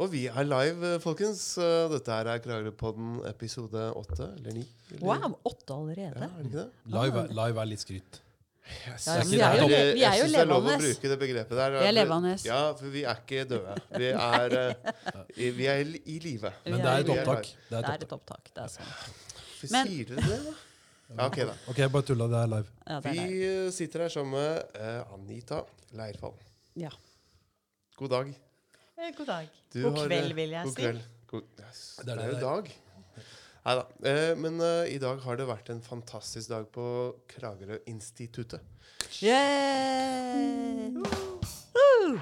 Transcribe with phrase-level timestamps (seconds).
[0.00, 1.42] Og vi er live, folkens.
[1.60, 4.62] Eh, Dette her er Kragerøpodden episode åtte eller ni.
[5.02, 6.16] Wow, åtte allerede.
[6.16, 6.68] Ja, er det ikke det?
[6.94, 8.20] Live, er- live er litt skryt.
[8.86, 9.04] Yes.
[9.06, 10.86] Ja, men vi er jo vi er jo jeg synes det er lov å levende.
[10.94, 11.74] bruke det begrepet der.
[11.76, 12.32] Vi er levende.
[12.46, 13.74] Ja, for vi er ikke døde.
[13.98, 14.92] Vi er, eh,
[15.36, 16.52] i- vi er i, live.
[16.64, 17.42] Men det er et vi er opptak.
[17.68, 18.44] Det er Det er et et opptak.
[18.54, 18.86] Det er sant.
[19.60, 20.54] Hvorfor Men- sier dere det, da?
[21.18, 21.54] Ja, ok, da.
[21.68, 22.28] Ok, bare tulla.
[22.28, 22.66] Det er live.
[22.86, 23.28] Ja, det er det.
[23.28, 25.60] Vi eh, sitter her sammen med eh, Anita
[25.92, 26.34] Leirfall.
[26.76, 26.88] Ja.
[27.98, 28.34] God dag.
[29.02, 29.48] Eh, God dag.
[29.72, 30.82] Du God har, kveld, eh, vil jeg god si.
[30.82, 31.00] Kveld.
[31.26, 32.68] God, yes, Det er jo dag.
[33.64, 33.84] Nei da.
[34.10, 36.84] Eh, men eh, i dag har det vært en fantastisk dag på
[37.32, 38.62] Kragerø-instituttet.
[39.18, 40.94] Yeah!
[41.74, 42.20] Uh!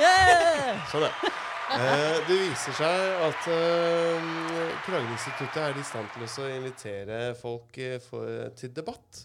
[0.00, 0.86] Yeah!
[0.88, 1.32] Sånn, ja.
[1.76, 4.30] Eh, det viser seg at eh,
[4.86, 7.76] Kragerø-instituttet er i stand til å invitere folk
[8.06, 9.20] for, til debatt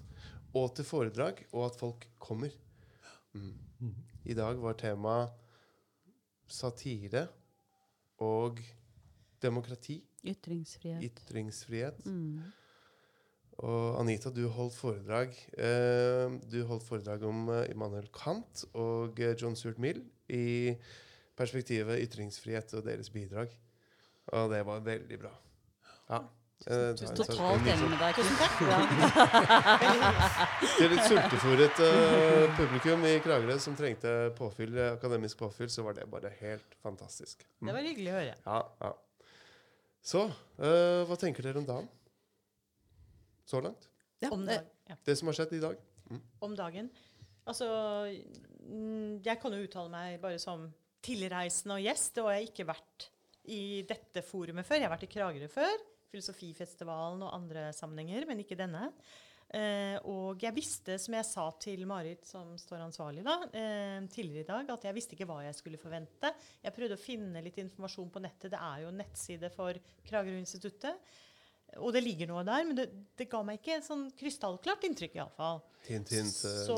[0.59, 2.51] og til foredrag, og at folk kommer.
[3.31, 3.95] Mm.
[4.27, 5.15] I dag var tema
[6.53, 7.27] satire
[8.23, 8.61] og
[9.43, 9.99] demokrati.
[10.23, 11.03] Ytringsfrihet.
[11.03, 12.05] Ytringsfrihet.
[12.05, 12.43] Mm.
[13.63, 19.35] Og Anita, du holdt foredrag eh, Du holdt foredrag om eh, Immanuel Kant og eh,
[19.37, 20.01] John Stuart Mill
[20.33, 20.73] i
[21.37, 23.51] perspektivet ytringsfrihet og deres bidrag.
[24.33, 25.33] Og det var veldig bra.
[26.09, 26.23] Ja.
[26.63, 28.15] Eh, Totalt enig med deg.
[28.19, 28.55] Tusen takk.
[30.77, 35.97] Til et sultefòret uh, publikum i Kragerø som trengte påfyll, eh, akademisk påfyll, så var
[35.97, 37.43] det bare helt fantastisk.
[37.59, 37.67] Mm.
[37.67, 38.35] Det var hyggelig å høre.
[38.45, 38.93] Ja, ja.
[40.03, 41.89] Så, uh, hva tenker dere om dagen?
[43.47, 43.89] Så langt?
[44.23, 44.61] Ja, Om, det.
[45.03, 45.81] Det som har skjedd i dag?
[46.43, 46.89] om dagen.
[47.49, 47.67] Altså,
[48.63, 50.67] mm, jeg kan jo uttale meg bare som
[51.03, 52.19] tilreisende og gjest.
[52.21, 53.07] Og jeg har ikke vært
[53.51, 54.79] i dette forumet før.
[54.79, 55.83] Jeg har vært i Kragerø før.
[56.13, 58.91] Filosofifestivalen og andre sammenhenger, men ikke denne.
[59.53, 64.41] Eh, og jeg visste, som jeg sa til Marit, som står ansvarlig da, eh, tidligere
[64.41, 66.31] i dag, at jeg visste ikke hva jeg skulle forvente.
[66.63, 68.49] Jeg prøvde å finne litt informasjon på nettet.
[68.55, 69.77] Det er jo en nettside for
[70.09, 71.13] Kragerø-instituttet.
[71.81, 75.15] Og det ligger noe der, men det, det ga meg ikke et sånn krystallklart inntrykk,
[75.17, 75.61] iallfall.
[76.49, 76.77] Eh, Så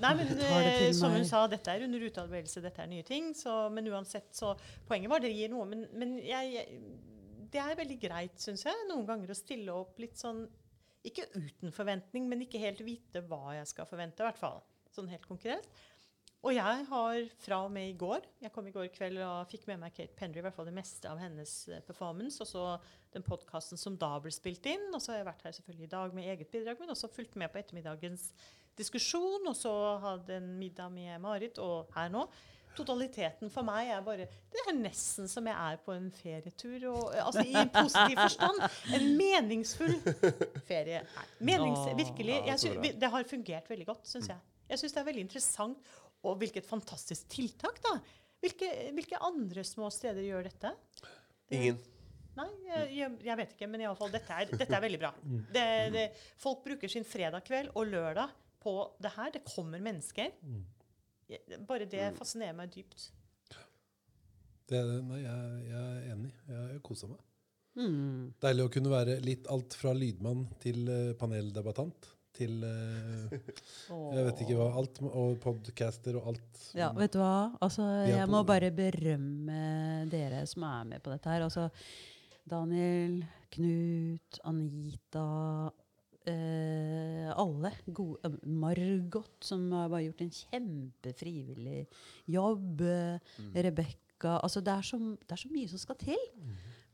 [0.00, 3.32] Nei, men eh, som hun sa, dette er under utarbeidelse, dette er nye ting.
[3.36, 4.54] Så, men uansett, så
[4.88, 5.64] Poenget var det gir noe.
[5.68, 6.82] Men, men jeg, jeg,
[7.52, 10.46] det er veldig greit, syns jeg, noen ganger å stille opp litt sånn
[11.06, 14.60] Ikke uten forventning, men ikke helt vite hva jeg skal forvente, i hvert fall.
[14.92, 15.68] Sånn helt konkret.
[16.46, 19.64] Og jeg har fra og med i går Jeg kom i går kveld og fikk
[19.66, 22.38] med meg Kate Pendry, i hvert fall det meste av hennes eh, performance.
[22.44, 22.66] Og så
[23.14, 24.86] den podkasten som da ble spilt inn.
[24.92, 27.34] Og så har jeg vært her selvfølgelig i dag med eget bidrag, men også fulgt
[27.40, 28.30] med på ettermiddagens
[28.78, 29.50] diskusjon.
[29.50, 29.72] Og så
[30.04, 32.28] hadde en middag med Marit, og her nå.
[32.78, 36.86] Totaliteten for meg er bare Det er nesten som jeg er på en ferietur.
[36.92, 38.62] Og, eh, altså I positiv forstand.
[38.98, 39.96] En meningsfull
[40.68, 41.02] ferie.
[41.16, 42.36] Nei, menings, virkelig.
[42.38, 42.82] Ja, Jeg så sy bra.
[42.86, 44.38] vi- det har fungert veldig godt, syns jeg.
[44.70, 45.92] Jeg syns det er veldig interessant.
[46.24, 47.98] Og hvilket fantastisk tiltak, da.
[48.42, 50.72] Hvilke, hvilke andre små steder gjør dette?
[51.54, 51.78] Ingen.
[52.38, 52.48] Nei,
[52.94, 55.10] jeg, jeg, vet ikke, men i alle fall, dette er, dette er veldig bra.
[55.54, 55.64] Det,
[55.94, 56.04] det,
[56.38, 58.30] folk bruker sin fredag kveld og lørdag
[58.62, 59.30] på det her.
[59.34, 60.30] Det kommer mennesker.
[61.28, 63.10] Jeg- Bare det fascinerer meg dypt.
[64.68, 66.30] Det, nei, jeg, jeg er enig.
[66.52, 67.20] Jeg koser meg.
[67.78, 68.34] mm.
[68.44, 72.10] Deilig å kunne være litt alt fra lydmann til eh, paneldebattant.
[72.38, 73.32] Til eh,
[74.14, 74.66] jeg vet ikke hva.
[74.78, 76.60] Alt, og podcaster og alt.
[76.76, 77.50] Ja, vet du hva?
[77.64, 79.62] Altså, jeg må bare berømme
[80.12, 81.46] dere som er med på dette her.
[81.48, 81.68] Altså,
[82.48, 83.22] Daniel,
[83.52, 85.24] Knut, Anita
[86.28, 87.72] eh, Alle.
[87.92, 91.86] Gode, eh, Margot, som har bare gjort en kjempefrivillig
[92.30, 92.82] jobb.
[92.82, 93.52] Mm.
[93.68, 96.24] Rebekka Altså, det er, så, det er så mye som skal til.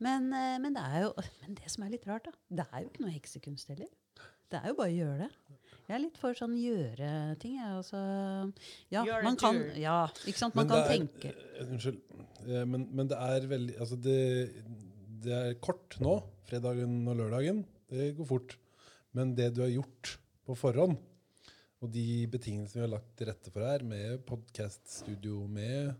[0.03, 2.83] Men, eh, men, det er jo, men det som er litt rart, da Det er
[2.83, 3.89] jo ikke noe heksekunst heller.
[4.51, 5.31] Det er jo bare å gjøre det.
[5.87, 7.55] Jeg er litt for sånn gjøre-ting.
[7.57, 7.99] jeg, Altså,
[8.93, 10.55] ja, Gjør man kan, ja, ikke sant?
[10.57, 11.31] Man Men kan er- tenke.
[11.59, 11.99] eh, Unnskyld.
[12.45, 14.53] Eh, Men, men det er veldig Altså, det,
[15.25, 16.19] det er kort nå.
[16.45, 17.63] Fredagen og lørdagen.
[17.89, 18.55] Det går fort.
[19.15, 20.97] Men det du har gjort på forhånd,
[21.83, 25.93] og de betingelsene vi har lagt til rette for her, med podkaststudio, med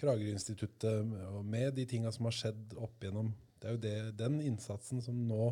[0.00, 4.38] Kragerø-instituttet, og med de tinga som har skjedd opp igjennom Det er jo det, den
[4.40, 5.50] innsatsen som nå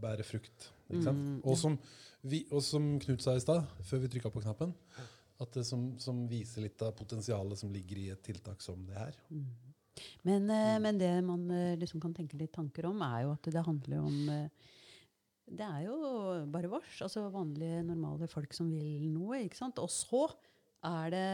[0.00, 0.70] bærer frukt.
[0.88, 1.20] Ikke sant?
[1.20, 1.76] Mm, og, som
[2.22, 4.72] vi, og som Knut sa i stad, før vi trykka på knappen,
[5.40, 8.96] at det som, som viser litt av potensialet som ligger i et tiltak som det
[8.96, 9.18] her.
[10.24, 13.48] Men, eh, men det man eh, liksom kan tenke litt tanker om, er jo at
[13.52, 14.68] det handler om eh,
[15.50, 15.96] Det er jo
[16.52, 17.00] bare vårs.
[17.02, 19.42] Altså vanlige, normale folk som vil noe.
[19.44, 19.80] ikke sant?
[19.82, 20.28] Og så
[20.86, 21.24] er det,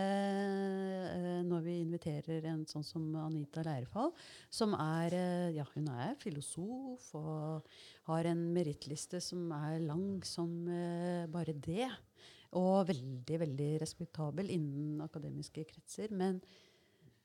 [1.12, 4.10] eh, når vi inviterer en sånn som Anita Leirfall,
[4.50, 7.68] som er eh, Ja, hun er filosof og
[8.08, 11.86] har en merittliste som er lang som eh, bare det.
[12.56, 16.10] Og veldig, veldig respektabel innen akademiske kretser.
[16.10, 16.40] Men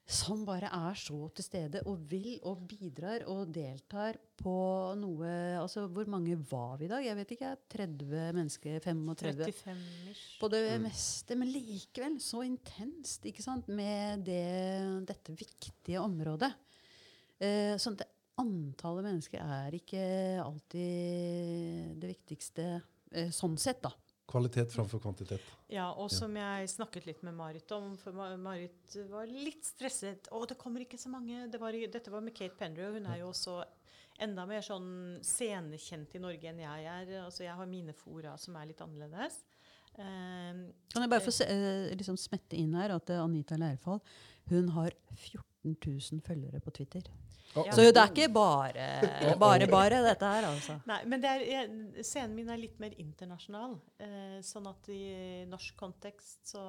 [0.07, 4.55] som bare er så til stede og vil og bidrar og deltar på
[4.99, 5.29] noe
[5.61, 7.05] Altså, hvor mange var vi i dag?
[7.05, 7.51] Jeg vet ikke.
[7.71, 8.79] 30 mennesker?
[8.83, 9.51] 35?
[9.51, 10.23] 35-ish.
[10.41, 11.37] På det meste.
[11.37, 14.41] Men likevel så intenst ikke sant, med det,
[15.07, 16.51] dette viktige området.
[17.41, 18.09] Eh, sånn at
[18.41, 20.03] antallet mennesker er ikke
[20.41, 22.67] alltid det viktigste
[23.13, 23.93] eh, sånn sett, da.
[24.31, 25.43] Kvalitet framfor kvantitet.
[25.71, 30.31] Ja, og som jeg snakket litt med Marit om, for Marit var litt stresset.
[30.31, 32.95] 'Å, det kommer ikke så mange.' Det var, dette var med Kate Pendrew.
[32.95, 33.59] Hun er jo også
[34.21, 37.13] enda mer sånn scenekjent i Norge enn jeg er.
[37.25, 39.41] Altså, jeg har mine fora som er litt annerledes.
[39.91, 43.99] Um, Kan jeg bare få se, eh, liksom smette inn her at eh, Anita Leirfall
[44.51, 47.09] hun har 14 000 følgere på Twitter.
[47.55, 47.67] Oh.
[47.67, 48.85] Så det er ikke bare
[49.39, 50.77] bare, bare dette her, altså.
[50.87, 53.75] Nei, men det er, jeg, scenen min er litt mer internasjonal.
[53.99, 55.01] Eh, sånn at i
[55.51, 56.63] norsk kontekst så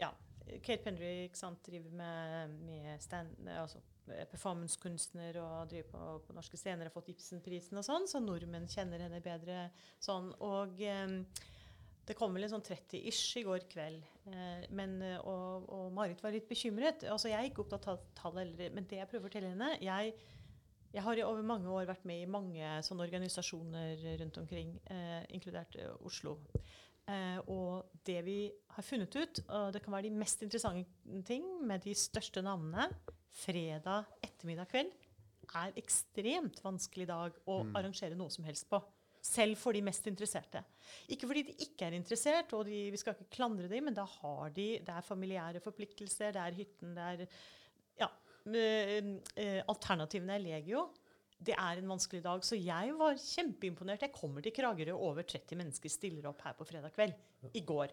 [0.00, 0.12] Ja.
[0.42, 3.78] Kate Pendry sant, driver med, med stand, altså,
[4.32, 9.04] performancekunstner og driver på, på norske scener, har fått Ibsenprisen og sånn, så nordmenn kjenner
[9.06, 9.68] henne bedre
[10.02, 10.32] sånn.
[10.42, 11.14] Og eh,
[12.08, 14.02] det kom vel en sånn 30-ish i går kveld.
[14.32, 17.06] Eh, men, eh, og, og Marit var litt bekymret.
[17.06, 20.14] Altså, jeg er ikke opptatt av tall, men det jeg prøver å fortelle henne jeg,
[20.92, 25.78] jeg har over mange år vært med i mange sånne organisasjoner rundt omkring, eh, inkludert
[25.80, 26.36] eh, Oslo.
[27.08, 28.36] Eh, og det vi
[28.76, 32.90] har funnet ut, og det kan være de mest interessante ting med de største navnene,
[33.32, 34.92] fredag ettermiddag kveld,
[35.52, 38.78] er ekstremt vanskelig dag å arrangere noe som helst på.
[39.22, 40.64] Selv for de mest interesserte.
[41.14, 44.02] Ikke fordi de ikke er interessert, og de, vi skal ikke klandre dem, men da
[44.04, 47.26] har de Det er familiære forpliktelser, det er hytten, det er
[48.02, 48.08] Ja.
[48.50, 48.98] eh,
[49.36, 50.88] eh, alternativene er legio.
[51.42, 54.04] Det er en vanskelig dag, så jeg var kjempeimponert.
[54.06, 57.14] Jeg kommer til Kragerø, over 30 mennesker stiller opp her på fredag kveld.
[57.58, 57.90] I går.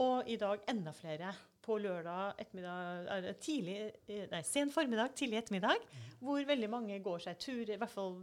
[0.00, 1.34] Og i dag enda flere.
[1.68, 3.74] På lørdag ettermiddag, er tidlig,
[4.08, 5.82] eh, nei, sen formiddag, tidlig ettermiddag.
[6.24, 7.68] Hvor veldig mange går seg tur.
[7.68, 8.14] I hvert fall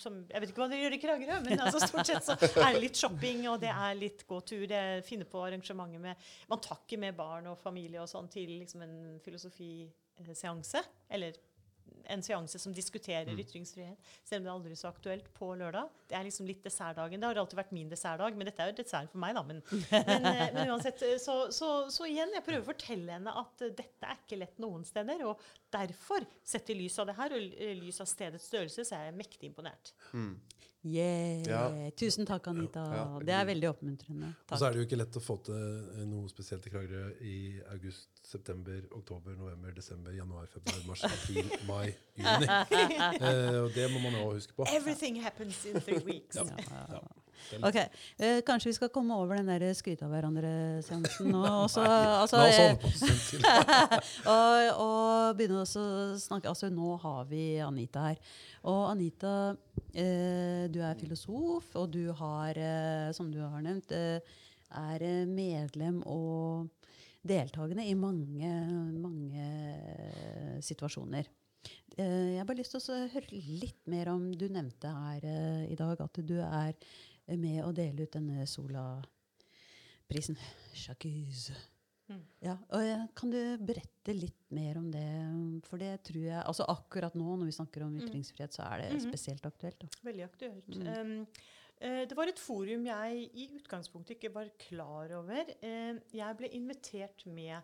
[0.00, 2.72] som Jeg vet ikke hva dere gjør i Kragerø, men altså stort sett så er
[2.72, 4.64] det litt shopping, og det er litt gå tur.
[4.66, 6.16] Det finner på arrangementer med
[6.48, 10.82] Man tar ikke med barn og familie og sånn til liksom en filosofiseanse.
[11.10, 11.36] Eller
[12.12, 15.88] en seanse som diskuterer ytringsfrihet, selv om det er aldri så aktuelt på lørdag.
[16.10, 17.20] Det er liksom litt dessertdagen.
[17.20, 19.44] Det har alltid vært min dessertdag, men dette er jo dessert for meg, da.
[19.48, 19.62] Men,
[20.10, 23.64] men, eh, men uansett, eh, så, så, så igjen, jeg prøver å fortelle henne at
[23.64, 25.24] eh, dette er ikke lett noen steder.
[25.30, 25.40] Og
[25.74, 29.18] derfor, sett i lys av det her, og lys av stedets størrelse, så er jeg
[29.22, 29.94] mektig imponert.
[30.84, 31.42] Yeah.
[31.48, 31.90] Ja.
[31.96, 32.82] Tusen takk, Anita.
[32.96, 33.04] Ja.
[33.24, 34.28] Det er veldig oppmuntrende.
[34.50, 37.06] Og så er det jo ikke lett å få til eh, noe spesielt i Kragerø
[37.24, 37.36] i
[37.72, 41.88] august, september, oktober, november, desember, januar, februar, mars, april, mai,
[42.20, 42.50] juni.
[43.24, 44.66] Eh, og det må man òg huske på.
[44.74, 46.36] Everything happens in three weeks.
[46.36, 47.00] Ja.
[47.60, 47.78] Ok,
[48.18, 51.42] eh, Kanskje vi skal komme over den der skryte av hverandre-seansen nå.
[51.64, 52.78] også, altså, eh,
[54.34, 58.20] og, og begynne også å snakke Altså, nå har vi Anita her.
[58.70, 59.34] Og Anita,
[59.92, 64.40] eh, du er filosof, og du har, eh, som du har nevnt, eh,
[64.74, 66.70] er eh, medlem og
[67.24, 68.50] deltakende i mange,
[69.00, 71.28] mange situasjoner.
[71.96, 75.24] Eh, jeg har bare lyst til å høre litt mer om Du nevnte her
[75.70, 76.74] i dag at du er
[77.28, 80.36] med å dele ut denne Sola-prisen.
[82.10, 82.20] Mm.
[82.44, 85.04] Ja, og Kan du berette litt mer om det?
[85.64, 88.02] For det tror jeg, altså Akkurat nå når vi snakker om Mm.
[88.04, 89.00] ytringsfrihet, så er det Mhm.
[89.10, 89.78] spesielt aktuelt.
[89.80, 89.86] Da.
[90.04, 90.68] Veldig aktuelt.
[90.68, 90.86] Mm.
[91.20, 91.26] Um,
[91.80, 95.44] det var et forum jeg i utgangspunktet ikke var klar over.
[96.12, 97.62] Jeg ble invitert med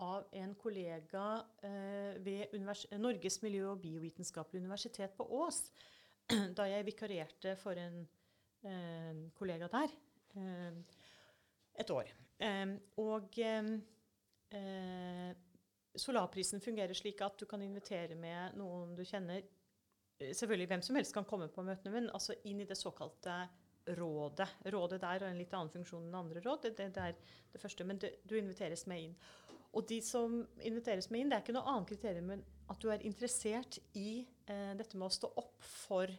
[0.00, 5.70] av en kollega eh, ved univers Norges miljø- og biovitenskapelige universitet på Ås,
[6.56, 8.08] da jeg vikarierte for en
[9.38, 9.94] kollega der
[10.38, 10.76] eh,
[11.82, 12.12] et år.
[12.42, 13.72] Eh, og eh,
[14.58, 15.32] eh,
[15.92, 19.42] Solarprisen fungerer slik at du kan invitere med noen du kjenner.
[20.18, 23.42] Eh, Selvfølgelig hvem som helst kan komme på møtene, men altså inn i det såkalte
[23.98, 24.48] rådet.
[24.70, 26.68] Rådet der har en litt annen funksjon enn andre råd.
[26.68, 27.16] Det, det er
[27.52, 29.16] det første, men det, du inviteres med inn.
[29.72, 32.90] Og de som inviteres med inn, det er ikke noe annet kriterium enn at du
[32.92, 36.12] er interessert i eh, dette med å stå opp for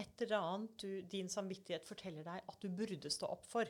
[0.00, 3.68] et eller annet du, din samvittighet forteller deg at du burde stå opp for.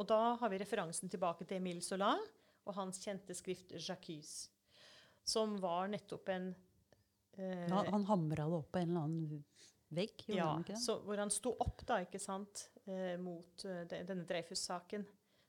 [0.00, 2.14] Og da har vi referansen tilbake til Emile Zola
[2.62, 4.48] og hans kjente skrift 'Jacques',
[5.24, 6.52] som var nettopp en
[7.36, 9.42] eh, Han, han hamra det opp på en eller annen
[9.92, 14.00] vegg, ja, han så, hvor han sto opp da, ikke sant, eh, mot eh, de,
[14.08, 15.04] denne Dreyfus-saken,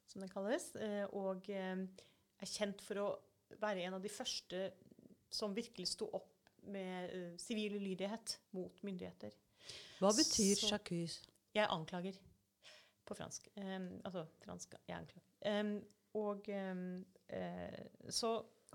[0.10, 1.86] som den kalles, eh, og eh,
[2.43, 3.08] er kjent for å
[3.62, 4.65] være en av de første
[5.34, 9.34] som virkelig sto opp med eh, sivil ulydighet mot myndigheter.
[10.00, 11.22] Hva betyr så- Jacques?
[11.53, 12.17] Jeg anklager
[13.05, 13.48] på fransk.
[13.58, 15.62] Um, altså fransk, jeg anklager.
[15.62, 18.34] Um, og um, uh, så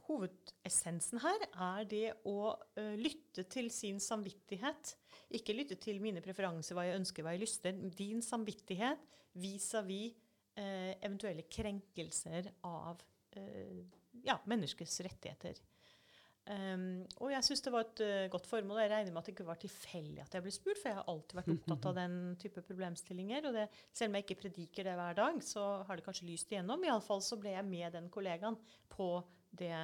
[0.09, 4.95] hovedessensen her er det å uh, lytte til sin samvittighet.
[5.37, 7.76] Ikke lytte til mine preferanser, hva jeg ønsker, hva jeg lyster.
[7.99, 9.04] Din samvittighet
[9.38, 10.16] vis-à-vis
[10.59, 13.02] uh, eventuelle krenkelser av
[13.37, 13.85] eh,
[14.25, 15.61] ja, menneskets rettigheter.
[16.49, 18.78] Um, og jeg syns det var et uh, godt formål.
[18.78, 20.97] og Jeg regner med at det ikke var tilfeldig at jeg ble spurt, for jeg
[20.97, 23.49] har alltid vært opptatt av den type problemstillinger.
[23.50, 26.55] Og det, selv om jeg ikke prediker det hver dag, så har det kanskje lyst
[26.55, 26.87] igjennom.
[26.88, 28.57] Iallfall så ble jeg med den kollegaen
[28.95, 29.11] på
[29.59, 29.75] det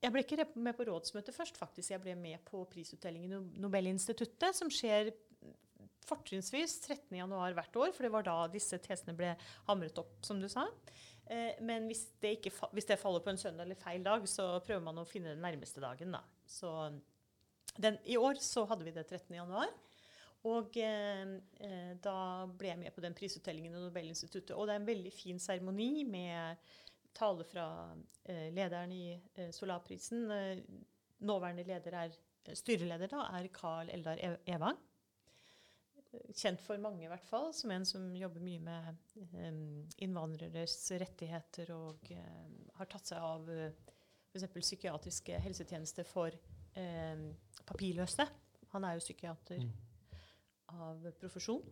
[0.00, 1.90] Jeg ble ikke med på rådsmøtet først, faktisk.
[1.96, 5.10] Jeg ble med på prisutdelingen i Nobelinstituttet, som skjer
[6.10, 9.34] fortrinnsvis 13.1 hvert år, for det var da disse tesene ble
[9.68, 10.66] hamret opp, som du sa.
[11.30, 14.52] Eh, men hvis det, ikke, hvis det, faller på en søndag eller feil dag, så
[14.66, 16.16] prøver man å finne den nærmeste dagen.
[16.16, 16.24] Da.
[16.48, 16.72] Så
[17.78, 19.34] den, I år så hadde vi det 13.
[19.38, 19.70] januar.
[20.50, 22.18] Og eh, eh, da
[22.58, 24.54] ble jeg med på den prisutdelingen i Nobelinstituttet.
[24.56, 26.70] Og det er en veldig fin seremoni med
[27.16, 27.66] tale fra
[28.24, 30.30] eh, lederen i eh, Solarprisen.
[30.32, 30.62] Eh,
[31.28, 32.20] nåværende leder er,
[32.56, 34.18] styreleder da, er Carl Eldar
[34.48, 34.78] Evang
[36.34, 39.60] kjent for mange, i hvert fall, som en som jobber mye med um,
[40.02, 43.68] innvandreres rettigheter og um, har tatt seg av uh,
[44.30, 44.46] f.eks.
[44.56, 46.34] psykiatriske helsetjenester for
[46.76, 47.28] um,
[47.68, 48.26] papirløse.
[48.74, 49.70] Han er jo psykiater mm.
[50.78, 51.62] av profesjon.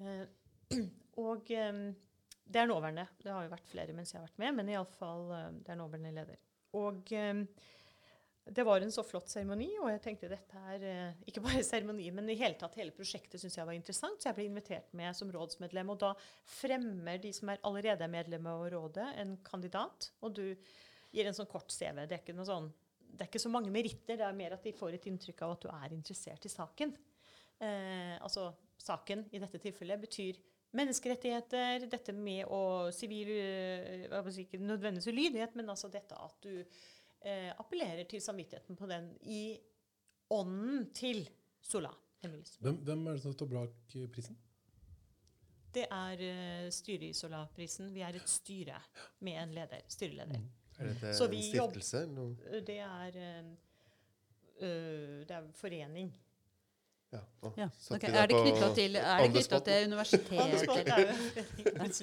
[0.00, 0.26] Uh,
[1.26, 3.06] og det er nåværende.
[3.22, 5.80] Det har jo vært flere mens jeg har vært med, men iallfall uh, det er
[5.80, 6.44] nåværende leder.
[6.76, 7.46] Og um,
[8.50, 12.06] det var en så flott seremoni, og jeg tenkte dette er eh, ikke bare seremoni,
[12.14, 15.16] men i hele tatt hele prosjektet syns jeg var interessant, så jeg ble invitert med
[15.18, 15.90] som rådsmedlem.
[15.90, 16.12] Og da
[16.56, 20.12] fremmer de som er allerede er medlemmer av rådet, en kandidat.
[20.22, 22.04] Og du gir en sånn kort CV.
[22.04, 22.70] Det er ikke, noe sånn,
[23.02, 25.56] det er ikke så mange meritter, det er mer at de får et inntrykk av
[25.56, 26.94] at du er interessert i saken.
[27.56, 30.38] Eh, altså saken i dette tilfellet betyr
[30.76, 36.60] menneskerettigheter, dette med å sivil eh, Ikke nødvendigvis ulydighet, men altså dette at du
[37.24, 39.58] eh, appellerer til samvittigheten på den i
[40.30, 41.28] ånden til
[41.62, 41.90] Sola.
[42.60, 44.36] Hvem, hvem, er det som står bak eh, prisen?
[45.76, 47.90] Det er uh, styret i Sola-prisen.
[47.92, 48.78] Vi er et styre
[49.20, 50.38] med en leder, styreleder.
[50.40, 50.46] Mm.
[50.78, 51.98] Er dette en stiftelse?
[52.16, 53.18] Jobber, det er
[54.62, 56.14] uh, det er forening.
[57.12, 57.68] Ja, å, ja.
[57.94, 58.10] Okay.
[58.10, 58.96] Er det knytta til,
[59.68, 60.40] til universitetet?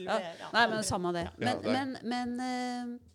[0.05, 0.13] ja.
[0.53, 1.25] Nei, men samme det.
[1.41, 3.12] Men, men, men uh,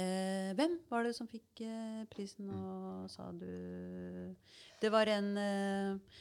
[0.00, 4.34] Eh, hvem var det som fikk eh, prisen, og sa du
[4.80, 6.20] Det var en eh,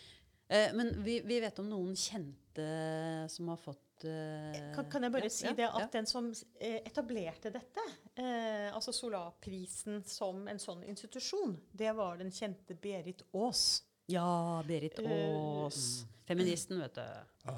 [0.50, 2.66] eh, Men vi, vi, vet om noen kjente
[3.32, 5.92] som har fått eh, kan, kan, jeg bare ja, si det at ja.
[5.94, 7.86] den som eh, etablerte dette,
[8.74, 13.86] altså Solarprisen som en sånn institusjon, det var den kjente Berit Aas.
[14.10, 16.06] Ja, Berit Aas.
[16.30, 17.02] Feministen, vet du.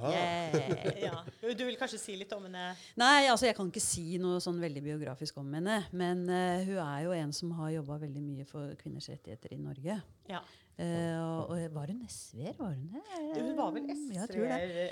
[0.07, 1.01] Yeah.
[1.07, 1.17] ja.
[1.57, 2.69] Du vil kanskje si litt om henne?
[2.99, 5.81] Nei, altså jeg kan ikke si noe sånn veldig biografisk om henne.
[5.91, 9.59] Men uh, hun er jo en som har jobba veldig mye for kvinners rettigheter i
[9.59, 9.97] Norge.
[10.31, 10.39] Ja.
[10.79, 12.55] Uh, og, og, var hun SV-er?
[12.59, 13.03] Var hun det?
[13.41, 14.37] Hun var vel SV-er.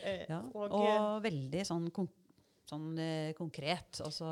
[0.04, 1.88] Eh, ja, og, og, veldig sånn
[2.70, 4.00] sånn eh, konkret.
[4.06, 4.28] Altså,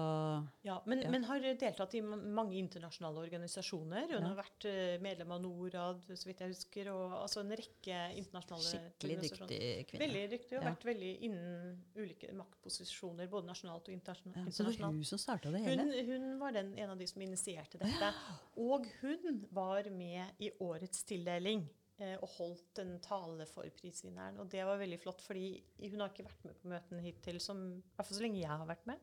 [0.65, 1.11] ja, men, ja.
[1.13, 4.05] men, har deltatt i mange internasjonale organisasjoner.
[4.11, 4.23] Hun ja.
[4.29, 8.67] har vært uh, medlem av Norad, så vidt jeg husker, og altså en rekke internasjonale
[8.67, 10.03] Skikkelig dyktig kvinne.
[10.05, 10.65] Veldig dyktig, og ja.
[10.69, 14.53] vært veldig innen ulike maktposisjoner, både nasjonalt og internasjonalt.
[14.53, 15.87] Så det var hun som starta det hele?
[15.87, 18.13] Hun, hun var den, en av de som initierte dette.
[18.61, 21.65] Og hun var med i årets tildeling.
[21.97, 24.37] Eh, og holdt en tale for prisvinneren.
[24.43, 27.63] Og det var veldig flott, fordi hun har ikke vært med på møtene hittil, som,
[27.73, 29.01] i hvert fall så lenge jeg har vært med.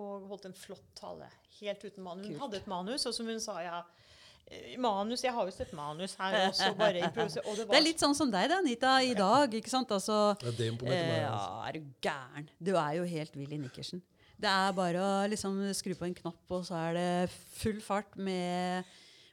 [0.00, 1.30] Og holdt en flott tale.
[1.56, 2.28] Helt uten manus.
[2.28, 2.42] Hun Kult.
[2.44, 3.80] hadde et manus, og som hun sa, ja
[4.52, 7.56] eh, Manus, Jeg har jo sett manus her også, bare improvisere.
[7.56, 9.56] Det, det, er litt sånn som deg, da, Anita, i dag.
[9.56, 9.96] ikke sant?
[9.96, 12.52] Altså, det er, eh, ja, er du gæren?
[12.60, 14.04] Du er jo helt Willy Nikkersen.
[14.40, 18.12] Det er bare å liksom skru på en knapp, og så er det full fart
[18.20, 18.84] med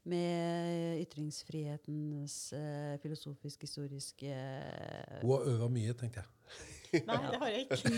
[0.07, 4.31] med ytringsfrihetens eh, filosofisk-historiske
[5.21, 6.33] Hun har øva mye, tenkte jeg.
[7.03, 7.77] Nei, det har jeg ikke.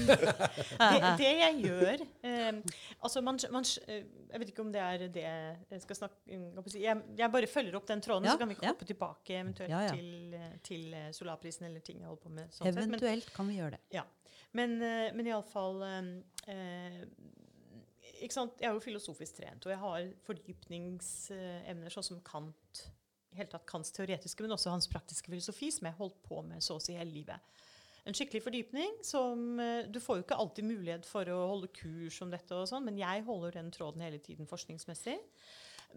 [0.79, 5.03] Det, det jeg gjør eh, altså man, man, eh, Jeg vet ikke om det er
[5.13, 6.39] det jeg skal snakke
[6.73, 8.71] jeg, jeg bare følger opp den tråden, ja, så kan vi ja.
[8.71, 12.49] hoppe tilbake eventuelt ja, til, til Solarprisen eller ting jeg holder på med.
[12.55, 13.81] Sånn eventuelt men, kan vi gjøre det.
[13.99, 14.05] Ja.
[14.57, 17.38] Men, men iallfall eh, ikke?
[18.19, 22.83] Jeg er jo filosofisk trent, og jeg har fordypningsemner sånn som Kant.
[23.29, 26.63] I hele tatt Kants teoretiske, men også hans praktiske filosofi, som jeg holdt på med
[26.65, 27.55] så å si hele livet.
[28.07, 32.17] En skikkelig fordypning som eh, Du får jo ikke alltid mulighet for å holde kurs
[32.23, 35.17] om dette, og sånn, men jeg holder den tråden hele tiden forskningsmessig.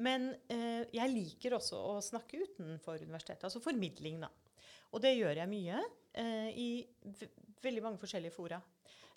[0.03, 4.31] Men eh, jeg liker også å snakke utenfor universitetet, altså formidling, da.
[4.93, 5.81] Og det gjør jeg mye
[6.21, 6.69] eh, i
[7.65, 8.61] veldig mange forskjellige fora.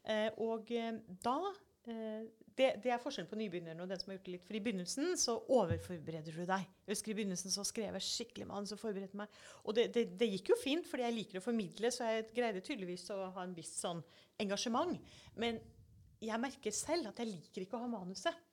[0.05, 0.93] Eh, og eh,
[1.25, 1.39] da
[1.85, 4.45] det, det er forskjellen på nybegynneren og den som har gjort det litt.
[4.47, 6.65] For i begynnelsen så overforbereder du deg.
[6.85, 9.39] Jeg husker I begynnelsen så skrev jeg skikkelig manus og forberedte meg.
[9.65, 12.63] Og det, det, det gikk jo fint, fordi jeg liker å formidle, så jeg greide
[12.65, 14.01] tydeligvis å ha en viss sånn
[14.41, 14.97] engasjement.
[15.37, 15.61] Men
[16.23, 18.43] jeg merker selv at jeg liker ikke å ha manuset.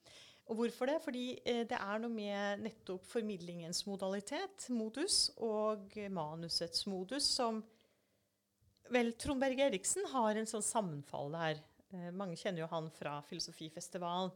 [0.51, 0.99] Og hvorfor det?
[1.01, 7.63] Fordi eh, det er noe med nettopp formidlingens modalitet, modus, og manusets modus, som
[8.91, 11.61] Vel, Trond Berge Eriksen har en sånn sammenfall der.
[11.93, 14.33] Eh, mange kjenner jo han fra Filosofifestivalen.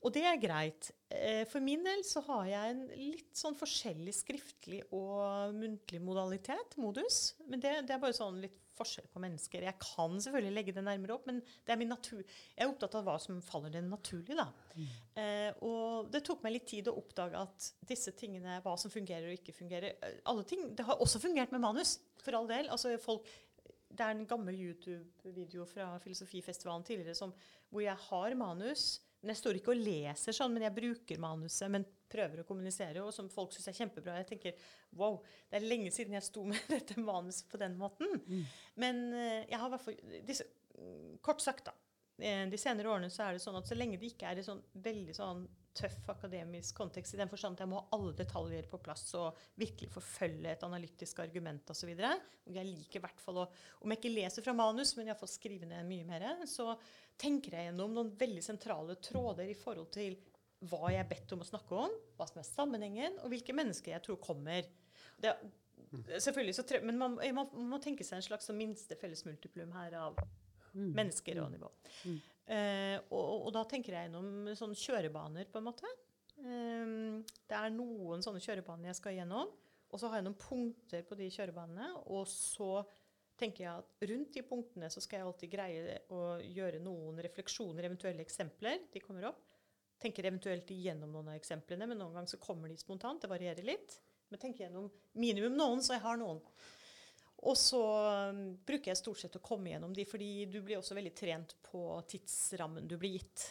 [0.00, 0.88] Og det er greit.
[1.12, 6.78] Eh, for min del så har jeg en litt sånn forskjellig skriftlig og muntlig modalitet,
[6.80, 7.34] modus.
[7.46, 9.66] Men det, det er bare sånn litt forskjell på mennesker.
[9.66, 12.22] Jeg kan selvfølgelig legge det nærmere opp, men det er min natur.
[12.22, 14.38] jeg er opptatt av hva som faller den naturlig.
[14.38, 14.48] da.
[15.20, 19.28] Eh, og det tok meg litt tid å oppdage at disse tingene, hva som fungerer
[19.28, 22.68] og ikke fungerer eh, alle ting, Det har også fungert med manus, for all del.
[22.68, 23.28] altså folk
[23.90, 27.32] det er en gammel YouTube-video fra Filosofifestivalen tidligere som,
[27.70, 29.00] hvor jeg har manus.
[29.20, 33.02] Men jeg står ikke og leser sånn, men jeg bruker manuset, men prøver å kommunisere,
[33.04, 34.16] og som folk syns er kjempebra.
[34.22, 34.62] Jeg tenker
[34.96, 35.18] wow,
[35.50, 38.14] det er lenge siden jeg sto med dette manuset på den måten.
[38.24, 38.46] Mm.
[38.80, 39.90] Men eh, jeg har hvert
[41.20, 41.74] Kort sagt, da.
[42.24, 44.46] eh, De senere årene så er det sånn at så lenge det ikke er i
[44.46, 45.42] sånn veldig sånn
[45.76, 49.38] tøff akademisk kontekst, i den forstand at jeg må ha alle detaljer på plass og
[49.60, 51.92] virkelig forfølge et analytisk argument osv.
[51.94, 53.46] Og jeg liker i hvert fall å
[53.80, 56.74] Om jeg ikke leser fra manus, men iallfall skrive ned mye mer, så
[57.20, 60.18] tenker jeg gjennom noen veldig sentrale tråder i forhold til
[60.70, 63.94] hva jeg er bedt om å snakke om, hva som er sammenhengen, og hvilke mennesker
[63.94, 64.66] jeg tror kommer.
[65.20, 65.32] Det,
[66.20, 70.20] selvfølgelig så Men man, man, må tenke seg en slags minste felles multiplum her av
[70.74, 70.92] Mm.
[70.94, 71.70] mennesker og nivå.
[72.50, 75.90] Eh, og, og da tenker jeg gjennom sånne kjørebaner, på en måte.
[76.40, 79.52] Um, det er noen sånne kjørebaner jeg skal gjennom.
[79.90, 81.92] Og så har jeg noen punkter på de kjørebanene.
[82.14, 82.80] Og så
[83.40, 87.86] tenker jeg at rundt de punktene så skal jeg alltid greie å gjøre noen refleksjoner,
[87.88, 88.86] eventuelle eksempler.
[88.92, 89.46] De kommer opp.
[90.00, 93.20] Tenker eventuelt igjennom noen av eksemplene, men noen ganger så kommer de spontant.
[93.20, 93.98] Det varierer litt.
[94.30, 94.86] Men tenker gjennom
[95.18, 96.38] minimum noen, så jeg har noen.
[97.48, 97.80] Og så
[98.30, 101.54] um, bruker jeg stort sett å komme gjennom de, fordi du blir også veldig trent
[101.70, 103.46] på tidsrammen du blir gitt.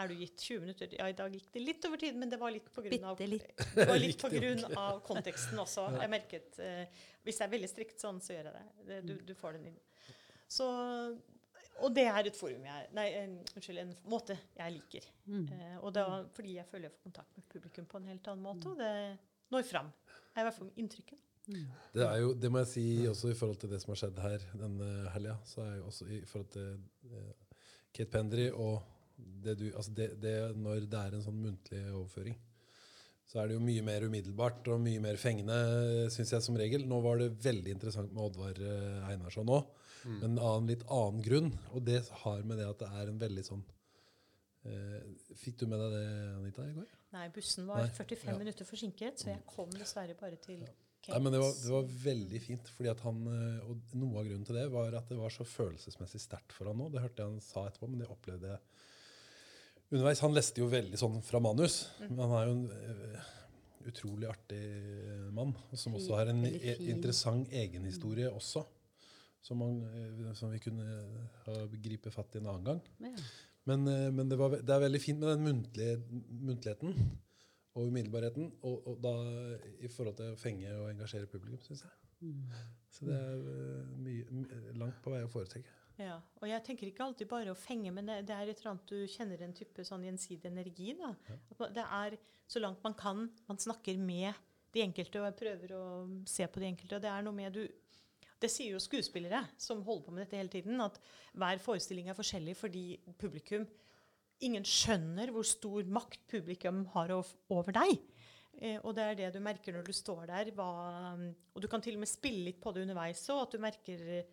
[0.00, 0.94] Er du gitt 20 minutter?
[0.96, 3.20] Ja, i dag gikk det litt over tid, men det var litt på grunn av,
[3.30, 3.52] litt.
[3.76, 5.86] det var litt på grunn av konteksten også.
[6.00, 8.88] Jeg merket, eh, Hvis det er veldig strikt sånn, så gjør jeg det.
[8.88, 9.78] det du, du får den inn.
[10.50, 10.66] Så,
[11.84, 15.06] og det er et forum jeg Nei, en, unnskyld, en måte jeg liker.
[15.28, 15.44] Mm.
[15.44, 18.48] Eh, og da, fordi jeg føler jeg får kontakt med publikum på en helt annen
[18.48, 18.92] måte, og det
[19.54, 19.94] når fram.
[20.08, 21.33] Det er i hvert fall inntrykket.
[21.46, 24.20] Det er jo, det må jeg si også i forhold til det som har skjedd
[24.24, 25.36] her denne helga.
[25.48, 26.70] Så er jo også i forhold til
[27.10, 27.60] eh,
[27.94, 28.82] Kate Pendry og
[29.14, 32.34] det du Altså det, det når det er en sånn muntlig overføring,
[33.24, 35.54] så er det jo mye mer umiddelbart og mye mer fengende,
[36.12, 36.84] syns jeg som regel.
[36.88, 39.70] Nå var det veldig interessant med Oddvar eh, Einarsson òg,
[40.20, 41.54] men av en litt annen grunn.
[41.72, 43.62] Og det har med det at det er en veldig sånn
[44.68, 45.00] eh,
[45.40, 46.04] Fikk du med deg det,
[46.34, 46.90] Anita, i går?
[47.14, 48.38] Nei, bussen var Nei, 45 ja.
[48.42, 50.66] minutter forsinket, så jeg kom dessverre bare til
[51.10, 52.68] Nei, men det var, det var veldig fint.
[52.76, 55.46] fordi at han, eh, og Noe av grunnen til det var at det var så
[55.48, 56.88] følelsesmessig sterkt for han nå.
[56.92, 58.62] Det hørte jeg han sa etterpå, men det opplevde jeg
[59.90, 60.22] underveis.
[60.24, 61.82] Han leste jo veldig sånn fra manus.
[62.00, 62.06] Mm.
[62.14, 63.32] Men han er jo en eh,
[63.92, 64.62] utrolig artig
[65.36, 68.64] mann, som også har en e- interessant egenhistorie også.
[69.44, 70.88] Som, man, eh, som vi kunne
[71.44, 72.80] ha gripe fatt i en annen gang.
[73.04, 73.28] Ja.
[73.68, 76.00] Men, men det, var, det er veldig fint med den muntlige,
[76.44, 76.98] muntligheten
[77.74, 78.50] og umiddelbarheten.
[78.62, 79.14] Og, og da
[79.82, 82.00] i forhold til å fenge og engasjere publikum, syns jeg.
[82.24, 82.44] Mm.
[82.94, 84.44] Så det er eh, mye,
[84.80, 85.80] langt på vei å foretrekke.
[86.00, 88.72] Ja, og jeg tenker ikke alltid bare å fenge, men det, det er et eller
[88.72, 90.94] annet du kjenner en type sånn gjensidig energi.
[90.98, 91.12] da.
[91.28, 91.68] Ja.
[91.76, 92.16] Det er
[92.50, 93.28] så langt man kan.
[93.46, 94.34] Man snakker med
[94.74, 95.84] de enkelte, og jeg prøver å
[96.26, 96.98] se på de enkelte.
[96.98, 97.64] og Det er noe med du
[98.42, 100.98] det sier jo skuespillere som holder på med dette hele tiden, at
[101.38, 102.82] hver forestilling er forskjellig fordi
[103.20, 103.64] publikum
[104.42, 108.00] Ingen skjønner hvor stor makt publikum har over deg.
[108.60, 110.50] Eh, og det er det du merker når du står der.
[110.56, 110.70] Hva,
[111.54, 113.44] og du kan til og med spille litt på det underveis òg.
[113.46, 114.32] At du merker eh,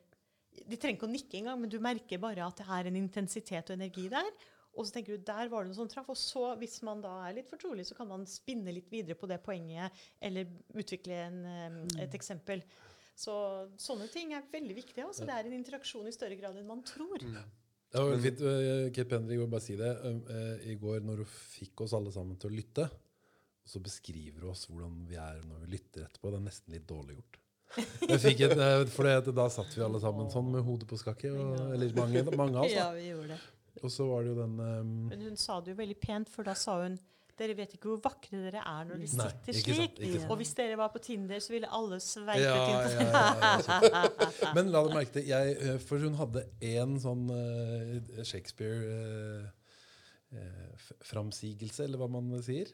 [0.67, 3.71] De trenger ikke å nikke engang, men du merker bare at det er en intensitet
[3.71, 4.27] og energi der.
[4.71, 6.09] Og så tenker du der var det noe som traff.
[6.11, 9.29] Og så, hvis man da er litt fortrolig, så kan man spinne litt videre på
[9.31, 12.63] det poenget, eller utvikle en, eh, et eksempel.
[13.21, 13.33] Så
[13.79, 15.05] sånne ting er veldig viktige.
[15.05, 17.21] Altså, det er en interaksjon i større grad enn man tror.
[17.91, 18.41] Det var veldig fint.
[18.47, 19.91] eh, Kate Pendry, jeg vil bare si det.
[20.07, 22.87] eh, I går når hun fikk oss alle sammen til å lytte,
[23.67, 26.31] så beskriver hun oss hvordan vi er når vi lytter etterpå.
[26.31, 27.37] Det er nesten litt dårlig gjort.
[28.07, 30.99] Jeg fikk et, eh, for det, da satt vi alle sammen sånn med hodet på
[30.99, 31.35] skakket.
[31.35, 32.75] Og, eller mange, mange av oss.
[32.79, 33.39] ja, vi gjorde det.
[33.81, 34.89] Og så var det jo den um...
[35.11, 36.97] Men hun sa det jo veldig pent, for da sa hun
[37.41, 39.79] dere vet ikke hvor vakre dere er når dere sitter Nei, slik.
[39.81, 40.27] sant.
[40.29, 43.79] Og hvis dere var på Tinder, så ville alle sveipet ja, inn ja, på ja,
[43.89, 44.53] ja.
[44.57, 49.51] Men la deg merke til jeg, eh, For hun hadde én sånn uh, Shakespeare-framsigelse,
[50.37, 52.71] uh, uh, framsigelse, eller hva man sier.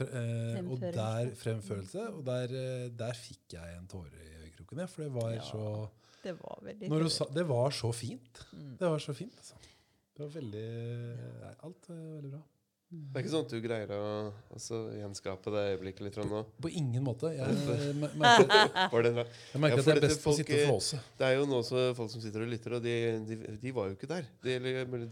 [0.00, 2.08] Eh, og der, fremførelse.
[2.10, 5.40] Og der, eh, der fikk jeg en tåre i øyekroken, for det var Ja.
[5.40, 5.88] så
[6.22, 8.46] Det var veldig når du sa, Det var så fint.
[8.52, 8.76] Mm.
[8.78, 9.54] Det var så fint, altså.
[10.16, 12.42] Det var veldig Alt er veldig bra.
[12.90, 14.04] Det er ikke sånn at du greier å
[14.50, 16.40] altså, gjenskape det øyeblikket litt, nå?
[16.58, 17.28] På ingen måte.
[17.36, 17.58] Jeg
[18.00, 20.72] mer- merker, at det jeg merker Ja, at for er best folk, å sitte og
[20.72, 20.98] flåse.
[21.20, 22.94] Det er jo nå så folk som sitter og lytter, og de,
[23.28, 24.26] de, de var jo ikke der.
[24.42, 24.56] De,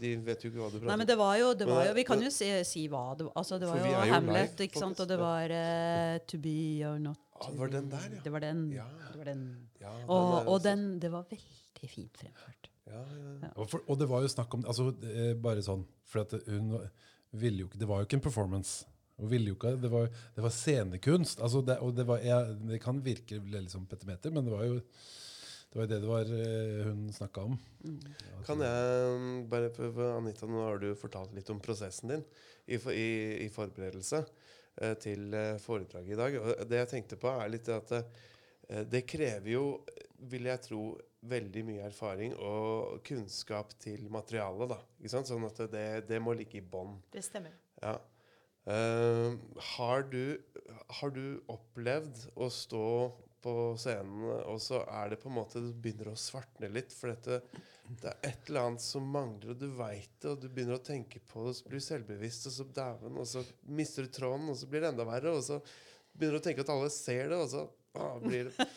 [0.03, 2.05] de vet jo ikke hva du prater men det var jo, det var jo Vi
[2.11, 3.33] kan jo si, si hva det var.
[3.39, 4.99] Altså, det var jo jo Hamlet, live, ikke sant?
[4.99, 8.21] Og det var uh, To be or not Ah, det var den der, ja.
[8.23, 8.63] Det var den.
[8.75, 8.85] Ja.
[9.13, 9.43] Det var den.
[9.79, 12.67] Ja, den Og, og den Det var veldig fint fremført.
[12.91, 13.03] ja,
[13.45, 13.51] ja.
[13.55, 16.73] Og, for, og det var jo snakk om altså, eh, Bare sånn For at hun
[17.37, 18.85] ville jo ikke Det var jo ikke en performance.
[19.19, 21.41] Og ville jo ikke, det, var, det var scenekunst.
[21.43, 24.63] Altså det, og det, var, jeg, det kan virke litt som petimeter, men det var
[24.67, 24.79] jo
[25.69, 27.57] det var det det var eh, hun snakka om.
[27.85, 29.69] At- Kan jeg mm, bare
[30.15, 32.23] Anita, nå har du fortalt litt om prosessen din
[32.65, 34.23] i, for, i, i forberedelse
[34.81, 36.39] eh, til eh, foredraget i dag.
[36.41, 37.93] Og det jeg tenkte på, er litt at
[38.89, 39.61] det krever jo,
[40.29, 40.81] vil jeg tro,
[41.27, 44.71] veldig mye erfaring og kunnskap til materialet.
[44.71, 45.29] da, ikke sant?
[45.29, 46.95] Sånn at det, det må ligge i bånn.
[47.13, 47.55] Det stemmer.
[47.83, 47.97] Ja.
[48.69, 49.39] Uh,
[49.75, 50.37] har, du,
[50.99, 52.85] har du opplevd å stå
[53.39, 57.13] på scenen, og så er det på en måte Det begynner å svartne litt, for
[57.13, 57.39] dette,
[57.87, 60.83] det er et eller annet som mangler, og du veit det, og du begynner å
[60.83, 63.45] tenke på det, og så blir du selvbevisst, og så dæven, og så
[63.79, 65.61] mister du tråden, og så blir det enda verre, og så
[66.11, 67.63] begynner du å tenke at alle ser det, og så
[67.95, 68.69] ah, blir det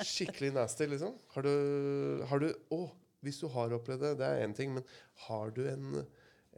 [0.00, 1.14] skikkelig nasty, liksom.
[1.34, 2.82] Har du, har du Å,
[3.22, 4.86] hvis du har opplevd det, det er én ting, men
[5.28, 6.02] har du en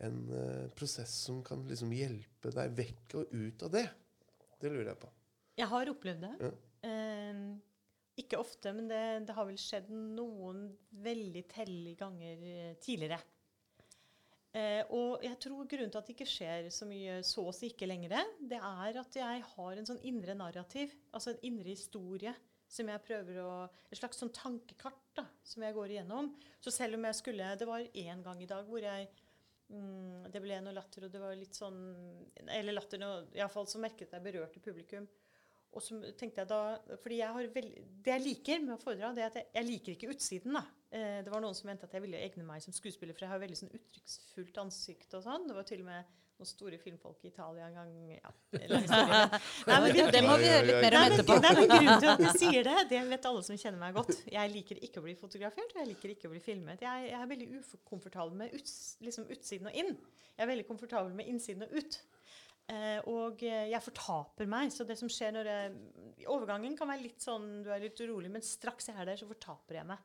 [0.02, 3.84] en eh, prosess som kan liksom hjelpe deg vekk og ut av det?
[4.60, 5.10] Det lurer jeg på.
[5.60, 6.32] Jeg har opplevd det.
[6.42, 6.50] Ja.
[6.88, 7.44] Eh,
[8.24, 10.66] ikke ofte, men det, det har vel skjedd noen
[11.04, 13.20] veldig tellige ganger eh, tidligere.
[14.54, 17.72] Eh, og jeg tror grunnen til at det ikke skjer så mye så å si
[17.72, 22.34] ikke lenger, det er at jeg har en sånn indre narrativ, altså en indre historie,
[22.68, 23.50] som jeg prøver å
[23.90, 26.32] Et slags sånn tankekart da, som jeg går igjennom.
[26.60, 29.08] Så selv om jeg skulle Det var én gang i dag hvor jeg
[29.68, 31.78] mm, Det ble noe latter, og det var litt sånn
[32.48, 35.06] Eller latter noe Iallfall så merket jeg berørte publikum.
[35.74, 39.12] Og så tenkte jeg da fordi jeg har veld, Det jeg liker med å foredra,
[39.14, 40.58] det er at jeg, jeg liker ikke utsiden.
[40.58, 40.64] da.
[40.94, 43.32] Eh, det var noen som mente at jeg ville egne meg som skuespiller, for jeg
[43.32, 45.48] har veldig sånn uttrykksfullt ansikt og sånn.
[45.48, 48.32] Det var til og med noen store filmfolk i Italia en gang ja.
[49.68, 51.36] Nei, men det, det må vi høre litt mer om etterpå.
[51.42, 53.94] Det er nei, grunn til at du sier det, det vet alle som kjenner meg
[53.98, 54.24] godt.
[54.34, 56.82] Jeg liker ikke å bli fotografert, og jeg liker ikke å bli filmet.
[56.84, 59.94] Jeg, jeg er veldig ukomfortabel med uts, liksom utsiden og inn.
[60.34, 62.00] Jeg er veldig komfortabel med innsiden og ut.
[62.72, 64.72] Eh, og eh, jeg fortaper meg.
[64.74, 68.30] Så det som skjer når jeg Overgangen kan være litt sånn du er litt urolig,
[68.32, 70.02] men straks jeg er der, så fortaper jeg meg.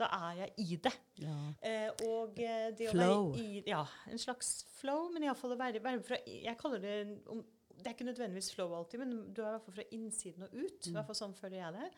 [0.00, 0.92] Da er jeg i det.
[1.20, 1.36] Ja.
[1.66, 3.30] Eh, og eh, det Flow.
[3.30, 6.80] å være i Ja, en slags flow, men iallfall å være, være fra Jeg kaller
[6.80, 6.94] det
[7.28, 7.42] om,
[7.76, 10.54] Det er ikke nødvendigvis flow alltid, men du er i hvert fall fra innsiden og
[10.56, 10.88] ut.
[10.88, 11.90] I hvert fall sånn føler jeg det.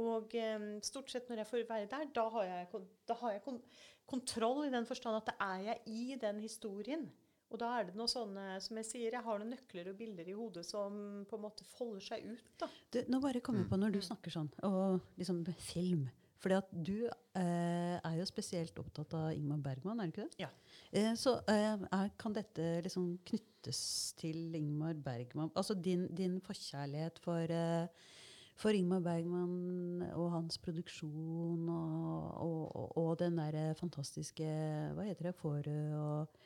[0.00, 3.42] Og eh, stort sett når jeg får være der, da har jeg, da har jeg
[3.46, 3.62] kon
[4.08, 7.02] kontroll i den forstand at da er jeg i den historien.
[7.48, 10.28] Og da er det noe sånne, som jeg sier, jeg har noen nøkler og bilder
[10.28, 12.48] i hodet som på en måte folder seg ut.
[12.60, 12.68] da.
[12.92, 16.06] Du, nå bare kommer jeg på når du snakker sånn, og liksom film.
[16.38, 20.44] Fordi at du eh, er jo spesielt opptatt av Ingmar Bergman, er du ikke det?
[20.44, 20.50] Ja.
[20.94, 23.80] Eh, så eh, er, kan dette liksom knyttes
[24.20, 25.50] til Ingmar Bergman?
[25.58, 28.14] Altså din, din forkjærlighet for, eh,
[28.58, 34.46] for Ingmar Bergman og hans produksjon og, og, og, og den derre fantastiske
[34.94, 35.36] Hva heter det?
[35.42, 36.40] Fårø og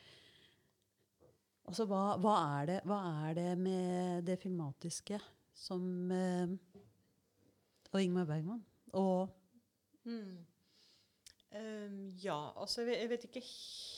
[1.63, 2.97] Altså, hva, hva, er det, hva
[3.29, 5.15] er det med det filmatiske
[5.55, 6.57] som eh,
[7.93, 8.59] Og Ingmar Bergman?
[8.99, 9.29] Og
[10.05, 10.45] Mm.
[11.53, 13.41] Um, ja, altså jeg vet, jeg vet ikke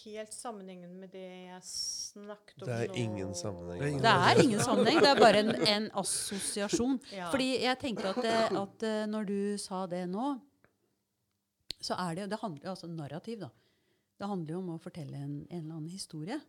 [0.04, 2.96] helt sammenhengen med det jeg snakket om Det er nå.
[3.00, 3.80] ingen sammenheng.
[3.80, 7.00] Det er ingen- Det er ingen sammenheng, det er bare en, en assosiasjon.
[7.16, 7.30] Ja.
[7.32, 10.34] Fordi jeg tenkte at, at eh, når du sa det nå,
[11.80, 13.50] så er det jo Det handler jo altså narrativ, da.
[14.20, 16.42] Det handler jo om å fortelle en, en eller annen historie.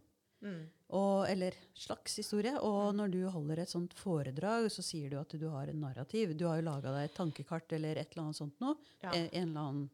[0.42, 0.66] Mm.
[0.94, 2.52] Og, eller slags historie.
[2.62, 6.36] Og når du holder et sånt foredrag, så sier du at du har en narrativ.
[6.38, 8.76] Du har jo laga deg et tankekart eller et eller annet sånt noe.
[9.02, 9.10] Ja.
[9.10, 9.88] En, en eller annen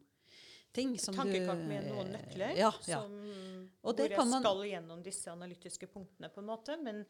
[0.73, 3.01] ting som Tankekart du med noen nøkler Ja, ja.
[3.01, 3.17] Som,
[3.81, 6.77] hvor jeg kan man- skal gjennom disse analytiske punktene, på en måte.
[6.81, 7.03] Men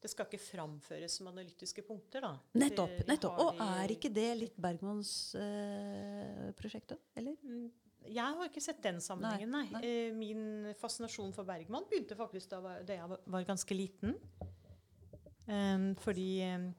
[0.00, 2.30] det skal ikke framføres som analytiske punkter, da.
[2.56, 3.02] Nettopp.
[3.08, 3.40] Nettopp.
[3.44, 6.96] Og er ikke det litt Bergmans øh, prosjekt, da?
[7.20, 7.36] Eller?
[8.08, 9.68] Jeg har ikke sett den sammenhengen, nei.
[9.70, 10.10] Nei, nei.
[10.16, 14.14] Min fascinasjon for Bergman begynte faktisk da, var- da jeg var- var ganske liten.
[15.50, 16.74] Um, fordi em,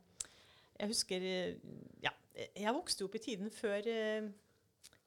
[0.79, 1.55] jeg husker eh,
[2.03, 2.09] Ja,
[2.55, 4.21] jeg vokste opp i tiden før eh,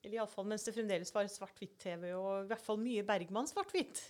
[0.04, 4.02] Eller iallfall mens det fremdeles var svart-hvitt-TV, og i hvert fall mye Bergman svart-hvitt.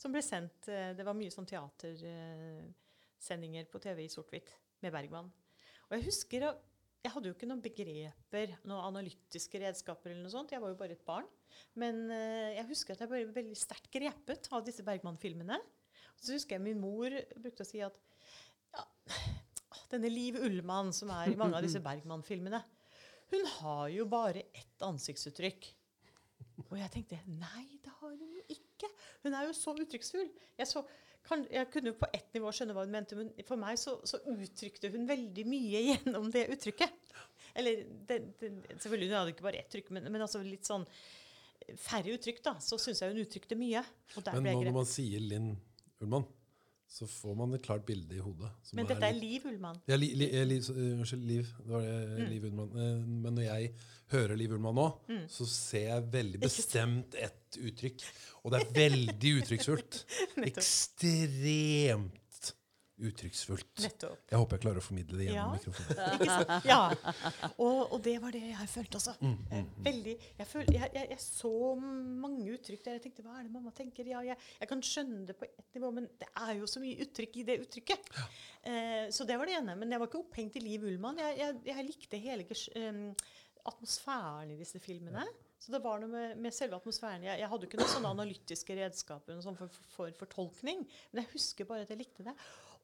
[0.00, 4.50] som ble sendt eh, Det var mye sånn teatersendinger på TV i sort-hvitt
[4.82, 5.28] med Bergman.
[5.90, 6.54] Og jeg husker
[7.04, 10.54] jeg hadde jo ikke noen begreper, noen analytiske redskaper eller noe sånt.
[10.54, 11.26] Jeg var jo bare et barn.
[11.78, 15.58] Men eh, jeg husker at jeg ble veldig sterkt grepet av disse Bergman-filmene.
[16.16, 17.98] Så husker jeg min mor brukte å si at
[18.74, 18.86] ja,
[19.92, 22.62] denne Liv Ullmann som er i mange av disse Bergman-filmene,
[23.34, 25.68] hun har jo bare ett ansiktsuttrykk.
[26.70, 28.88] Og jeg tenkte nei, det har hun jo ikke.
[29.24, 30.28] Hun er jo så uttrykksfull.
[30.58, 30.84] Jeg, så,
[31.26, 33.96] kan, jeg kunne jo på ett nivå skjønne hva hun mente, men for meg så,
[34.06, 37.12] så uttrykte hun veldig mye gjennom det uttrykket.
[37.54, 40.86] Eller det, det, selvfølgelig, hun hadde ikke bare ett uttrykk, men, men altså litt sånn
[41.80, 42.56] færre uttrykk, da.
[42.60, 43.84] Så syns jeg hun uttrykte mye.
[44.34, 45.54] Men når man sier Linn
[46.02, 46.26] Ullmann,
[46.88, 48.50] så får man et klart bilde i hodet.
[48.62, 49.80] som Men dette er litt- Liv Ullmann.
[49.88, 51.46] Ja, li, li, eh, liv, så- eh, Unnskyld, Liv.
[51.58, 52.30] Det var det, Mm.
[52.30, 52.70] Liv Ullmann.
[52.76, 53.74] Eh, Men når jeg
[54.12, 58.00] hører Liv Ullmann nå, så ser jeg veldig bestemt et uttrykk.
[58.44, 60.04] Og det er veldig uttrykksfullt.
[60.46, 62.12] Ekstremt
[62.98, 63.72] uttrykksfullt.
[63.82, 64.20] Nettopp.
[64.30, 65.32] Jeg håper jeg klarer å formidle det Ja.
[65.34, 66.62] gjennom mikrofonen.
[66.70, 66.80] Ja.
[67.58, 69.14] Og, og det var det jeg følte også.
[69.20, 73.38] Mm, mm, Veldig, jeg, føl, jeg, jeg, jeg så mange uttrykk der jeg tenkte hva
[73.40, 74.06] er det mamma tenker?
[74.14, 74.38] Ja, jeg,
[74.70, 77.58] kan skjønne det på ett nivå, men det er jo så mye uttrykk i det
[77.66, 78.10] uttrykket.
[78.70, 79.74] Eh, så det var det ene.
[79.80, 81.18] Men jeg var ikke opphengt i Liv Ullmann.
[81.18, 82.70] Jeg, likte hele ges-
[83.64, 85.24] atmosfæren i disse filmene.
[85.64, 87.22] Så det var noe med, med selve atmosfæren.
[87.24, 90.82] Jeg, jeg hadde jo ikke noen sånne analytiske redskaper noe sånn for, for, for fortolkning,
[91.12, 92.34] men jeg husker bare at jeg likte det.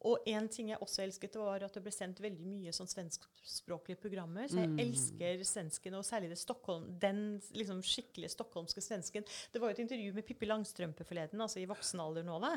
[0.08, 4.00] Og en ting jeg også elsket, var at det ble sendt veldig mye sånn svenskspråklige
[4.00, 4.46] programmer.
[4.48, 7.20] Så jeg elsker svensken, og særlig det Stockholm, den
[7.52, 9.26] liksom skikkelig stockholmske svensken.
[9.52, 12.54] Det var jo et intervju med Pippi Langstrømpe forleden, altså i voksen alder nå, da.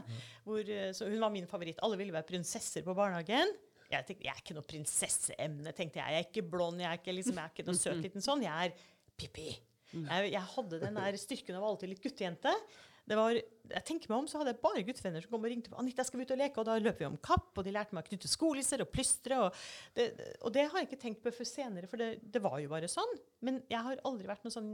[0.48, 1.84] Hvor, eh, så hun var min favoritt.
[1.84, 3.52] Alle ville være prinsesser på barnehagen.
[3.92, 6.16] Jeg tenkte, jeg er ikke noe prinsesseemne, tenkte jeg.
[6.16, 8.48] Jeg er ikke blond, jeg er ikke, liksom, jeg er ikke noe søt liten sånn.
[8.48, 9.52] Jeg er Pippi.
[9.94, 12.56] Jeg, jeg hadde den der styrken av alltid litt guttejente.
[13.04, 15.72] Det var, jeg tenker meg om, så hadde jeg bare guttevenner som kom og ringte
[15.72, 15.78] på.
[15.80, 17.96] 'Anita, skal vi ut og leke?' Og da løper vi om kapp, og de lærte
[17.96, 19.36] meg å knytte skolisser og plystre.
[19.44, 19.50] Og
[19.98, 20.06] det,
[20.40, 22.88] og det har jeg ikke tenkt på før senere, for det, det var jo bare
[22.92, 23.14] sånn.
[23.44, 24.74] Men jeg har aldri vært noen sånn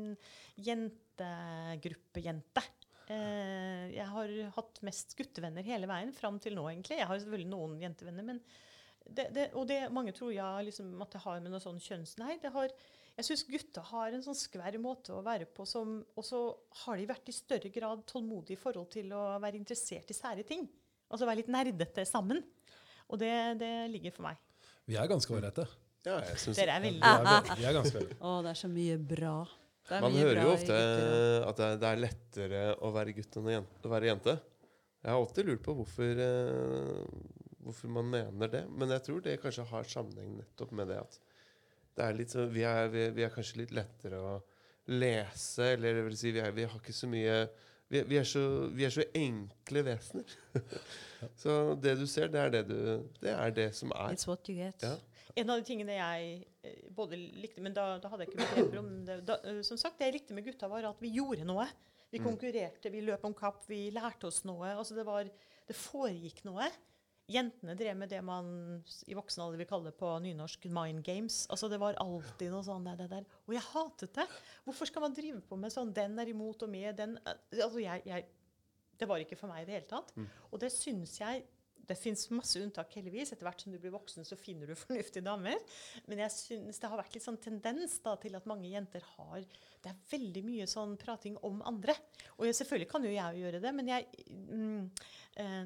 [0.67, 2.63] jentegruppejente.
[3.09, 7.01] Eh, jeg har hatt mest guttevenner hele veien, fram til nå, egentlig.
[7.01, 8.37] Jeg har selvfølgelig noen jentevenner, men
[9.09, 12.17] det, og det mange tror jeg liksom, at det har med noe sånn kjønns...
[12.21, 12.73] Nei, det har,
[13.19, 16.39] jeg syns gutta har en sånn skvær måte å være på, som, og så
[16.85, 20.45] har de vært i større grad tålmodige i forhold til å være interessert i sære
[20.47, 20.63] ting.
[21.09, 22.39] Altså være litt nerdete sammen.
[23.09, 24.39] Og det, det ligger for meg.
[24.87, 25.65] Vi er ganske ålreite.
[26.05, 28.19] Ja, jeg synes Dere er Vi er, vi er ganske ålreite.
[28.23, 29.33] Å, det er så mye bra.
[29.89, 30.77] Man mye hører bra jo ofte
[31.49, 34.35] at det er, er lettere å være gutt enn å, være jente.
[34.99, 37.03] Jeg har alltid lurt på hvorfor, eh,
[37.65, 38.63] hvorfor man mener det.
[38.69, 41.19] Men jeg tror det kanskje har sammenheng nettopp med det at
[42.05, 44.37] er litt så, vi, er, vi, vi er kanskje litt lettere å
[44.89, 47.41] lese, eller det vil si, vi, er, vi har ikke så mye
[47.89, 48.41] vi, vi, er så,
[48.73, 50.33] vi er så enkle vesener.
[51.41, 52.75] så det du ser, det er det, du,
[53.17, 54.13] det, er det som er.
[54.13, 54.85] It's what you get.
[54.85, 54.93] Ja.
[55.39, 56.29] En av de tingene jeg
[56.65, 59.17] eh, både likte Men da, da hadde jeg ikke begreper om det.
[59.25, 61.65] Da, eh, som sagt, Det jeg likte med gutta, var at vi gjorde noe.
[62.09, 64.73] Vi konkurrerte, vi løp om kapp, vi lærte oss noe.
[64.75, 65.29] altså Det, var,
[65.69, 66.69] det foregikk noe.
[67.29, 68.47] Jentene drev med det man
[69.05, 71.45] i voksen alder vil kalle på nynorsk 'mind games'.
[71.49, 73.25] altså Det var alltid noe sånn der, det der.
[73.47, 74.27] Og jeg hatet det.
[74.65, 76.95] Hvorfor skal man drive på med sånn 'den er imot' og 'med'?
[76.95, 78.25] den, eh, altså jeg, jeg,
[78.99, 80.11] Det var ikke for meg i det hele tatt.
[80.51, 81.45] Og det syns jeg
[81.89, 83.33] det fins masse unntak, heldigvis.
[83.33, 85.57] Etter hvert som du blir voksen, så finner du fornuftige damer.
[86.09, 89.41] Men jeg synes det har vært litt sånn tendens da, til at mange jenter har
[89.79, 91.95] Det er veldig mye sånn prating om andre.
[92.37, 94.81] Og jeg, selvfølgelig kan jo jeg gjøre det, men jeg, mm,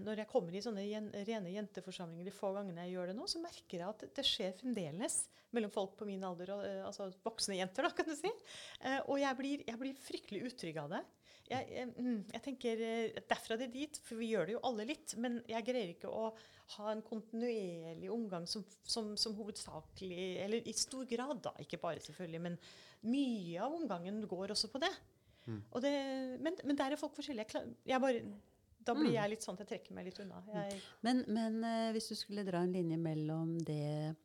[0.03, 0.83] når jeg kommer i sånne
[1.25, 4.53] rene jenteforsamlinger de få gangene jeg gjør det nå, så merker jeg at det, skjer
[4.59, 5.15] fremdeles
[5.53, 8.31] mellom folk på min alder, og, eh, altså voksne jenter, da, kan du si.
[8.81, 11.03] Eh, og jeg blir, jeg blir fryktelig utrygg av det.
[11.43, 14.87] Jeg, jeg, mm, jeg tenker eh, derfra det dit, for vi gjør det jo alle
[14.89, 15.15] litt.
[15.21, 16.29] Men jeg greier ikke å
[16.77, 21.53] ha en kontinuerlig omgang som, som, som hovedsakelig Eller i stor grad, da.
[21.61, 22.43] Ikke bare, selvfølgelig.
[22.47, 22.57] Men
[23.09, 24.93] mye av omgangen går også på det.
[25.43, 25.91] Og det
[26.39, 27.43] men, men der er folk forskjellige.
[27.43, 28.21] Jeg klar, jeg bare,
[28.85, 30.41] da blir jeg litt sånn at jeg trekker meg litt unna.
[30.53, 34.15] Jeg, Men, men eh, hvis du skulle dra en linje mellom det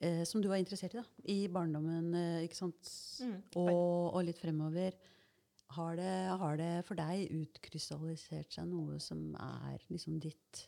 [0.00, 3.36] eh, som du var interessert i da, i barndommen, eh, ikke sant, Mm.
[3.60, 4.94] og, og litt fremover,
[5.76, 10.64] har det, har det for deg utkrystallisert seg noe som er liksom ditt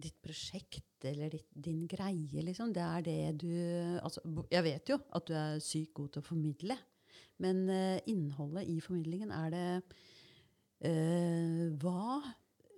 [0.00, 2.70] ditt prosjekt eller ditt, din greie, liksom.
[2.72, 3.50] Det er det du
[4.00, 6.76] altså, Jeg vet jo at du er sykt god til å formidle,
[7.42, 9.64] men eh, innholdet i formidlingen, er det
[10.80, 12.20] Hva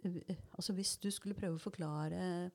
[0.03, 2.51] eh, Altså, hvis du skulle prøve å forklare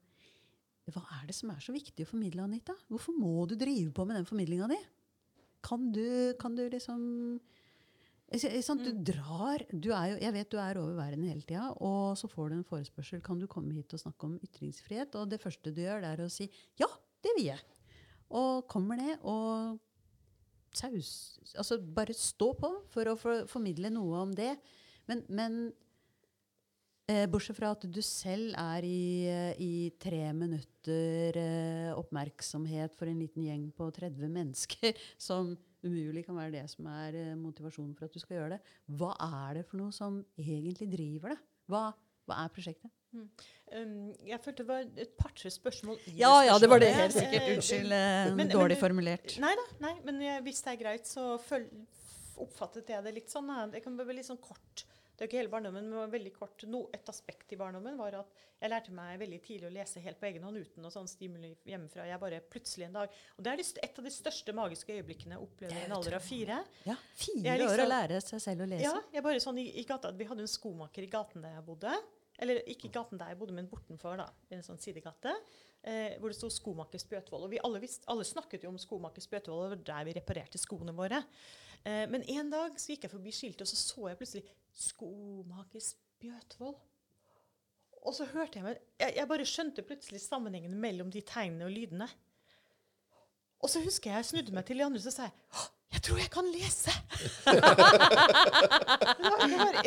[0.92, 2.76] Hva er det som er så viktig å formidle, Anita?
[2.92, 4.80] Hvorfor må du drive på med den formidlinga di?
[5.64, 7.40] Kan du, kan du liksom
[8.28, 8.76] ikke?
[8.84, 12.28] Du drar du er jo, Jeg vet du er over verden hele tida, og så
[12.28, 13.22] får du en forespørsel.
[13.24, 15.16] Kan du komme hit og snakke om ytringsfrihet?
[15.16, 16.90] Og det første du gjør, det er å si ja,
[17.24, 17.64] det vil jeg.
[18.36, 19.78] Og kommer ned og
[20.76, 24.58] saus Altså bare stå på for å for, formidle noe om det.
[25.08, 25.60] Men, men
[27.08, 29.00] eh, bortsett fra at du selv er i,
[29.32, 29.72] eh, i
[30.04, 34.98] tre minutter eh, oppmerksomhet for en liten gjeng på 30 mennesker,
[35.30, 35.54] som
[35.86, 39.14] umulig kan være det som er eh, motivasjonen for at du skal gjøre det, hva
[39.48, 41.40] er det for noe som egentlig driver det?
[41.72, 41.86] Hva,
[42.28, 42.92] hva er prosjektet?
[43.18, 47.16] Um, jeg følte det var et par-tre spørsmål i Ja, ja, det var det helt
[47.16, 47.46] sikkert.
[47.48, 47.94] Eh, Unnskyld.
[47.96, 49.38] eh, men- dårlig men- formulert.
[49.42, 51.66] Nei da, nei, men jeg, hvis det er greit, så føl,
[52.44, 53.48] oppfattet jeg det litt sånn.
[53.48, 54.84] Jeg Det kan være litt sånn kort.
[55.18, 56.64] Det er ikke hele barndommen, men veldig kort.
[56.70, 60.20] No, et aspekt i barndommen var at jeg lærte meg veldig tidlig å lese helt
[60.22, 62.06] på egen hånd uten noe sånn stimuli hjemmefra.
[62.06, 65.42] Jeg bare plutselig en dag Og det er et av de største magiske øyeblikkene jeg
[65.48, 66.60] opplever i en alder av fire.
[66.86, 68.84] Ja, fire er år å liksom- lære seg selv å lese.
[68.84, 71.66] Ja, jeg bare sånn i, i gata, Vi hadde en skomaker i gaten der jeg
[71.66, 71.98] bodde.
[72.38, 74.18] Eller ikke i gaten der jeg bodde, men bortenfor.
[74.18, 75.34] da, i en sånn sidegate.
[75.84, 77.46] Eh, hvor det sto skomaker Spjøtvold'.
[77.46, 80.14] Og vi alle, visst, alle snakket jo om skomaker Spjøtvold, og det var der vi
[80.20, 81.24] reparerte skoene våre.
[81.86, 84.46] Eh, men en dag så gikk jeg forbi skiltet, og så så jeg plutselig
[84.78, 86.84] skomaker Spjøtvold'.
[88.08, 91.74] Og så hørte jeg meg jeg, jeg bare skjønte plutselig sammenhengen mellom de tegnene og
[91.74, 92.08] lydene.
[93.60, 96.04] Og så husker jeg jeg snudde meg til de andre og sa jeg, «Åh, jeg
[96.04, 96.94] tror jeg kan lese!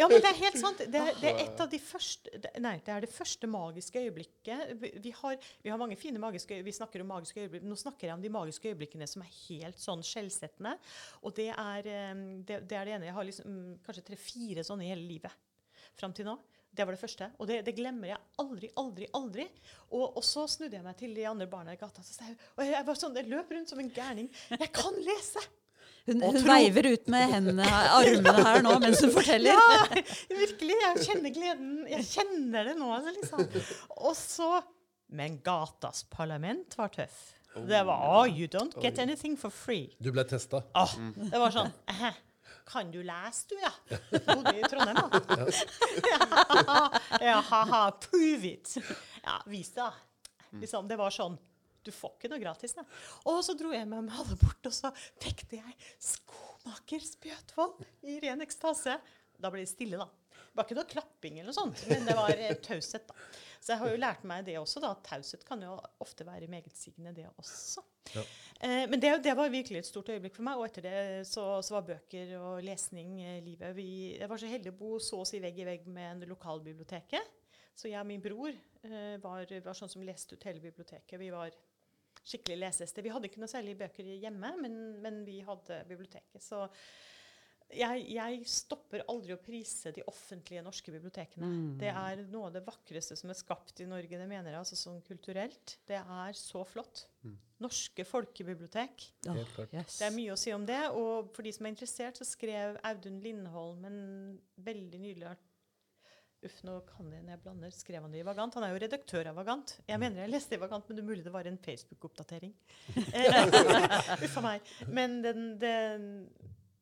[0.00, 0.80] Ja, men det er helt sant.
[0.80, 4.72] Det er, det er et av de første Nei, det er det første magiske øyeblikket.
[5.02, 6.70] Vi, har, vi har mange fine magiske øyeblikk.
[6.70, 7.66] Vi snakker om magiske øyeblikk.
[7.68, 10.76] Nå snakker jeg om de magiske øyeblikkene som er helt sånn skjellsettende.
[11.26, 11.90] Og det er,
[12.46, 13.10] det, det er det ene.
[13.10, 15.36] Jeg har liksom, mm, kanskje tre-fire sånne i hele livet
[15.98, 16.38] fram til nå.
[16.70, 17.30] Det var det første.
[17.42, 19.46] Og det, det glemmer jeg aldri, aldri, aldri.
[19.90, 22.04] Og, og så snudde jeg meg til de andre barna i gata.
[22.06, 24.30] Så jeg, og jeg, var sånn, jeg løp rundt som en gærning.
[24.54, 25.42] Jeg kan lese!
[26.06, 29.56] Hun, hun veiver ut med hendene, armene her nå mens hun forteller.
[29.56, 30.76] Ja, virkelig.
[30.84, 31.74] Jeg kjenner gleden.
[31.90, 32.88] Jeg kjenner det nå.
[32.96, 33.44] Altså, liksom.
[33.98, 34.52] Og så
[35.10, 37.18] Men gatas parlament var tøff.
[37.66, 39.90] Det var oh, You don't get anything for free.
[39.98, 40.62] Du ble testa.
[40.78, 40.92] Åh,
[41.32, 42.20] det var sånn eh,
[42.70, 43.72] Kan du lese, du, ja?
[43.90, 45.40] Jeg bodde i Trondheim, da.
[47.26, 48.76] ja, ha-ha, prove it.
[49.24, 49.90] Ja, vis det, da.
[50.60, 51.34] Liksom, det var sånn
[51.87, 52.85] Du får ikke noe gratis, da.
[53.31, 55.77] Og så dro jeg med meg alle bort, og så pekte jeg
[56.11, 58.99] skomaker Spjøtvold i ren ekstase.
[59.40, 60.09] Da ble det stille, da.
[60.40, 63.07] Det var ikke noe klapping, eller noe sånt, men det var eh, taushet.
[63.09, 63.31] da.
[63.61, 64.81] Så jeg har jo lært meg det også.
[64.81, 67.85] da, at Taushet kan jo ofte være megetsigende, det også.
[68.14, 68.23] Ja.
[68.64, 70.57] Eh, men det, det var virkelig et stort øyeblikk for meg.
[70.57, 73.77] Og etter det så, så var bøker og lesning eh, livet.
[73.77, 76.33] Vi, jeg var så heldig å bo så å si vegg i vegg med en
[76.33, 77.37] lokalbiblioteket.
[77.77, 81.21] Så jeg og min bror eh, var, var sånn som leste ut hele biblioteket.
[81.21, 81.53] Vi var
[82.26, 83.04] skikkelig leseste.
[83.04, 86.42] Vi hadde ikke noe særlig bøker hjemme, men, men vi hadde biblioteket.
[86.44, 86.66] Så
[87.70, 91.50] jeg, jeg stopper aldri å prise de offentlige norske bibliotekene.
[91.78, 94.78] Det er noe av det vakreste som er skapt i Norge, det mener jeg, altså
[94.78, 95.76] sånn kulturelt.
[95.87, 97.04] Det er så flott.
[97.61, 99.04] Norske folkebibliotek.
[99.28, 99.38] Oh,
[99.70, 100.00] yes.
[100.00, 100.80] Det er mye å si om det.
[100.96, 104.00] Og for de som er interessert, så skrev Audun Lindholm en
[104.66, 105.49] veldig nydelig art
[106.40, 107.72] Uff, nå kan jeg når jeg blander.
[107.76, 108.55] Skrev han det i Vagant?
[108.57, 109.74] Han er jo redaktør av Vagant.
[109.90, 112.55] Jeg mener jeg leste i Vagant, men det er mulig det var en Facebook-oppdatering.
[113.20, 114.72] Eh, Uff a meg.
[114.88, 116.07] Men den, den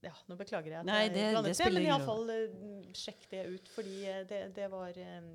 [0.04, 3.24] Ja, nå beklager jeg at Nei, jeg det- blandet det spiller men iallfall uh, sjekk
[3.32, 5.30] det ut, fordi eh, det, det var eh,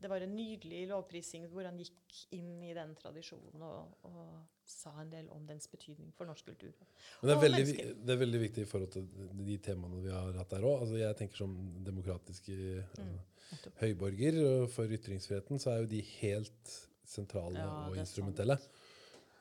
[0.00, 4.92] det var en nydelig lovprising hvor han gikk inn i den tradisjonen og, og sa
[5.02, 6.72] en del om dens betydning for norsk kultur.
[7.20, 7.64] Men det er, Og veldig,
[8.06, 9.08] det er veldig viktig i forhold til
[9.46, 10.84] de temaene vi har hatt der òg.
[10.86, 11.56] Altså jeg tenker som
[11.86, 12.58] demokratiske
[12.98, 13.16] Mm,
[13.52, 16.76] altså, høyborger og for ytringsfriheten, så er jo de helt
[17.10, 18.56] sentrale Ja, og instrumentelle.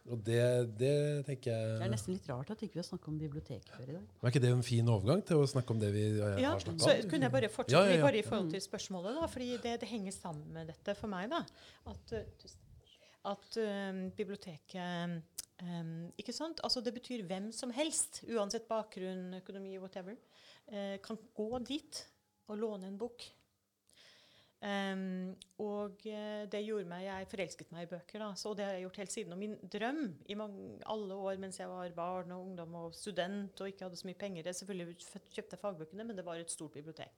[0.10, 0.40] Og det,
[0.80, 3.68] det tenker jeg Det er nesten litt rart at ikke vi har snakket om bibliotek
[3.70, 4.06] før i dag.
[4.08, 6.54] Men Er ikke det en fin overgang til å snakke om det vi har Ja,
[6.56, 6.80] om?
[6.82, 8.06] så kunne jeg bare fortsette Ja, ja, ja.
[8.08, 11.30] bare i forhold til spørsmålet, da, fordi det, det henger sammen med dette for meg.
[11.30, 11.44] da,
[11.86, 12.66] At, uh, tusen-
[13.28, 15.20] at um, biblioteket
[15.64, 16.62] um, ikke sant?
[16.64, 20.16] Altså Det betyr hvem som helst, uansett bakgrunn, økonomi, whatever,
[20.72, 22.06] uh, kan gå dit
[22.48, 23.28] og låne en bok.
[24.60, 28.34] Um, og det gjorde meg Jeg forelsket meg i bøker, da.
[28.36, 29.36] Så det har jeg gjort helt siden.
[29.36, 33.62] Og min drøm i mange, alle år mens jeg var barn og ungdom og student
[33.62, 34.98] og ikke hadde så mye penger det Selvfølgelig
[35.32, 37.16] kjøpte jeg fagbøkene, men det var et stort bibliotek.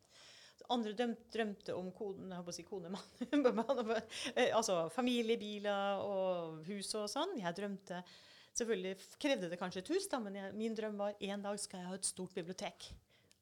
[0.70, 3.02] Andre drømte, drømte om koden, jeg å si konemann.
[4.36, 7.38] Eh, altså familiebiler og hus og sånn.
[7.42, 8.04] Jeg drømte
[8.52, 11.80] Selvfølgelig krevde det kanskje et hus, da, men jeg, min drøm var en dag skal
[11.80, 12.90] jeg ha et stort bibliotek.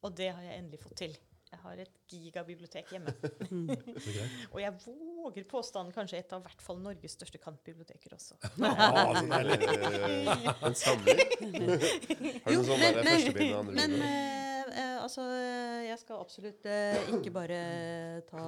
[0.06, 1.16] Og det har jeg endelig fått til.
[1.50, 3.14] Jeg har et gigabibliotek hjemme.
[4.54, 8.38] Og jeg våger påstanden kanskje et av hvert fall Norges største kantbiblioteker også.
[8.62, 9.58] Ah, så deilig.
[10.70, 11.26] En samling.
[12.46, 14.49] Har du sånn der førstebind og men andrebind?
[14.70, 15.26] Eh, eh, altså
[15.86, 17.60] jeg skal absolutt eh, ikke bare
[18.30, 18.46] ta,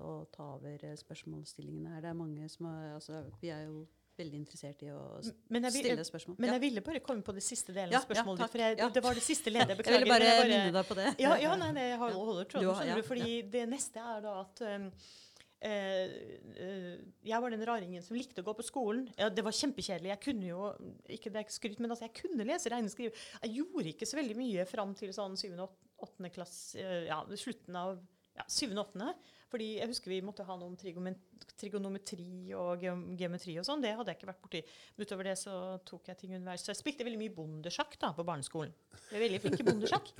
[0.00, 2.04] og ta over eh, spørsmålsstillingene her.
[2.04, 3.86] Det er mange som har altså, Vi er jo
[4.20, 6.36] veldig interessert i å vil- stille spørsmål.
[6.38, 8.50] men jeg ville bare komme på det siste delen av spørsmålet ja.
[8.52, 8.78] For jeg.
[8.78, 8.88] Ja.
[8.88, 9.78] det var det siste ledet.
[9.86, 11.08] jeg ville bare, bare minne deg på det.
[11.22, 12.94] Ja, ja nei, det jeg holder, tråden.
[12.96, 15.18] du, fordi det neste er da at um, eh, eh,
[15.60, 19.02] jeg var den raringen som likte å gå på skolen.
[19.12, 20.08] Det var kjempekjedelig.
[20.14, 20.70] Jeg kunne jo
[21.04, 23.12] ikke det er ikke skryt, men altså, jeg kunne lese, regne, skrive.
[23.44, 25.52] Jeg gjorde ikke så veldig mye fram til sånn 7.
[25.60, 26.32] og 8.
[26.32, 28.00] klasse, eh, ja, slutten av
[28.38, 28.70] ja, 7.
[28.72, 29.12] og 8.
[29.50, 33.82] Fordi jeg husker vi måtte ha noe om trigonometri og geometri og sånn.
[33.82, 34.60] Det hadde jeg ikke vært borti.
[34.94, 35.54] Men utover det så
[35.88, 36.62] tok jeg ting underveis.
[36.62, 38.72] Så jeg spilte veldig mye bondesjakk da, på barneskolen.
[39.10, 40.12] Jeg er veldig flink i bondesjakk.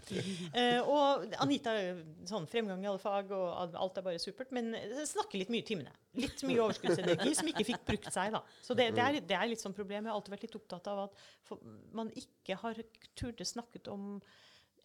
[0.61, 1.73] Eh, og Anita
[2.27, 4.51] sånn fremgang i alle fag, og alt er bare supert.
[4.55, 4.73] Men
[5.07, 5.93] snakker litt mye i timene.
[6.19, 8.35] Litt mye overskuddsenergi som ikke fikk brukt seg.
[8.35, 8.43] da.
[8.67, 10.05] Så det, det, er, det er litt sånn problem.
[10.05, 11.63] Jeg har alltid vært litt opptatt av at for,
[11.97, 12.83] man ikke har
[13.19, 14.17] turde snakket om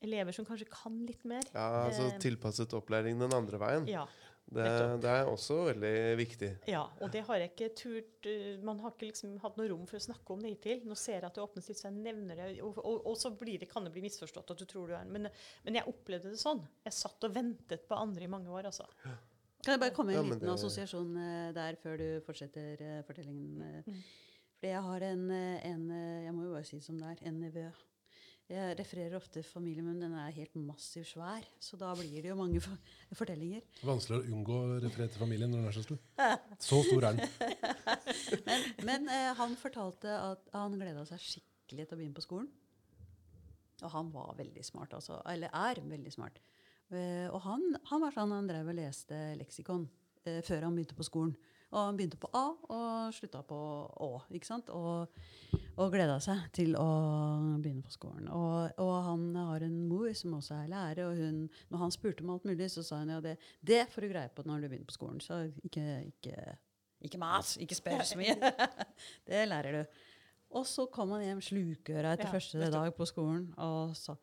[0.05, 1.45] elever som kanskje kan litt mer.
[1.53, 3.87] Ja, altså Eh, tilpasset opplæring den andre veien.
[3.89, 4.05] Ja,
[4.45, 4.65] Det,
[5.01, 6.49] det er også veldig viktig.
[6.69, 9.87] ja, og det har jeg ikke turt eh, Man har ikke liksom hatt noe rom
[9.89, 10.83] for å snakke om det hittil.
[10.85, 12.49] Nå ser jeg at det åpnes litt, så jeg nevner det.
[12.61, 15.09] Og, og, og så blir det, kan det bli misforstått at du tror du er
[15.09, 15.25] men,
[15.65, 16.61] men jeg opplevde det sånn.
[16.85, 18.85] Jeg satt og ventet på andre i mange år, altså.
[19.65, 22.85] Kan jeg bare komme med en men liten det- assosiasjon eh, der før du fortsetter
[22.85, 23.81] eh, fortellingen?
[23.89, 23.99] Mm.
[24.59, 25.25] Fordi jeg har en,
[25.73, 25.89] en
[26.23, 27.25] Jeg må jo bare si det som det er.
[27.27, 27.65] En nevø.
[28.45, 31.45] Jeg refererer ofte familien men Den er helt massivt svær.
[31.57, 32.77] Så da blir det jo mange for
[33.17, 33.63] fortellinger.
[33.81, 36.01] Vanskelig å unngå å referere til familien når den er så stor.
[36.61, 37.25] Så stor er den.
[38.45, 42.47] Men, men eh, han fortalte at han gleda seg skikkelig til å begynne på skolen.
[43.83, 45.17] Og han var veldig smart, altså.
[45.29, 46.37] Eller er veldig smart.
[46.93, 49.87] Eh, og han, han var sånn han drev og leste leksikon
[50.25, 51.33] eh, før han begynte på skolen.
[51.73, 53.57] Og han begynte på A og slutta på
[54.05, 54.09] Å.
[54.37, 54.69] ikke sant?
[54.69, 55.09] Og,
[55.75, 56.87] og gleda seg til å
[57.59, 58.29] begynne på skolen.
[58.31, 62.23] Og, og han har en mor som også er lærer, og hun, når han spurte
[62.23, 64.69] om alt mulig, så sa hun ja, det, det får du greie på når du
[64.69, 65.19] begynner på skolen.
[65.23, 66.57] Så ikke, ikke,
[67.09, 68.37] ikke mas, ikke spør så mye.
[69.29, 70.01] det lærer du.
[70.55, 73.49] Og så kom han hjem slukøra etter Ja, første dag på skolen.
[73.59, 74.15] Og, så,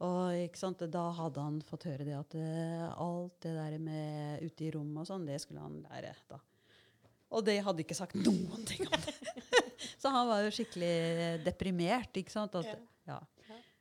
[0.00, 4.72] og da hadde han fått høre det at uh, alt det der med ute i
[4.72, 6.40] rommet og sånn, det skulle han lære da.
[7.36, 9.42] Og de hadde ikke sagt noen ting om det.
[10.06, 10.92] så han var jo skikkelig
[11.42, 12.54] deprimert, ikke sant.
[12.60, 12.76] At,
[13.08, 13.18] ja.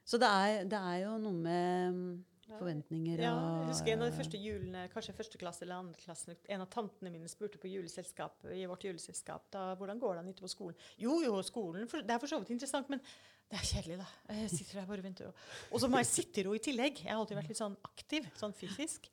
[0.06, 2.02] Så det er, det er jo noe med
[2.46, 6.02] forventninger og Ja, jeg husker en av de første julene, kanskje første klasse eller andre
[6.02, 10.22] klasse, en av tantene mine spurte på juleselskap, i vårt juleselskap da, hvordan går det
[10.24, 10.78] an ute på skolen.
[11.02, 13.02] Jo, jo, skolen, for, det er for så vidt interessant, men
[13.50, 14.08] det er kjedelig, da.
[14.38, 15.34] Jeg sitter der bare og venter.
[15.72, 17.02] Og, så må jeg sitte ro i tillegg.
[17.04, 19.10] Jeg har alltid vært litt sånn aktiv, sånn fysisk.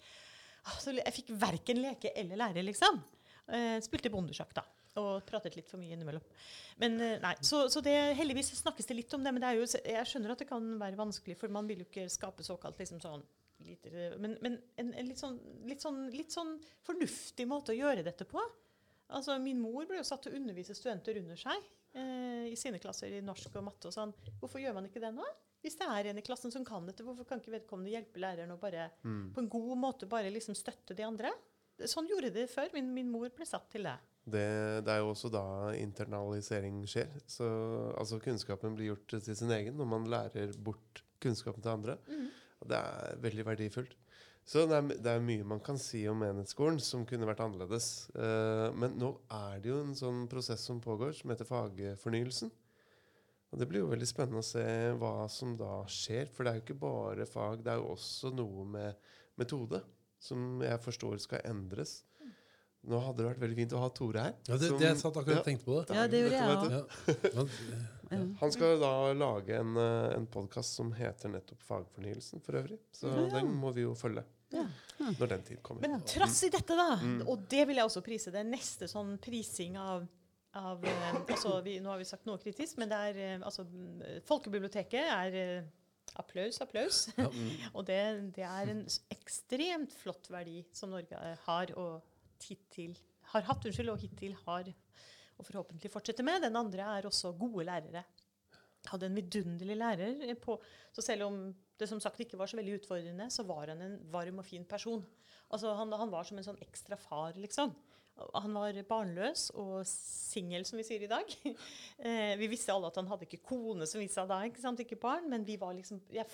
[0.64, 3.00] Ah, Så jeg fikk verken leke eller lære, liksom.
[3.52, 4.64] Eh, spilte bondesjakk, da.
[5.00, 6.24] Og pratet litt for mye innimellom.
[6.82, 9.32] Men eh, nei, så, så det, heldigvis snakkes det litt om det.
[9.32, 11.88] Men det er jo, jeg skjønner at det kan være vanskelig, for man vil jo
[11.88, 13.24] ikke skape såkalt liksom sånn
[13.62, 15.38] lite, Men, men en, en litt, sånn,
[15.70, 18.42] litt, sånn, litt sånn fornuftig måte å gjøre dette på.
[19.12, 21.62] Altså, Min mor ble jo satt til å undervise studenter under seg
[21.94, 23.88] eh, i sine klasser i norsk og matte.
[23.88, 24.12] og sånn.
[24.40, 25.26] Hvorfor gjør man ikke det nå?
[25.62, 28.50] Hvis det er en i klassen som kan dette, hvorfor kan ikke vedkommende hjelpe læreren
[28.50, 28.88] og bare
[29.30, 31.30] på en god måte bare liksom støtte de andre?
[31.86, 32.72] Sånn gjorde de det før.
[32.74, 33.94] Min, min mor ble satt til det.
[34.22, 34.44] Det,
[34.86, 35.44] det er jo også da
[35.74, 37.10] internalisering skjer.
[37.26, 37.46] Så
[37.98, 41.98] altså kunnskapen blir gjort til sin egen når man lærer bort kunnskapen til andre.
[42.62, 43.96] Og det er veldig verdifullt.
[44.46, 48.08] Så det er, det er mye man kan si om enhetsskolen som kunne vært annerledes.
[48.14, 52.50] Uh, men nå er det jo en sånn prosess som pågår, som heter fagfornyelsen.
[53.52, 54.64] Og det blir jo veldig spennende å se
[54.98, 56.30] hva som da skjer.
[56.32, 59.82] For det er jo ikke bare fag, det er jo også noe med metode
[60.22, 62.00] som jeg forstår skal endres.
[62.82, 64.32] Nå hadde det vært veldig fint å ha Tore her.
[64.48, 65.42] Ja, det, som- det jeg satt akkurat og Ja.
[65.46, 65.94] tenkte på det.
[65.94, 67.46] Ja, det gjorde jeg også.
[68.10, 68.22] Ja.
[68.42, 72.78] Han skal da lage en, eh, en podkast som heter nettopp Fagfornyelsen, for øvrig.
[72.92, 74.66] Så den må vi jo følge Ja.
[74.98, 75.80] når den tid kommer.
[75.86, 79.18] Men trass i dette, da, og det vil jeg også prise, det er neste sånn
[79.20, 80.08] prising av
[80.54, 83.64] av, eh, altså vi, nå har vi sagt noe kritisk, men det er eh, altså,
[83.64, 85.62] mm, Folkebiblioteket er eh,
[86.20, 87.08] applaus, applaus.
[87.74, 92.02] og det, det er en ekstremt flott verdi som Norge eh, har og
[92.48, 92.96] hittil
[93.32, 94.72] har hatt, unnskyld, og hittil har
[95.38, 96.44] og forhåpentlig fortsetter med.
[96.44, 98.04] Den andre er også gode lærere.
[98.90, 100.56] Hadde en vidunderlig lærer på
[100.92, 101.36] Så selv om
[101.78, 104.64] det som sagt ikke var så veldig utfordrende, så var han en varm og fin
[104.64, 105.04] person.
[105.50, 107.72] Altså han, han var som en sånn ekstra far, liksom.
[108.34, 111.36] Han var barnløs og singel, som vi sier i dag.
[112.02, 114.80] Eh, vi visste alle at han hadde ikke kone, som vi sa da, ikke sant?
[114.82, 115.28] ikke barn.
[115.30, 116.26] Men vi var liksom jeg,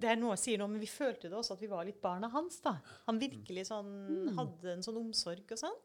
[0.00, 2.00] Det er noe jeg sier nå, men vi følte det også at vi var litt
[2.02, 2.58] barna hans.
[2.64, 2.72] da.
[3.06, 3.92] Han virkelig sånn,
[4.36, 5.76] hadde en sånn omsorg og sånn.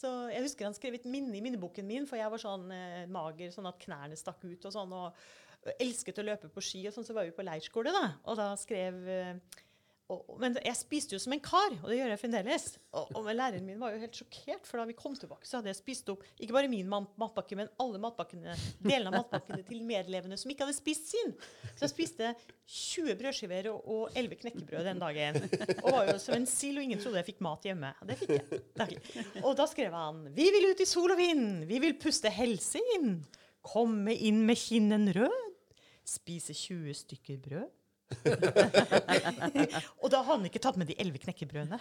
[0.00, 3.06] Så jeg husker han skrev et minne i minneboken min, for jeg var sånn eh,
[3.10, 4.94] mager, sånn at knærne stakk ut og sånn.
[4.96, 8.06] Og elsket å løpe på ski, og sånn, så var vi på leirskole, da.
[8.30, 9.34] Og da skrev eh,
[10.10, 12.64] og, men jeg spiste jo som en kar, og det gjør jeg fremdeles.
[12.98, 15.70] Og, og læreren min var jo helt sjokkert, for da vi kom tilbake, så hadde
[15.70, 19.84] jeg spist opp ikke bare min mat- matpakke, men alle matpakkene, delene av matpakkene til
[19.86, 21.30] medlevende som ikke hadde spist sin.
[21.76, 22.32] Så jeg spiste
[22.66, 25.40] 20 brødskiver og, og 11 knekkebrød den dagen.
[25.84, 27.92] Og var jo som en sild, og ingen trodde jeg fikk mat hjemme.
[28.02, 28.62] Og det fikk jeg.
[28.82, 29.00] daglig.
[29.44, 32.82] Og da skrev han Vi vil ut i sol og vind, vi vil puste helse
[32.96, 33.20] inn.
[33.66, 35.38] Komme inn med kinnen rød.
[36.10, 37.68] Spise 20 stykker brød.
[40.02, 41.78] og da har han ikke tatt med de elleve knekkebrødene.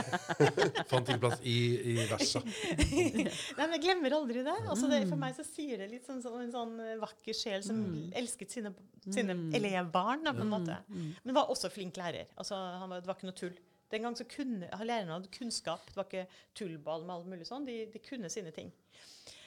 [0.90, 1.56] Fant ikke plass i,
[1.92, 2.42] i versa.
[2.44, 3.26] Nei,
[3.58, 4.56] men Jeg glemmer aldri det.
[4.62, 5.04] Altså det.
[5.10, 7.78] For meg så sier det litt sånn en sånn eh, vakker sjel som
[8.16, 8.74] elsket sine,
[9.06, 10.26] sine elevbarn.
[10.30, 10.80] På en måte.
[10.90, 12.26] Men var også flink lærer.
[12.40, 13.56] Altså, han var, det var ikke noe tull.
[13.94, 15.86] Den gang så kunne lærerne hadde kunnskap.
[15.90, 16.26] Det var ikke
[16.58, 17.66] tullball med alt mulig sånn.
[17.68, 18.72] De, de kunne sine ting.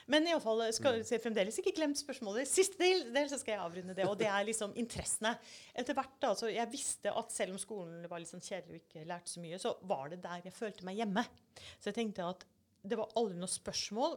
[0.08, 2.48] Men i alle fall, skal jeg fremdeles ikke glemt spørsmålet.
[2.48, 4.06] Siste del, del så skal jeg avrunde det.
[4.08, 5.34] Og det er liksom interessene.
[5.76, 8.86] Etter hvert da, så Jeg visste at selv om skolen var litt sånn kjedelig og
[8.86, 11.26] ikke lærte så mye, så var det der jeg følte meg hjemme.
[11.76, 12.48] Så jeg tenkte at
[12.88, 14.16] det var aldri noe spørsmål.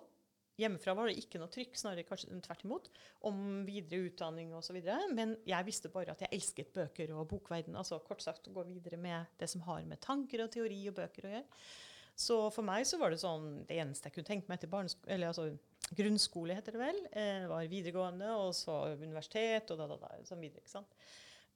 [0.60, 2.88] Hjemmefra var det ikke noe trykk, snarere kanskje tvert imot,
[3.26, 4.78] om videre utdanning osv.
[5.16, 7.78] Men jeg visste bare at jeg elsket bøker og bokverden.
[7.80, 11.00] Altså kort sagt å gå videre med det som har med tanker og teori og
[11.00, 11.64] bøker å gjøre.
[12.20, 15.12] Så for meg så var det sånn Det eneste jeg kunne tenke meg etter barneskolen,
[15.14, 15.46] eller altså,
[15.96, 20.42] grunnskole, heter det vel, eh, var videregående, og så universitet, og da, da, da, sånn
[20.42, 20.62] videre.
[20.62, 20.94] ikke sant?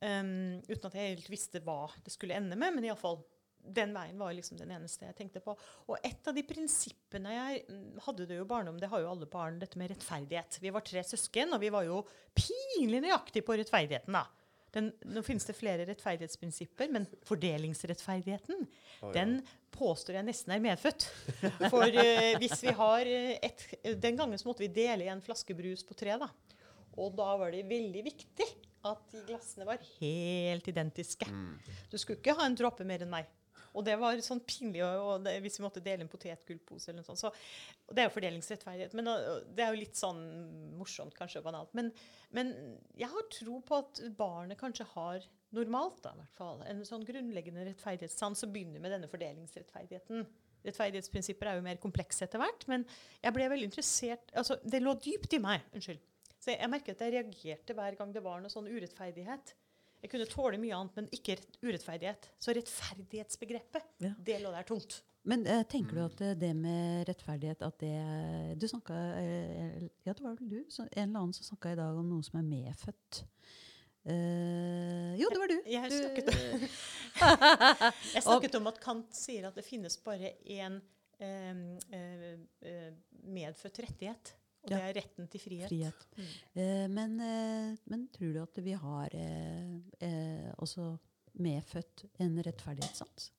[0.04, 3.22] Um, uten at jeg helt visste hva det skulle ende med, men iallfall
[3.64, 5.54] den veien var liksom den eneste jeg tenkte på.
[5.88, 9.28] Og et av de prinsippene jeg mm, hadde det jo barndom, det har jo alle
[9.30, 10.58] barn, dette med rettferdighet.
[10.60, 12.02] Vi var tre søsken, og vi var jo
[12.36, 14.26] pinlig nøyaktige på rettferdigheten, da.
[14.74, 18.66] Den, nå finnes det flere rettferdighetsprinsipper, men fordelingsrettferdigheten,
[19.14, 19.36] den
[19.74, 21.06] påstår jeg nesten er medfødt.
[21.72, 23.64] For eh, hvis vi har eh, et
[24.02, 26.30] Den gangen så måtte vi dele en flaske brus på tre, da.
[26.98, 28.46] Og da var det veldig viktig
[28.84, 31.26] at de glassene var helt identiske.
[31.90, 33.30] Du skulle ikke ha en dråpe mer enn meg.
[33.74, 37.08] Og det var sånn pinlig og, og hvis vi måtte dele en potetgullpose eller noe
[37.08, 37.22] sånt.
[37.24, 37.32] Så,
[37.90, 38.94] det er jo fordelingsrettferdighet.
[38.98, 39.10] Men
[39.54, 40.22] det er jo litt sånn
[40.78, 41.74] morsomt kanskje og banalt.
[41.76, 41.90] Men,
[42.34, 42.54] men
[42.98, 47.04] jeg har tro på at barnet kanskje har normalt da, i hvert fall, en sånn
[47.06, 50.24] grunnleggende rettferdighetssans som begynner med denne fordelingsrettferdigheten.
[50.64, 52.86] Rettferdighetsprinsipper er jo mer komplekse etter hvert, men
[53.22, 55.66] jeg ble veldig interessert altså Det lå dypt i meg.
[55.76, 56.00] unnskyld.
[56.40, 59.54] Så jeg merket at jeg reagerte hver gang det var noe sånn urettferdighet.
[60.04, 62.28] Jeg kunne tåle mye annet, men ikke urettferdighet.
[62.42, 64.12] Så rettferdighetsbegrepet, Ja.
[64.20, 65.00] det lå der tungt.
[65.24, 70.12] Men uh, tenker du at eh, det med rettferdighet at det Du snakka uh, Ja,
[70.12, 70.58] det var vel du?
[70.68, 73.22] Så, en eller annen som snakka i dag om noe som er medfødt.
[74.04, 75.56] Uh, jo, det var du.
[75.64, 76.28] Jeg jeg snakket,
[78.18, 80.76] jeg snakket om at Kant sier at det finnes bare én
[81.18, 81.50] eh,
[81.98, 82.92] eh, eh,
[83.22, 84.34] medfødt rettighet.
[84.64, 84.76] Og Ja.
[84.76, 85.68] det er retten til frihet.
[85.68, 86.06] frihet.
[86.16, 86.60] Mm.
[86.62, 90.96] Eh, men, eh, men tror du at vi har eh, eh, også
[91.34, 93.32] medfødt en rettferdighetssans?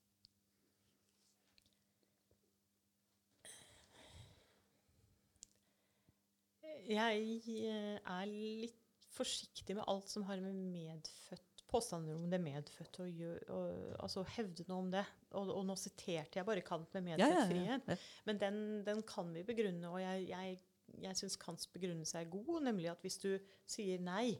[6.86, 13.42] Jeg er litt forsiktig med alt som har med medfødt påstander om det medfødte gjøre,
[13.50, 15.02] og, altså hevde noe om det.
[15.32, 17.90] Og, og nå siterte jeg bare Kant med medfødt frihet.
[17.90, 17.96] Ja.
[18.28, 20.60] Men den, den kan vi begrunne, og jeg, jeg,
[21.02, 23.30] jeg syns Kants begrunnelse er god, nemlig at hvis du
[23.68, 24.36] sier nei,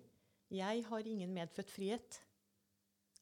[0.52, 2.20] jeg har ingen medfødt frihet,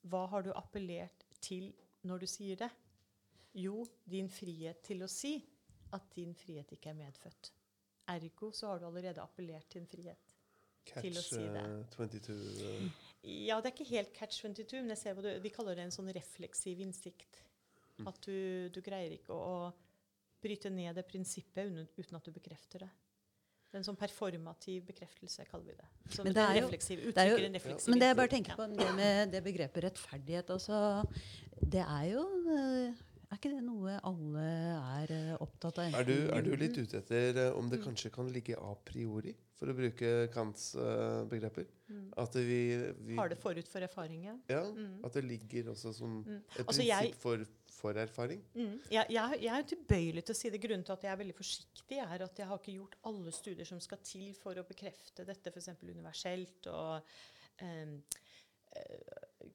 [0.05, 1.71] hva har du appellert til
[2.05, 2.71] når du sier det?
[3.57, 5.39] Jo, din frihet til å si
[5.95, 7.53] at din frihet ikke er medfødt.
[8.13, 10.35] Ergo så har du allerede appellert til en frihet.
[10.85, 11.65] til å si det.
[11.95, 12.89] Catch 22 uh.
[13.25, 15.87] Ja, det er ikke helt catch 22, men jeg ser hva du, vi kaller det
[15.87, 17.41] en sånn refleksiv innsikt.
[18.05, 22.85] At du, du greier ikke å, å bryte ned det prinsippet uten at du bekrefter
[22.85, 22.91] det.
[23.75, 26.15] En sånn performativ bekreftelse, kaller vi det.
[26.15, 28.55] Som Men det er jo- refleksiv, det er jo- refleksiv Men det jeg bare tenker
[28.57, 31.05] på det med det begrepet rettferdighet også,
[31.61, 32.23] Det er jo
[32.55, 32.93] eh,
[33.35, 34.43] Er ikke det noe alle
[35.03, 35.95] er eh, opptatt av?
[35.99, 37.87] er, du, er du litt ute etter eh, om det Mm.
[37.89, 41.67] kanskje kan ligge a priori, for å bruke Kants eh, begreper?
[41.91, 42.05] Mm.
[42.23, 42.61] At vi,
[43.09, 44.39] vi Har det forut for erfaringen?
[44.49, 44.63] ja.
[44.71, 45.01] Mm.
[45.05, 46.37] at det ligger også som Mm.
[46.37, 48.41] et Altså, prinsipp jeg- for, for erfaring.
[48.55, 48.79] Mm.
[48.91, 50.61] Jeg, jeg, jeg er tilbøyelig til å si det.
[50.63, 53.67] Grunnen til at jeg er veldig forsiktig, er at jeg har ikke gjort alle studier
[53.67, 55.69] som skal til for å bekrefte dette f.eks.
[55.83, 57.03] universelt og
[57.59, 57.99] eh,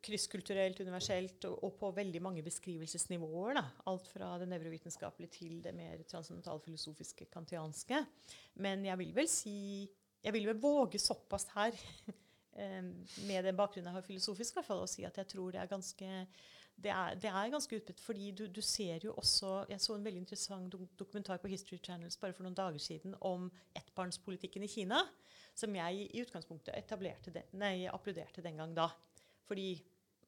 [0.04, 3.58] krysskulturelt, universelt, og, på veldig mange beskrivelsesnivåer.
[3.60, 3.66] Da.
[3.92, 8.04] Alt fra det nevrovitenskapelige til det mer transcendentalfilosofiske, kantianske.
[8.64, 9.90] Men jeg vil vel si
[10.20, 11.72] Jeg vil vel våge såpass her,
[12.60, 12.84] eh,
[13.24, 15.62] med den bakgrunnen jeg har filosofisk, i hvert fall, å si at jeg tror det
[15.62, 16.10] er ganske
[16.84, 20.04] det er, det er ganske utbredt, fordi du, du ser jo også Jeg så en
[20.04, 24.72] veldig interessant do dokumentar på History Channels bare for noen dager siden om ettbarnspolitikken i
[24.72, 25.00] Kina,
[25.56, 28.90] som jeg i utgangspunktet etablerte den, nei, applauderte den gang da.
[29.50, 29.70] Fordi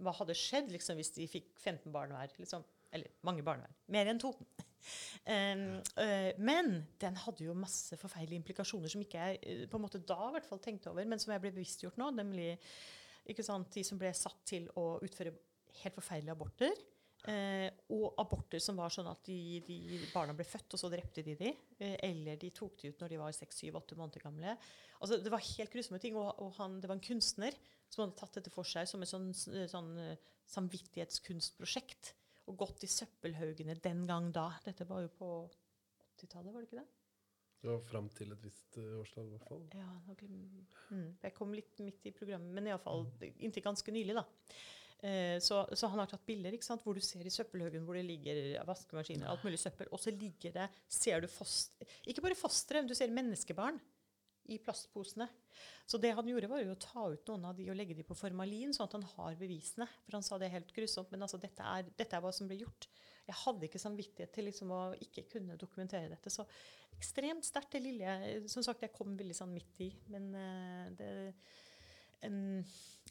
[0.02, 2.34] hva hadde skjedd liksom, hvis de fikk 15 barn hver?
[2.42, 2.66] Liksom?
[2.92, 3.74] Eller mange barn hver.
[3.94, 4.34] Mer enn to.
[5.30, 9.84] Um, uh, men den hadde jo masse forferdelige implikasjoner som ikke jeg uh, på en
[9.84, 12.08] måte da i hvert fall tenkte over, men som jeg ble bevisstgjort nå.
[12.18, 12.56] Nemlig
[13.30, 15.36] de som ble satt til å utføre
[15.84, 16.82] helt forferdelige aborter.
[17.30, 21.22] Eh, og aborter som var sånn at de, de barna ble født, og så drepte
[21.26, 21.52] de de.
[21.78, 24.56] Eh, eller de tok de ut når de var seks, syv, åtte måneder gamle.
[25.02, 26.18] Altså, det var helt grusomme ting.
[26.18, 27.58] Og, og han, det var en kunstner
[27.92, 32.16] som hadde tatt dette for seg som et sånn, sånn uh, samvittighetskunstprosjekt.
[32.50, 34.48] Og gått i søppelhaugene den gang da.
[34.66, 35.32] Dette var jo på
[36.16, 36.90] 80-tallet, var det ikke det?
[37.62, 39.66] Var fram til et visst uh, årstall, i hvert fall.
[39.78, 44.26] Ja, nok, mm, Jeg kom litt midt i programmet, men iallfall inntil ganske nylig, da.
[45.02, 47.98] Eh, så, så, han har tatt bilder ikke sant, hvor du ser i søppelhaugen hvor
[47.98, 49.90] det ligger vaskemaskiner alt mulig søppel.
[49.90, 53.80] Og så ligger det ser du foster, Ikke bare fostre, du ser menneskebarn
[54.52, 55.28] i plastposene.
[55.86, 58.06] Så det han gjorde, var jo å ta ut noen av de og legge de
[58.06, 59.88] på formalin, sånn at han har bevisene.
[60.06, 62.60] For han sa det helt grusomt, men altså, dette, er, dette er hva som ble
[62.62, 62.88] gjort.
[63.28, 66.34] Jeg hadde ikke samvittighet til liksom å ikke kunne dokumentere dette.
[66.34, 66.46] Så
[66.98, 69.92] ekstremt sterkt, det lille Som sagt, jeg kom veldig sånn midt i.
[70.14, 71.12] Men uh, det
[72.28, 72.64] um,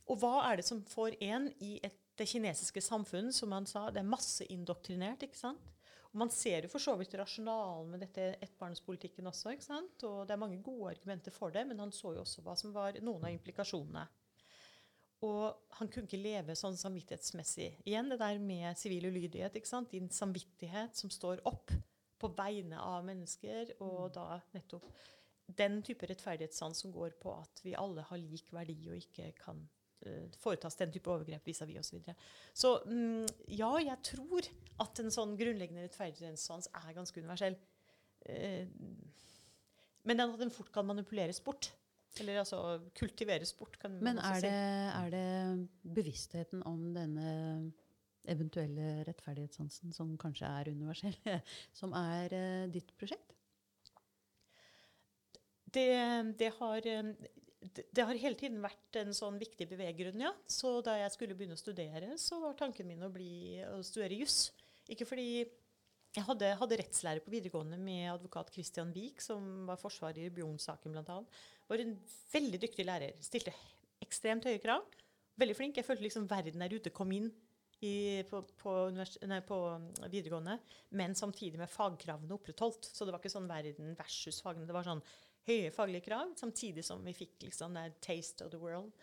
[0.09, 3.87] og hva er det som får en i et, det kinesiske samfunnet, som han sa,
[3.93, 5.71] det er masseindoktrinert, ikke sant?
[6.11, 9.53] Og man ser jo for så vidt rasjonalen med dette ettbarnspolitikken også.
[9.55, 10.03] ikke sant?
[10.09, 12.75] Og det er mange gode argumenter for det, men han så jo også hva som
[12.75, 14.03] var noen av implikasjonene.
[15.29, 17.71] Og han kunne ikke leve sånn samvittighetsmessig.
[17.87, 19.55] Igjen det der med sivil ulydighet.
[19.55, 19.93] ikke sant?
[19.93, 21.71] Din samvittighet som står opp
[22.21, 24.15] på vegne av mennesker, og mm.
[24.17, 24.27] da
[24.57, 24.89] nettopp
[25.61, 29.63] den type rettferdighetssans som går på at vi alle har lik verdi og ikke kan
[30.41, 31.89] foretas den type overgrep vis-à-vis osv.
[31.91, 32.15] Så, videre.
[32.55, 33.27] så mm,
[33.59, 34.49] ja, jeg tror
[34.85, 37.59] at en sånn grunnleggende rettferdighetssans er ganske universell.
[38.29, 38.65] Eh,
[40.09, 41.73] men at den fort kan manipuleres bort.
[42.19, 43.77] Eller altså kultiveres bort.
[44.03, 47.73] men er det, er det bevisstheten om denne
[48.29, 51.15] eventuelle rettferdighetssansen, som kanskje er universell,
[51.81, 53.37] som er uh, ditt prosjekt?
[55.71, 55.87] Det,
[56.41, 56.89] det, har
[57.61, 60.33] det har hele tiden vært en sånn viktig beveggrunn, ja.
[60.49, 64.17] Så da jeg skulle begynne å studere, så var tanken min å, bli, å studere
[64.17, 64.47] juss.
[64.91, 65.45] Ikke fordi
[66.11, 70.97] jeg hadde, hadde, rettslære på videregående med advokat Christian Wiik, som var forsvarer i Bjørn-saken
[70.97, 71.21] bl.a.
[71.71, 71.93] Var en
[72.33, 73.21] veldig dyktig lærer.
[73.23, 73.55] Stilte
[74.03, 74.89] ekstremt høye krav.
[75.39, 75.79] Veldig flink.
[75.79, 77.29] Jeg følte liksom verden der ute kom inn
[77.85, 79.59] i, på, på, nei, på,
[80.11, 80.59] videregående,
[80.99, 82.91] men samtidig med fagkravene opprettholdt.
[82.91, 84.67] Så det var ikke sånn verden versus fagene.
[84.69, 85.05] Det var sånn
[85.51, 88.95] høye faglige krav, samtidig som vi fikk liksom det taste of the world.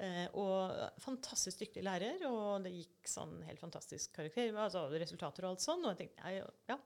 [0.00, 5.54] Eh, og fantastisk dyktig lærer, og det gikk sånn helt fantastisk karakter, altså resultater og
[5.54, 5.84] alt sånn.
[5.84, 6.78] Og jeg tenkte jeg, ja,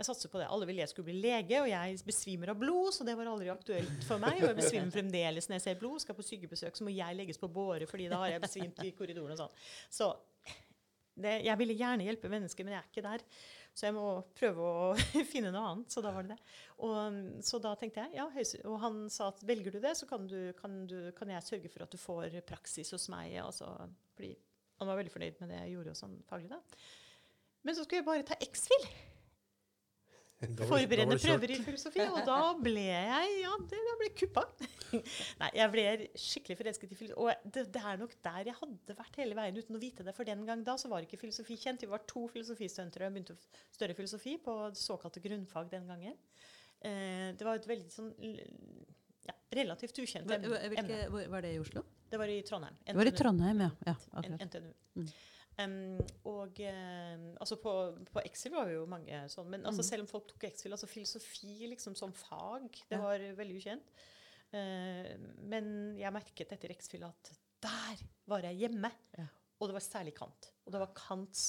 [0.00, 0.48] jeg satser på det.
[0.50, 3.52] Alle ville jeg skulle bli lege, og jeg besvimer av blod, så det var aldri
[3.52, 4.40] aktuelt for meg.
[4.40, 6.02] Og jeg besvimer fremdeles når jeg ser blod.
[6.02, 8.94] Skal på sykebesøk, så må jeg legges på båre, fordi da har jeg besvimt i
[8.96, 9.64] korridoren og sånn.
[9.92, 10.10] Så
[11.12, 13.24] det, jeg ville gjerne hjelpe mennesker, men jeg er ikke der.
[13.72, 14.06] Så jeg må
[14.36, 14.88] prøve å
[15.32, 15.92] finne noe annet.
[15.92, 16.56] Så da var det det.
[16.84, 18.26] Og, så da tenkte jeg, ja,
[18.68, 21.72] Og han sa at velger du det, så kan, du, kan, du, kan jeg sørge
[21.72, 23.38] for at du får praksis hos meg.
[23.42, 23.70] Altså,
[24.16, 24.34] fordi
[24.80, 26.60] han var veldig fornøyd med det jeg gjorde sånn faglig da.
[27.62, 28.86] Men så skulle jeg bare ta X-FIL
[30.68, 32.02] forberedende prøver i filosofi.
[32.04, 34.44] Og da ble jeg ja, det, jeg ble kuppa.
[35.42, 35.84] Nei, jeg ble
[36.18, 37.20] skikkelig forelsket i filosofi.
[37.22, 40.14] Og det, det, er nok der jeg hadde vært hele veien uten å vite det.
[40.16, 41.84] For den gang da så var ikke filosofi kjent.
[41.84, 46.18] Vi var to filosofistudenter og begynte å studere filosofi på såkalte grunnfag den gangen.
[46.82, 48.10] Eh, det var et veldig sånn
[49.28, 51.04] ja, relativt ukjent emne.
[51.10, 51.84] Var det i Oslo?
[52.10, 52.74] Det var i Trondheim.
[52.82, 52.92] NTNU.
[52.92, 53.70] Det var i Trondheim, ja.
[53.88, 53.94] ja.
[54.46, 54.72] NTNU.
[54.98, 55.12] Mm.
[55.60, 57.72] Um, og uh, altså på,
[58.08, 59.88] på Exil var det jo mange sånn, men altså, mm.
[59.90, 63.02] selv om folk tok Exil, altså filosofi liksom som fag, det ja.
[63.04, 63.92] var veldig ukjent.
[64.52, 65.12] Uh,
[65.52, 65.68] men
[66.00, 67.32] jeg merket etter Exil at
[67.62, 68.90] der var jeg hjemme.
[69.18, 69.28] Ja.
[69.60, 70.50] Og det var særlig Kant.
[70.66, 71.46] Og det var Kants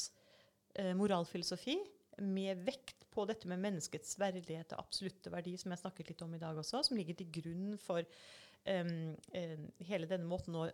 [0.78, 1.80] uh, moralfilosofi
[2.22, 6.34] med vekt på dette med menneskets verdighet og absolutte verdi, som jeg snakket litt om
[6.36, 8.10] i dag også, som ligger til grunn for um,
[8.64, 10.68] hele denne måten å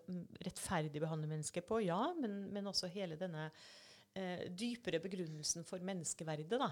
[0.46, 6.60] rettferdig behandle mennesker på, ja, men, men også hele denne uh, dypere begrunnelsen for menneskeverdet,
[6.62, 6.70] da,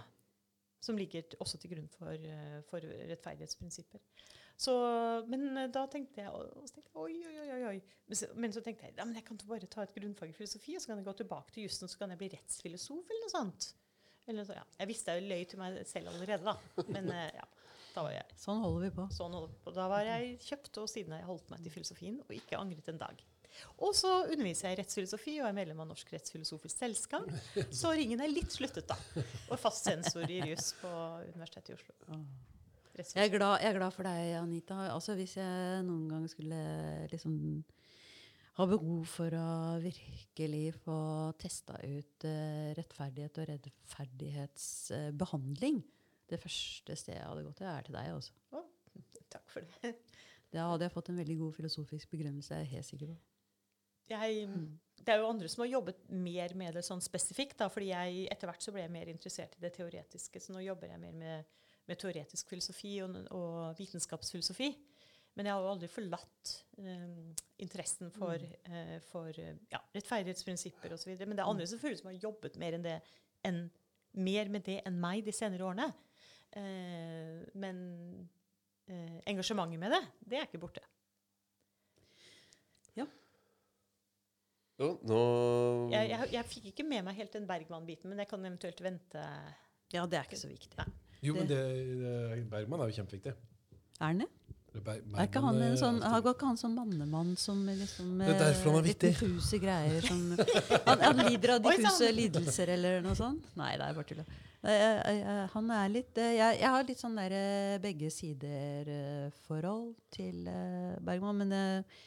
[0.84, 4.04] som ligger også til grunn for, uh, for rettferdighetsprinsipper.
[4.58, 4.74] Så,
[5.30, 8.22] men da tenkte jeg, så tenkte jeg oi, oi, oi, oi.
[8.42, 10.82] Men så tenkte jeg ja, men jeg kan bare ta et grunnfag i filosofi, og
[10.82, 13.04] så kan jeg gå tilbake til jussen og så kan jeg bli rettsfilosof.
[13.06, 13.68] eller noe sånt.
[14.28, 14.66] Eller så, ja.
[14.82, 16.88] Jeg visste jeg løy til meg selv allerede, da.
[16.90, 17.46] Men ja.
[17.98, 18.28] Da var jeg.
[18.38, 19.08] Sånn holder vi på.
[19.10, 19.72] Sånn holder vi på.
[19.74, 22.90] Da var jeg kjøpt, og siden har jeg holdt meg til filosofien og ikke angret
[22.92, 23.24] en dag.
[23.82, 27.26] Og så underviser jeg i rettsfilosofi og er medlem av Norsk rettsfilosofisk selskap.
[27.74, 28.98] Så ringen er litt sluttet, da.
[29.50, 30.90] Og fast sensor i juss på
[31.32, 31.94] Universitetet i Oslo.
[32.98, 34.78] Jeg er, glad, jeg er glad for deg, Anita.
[34.94, 36.62] Altså, hvis jeg noen gang skulle
[37.10, 37.34] liksom
[38.58, 41.00] ha behov for å virkelig få
[41.42, 45.82] testa ut uh, rettferdighet og rettferdighetsbehandling
[46.28, 48.12] Det første stedet jeg hadde gått til, er til deg.
[48.18, 48.34] Også.
[48.58, 48.68] Oh,
[49.34, 49.94] takk for det.
[50.54, 52.56] Da hadde jeg fått en veldig god filosofisk begrunnelse.
[52.56, 53.18] jeg er helt sikker på.
[54.08, 54.48] Jeg,
[55.04, 57.58] det er jo andre som har jobbet mer med det sånn spesifikt.
[57.60, 60.42] Da, fordi jeg etter hvert så ble jeg mer interessert i det teoretiske.
[60.44, 61.58] Så nå jobber jeg mer med,
[61.90, 64.72] med teoretisk filosofi og, og, vitenskapsfilosofi.
[65.38, 71.12] Men jeg har jo aldri forlatt um, interessen for, uh, for ja, rettferdighetsprinsipper osv.
[71.20, 72.96] Men det er andre selvfølgelig som har jobbet mer, enn det,
[73.46, 73.66] enn,
[74.18, 75.92] mer med det enn meg de senere årene.
[76.56, 77.82] Uh, men
[79.28, 80.00] engasjementet med det,
[80.32, 80.84] det er ikke borte.
[84.78, 85.20] Jo, nå
[85.90, 89.24] Jeg, jeg, jeg fikk ikke med meg helt den Bergman-biten, men jeg kan eventuelt vente.
[89.94, 90.76] Ja, det er ikke så viktig.
[90.78, 90.88] Nei.
[91.26, 91.62] Jo, men det,
[91.98, 93.34] det, Bergman er jo kjempeviktig.
[93.98, 94.28] Er han det?
[94.86, 98.28] Ber, Er ikke han en sånn, han går ikke han som mannemann som liksom Det
[98.34, 99.14] er derfor han er litt vittig.
[99.16, 100.20] diffuse greier som
[100.90, 103.48] han, han lider av diffuse lidelser eller noe sånt?
[103.60, 104.22] Nei, det er bare tull.
[104.68, 108.10] Eh, eh, eh, Han er litt eh, Jeg, jeg har litt sånn der eh, begge
[108.12, 112.00] sider-forhold til eh, Bergman, men eh,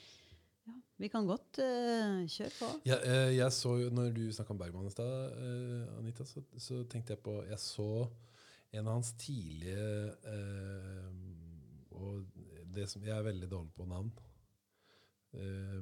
[0.68, 2.70] ja, vi kan godt eh, kjøre på.
[2.90, 6.42] Ja, eh, jeg så jo, når du snakka om Bergman i stad, eh, Anita, så,
[6.60, 7.88] så tenkte jeg på Jeg så
[8.70, 11.08] en av hans tidlige eh,
[11.98, 12.20] Og
[12.74, 14.10] det som, jeg er veldig dårlig på navn.
[15.32, 15.76] Eh,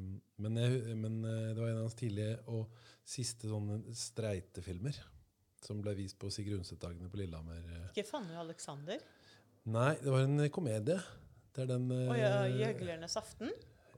[0.45, 2.75] men, jeg, men eh, det var en av hans tidlige og
[3.09, 4.99] siste sånne streitefilmer
[5.65, 7.65] som ble vist på Sigrid Undset-dagene på Lillehammer.
[7.65, 7.89] eh.
[7.91, 9.01] Ikke Fanny og Alexander.
[9.69, 11.01] Nei, det var en komedie.
[11.55, 13.51] Det er den eh, Og ja, Gjøglernes aften.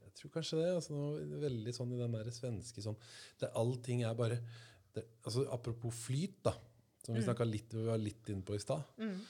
[0.07, 0.71] Jeg tror kanskje det.
[0.75, 2.97] altså noe Veldig sånn i den der svenske sånn
[3.41, 4.41] der Allting er bare
[4.97, 6.55] det, altså Apropos flyt, da,
[7.05, 8.83] som vi snakket litt, vi var litt inne på i stad.
[9.01, 9.21] Mm.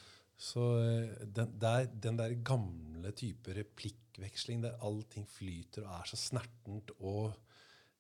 [0.41, 6.21] Så eh, den der, den der gamle type replikkveksling der allting flyter og er så
[6.21, 7.37] snertent og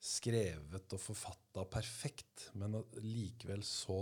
[0.00, 4.00] skrevet og forfatta perfekt, men likevel så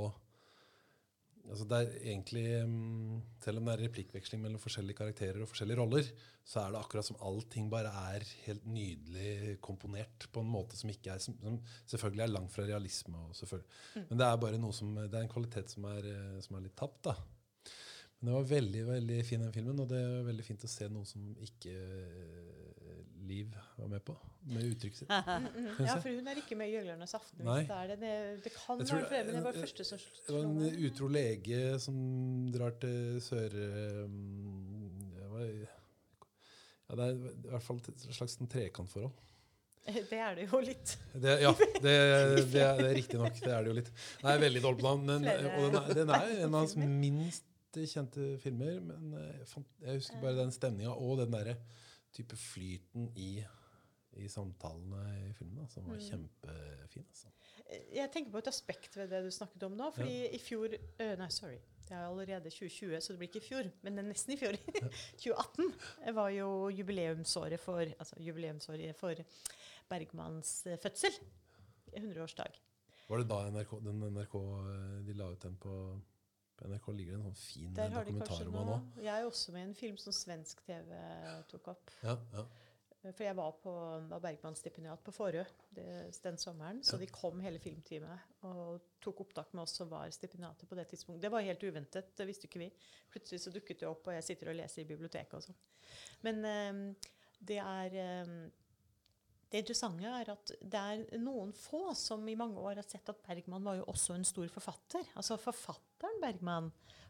[1.49, 5.79] Altså det er egentlig, mm, Selv om det er replikkveksling mellom forskjellige karakterer og forskjellige
[5.81, 6.11] roller,
[6.45, 10.93] så er det akkurat som allting bare er helt nydelig komponert på en måte som
[10.93, 11.39] er som,
[11.87, 13.23] selvfølgelig er langt fra realisme.
[13.33, 13.71] Selvfølgelig.
[14.11, 16.67] Men det er bare noe som, det er en kvalitet som er, eh, som er
[16.67, 17.01] litt tapt.
[17.09, 17.17] da.
[18.19, 20.89] Men det var veldig veldig fin den filmen, og det er veldig fint å se
[20.91, 22.55] noe som ikke eh,
[23.29, 24.15] Liv var med på,
[24.49, 25.11] med uttrykket sitt.
[25.13, 25.67] Mm, mm.
[25.85, 27.43] Ja, for hun er ikke med i Gjøglernes aften.
[27.45, 27.59] Nei.
[27.61, 27.97] hvis Det, er det.
[28.01, 28.13] Det,
[28.47, 31.09] det kan være flere, men det var det- første som slo Det var en utro
[31.13, 31.99] lege som
[32.55, 33.57] drar til sør...
[34.09, 34.89] um,
[35.19, 35.45] Det, var,
[36.89, 39.13] ja, det er i hvert fall et slags sånn trekantforhold.
[40.11, 40.97] Det er det jo litt.
[41.13, 43.37] Det, ja, det, det, er, det er riktig nok.
[43.45, 43.93] Det er det jo litt.
[44.25, 45.07] Nei, veldig dårlig på navn.
[45.13, 46.97] men- Og den er, den er en av hans filmer.
[47.77, 48.81] Minst kjente filmer.
[48.81, 49.45] Men eh,
[49.83, 51.57] jeg, husker bare den stemninga og den derre
[52.15, 53.43] type flyten i,
[54.17, 56.07] i samtalene i filmen, da, som var Mm.
[56.09, 57.05] kjempefin.
[57.09, 57.29] Altså.
[57.93, 59.91] Jeg tenker på et aspekt ved det du snakket om nå.
[59.93, 61.59] fordi i fjor uh, Nei, sorry.
[61.89, 64.37] Det er allerede 2020, så det blir ikke i fjor, men det er nesten i
[64.37, 64.57] fjor.
[65.25, 69.15] 2018 var jo jubileumsåret for, altså jubileumsåret for
[69.89, 71.13] Bergmans eh, fødsel.
[71.97, 72.59] 100-årsdag.
[73.09, 75.77] Var det da NRK, den NRK eh, de la ut den på,
[76.59, 76.89] på NRK?
[76.99, 79.03] Ligger det en sånn fin Der har de dokumentar om nå han òg?
[79.05, 80.97] Jeg er også med i en film som svensk TV
[81.53, 81.95] tok opp.
[82.03, 82.49] Ja, ja.
[82.99, 83.73] For jeg var på
[84.11, 86.81] var Bergman-stipendiat på Forø den sommeren.
[86.85, 90.89] Så de kom hele filmteamet og tok opptak med oss som var stipendiater på det
[90.91, 91.23] tidspunktet.
[91.23, 92.69] Det var helt uventet, det visste ikke vi.
[93.13, 95.61] Plutselig så dukket det opp, og jeg sitter og leser i biblioteket og sånn.
[96.27, 97.13] Men eh,
[97.53, 98.35] det er eh,
[99.49, 103.23] Det interessante er at det er noen få som i mange år har sett at
[103.25, 105.07] Bergman var jo også en stor forfatter.
[105.17, 106.69] Altså forfatteren Bergman.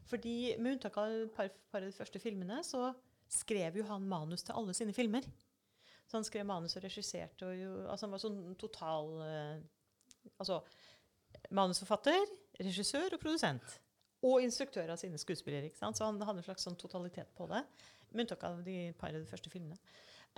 [0.08, 2.92] Fordi med unntak av et par, par av de første filmene, så
[3.28, 5.26] skrev jo han manus til alle sine filmer.
[6.08, 7.48] Så han skrev manus og regisserte.
[7.48, 9.58] Og jo, altså han var sånn total eh,
[10.38, 10.58] Altså
[11.54, 12.26] manusforfatter,
[12.60, 13.78] regissør og produsent.
[14.26, 15.68] Og instruktør av sine skuespillere.
[15.68, 15.96] ikke sant?
[15.96, 17.62] Så han hadde en slags sånn totalitet på det.
[18.10, 19.78] Med unntak av de par av de første filmene.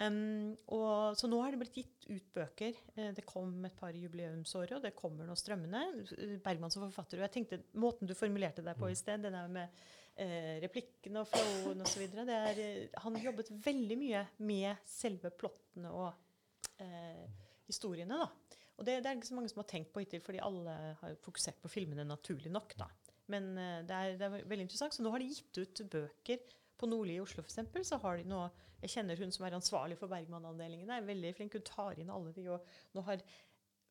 [0.01, 2.77] Um, og, så nå har det blitt gitt ut bøker.
[2.95, 5.83] Eh, det kom et par i jubileumsåret, og det kommer nå strømmende.
[6.17, 7.21] Eh, Bergman som forfatter.
[7.21, 9.83] Og jeg tenkte, Måten du formulerte deg på i sted, det der med
[10.17, 12.07] eh, replikkene og flowen osv.
[12.07, 12.71] Eh,
[13.05, 17.27] han jobbet veldig mye med selve plottene og eh,
[17.69, 18.23] historiene.
[18.23, 18.57] da.
[18.81, 21.21] Og det, det er ikke så mange som har tenkt på hittil, fordi alle har
[21.21, 22.73] fokusert på filmene naturlig nok.
[22.81, 22.89] da.
[23.31, 23.53] Men
[23.87, 24.97] det, er, det er veldig interessant.
[24.97, 26.41] Så nå har de gitt ut bøker
[26.81, 28.43] på Nordli i Oslo for eksempel, så har de nå
[28.81, 30.89] Jeg kjenner hun som er ansvarlig for Bergman-avdelingen.
[30.89, 31.53] er veldig flink.
[31.53, 32.65] Hun tar inn alle de, og
[32.97, 33.21] nå har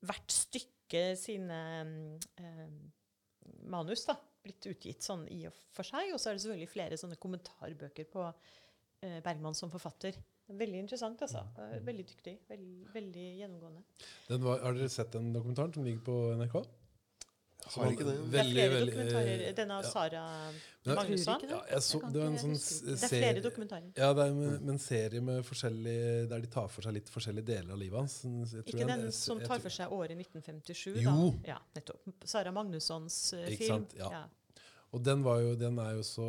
[0.09, 1.59] hvert stykke sine
[2.41, 2.71] eh,
[3.69, 6.09] manus da, blitt utgitt sånn i og for seg.
[6.09, 10.17] Og så er det selvfølgelig flere sånne kommentarbøker på eh, Bergman som forfatter.
[10.49, 11.43] Veldig interessant, altså.
[11.85, 12.39] Veldig dyktig.
[12.49, 13.83] Veldig, veldig gjennomgående.
[14.31, 16.57] Den var, har dere sett den dokumentaren som ligger på NRK?
[17.75, 18.15] Har ikke det.
[18.31, 19.43] Det er flere dokumentarer.
[19.59, 19.87] Denne av.
[19.89, 20.23] Sara
[20.95, 21.43] Magnusson.
[21.49, 22.95] Ja, så, det var sånn det.
[22.95, 23.91] er flere dokumentarer.
[23.99, 25.43] Ja, det er med, en serie med
[26.31, 28.17] der de tar for seg litt forskjellige deler av livet hans.
[28.23, 31.11] Jeg tror Ikke den jeg- som tar for seg året 1957, Jo.
[31.43, 31.53] da.
[31.53, 32.01] Ja, nettopp.
[32.25, 33.47] Sara Magnussons film.
[33.53, 33.85] Ikke film.
[33.85, 34.23] sant, ja.
[34.91, 36.25] Og den, var jo, den er jo så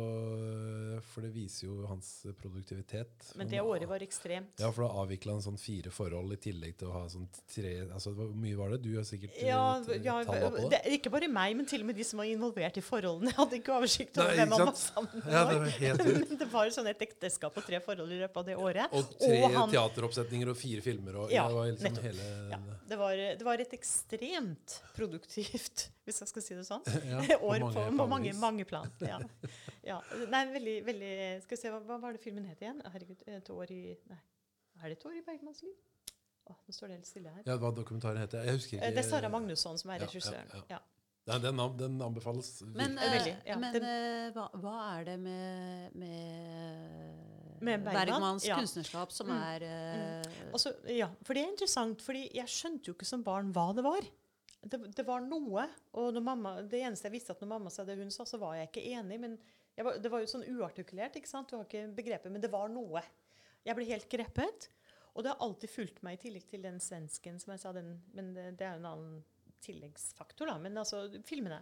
[1.09, 3.31] For det viser jo hans produktivitet.
[3.39, 4.53] Men det året var ekstremt.
[4.61, 7.71] Ja, for da avvikla han sånn fire forhold i tillegg til å ha sånn tre
[7.87, 8.81] altså Hvor mye var det?
[8.85, 9.63] Du har sikkert eh, Ja,
[10.03, 10.81] ja, talla på det?
[10.85, 13.31] det ikke bare meg, men til og med de som var involvert i forholdene.
[13.31, 15.31] Jeg hadde ikke oversikt over hvem han var sammen med.
[15.33, 16.05] Ja, det var helt.
[16.31, 18.93] Men det var sånn et ekteskap og tre forhold i løpet av det året.
[18.97, 21.17] Og tre Og han- teateroppsetninger og fire filmer.
[21.23, 22.05] Og, Ja, det var liksom nettopp.
[22.11, 22.59] hele Ja,
[22.91, 27.49] det, var, det var et ekstremt produktivt, hvis jeg skal si det sånn, Ja, på
[27.51, 28.41] år mange på, på mange, vis.
[28.51, 28.91] Mange plan.
[29.01, 29.17] Ja.
[29.87, 29.97] Ja.
[30.29, 31.11] Nei, veldig, veldig
[31.47, 32.83] Skal vi se, hva, hva var det filmen het igjen?
[32.93, 33.81] Herregud, et år i
[34.11, 34.19] Nei,
[34.83, 35.73] er det et år i Bergmanns liv?
[36.51, 37.43] Å, nå står det helt stille her.
[37.47, 38.85] Ja, hva dokumentaren heter Jeg husker ikke.
[38.87, 40.49] Eh, Det er Sara Magnusson som er Ja, ja, regissøren.
[40.69, 40.79] ja.
[41.29, 41.37] Ja.
[41.41, 42.47] Den, den anbefales.
[42.65, 43.57] Men, eh, Veldig, ja.
[43.61, 47.93] men eh, hva, hva er det med, med, Med Bergman?
[47.99, 48.57] Bergmans Ja.
[48.57, 49.37] kunstnerskap som Mm.
[49.37, 50.49] er mm.
[50.53, 53.83] Altså, ja, for det er interessant, fordi jeg skjønte jo ikke som barn hva det
[53.85, 54.01] var.
[54.61, 55.63] Det, det var noe,
[55.97, 58.59] og mamma, det eneste jeg visste at når mamma sa det hun sa, så var
[58.59, 59.17] jeg ikke enig.
[59.23, 59.39] men
[59.81, 61.49] var, Det var jo sånn uartikulert, ikke sant?
[61.49, 63.01] Du har ikke begrepet, men det var noe.
[63.65, 64.69] Jeg ble helt grepet.
[65.11, 67.95] Og det har alltid fulgt meg, i tillegg til den svensken som jeg sa, den,
[68.15, 69.17] men det, det er jo en annen
[69.65, 70.55] tilleggsfaktor, da.
[70.61, 71.59] Men altså, filmene.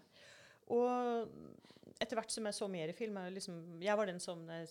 [0.70, 1.32] Og
[2.00, 4.70] etter hvert som jeg så mer film jeg liksom, Jeg var den som eh,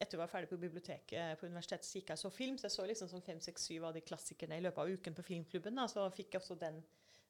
[0.00, 2.56] etter jeg var ferdig på biblioteket på universitetet, så gikk jeg og så film.
[2.58, 5.14] Så jeg så liksom sånn fem, seks, syv av de klassikerne i løpet av uken
[5.14, 5.78] på filmklubben.
[5.78, 6.80] Da, så fikk jeg også den,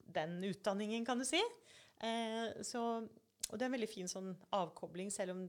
[0.07, 1.41] den utdanningen, kan du si.
[2.05, 5.45] Eh, så, og det er en veldig fin sånn avkobling, selv om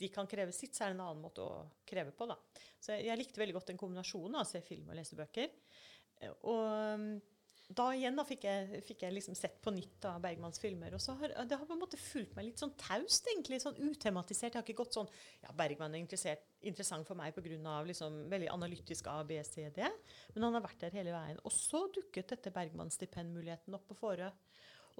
[0.00, 2.26] de kan kreve sitt, så er det en annen måte å kreve på.
[2.26, 2.36] da.
[2.82, 5.52] Så jeg, jeg likte veldig godt den kombinasjonen av å se film og lese bøker.
[6.20, 7.20] Eh, Og
[7.72, 10.92] da igjen da fikk jeg, fikk jeg liksom sett på nytt av Bergmanns filmer.
[10.96, 13.62] Og har det har på en måte fulgt meg litt sånn taust, egentlig.
[13.62, 14.52] Sånn utematisert.
[14.52, 15.08] Jeg har ikke gått sånn
[15.40, 17.78] Ja, Bergman er interessant for meg pga.
[17.88, 19.88] Liksom, veldig analytisk A, B, C, D.
[20.34, 21.40] Men han har vært der hele veien.
[21.44, 24.28] Og så dukket dette Bergman-stipendmuligheten opp på Fårö.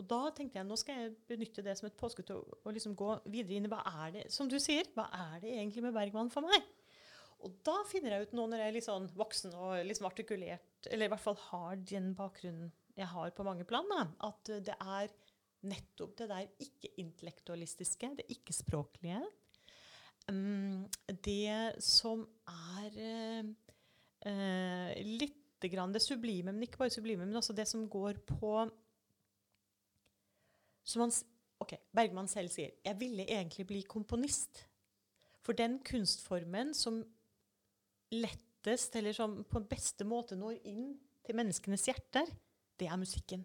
[0.00, 2.72] Og da tenkte jeg nå skal jeg benytte det som et påskudd til å, å
[2.74, 5.84] liksom gå videre inn i hva er det som du sier, hva er det egentlig
[5.84, 6.64] med Bergman for meg?
[7.44, 10.88] Og da finner jeg ut nå når jeg er litt sånn voksen og liksom artikulert,
[10.88, 14.76] eller i hvert fall har den bakgrunnen jeg har på mange plan, da, at det
[14.78, 15.10] er
[15.66, 19.22] nettopp det der ikke-intellektualistiske, det ikke-språklige.
[20.30, 20.84] Um,
[21.24, 23.50] det som er uh,
[24.28, 28.50] uh, litt det sublime, men ikke bare sublime, men også det som går på
[30.84, 31.12] som han,
[31.64, 34.66] ok, Bergman selv sier 'Jeg ville egentlig bli komponist'.
[35.40, 37.04] For den kunstformen som
[38.22, 40.92] lettest, eller som på beste måte når inn
[41.24, 42.30] til menneskenes hjerter,
[42.80, 43.44] det er musikken.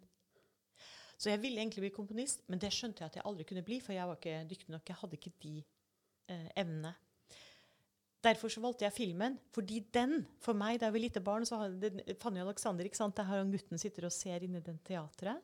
[1.19, 3.81] Så jeg ville egentlig bli komponist, men det skjønte jeg at jeg aldri kunne bli,
[3.83, 4.87] for jeg var ikke dyktig nok.
[4.87, 5.55] Jeg hadde ikke de
[6.31, 6.93] eh, evnene.
[8.23, 11.61] Derfor så valgte jeg filmen, fordi den, for meg da jeg var lite barn, så
[11.61, 14.79] har det, Fanny Alexander, ikke sant, der har han gutten sitter og ser inni den
[14.87, 15.43] teatret.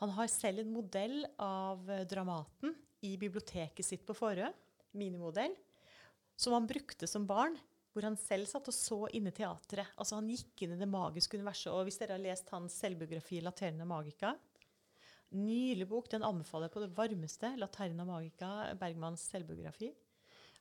[0.00, 2.72] Han har selv en modell av eh, Dramaten
[3.04, 4.48] i biblioteket sitt på Forø.
[4.94, 5.56] minimodell,
[6.36, 7.56] som han brukte som barn,
[7.94, 9.94] hvor han selv satt og så inne i teatret.
[9.94, 11.70] Altså Han gikk inn i det magiske universet.
[11.72, 14.34] og Hvis dere har lest hans selvbiografi 'Laterna Magica',
[15.34, 16.08] Nylig bok.
[16.10, 17.54] Den anbefaler jeg på det varmeste.
[17.58, 19.92] 'Laterna Magica', Bergmans selvbiografi.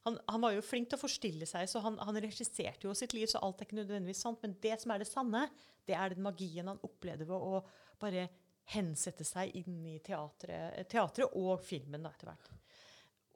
[0.06, 3.14] Han, han var jo flink til å forstille seg, så han, han regisserte jo sitt
[3.16, 4.42] liv, så alt er ikke nødvendigvis sant.
[4.44, 5.46] Men det som er det sanne,
[5.88, 7.62] det er den magien han opplevde ved å
[8.02, 8.28] bare
[8.74, 12.52] hensette seg inn i teatret, teatret og filmen da, etter hvert.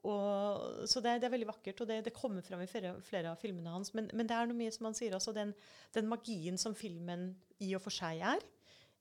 [0.06, 3.32] Og, så det, det er veldig vakkert, og det, det kommer fram i flere, flere
[3.32, 3.90] av filmene hans.
[3.96, 5.50] Men, men det er noe mye som han sier, altså den,
[5.96, 7.32] den magien som filmen
[7.64, 8.46] i og for seg er.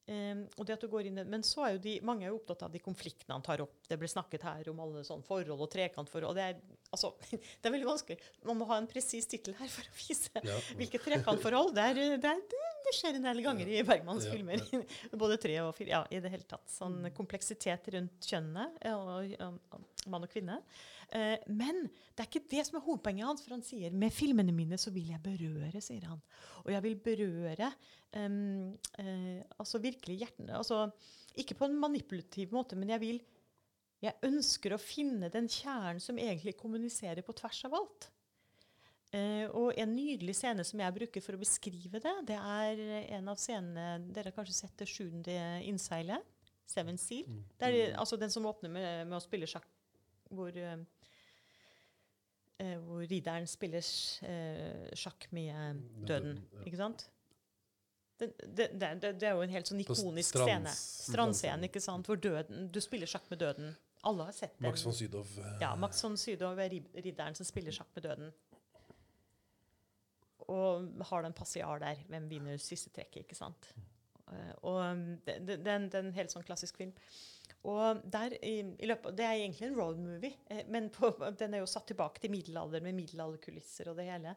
[0.07, 2.37] Um, og det at du går inn, men så er jo de, mange er jo
[2.37, 3.73] opptatt av de konfliktene han tar opp.
[3.89, 6.29] Det ble snakket her om alle sånne forhold og trekantforhold.
[6.29, 8.17] og Det er, altså, det er veldig vanskelig.
[8.47, 10.55] Man må ha en presis tittel her for å vise Ja.
[10.79, 11.73] hvilke trekantforhold.
[11.75, 14.63] Det, er, det, er, det, skjer en del ganger i Bergmanns filmer.
[15.21, 15.91] Både tre og fire.
[15.93, 16.65] Ja, i det hele tatt.
[16.71, 20.61] Sånn kompleksitet rundt kjønnene, og, og, og mann og kvinne.
[21.15, 23.45] Eh, men det er ikke det som er hovedpoenget hans.
[23.45, 26.21] For han sier med filmene mine så vil jeg berøre, sier han.
[26.65, 27.71] Og jeg vil berøre
[28.17, 30.59] um, eh, altså virkelig hjertene.
[30.59, 30.85] Altså,
[31.37, 33.25] ikke på en manipulativ måte, men jeg vil
[34.03, 38.11] jeg ønsker å finne den kjernen som egentlig kommuniserer på tvers av alt.
[39.15, 42.81] Eh, og en nydelig scene som jeg bruker for å beskrive det, det er
[43.15, 46.25] en av scenene Dere har kanskje sett det sjuende innseilet?
[46.67, 47.27] Seven Seal.
[47.55, 49.67] Det er altså den som åpner med, med å spille sjakk,
[50.27, 50.81] hvor eh,
[52.59, 53.85] eh, hvor ridderen spiller
[54.27, 56.41] eh, sjakk med Med døden.
[56.65, 57.07] Ikke sant?
[58.17, 61.11] Det, det, det, det, er jo en helt sånn ikonisk strands- scene.
[61.13, 62.07] Strandscene, ikke sant?
[62.09, 63.75] Hvor døden, du spiller sjakk med døden.
[64.07, 64.65] Alle har sett den.
[64.67, 65.25] Max von Sydow.
[65.61, 68.33] Ja, Max von Sydow er ridderen som spiller sjakk med døden.
[70.47, 72.03] Og har den passiar der.
[72.07, 73.71] Hvem vinner siste trekket, ikke sant?
[74.31, 76.93] Eh, og um, det, det, det det er en helt sånn klassisk film.
[77.67, 81.55] Og der i, i løpet, Det er egentlig en road movie, eh, men på, den
[81.55, 84.35] er jo satt tilbake til middelalderen med middelalderkulisser og det hele.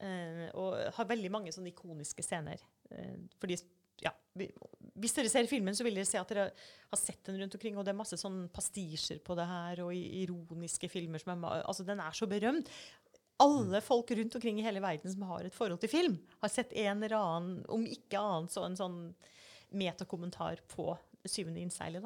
[0.00, 2.62] Eh, og har veldig mange sånne ikoniske scener.
[3.40, 3.56] Fordi,
[4.04, 4.48] ja, vi,
[5.00, 6.48] hvis dere ser filmen, så vil dere se at dere
[6.90, 7.78] har sett den rundt omkring.
[7.78, 11.22] Og det er masse sånn pastisjer på det her, og ironiske filmer.
[11.22, 12.70] som er, altså Den er så berømt.
[13.42, 16.74] Alle folk rundt omkring i hele verden som har et forhold til film, har sett
[16.78, 19.00] en eller annen, om ikke annet, så en sånn
[19.72, 22.02] metakommentar på Syvende innseilet.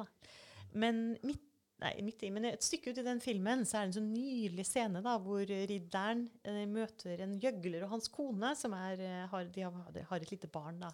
[0.77, 1.41] Men midt,
[1.81, 4.11] nei, midt i, men et stykke ut i den filmen så er det en sånn
[4.13, 9.23] nydelig scene da, hvor ridderen eh, møter en gjøgler og hans kone, som er, eh,
[9.31, 10.77] har, de har, de har et lite barn.
[10.85, 10.91] da.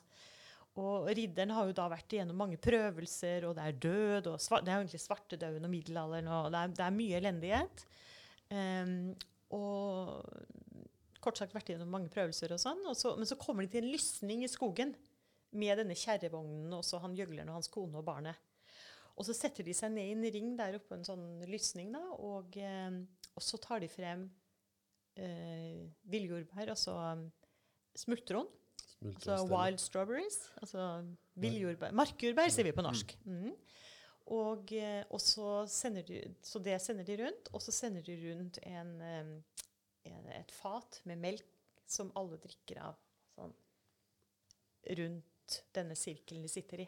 [0.79, 4.63] Og ridderen har jo da vært igjennom mange prøvelser, og det er død, og svart,
[4.65, 7.83] det er jo egentlig svartedauden og middelalderen, og det er, det er mye elendighet.
[8.55, 8.97] Ehm,
[9.53, 10.23] og
[11.23, 12.81] kort sagt vært gjennom mange prøvelser og sånn.
[12.89, 14.93] Og så, men så kommer de til en lysning i skogen
[15.53, 18.39] med denne kjerrevognen og så han gjøgleren og hans kone og barnet.
[19.13, 21.91] Og så setter de seg ned i en ring der oppe på en sånn lysning,
[21.93, 22.95] da, og, eh,
[23.37, 24.25] og så tar de frem
[25.21, 27.27] eh, villjordbær, altså um,
[27.97, 28.49] smultron.
[29.03, 30.39] Altså wild strawberries.
[30.63, 30.87] Altså
[31.43, 31.93] villjordbær.
[31.97, 33.13] Markjordbær, sier vi på norsk.
[33.27, 33.51] Mm.
[34.31, 38.15] Og, eh, og så, sender de, så det sender de rundt, og så sender de
[38.21, 41.49] rundt en, en, et fat med melk
[41.89, 42.95] som alle drikker av
[43.35, 43.55] sånn,
[44.99, 46.87] rundt denne sirkelen de sitter i.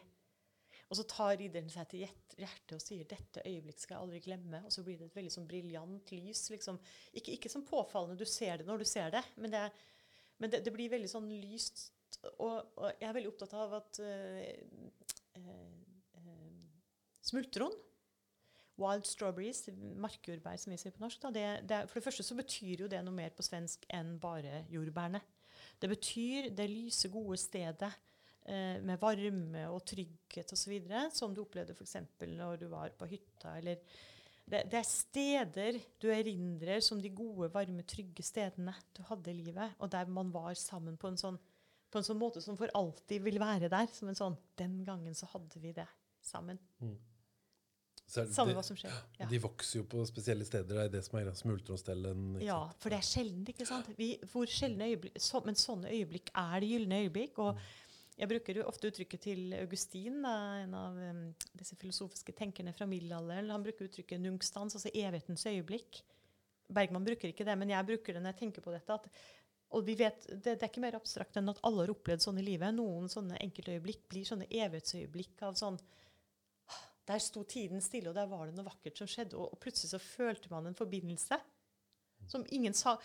[0.86, 2.04] Og så tar ridderen seg til
[2.38, 4.62] hjertet og sier 'dette øyeblikk skal jeg aldri glemme'.
[4.64, 6.44] Og så blir det et veldig sånn briljant lys.
[6.50, 6.78] liksom.
[7.12, 9.64] Ikke, ikke sånn påfallende, du ser det når du ser det, men det,
[10.38, 11.90] men det, det blir veldig sånn lyst.
[12.38, 14.54] Og, og jeg er veldig opptatt av at eh,
[15.34, 15.85] eh,
[17.26, 17.74] smultron
[18.76, 19.62] Wild strawberries,
[19.96, 21.22] markjordbær som vi sier på norsk.
[21.32, 24.66] Det, det, for det første så betyr jo det noe mer på svensk enn bare
[24.68, 25.22] jordbærene.
[25.80, 27.88] Det betyr det lyse, gode stedet
[28.44, 30.76] eh, med varme og trygghet osv.
[31.16, 31.96] som du opplevde f.eks.
[32.20, 33.56] når du var på hytta.
[33.56, 33.80] eller
[34.46, 39.40] det, det er steder du erindrer som de gode, varme, trygge stedene du hadde i
[39.40, 41.40] livet, og der man var sammen på en sånn,
[41.90, 43.88] på en sånn måte som for alltid vil være der.
[43.96, 45.88] Som en sånn Den gangen så hadde vi det
[46.20, 46.60] sammen.
[46.84, 47.15] Er
[48.14, 48.92] det- Samme hva som skjer.
[49.18, 49.26] Ja.
[49.26, 50.68] De vokser jo på spesielle steder.
[50.68, 51.30] Det er det som er.
[51.34, 52.40] Smultronstellen.
[52.40, 52.80] Ja, sant?
[52.80, 53.88] for det er sjeldent, ikke sant?
[53.98, 57.38] Vi, hvor sjeldne øyeblikk, så, men sånne øyeblikk er det gylne øyeblikk.
[57.38, 57.58] Og
[58.16, 63.50] jeg bruker ofte uttrykket til Augustin, en av um, disse filosofiske tenkerne fra middelalderen.
[63.50, 66.02] Han bruker uttrykket 'nungstans', altså evighetens øyeblikk.
[66.72, 68.94] Bergman bruker ikke det, men jeg bruker det når jeg tenker på dette.
[68.94, 69.10] At,
[69.70, 72.38] og vi vet, det, det er ikke mer abstrakt enn at alle har opplevd sånn
[72.38, 72.74] i livet.
[72.74, 75.78] Noen sånne enkeltøyeblikk blir sånne evighetsøyeblikk av sånn
[77.06, 79.38] Der sto tiden stille, og der var det noe vakkert som skjedde.
[79.38, 81.38] Og, og plutselig så følte man en forbindelse
[82.26, 82.96] som ingen sa.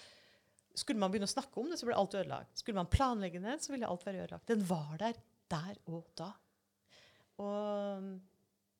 [0.74, 2.58] Skulle man begynne å snakke om det, så ble alt ødelagt.
[2.58, 4.48] Skulle man planlegge det, så ville alt være ødelagt.
[4.50, 5.20] Den var der
[5.52, 6.32] der og da.
[7.44, 8.12] Og um,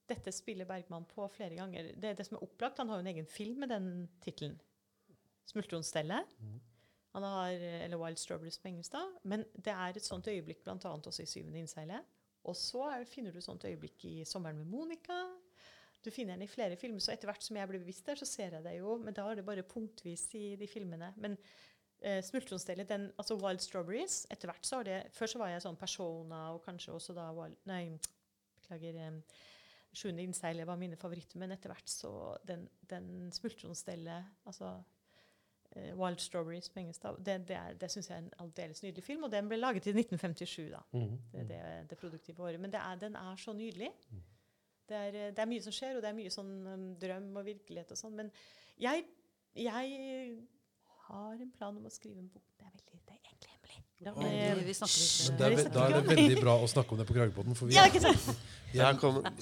[0.08, 1.92] dette spiller Bergman på flere ganger.
[2.00, 4.60] Det, det som er opplagt, Han har jo en egen film med den tittelen.
[5.52, 6.32] 'Smultronstellet'.
[7.12, 8.92] Han har, eller 'Wild Strawberries' på engelsk.
[8.92, 9.04] da.
[9.24, 12.06] Men det er et sånt øyeblikk annet også i 'Syvende innseilet'.
[12.50, 15.22] Og så er, finner du sånt øyeblikk i 'Sommeren med Monica'.
[16.02, 18.26] Du finner den i flere filmer, så etter hvert som jeg blir bevisst der, så
[18.26, 18.98] ser jeg det jo.
[18.98, 21.14] Men da er det bare punktvis i de filmene.
[21.18, 21.38] Men
[22.02, 25.62] eh, smultronstellet, den, altså Wild Strawberries etter hvert så har det, Før så var jeg
[25.62, 28.00] sånn Persona og kanskje også da Wild, Nei,
[28.58, 28.96] beklager.
[28.96, 29.22] Eh,
[29.92, 32.12] Sjuende innseilet var mine favoritter, men etter hvert så
[32.48, 34.70] den, den smultronstellet altså
[35.76, 39.24] Wild Strawberries på engelsk, det, det, er- det syns jeg er en aldeles nydelig film.
[39.24, 40.82] Og den ble laget i 1957, da.
[40.92, 41.18] Mhm.
[41.32, 41.48] Det er
[41.80, 42.60] det, det produktive året.
[42.60, 43.90] Men det er, den er så nydelig.
[44.90, 47.30] Det er, eh, det er mye som skjer, og det er mye sånn um, drøm
[47.40, 48.16] og virkelighet og sånn.
[48.20, 48.32] Men
[48.84, 49.06] jeg,
[49.56, 50.38] jeg
[51.08, 52.44] har en plan om å skrive en bok.
[52.60, 53.41] Det er, veldig, det er.
[54.02, 56.96] Ja, Eh, vi, vi snakker det er, vi da er det veldig bra å snakke
[56.96, 58.00] om det på Kragerpodden, for vi er, vi
[58.82, 58.96] er,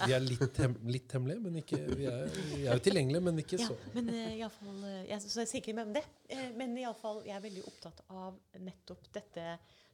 [0.04, 3.40] vi er litt, hem, litt hemmelige, men ikke, vi, er, vi er jo tilgjengelige, men
[3.44, 5.96] ikke Ja, men uh, i alle fall, eh, jeg, så jeg sier ikke mer om
[5.96, 6.04] det.
[6.36, 9.46] Eh, men i alle fall, jeg er veldig opptatt av nettopp dette,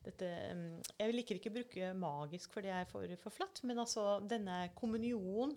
[0.07, 0.66] dette um,
[0.97, 3.61] Jeg liker ikke å bruke magisk, for det er for, for flatt.
[3.70, 5.53] Men altså denne kommunionen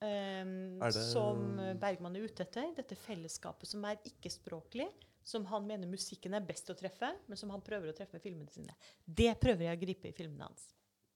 [0.00, 0.56] um,
[0.96, 4.88] som Bergman er ute etter, dette fellesskapet som er ikke-språklig,
[5.30, 8.24] som han mener musikken er best å treffe, men som han prøver å treffe med
[8.24, 8.74] filmene sine.
[9.04, 10.68] Det prøver jeg å gripe i filmene hans.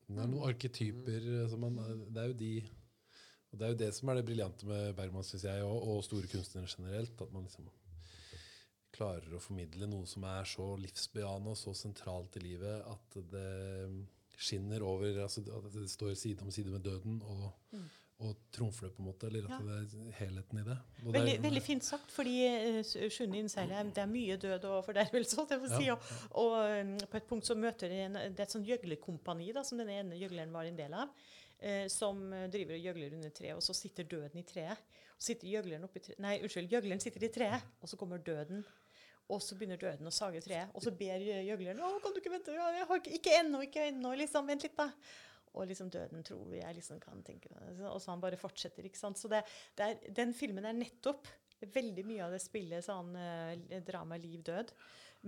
[0.04, 1.78] Det er noen arketyper eh, som man
[2.12, 2.50] Det er jo de
[3.54, 6.04] Og det er jo det som er det briljante med Bergman, syns jeg, og, og
[6.04, 7.14] store kunstnere generelt.
[7.22, 7.70] At man liksom
[8.94, 13.48] klarer å formidle noe som er så livsbejaende og så sentralt i livet at det
[14.34, 17.52] skinner over altså At det står side om side med døden og,
[18.26, 19.28] og trumfer det, på en måte.
[19.28, 19.52] Eller at.
[19.54, 19.58] Ja.
[19.68, 20.76] det er helheten i det.
[21.04, 22.80] Og det er Veldig, fint sagt, fordi uh,
[23.12, 25.36] Sjuende innseiler er- det er mye død og fordervelse.
[25.40, 25.96] holdt jeg på å si, Ja.
[26.32, 29.50] Og, og um, på et punkt så møter de en, det er et sånt gjøglerkompani
[29.56, 31.12] da, som denne ene gjøgleren var en del av.
[31.64, 34.80] Uh, som eh, driver og gjøgler under treet, og så sitter døden i treet.
[35.14, 38.64] Og sitter gjøgleren oppi treet, Nei, unnskyld, gjøgleren sitter i treet, og så kommer døden.
[39.32, 42.32] Og så begynner døden å sage treet, og så ber gjøgleren å, kan du ikke
[42.34, 44.90] vente, jeg har ikke, ikke ennå, ikke ennå, liksom, vent litt da.
[45.54, 47.80] Og liksom døden tror jeg liksom kan tenke meg.
[47.90, 49.20] Og så han bare fortsetter, ikke sant.
[49.20, 49.44] Så det,
[49.78, 51.30] det er, den filmen er nettopp
[51.74, 54.72] veldig mye av det spillet sånn eh, drama, liv, død.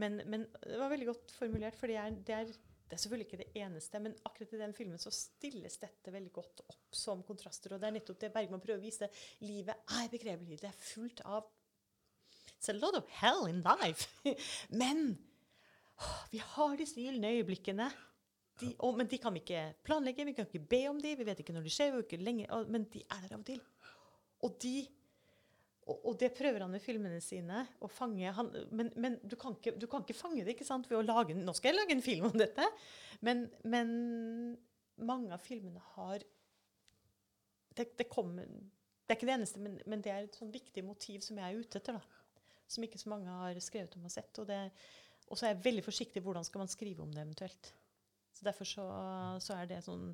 [0.02, 2.40] Men, men det var veldig godt formulert, for det er, det,
[2.86, 6.32] det er selvfølgelig ikke det eneste, men akkurat i den filmen så stilles dette veldig
[6.34, 7.74] godt opp som kontraster.
[7.74, 9.08] Og det er nettopp det Bergman prøver å vise.
[9.46, 10.60] Livet er begrepelig.
[10.62, 11.46] Det er fullt av
[12.56, 14.06] It's a lot of hell in life.
[14.80, 15.16] men
[16.32, 17.88] vi har disse gylne øyeblikkene.
[18.60, 21.26] De, og, men de kan vi ikke planlegge, vi kan ikke be om de, vi
[21.28, 23.60] vet ikke når de skjer, lenge, og- men de er der av og til.
[24.46, 24.76] Og de
[25.86, 28.32] og, og det prøver han med filmene sine å fange.
[28.34, 31.04] Han, men men du, kan ikke, du kan ikke fange det ikke sant, ved å
[31.06, 32.66] lage Nå skal jeg lage en film om dette.
[33.22, 33.92] Men, men
[34.98, 36.24] mange av filmene har
[37.76, 40.82] det, det, kom, det er ikke det eneste, men, men det er et sånn viktig
[40.82, 42.00] motiv som jeg er ute etter.
[42.00, 42.42] da.
[42.66, 44.32] Som ikke så mange har skrevet om og sett.
[44.42, 44.58] Og, det,
[45.28, 47.70] og så er jeg veldig forsiktig hvordan skal man skrive om det eventuelt.
[48.36, 48.86] Så Derfor så,
[49.40, 50.10] så er det et sånn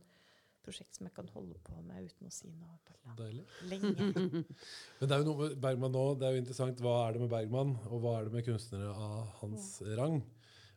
[0.62, 3.42] prosjekt som jeg kan holde på med uten å si noe på Deilig.
[3.66, 4.12] lenge.
[5.00, 6.82] Men det er jo noe med Bergman nå, det er jo interessant.
[6.84, 10.20] Hva er det med Bergman, og hva er det med kunstnere av hans rang?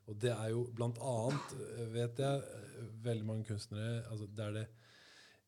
[0.10, 1.54] Og det er jo blant annet,
[1.94, 2.42] vet jeg,
[3.06, 4.66] veldig mange kunstnere altså Det er det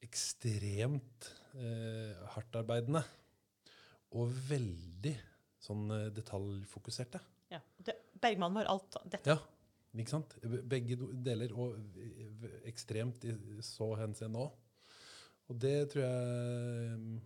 [0.06, 1.28] ekstremt
[1.58, 3.02] eh, hardtarbeidende
[4.18, 5.14] og veldig
[5.62, 7.22] sånn eh, detaljfokuserte.
[7.54, 7.62] Ja.
[7.78, 9.34] Det, Bergman var alt dette.
[9.34, 9.38] Ja,
[10.04, 10.36] ikke sant?
[10.70, 11.78] Begge deler, og
[12.70, 13.34] ekstremt i
[13.66, 14.52] så henseende òg.
[15.48, 17.18] Og det tror jeg mm,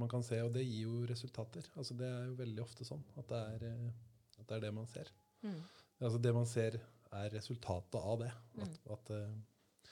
[0.00, 1.66] man kan se, og det gir jo resultater.
[1.76, 4.72] Altså Det er jo veldig ofte sånn at det er, eh, at det, er det
[4.76, 5.12] man ser.
[5.42, 5.60] Mm.
[6.00, 8.32] Altså Det man ser, er resultatet av det.
[8.60, 8.92] At, Mm.
[8.94, 9.88] at, eh,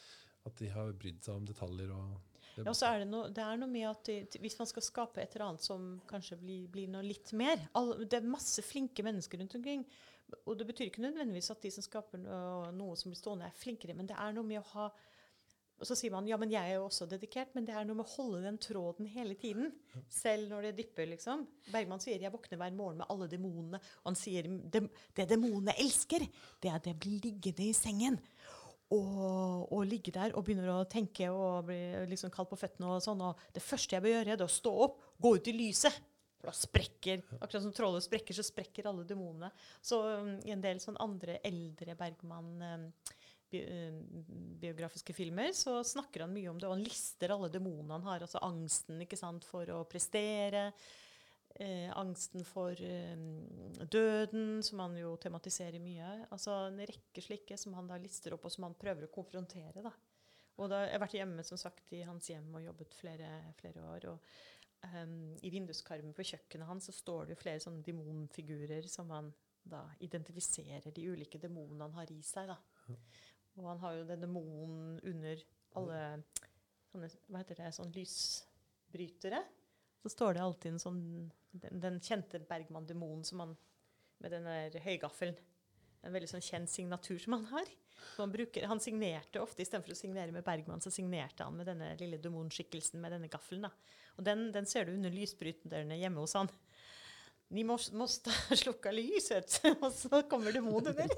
[0.47, 1.91] at de har brydd seg om detaljer.
[1.91, 2.21] og
[2.55, 4.67] det, Ja, og så er det, noe, det er noe med at de, hvis man
[4.67, 8.27] skal skape et eller annet som kanskje blir, blir noe litt mer all, Det er
[8.29, 9.85] masse flinke mennesker rundt omkring.
[10.45, 13.97] Og det betyr ikke nødvendigvis at de som skaper noe, som blir stående, er flinkere,
[13.97, 14.91] men det er noe med å ha
[15.79, 18.01] og så sier man ja, men jeg er jo også dedikert, men det er noe
[18.01, 19.71] med å holde den tråden hele tiden.
[20.11, 21.45] Selv når det dypper, liksom.
[21.71, 23.79] Bergman sier 'jeg våkner hver morgen med alle demonene'.
[24.03, 26.27] Og han sier «Dem- 'det demonene elsker,
[26.61, 28.19] det er det blir liggende i sengen'.
[28.91, 32.87] Og, og ligge der og begynner å tenke og bli liksom kald på føttene.
[32.87, 35.53] og sånn, og Det første jeg bør gjøre, er å stå opp, gå ut i
[35.53, 35.93] lyset.
[36.43, 39.51] Da sprekker, akkurat som trollet sprekker, så sprekker alle demonene.
[39.83, 42.87] Så um, i en del sånn andre eldre Bergman um,
[43.59, 48.25] um, filmer så snakker han mye om det, og han lister alle demonene han har.
[48.27, 50.69] Altså angsten ikke sant, for å prestere.
[51.59, 53.17] Eh, angsten for eh,
[53.91, 56.11] døden, som han jo tematiserer mye.
[56.31, 59.83] Altså En rekke slike som han da lister opp, og som han prøver å konfrontere.
[59.83, 59.91] da.
[60.59, 63.83] Og da, Jeg har vært hjemme som sagt, i hans hjem og jobbet flere, flere
[63.91, 64.07] år.
[64.13, 64.21] og
[64.87, 69.33] em, I vinduskarmen på kjøkkenet hans så står det flere sånne demonfigurer som han
[69.69, 72.49] da identifiserer de ulike demonene han har i seg.
[72.49, 72.59] da.
[73.59, 75.43] Og han har jo den demonen under
[75.79, 76.03] alle
[76.93, 79.43] sånne, hva heter det, sånn lysbrytere.
[80.03, 81.03] Så står det alltid en sånn
[81.49, 83.55] Den, den kjente Bergman-demonen som han
[84.21, 85.37] med den der høygaffelen.
[86.07, 87.71] En veldig sånn kjent signatur som han har.
[88.17, 91.93] Han, bruker, han signerte ofte, istedenfor å signere med Bergman, så signerte han med denne
[91.99, 93.67] lille demonskikkelsen med denne gaffelen.
[93.67, 93.99] da.
[94.19, 96.51] Og den, den ser du under lysbryterne hjemme hos han.
[97.49, 101.15] Ni måste, slukka lyset, og så kommer demonen der.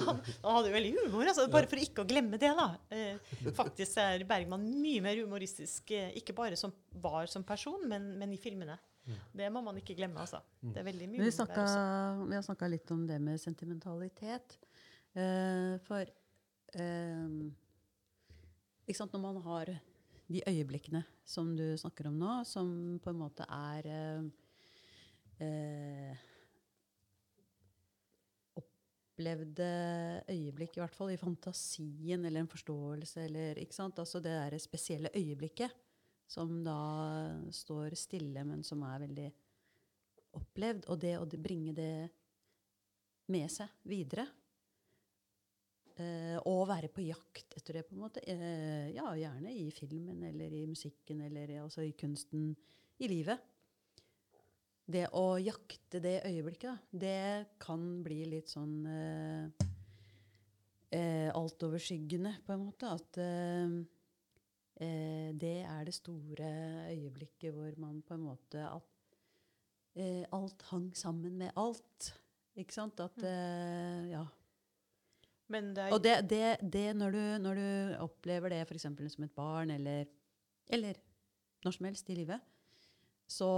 [0.00, 2.50] Han, han hadde jo veldig humor, altså, bare for ikke å glemme det.
[2.58, 2.72] da.
[2.90, 8.10] Eh, faktisk er Bergman mye mer humoristisk, eh, ikke bare som var som person, men,
[8.18, 8.80] men i filmene.
[9.06, 10.20] Det må man ikke glemme.
[10.20, 10.42] altså.
[10.60, 12.26] Det er veldig mye Men vi, der snakka, også.
[12.28, 14.58] vi har snakka litt om det med sentimentalitet.
[15.18, 16.04] Eh, for
[16.78, 17.38] eh,
[18.86, 19.72] ikke sant, når man har
[20.30, 22.68] de øyeblikkene som du snakker om nå, som
[23.02, 24.28] på en måte er eh,
[25.46, 26.26] eh,
[28.60, 29.70] opplevde
[30.30, 33.98] øyeblikk, i hvert fall i fantasien eller en forståelse, eller ikke sant?
[33.98, 35.74] Altså det der spesielle øyeblikket
[36.30, 36.80] som da
[37.52, 39.28] står stille, men som er veldig
[40.38, 40.86] opplevd.
[40.92, 41.94] Og det å bringe det
[43.30, 44.26] med seg videre.
[46.00, 48.22] Eh, og være på jakt etter det, på en måte.
[48.24, 52.52] Eh, ja, gjerne i filmen eller i musikken eller altså i kunsten
[53.00, 53.42] i livet.
[54.90, 59.68] Det å jakte det øyeblikket, det kan bli litt sånn eh,
[60.96, 62.90] eh, altoverskyggende, på en måte.
[62.90, 63.76] At eh,
[64.80, 66.50] eh, det er det store
[66.90, 69.16] øyeblikket hvor man på en måte at,
[69.96, 72.12] eh, Alt hang sammen med alt.
[72.56, 73.00] Ikke sant?
[73.00, 74.26] At eh, Ja.
[75.50, 78.86] Men det Og det, det, det når, du, når du opplever det f.eks.
[78.86, 80.04] som et barn, eller,
[80.68, 80.94] eller
[81.64, 82.40] når som helst i livet,
[83.30, 83.50] så,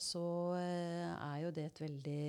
[0.00, 0.24] så
[0.56, 2.24] eh, er jo det et veldig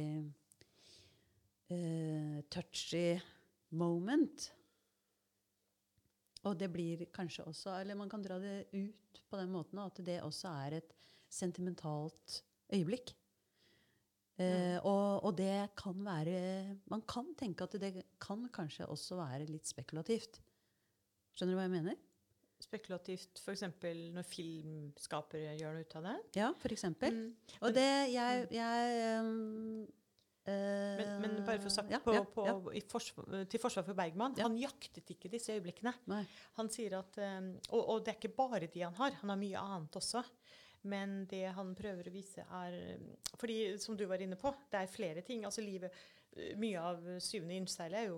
[1.71, 3.19] eh, touchy
[3.71, 4.51] moment.
[6.47, 9.99] Og det blir kanskje også Eller man kan dra det ut på den måten at
[10.05, 10.95] det også er et
[11.31, 12.41] sentimentalt
[12.73, 13.13] øyeblikk.
[14.41, 19.49] Eh, og, og det kan være Man kan tenke at det kan kanskje også være
[19.51, 20.41] litt spekulativt.
[21.35, 21.99] Skjønner du hva jeg mener?
[22.61, 23.63] spekulativt f.eks.
[24.13, 26.15] når filmskapere gjør noe ut av det.
[26.37, 27.17] Ja, eksempel.
[27.17, 27.55] Mm.
[27.61, 29.87] Og det jeg, jeg um,
[30.45, 32.55] Men, men bare for sagt ja, på, ja, på, ja.
[32.73, 35.93] I forsvar, til forsvar for Bergman, han jaktet ikke disse øyeblikkene.
[36.09, 36.23] Nei.
[36.57, 39.39] Han sier at, um, og, og det er ikke bare de han har, han har
[39.41, 40.23] mye annet også.
[40.89, 42.97] Men det han prøver å vise, er
[43.37, 45.45] fordi som du var inne på, det er flere ting.
[45.45, 45.93] altså livet,
[46.33, 48.17] uh, Mye av syvende innseilet er jo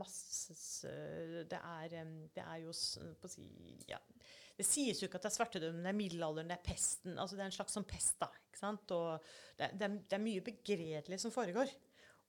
[0.00, 0.88] masse
[1.46, 1.98] Det er,
[2.32, 2.72] det er jo
[3.20, 3.46] på å si,
[3.86, 4.00] ja,
[4.62, 7.16] Det sies jo ikke at det er svartedauden, det er middelalderen, det er pesten.
[7.18, 8.28] altså Det er en slags sånn pest, da.
[8.46, 8.92] ikke sant?
[8.94, 11.72] Og det, det, er, det er mye begredelig som foregår.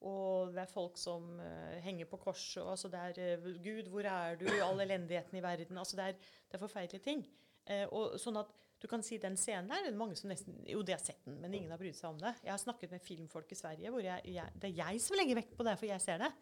[0.09, 2.59] Og det er folk som uh, henger på korset.
[2.63, 4.49] og Altså det er uh, Gud, hvor er du?
[4.65, 5.77] All elendigheten i verden.
[5.77, 6.17] altså Det er,
[6.49, 7.23] det er forferdelige ting.
[7.69, 8.49] Uh, og sånn at
[8.83, 11.21] du kan si Den scenen der, det er mange som nesten Jo, de har sett
[11.23, 12.33] den, men ingen har brydd seg om det.
[12.43, 15.39] Jeg har snakket med filmfolk i Sverige hvor jeg, jeg, det er jeg som legger
[15.39, 16.33] vekt på det, for jeg ser det.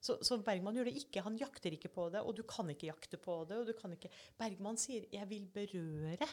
[0.00, 1.24] Så, så Bergman gjør det ikke.
[1.26, 3.60] Han jakter ikke på det, og du kan ikke jakte på det.
[3.62, 4.10] og du kan ikke...
[4.38, 6.28] Bergman sier 'jeg vil berøre'.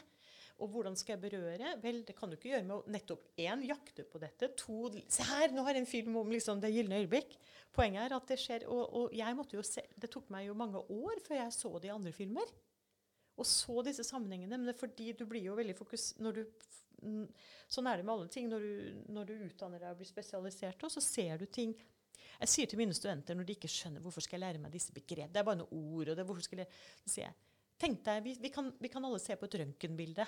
[0.62, 1.72] Og hvordan skal jeg berøre?
[1.82, 4.52] Vel, det kan du ikke gjøre med å nettopp én jakte på dette.
[4.62, 7.34] To Se her, nå har jeg en film om liksom, det gylne øyeblikk.
[7.74, 10.54] Poenget er at det skjer Og, og jeg måtte jo se Det tok meg jo
[10.54, 12.54] mange år før jeg så det i andre filmer.
[13.34, 14.54] Og så disse sammenhengene.
[14.54, 16.44] Men det er fordi du blir jo veldig fokus når du,
[17.68, 18.46] Sånn er det med alle ting.
[18.48, 21.74] Når du, når du utdanner deg og blir spesialisert, så ser du ting
[22.40, 24.94] Jeg sier til mine studenter når de ikke skjønner hvorfor skal jeg lære meg disse
[24.94, 26.08] begrep, Det er bare noen ord.
[26.12, 27.36] og det, hvorfor skal jeg, så sier jeg,
[27.84, 30.24] Tenk deg, vi, vi, kan, vi kan alle se på et røntgenbilde.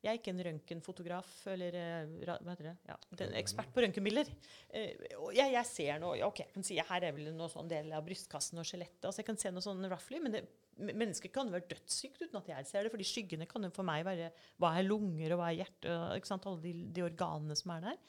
[0.00, 2.74] Jeg er ikke en røntgenfotograf eller eh, hva heter det?
[2.88, 4.30] Ja, er ekspert på røntgenbilder.
[4.72, 5.02] Eh,
[5.36, 8.06] jeg, jeg ser noe ok, jeg kan si Her er vel noe sånn del av
[8.06, 9.04] brystkassen og skjelettet.
[9.04, 10.42] altså Jeg kan se noe sånn roughly, men det,
[10.80, 12.94] mennesket kan være dødssykt uten at jeg ser det.
[12.94, 14.30] fordi skyggene kan jo for meg være
[14.62, 17.90] hva er lunger, og hva er hjerte, ikke sant, alle de, de organene som er
[17.90, 18.00] der.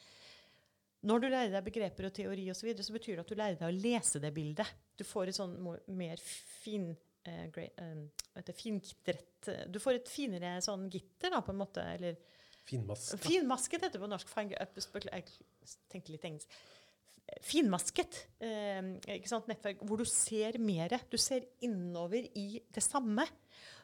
[1.08, 3.40] Når du lærer deg begreper og teori og så, videre, så betyr det at du
[3.40, 4.74] lærer deg å lese det bildet.
[4.98, 5.56] Du får et sånn
[5.98, 6.92] mer fin,
[7.26, 8.04] eh, grey, eh,
[8.46, 9.18] det,
[9.48, 11.82] eh, Du får et finere sånn gitter, da, på en måte.
[11.96, 12.20] Eller
[12.70, 13.18] Finmask.
[13.18, 14.30] finmasket heter det på norsk.
[14.38, 15.26] Jeg
[15.90, 16.54] tenkte litt engelsk.
[17.42, 18.82] Finmasket eh,
[19.16, 20.94] ikke sant, nettverk hvor du ser mer.
[21.10, 23.26] Du ser innover i det samme.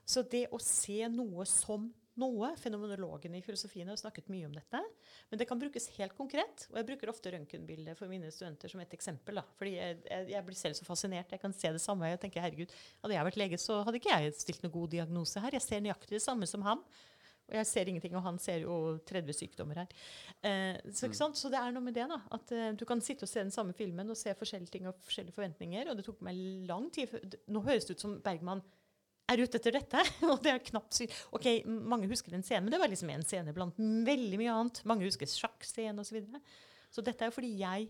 [0.08, 1.90] Så det å se noe som
[2.22, 4.82] noe Fenomenologene i filosofien har snakket mye om dette.
[5.30, 6.68] Men det kan brukes helt konkret.
[6.72, 9.42] Og jeg bruker ofte røntgenbilder for mine studenter som et eksempel.
[9.42, 9.46] Da.
[9.60, 11.34] Fordi jeg, jeg, jeg blir selv så fascinert.
[11.34, 12.10] Jeg kan se det samme.
[12.12, 12.74] Jeg tenker, herregud,
[13.04, 15.58] Hadde jeg vært lege, så hadde ikke jeg stilt noen god diagnose her.
[15.58, 16.84] Jeg ser nøyaktig det samme som ham.
[17.48, 18.78] Og jeg ser ingenting, og han ser jo
[19.08, 19.92] 30 sykdommer her.
[20.44, 21.38] Eh, så, sant?
[21.40, 22.18] så det er noe med det, da.
[22.36, 24.98] At eh, du kan sitte og se den samme filmen og se forskjellige ting og
[25.08, 25.88] forskjellige forventninger.
[25.88, 28.64] Og det tok meg lang tid for, Nå høres det ut som Bergman
[29.28, 30.04] er ute etter dette.
[30.32, 31.16] og det er knapt sykt.
[31.36, 34.84] Ok, mange husker en scene, men det var liksom en scene blant veldig mye annet.
[34.90, 36.12] Mange husker sjakkscenen osv.
[36.12, 36.44] Så, videre.
[36.94, 37.90] så dette er jo fordi jeg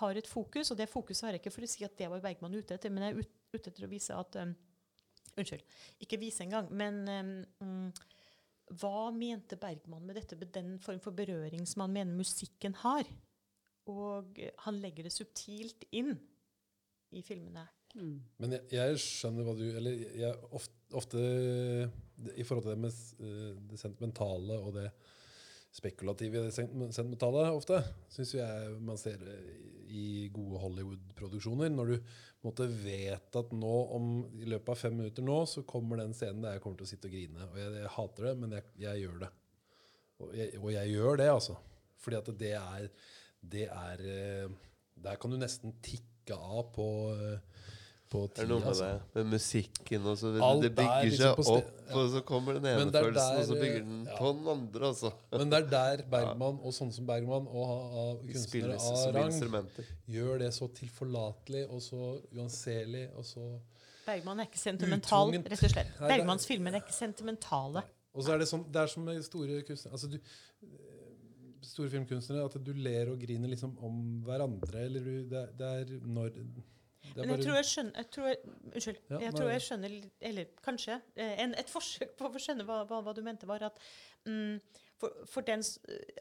[0.00, 2.22] har et fokus, og det fokuset har jeg ikke for å si at det var
[2.24, 4.54] Bergman ute etter, men jeg er ute etter å vise at um,
[5.34, 5.64] Unnskyld.
[6.04, 11.16] Ikke vise engang, men um, mm, hva mente Bergman med dette, med den form for
[11.16, 13.08] berøring som han mener musikken har?
[13.90, 16.14] Og han legger det subtilt inn
[17.14, 17.66] i filmene.
[17.94, 18.14] Mm.
[18.42, 21.20] Men jeg, jeg skjønner hva du Eller jeg ofte, ofte
[22.34, 24.88] I forhold til det med eh, det sentimentale og det
[25.74, 27.80] spekulative i det sentimentale ofte,
[28.14, 29.18] syns jeg man ser
[29.90, 31.72] i gode Hollywood-produksjoner.
[31.74, 32.12] Når du
[32.44, 36.44] måtte vet at nå om i løpet av fem minutter nå, så kommer den scenen
[36.44, 37.48] der jeg kommer til å sitte og grine.
[37.50, 39.30] Og jeg, jeg hater det, men jeg, jeg gjør det.
[40.22, 41.58] Og jeg, og jeg gjør det, altså.
[42.04, 42.88] Fordi at det er,
[43.54, 44.58] det er eh,
[45.04, 47.72] Der kan du nesten tikke av på, eh,
[48.12, 48.88] på Det er noe med Altså.
[48.92, 49.14] det.
[49.14, 52.58] Med musikken og så det, Alt det er bygger liksom seg opp, og så kommer
[52.58, 54.16] den ene følelsen, og så bygger den ja.
[54.18, 55.12] på den andre, altså.
[55.32, 57.74] Men det er der Bergman og sånne som Bergman og
[58.04, 59.68] av kunstnere av rang
[60.16, 62.02] gjør det så tilforlatelig og så
[62.34, 63.48] uanselig og så
[64.04, 65.46] Bergman er ikke sentimental, Utvungent.
[65.50, 65.92] rett og slett.
[65.98, 67.82] Er- Bergmans filmer er ikke sentimentale.
[68.14, 70.18] Og så er det sånn, det er som med store kunstnere altså du,
[71.64, 74.82] Store filmkunstnere, at du ler og griner liksom om hverandre.
[74.84, 76.34] Eller du, det, det er når
[77.16, 78.38] Men jeg tror jeg skjønner jeg tror jeg,
[78.74, 79.02] Unnskyld.
[79.10, 79.98] Ja, jeg tror jeg skjønner
[80.30, 81.00] Eller kanskje.
[81.16, 83.78] eh, En, et forsøk på å skjønne hva, hva, hva du mente, var at
[84.26, 84.58] mm,
[85.00, 85.62] for, for den,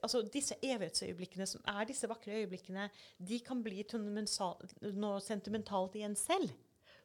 [0.03, 2.89] altså disse evighetsøyeblikkene, som er disse vakre øyeblikkene,
[3.19, 6.51] de kan bli noe sentimentalt i en selv.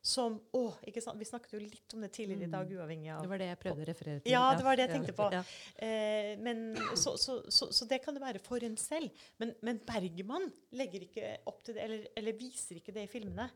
[0.09, 1.19] Som Å, ikke sant?
[1.21, 3.59] Vi snakket jo litt om det tidligere i dag, uavhengig av Det var det jeg
[3.65, 4.31] prøvde å referere til.
[4.33, 5.27] Ja, det var det jeg tenkte på.
[5.35, 5.41] Ja.
[5.85, 6.63] Eh, men,
[6.95, 9.11] så, så, så, så det kan det være for en selv.
[9.43, 10.47] Men, men Bergman
[10.79, 13.51] legger ikke opp til det, eller, eller viser ikke det i filmene.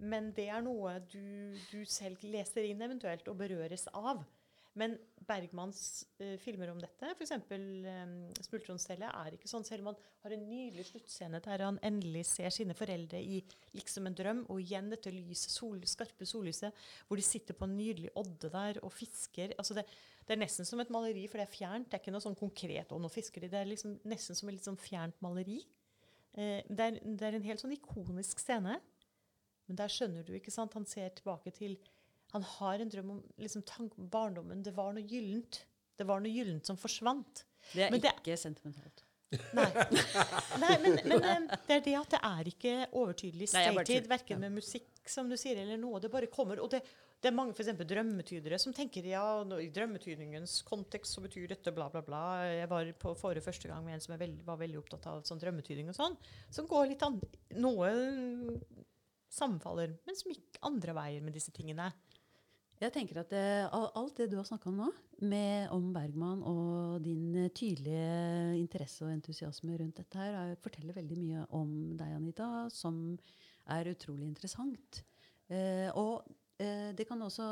[0.00, 4.24] Men det er noe du, du selv leser inn eventuelt og berøres av.
[4.78, 4.94] Men
[5.26, 7.32] Bergmans uh, filmer om dette, f.eks.
[7.50, 9.66] Um, 'Smultronstellet', er ikke sånn.
[9.66, 13.40] Selv om han har en nydelig sluttscene der han endelig ser sine foreldre i
[13.74, 17.76] liksom en drøm, og igjen dette lyset, sol, skarpe sollyset, hvor de sitter på en
[17.80, 19.56] nydelig odde der og fisker.
[19.58, 19.86] altså det,
[20.26, 21.90] det er nesten som et maleri, for det er fjernt.
[21.90, 23.50] Det er ikke noe sånn konkret 'å, nå fisker de'.
[23.50, 25.60] Det er liksom nesten som et litt sånn fjernt maleri.
[26.30, 28.78] Uh, det, er, det er en helt sånn ikonisk scene.
[29.70, 30.74] Men der skjønner du, ikke sant?
[30.74, 31.76] Han ser tilbake til
[32.34, 34.64] Han har en drøm om liksom, tank, barndommen.
[34.66, 35.64] Det var noe gyllent.
[35.98, 37.44] Det var noe gyllent som forsvant.
[37.72, 39.04] Det er Men det- ikke sentimentalt.
[39.54, 39.66] Nei,
[40.58, 44.56] Nei men, men eh, det er det at det er ikke overtydelig stated, verken med
[44.56, 46.00] musikk, som du sier, eller noe.
[46.02, 46.58] Det bare kommer.
[46.64, 46.80] Og det,
[47.22, 49.22] det er mange for eksempel drømmetydere som tenker ja,
[49.62, 52.22] i drømmetydningens kontekst så betyr dette bla, bla, bla.
[52.48, 55.42] Jeg var på forrige første gang med en som veld, var veldig opptatt av sånn
[55.42, 56.18] drømmetydning og sånn,
[56.50, 57.20] som går litt an
[57.60, 57.90] Noe
[59.30, 61.90] sammenfaller, men som gikk andre veier med disse tingene.
[62.80, 63.44] Jeg tenker at det,
[63.76, 64.86] Alt det du har snakka om nå,
[65.28, 70.96] med, om Bergman og din eh, tydelige interesse og entusiasme rundt dette, her, er, forteller
[70.96, 73.18] veldig mye om deg, Anita, som
[73.68, 75.02] er utrolig interessant.
[75.52, 76.24] Eh, og
[76.56, 77.50] eh, det kan også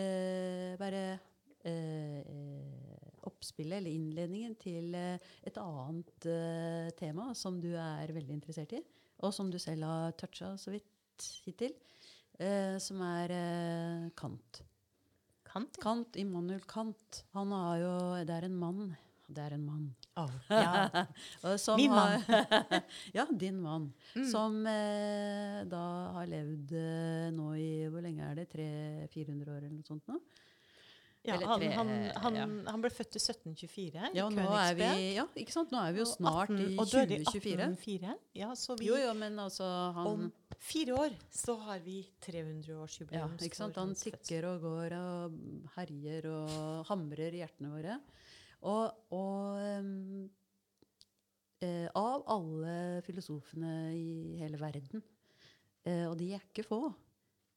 [0.00, 1.04] eh, være
[1.68, 8.40] eh, eh, oppspillet eller innledningen til eh, et annet eh, tema som du er veldig
[8.40, 8.80] interessert i,
[9.24, 11.74] og som du selv har toucha så vidt hittil.
[12.36, 14.62] Eh, som er eh, Kant.
[15.46, 17.22] Kant, Kant, Immanuel Kant.
[17.32, 17.92] Han har jo
[18.28, 18.96] Det er en mann.
[19.26, 19.86] Det er en mann.
[20.48, 21.04] ja.
[21.42, 22.22] Og som Min har,
[23.16, 23.88] ja, din mann.
[24.14, 24.26] Mm.
[24.30, 25.84] Som eh, da
[26.18, 28.50] har levd eh, nå i Hvor lenge er det?
[28.52, 30.20] 300-400 år eller noe sånt nå?
[31.26, 31.88] Ja, Eller han, tre, han,
[32.22, 32.44] han, ja.
[32.70, 35.72] han ble født i 1724 Ja, nå er vi, ja, ikke sant?
[35.74, 37.66] Nå er vi jo snart 18 i og døde i 2024.
[37.66, 38.14] 1804.
[38.38, 39.66] Ja, så vi, Jo, jo, men altså
[39.96, 40.26] han om
[40.62, 43.34] fire år så har vi 300-årsjubileum.
[43.36, 43.80] ja, ikke sant?
[43.82, 45.38] Han tikker og går og
[45.76, 47.98] herjer og hamrer i hjertene våre.
[48.66, 50.28] Og, og um,
[51.62, 55.02] eh, av alle filosofene i hele verden,
[55.84, 56.84] eh, og de er ikke få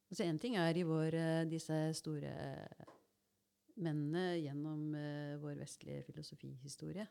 [0.09, 2.33] altså En ting er i vår, eh, disse store
[3.83, 7.07] mennene gjennom eh, vår vestlige filosofihistorie.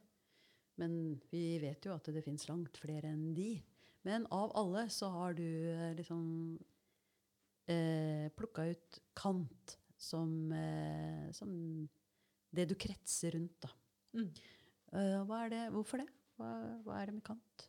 [0.78, 0.92] Men
[1.32, 3.56] vi vet jo at det fins langt flere enn de.
[4.06, 6.22] Men av alle så har du eh, liksom
[7.68, 11.50] eh, plukka ut Kant som, eh, som
[12.54, 13.72] det du kretser rundt, da.
[14.14, 14.30] Mm.
[14.92, 15.64] Eh, det?
[15.74, 16.08] Hvorfor det?
[16.38, 16.52] Hva,
[16.86, 17.66] hva er det med Kant?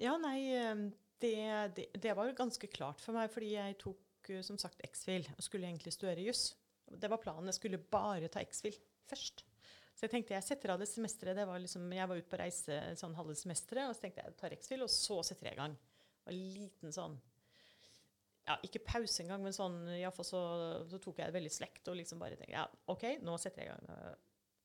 [0.00, 0.88] Ja, nei, eh,
[1.22, 1.36] det,
[1.76, 5.66] det, det var ganske klart for meg, fordi jeg tok som sagt X-Fil og skulle
[5.68, 6.52] egentlig studere juss.
[6.86, 7.48] Det var planen.
[7.50, 8.76] Jeg skulle bare ta X-Fil
[9.10, 9.44] først.
[9.92, 11.36] Så jeg tenkte jeg setter av det semesteret.
[11.36, 14.32] Det var liksom, jeg var ute på reise sånn halve semesteret, og så tenkte jeg
[14.32, 15.76] jeg tar X-Fil, og så setter jeg i gang.
[16.24, 17.20] Var en liten sånn
[18.46, 20.42] ja, Ikke pause engang, men sånn, iallfall så,
[20.90, 23.70] så tok jeg det veldig slekt og liksom bare tenkte ja, OK, nå setter jeg
[23.70, 24.16] i gang.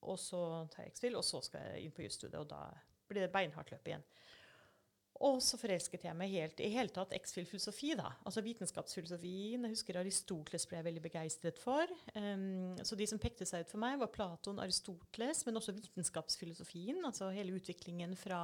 [0.07, 0.41] Og så
[0.73, 2.63] tar jeg X-Fil, og så skal jeg inn på jusstudiet, og da
[3.07, 4.05] blir det beinhardt løp igjen.
[5.25, 7.93] Og så forelsket jeg meg helt i hele tatt X-Fil-filosofi.
[7.97, 9.65] da, altså Vitenskapsfilosofien.
[9.65, 11.93] Jeg husker Aristoteles ble jeg veldig begeistret for.
[12.13, 17.01] Um, så de som pekte seg ut for meg, var Platon, Aristoteles, men også vitenskapsfilosofien.
[17.07, 18.41] Altså hele utviklingen fra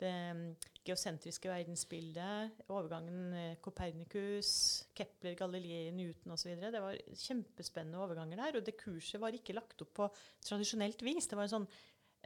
[0.00, 0.46] det um,
[0.82, 4.48] geosentriske verdensbildet, overgangen eh, Copernicus,
[4.98, 6.56] Kepler, Galilei, Newton osv.
[6.58, 8.58] Det var kjempespennende overganger der.
[8.58, 10.08] Og det kurset var ikke lagt opp på
[10.42, 11.28] tradisjonelt vis.
[11.30, 11.68] Det var en sånn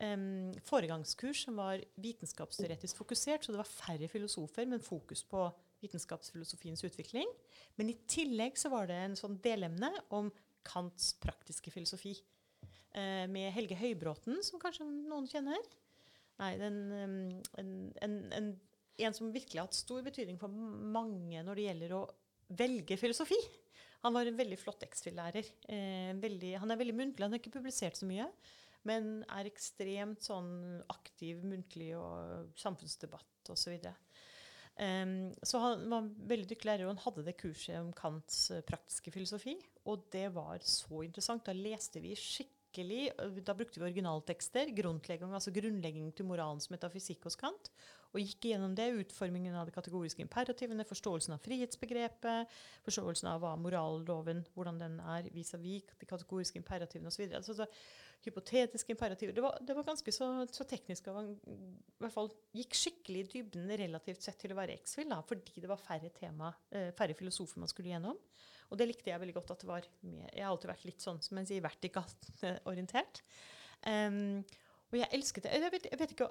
[0.01, 5.44] um, foregangskurs som var vitenskapsteoretisk fokusert, så det var færre filosofer, men fokus på
[5.85, 7.31] vitenskapsfilosofiens utvikling.
[7.77, 10.32] Men i tillegg så var det en sånn delemne om
[10.66, 12.16] Kants praktiske filosofi.
[12.97, 15.60] Uh, med Helge Høybråten, som kanskje noen kjenner.
[16.40, 17.18] Nei, den, um,
[17.60, 17.74] en,
[18.35, 18.48] en,
[19.05, 22.02] en som virkelig har hatt stor betydning for mange når det gjelder å
[22.56, 23.39] velge filosofi.
[24.05, 25.48] Han var en veldig flott X-FIL-lærer.
[25.73, 27.24] Eh, han er veldig muntlig.
[27.24, 28.28] Han har ikke publisert så mye,
[28.86, 33.78] men er ekstremt sånn aktiv muntlig og samfunnsdebatt osv.
[34.76, 38.64] Um, så han var veldig dyktig lærer, og han hadde det kurset om Kants eh,
[38.66, 39.56] praktiske filosofi.
[39.88, 41.46] Og det var så interessant.
[41.46, 42.52] Da leste vi skikkelig
[43.46, 44.68] Da brukte vi originaltekster.
[44.76, 47.70] Grunnlegging, altså grunnlegging til moralens metafysikk hos Kant.
[48.12, 48.90] Og gikk gjennom det.
[49.00, 52.52] Utformingen av de kategoriske imperativene, forståelsen av frihetsbegrepet,
[52.84, 57.24] forståelsen av hva moralloven hvordan den er vis-à-vis de kategoriske imperativene osv.
[57.24, 57.42] videre.
[57.42, 57.64] så
[58.24, 59.34] hypotetiske imperativer.
[59.36, 61.09] Det var, det var ganske så, så teknisk.
[61.12, 65.62] Og i hvert fall gikk skikkelig i dybden relativt sett til å være X-Fill, fordi
[65.62, 68.18] det var færre tema, eh, færre filosofer man skulle gjennom.
[68.72, 69.52] Og det likte jeg veldig godt.
[69.55, 70.26] at det var med.
[70.32, 73.22] Jeg har alltid vært litt sånn som en sier, vertikalt eh, orientert.
[73.86, 74.43] Um,
[74.90, 75.55] og jeg elsket det.
[75.55, 76.28] Jeg vet, jeg vet ikke,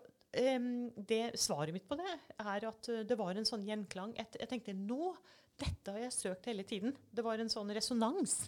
[0.58, 0.70] um,
[1.12, 4.16] det Svaret mitt på det er at uh, det var en sånn gjenklang.
[4.20, 5.14] Et, jeg tenkte nå,
[5.60, 6.96] dette har jeg søkt hele tiden.
[7.12, 8.42] Det var en sånn resonans.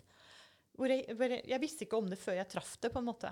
[0.86, 3.32] Jeg, hvor jeg, visste ikke om det før jeg traff det, på en måte.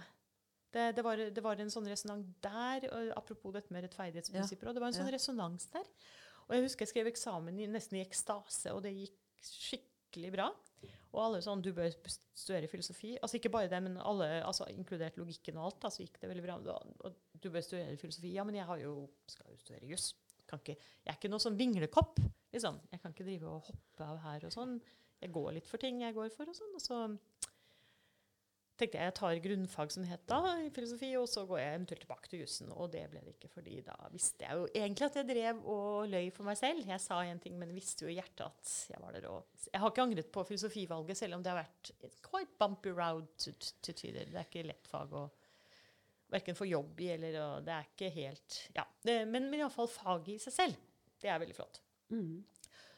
[0.74, 4.68] Det, det, var, det var en sånn resonans der, apropos dette med rettferdighetsprinsipper.
[4.68, 5.16] og Det var en sånn Ja.
[5.16, 5.86] resonans der.
[6.48, 10.50] Og jeg husker jeg skrev eksamen i, nesten i ekstase, og det gikk skikkelig bra.
[11.16, 11.94] Og alle sånn, du bør
[12.36, 13.14] studere filosofi.
[13.24, 15.80] Altså ikke bare det, men alle, altså inkludert logikken og alt.
[15.86, 16.58] da, så gikk det veldig bra.
[17.08, 18.34] Og du bør studere filosofi.
[18.36, 20.12] Ja, men jeg har jo, skal jo studere juss.
[20.46, 20.78] Jeg
[21.08, 22.20] er ikke noe sånn vinglekopp.
[22.54, 22.78] liksom.
[22.92, 24.76] Jeg kan ikke drive og hoppe av her og sånn.
[25.24, 26.76] Jeg går litt for ting jeg går for og sånn.
[26.76, 27.00] Og så
[28.76, 32.03] tenkte jeg jeg tar grunnfag som het da, i filosofi, og så går jeg eventuelt
[32.03, 32.73] tilbake til jussen.
[32.76, 36.10] Og det ble det ikke, fordi da visste jeg jo egentlig at jeg drev og
[36.11, 36.84] løy for meg selv.
[36.88, 39.81] Jeg sa én ting, men visste jo i hjertet at jeg var der og Jeg
[39.81, 41.93] har ikke angret på filosofivalget, selv om det har vært
[42.26, 42.93] quite bumpy
[43.38, 44.31] til til tider.
[44.31, 45.26] Det er ikke lett fag å
[46.35, 48.85] verken få jobb i, eller og det er ikke helt Ja.
[49.02, 50.85] Det, men men iallfall faget i seg selv.
[51.22, 51.81] Det er veldig flott.
[52.10, 52.43] Mm.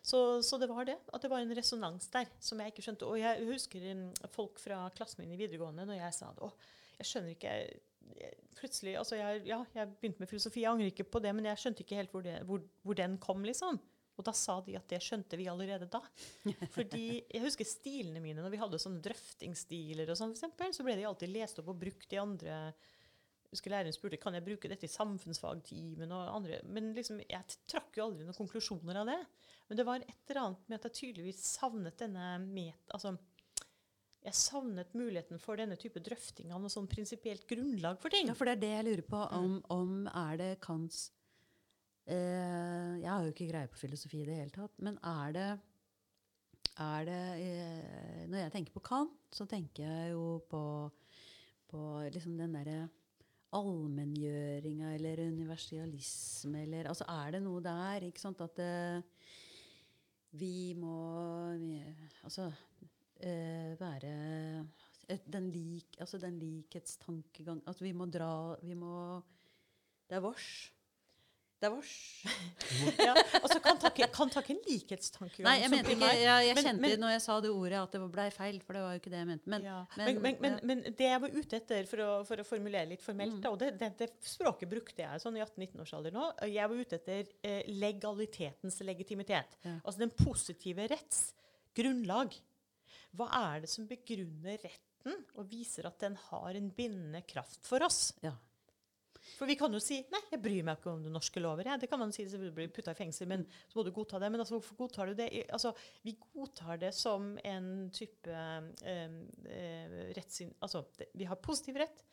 [0.07, 0.95] Så, så det var det.
[1.11, 3.09] At det var en resonans der som jeg ikke skjønte.
[3.09, 3.88] Og jeg husker
[4.31, 6.47] folk fra klassen min i videregående når jeg sa det.
[6.47, 10.63] Å, jeg skjønner ikke jeg, Plutselig Altså, jeg, ja, jeg begynte med filosofi.
[10.63, 13.17] Jeg angrer ikke på det, men jeg skjønte ikke helt hvor, det, hvor, hvor den
[13.21, 13.77] kom, liksom.
[14.17, 15.99] Og da sa de at det skjønte vi allerede da.
[16.75, 20.79] Fordi jeg husker stilene mine når vi hadde sånne drøftingsstiler og sånn, f.eks.
[20.79, 22.61] så ble de alltid lest opp og brukt i andre
[23.52, 26.11] husker Læreren spurte kan jeg bruke dette i samfunnsfagtimen.
[26.11, 29.22] og andre, Men liksom, jeg trakk jo aldri noen konklusjoner av det.
[29.68, 32.84] Men det var et eller annet med at jeg tydeligvis savnet denne met...
[32.95, 33.15] Altså,
[34.28, 38.28] jeg savnet muligheten for denne type drøfting av noe sånn prinsipielt grunnlag for ting.
[38.28, 39.22] Ja, for det er det jeg lurer på.
[39.24, 39.38] Mm.
[39.38, 41.06] Om, om er det Kants
[42.11, 44.76] eh, Jeg har jo ikke greie på filosofi i det hele tatt.
[44.84, 45.48] Men er det,
[46.84, 50.64] er det eh, Når jeg tenker på Kant, så tenker jeg jo på,
[51.72, 52.82] på liksom den derre
[53.56, 58.99] allmenngjøringa eller universalisme eller Altså er det noe der, ikke sant, at uh,
[60.36, 60.98] vi må
[61.61, 61.78] vi,
[62.28, 64.11] Altså uh, være
[65.32, 69.22] den, lik, altså den likhetstankegang At vi må dra Vi må
[70.10, 70.74] Det er vårs.
[71.59, 71.88] Det var
[73.07, 73.79] ja, altså kan
[74.13, 76.09] Kant har ikke en likhetstanke Nei, jeg mente ikke.
[76.13, 78.59] Jeg, jeg Men- kjente men- når jeg sa det ordet, at det blei feil.
[78.61, 79.49] For det var jo ikke det jeg mente.
[79.49, 79.77] Men, ja.
[79.97, 82.89] men- men, men, men, men det jeg var ute etter, for å, for å formulere
[82.91, 83.41] litt formelt, Mm.
[83.41, 86.95] da, og det, det, det språket brukte jeg sånn i 18-19-årsalder nå Jeg var ute
[87.01, 89.57] etter eh, legalitetens legitimitet.
[89.65, 89.79] Ja.
[89.84, 91.34] Altså den positive retts
[91.75, 92.38] grunnlag.
[93.17, 97.81] Hva er det som begrunner retten og viser at den har en bindende kraft for
[97.85, 98.13] oss?
[98.21, 98.35] ja.
[99.35, 101.67] For vi kan jo si nei, jeg bryr meg ikke om norske lover.
[101.67, 101.77] Ja.
[101.81, 104.29] Det kan man si, du blir putta i fengsel, men så må du godta det.
[104.33, 105.29] Men altså, hvorfor godtar du det?
[105.53, 105.73] Altså,
[106.05, 109.17] vi godtar det som en type eh,
[109.51, 110.53] eh, rettssyn...
[110.63, 112.05] Altså, det, vi har positiv rett,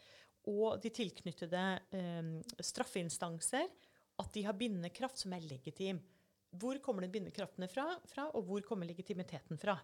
[0.50, 1.64] og de tilknyttede
[1.96, 2.32] eh,
[2.72, 3.70] straffeinstanser,
[4.22, 6.02] at de har bindende kraft som er legitim.
[6.54, 9.78] Hvor kommer den bindende kraften fra, fra, og hvor kommer legitimiteten fra?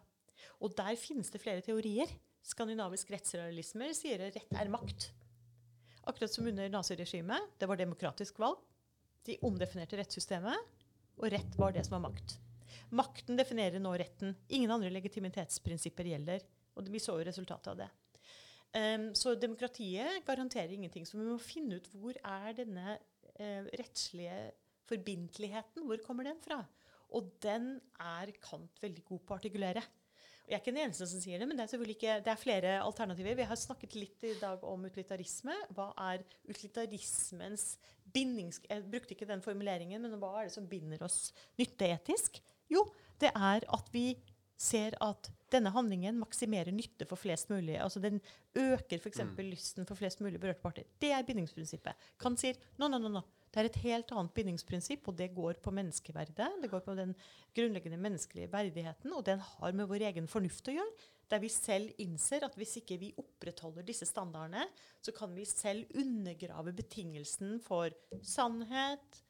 [0.63, 2.11] Og der finnes det flere teorier.
[2.47, 5.11] Skandinavisk rettsrealisme sier at rett er makt.
[6.09, 7.57] Akkurat som under naziregimet.
[7.59, 8.61] Det var demokratisk valg.
[9.29, 10.71] De omdefinerte rettssystemet,
[11.21, 12.39] og rett var det som var makt.
[12.97, 14.33] Makten definerer nå retten.
[14.49, 16.47] Ingen andre legitimitetsprinsipper gjelder.
[16.79, 17.91] Og vi så jo resultatet av det.
[18.71, 21.07] Um, så demokratiet garanterer ingenting.
[21.07, 24.53] Så vi må finne ut hvor er denne uh, rettslige
[24.91, 26.65] forbindeligheten Hvor kommer den fra?
[27.15, 29.83] Og den er Kant veldig god på å artikulere.
[30.51, 32.39] Jeg er ikke den eneste som sier det, men det er selvfølgelig ikke, det er
[32.41, 33.37] flere alternativer.
[33.39, 35.55] Vi har snakket litt i dag om utilitarisme.
[35.77, 37.77] Hva er utilitarismens
[38.11, 38.59] bindings...
[38.67, 42.41] Jeg brukte ikke den formuleringen, men hva er det som binder oss nytteetisk?
[42.67, 42.83] Jo,
[43.23, 44.09] det er at vi
[44.61, 47.79] ser at denne handlingen maksimerer nytte for flest mulig.
[47.79, 48.19] Altså Den
[48.59, 49.23] øker f.eks.
[49.23, 49.37] Mm.
[49.53, 50.91] lysten for flest mulig berørte parter.
[51.01, 52.11] Det er bindingsprinsippet.
[52.21, 53.23] Kan sier no, no, no, no.
[53.51, 56.61] Det er et helt annet bindingsprinsipp, og det går på menneskeverdet.
[56.63, 57.17] Det går på den
[57.57, 61.09] grunnleggende menneskelige verdigheten, og den har med vår egen fornuft å gjøre.
[61.31, 64.69] Der vi selv innser at hvis ikke vi opprettholder disse standardene,
[65.03, 67.91] så kan vi selv undergrave betingelsen for
[68.23, 69.21] sannhet,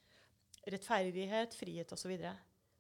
[0.69, 2.15] rettferdighet, frihet osv.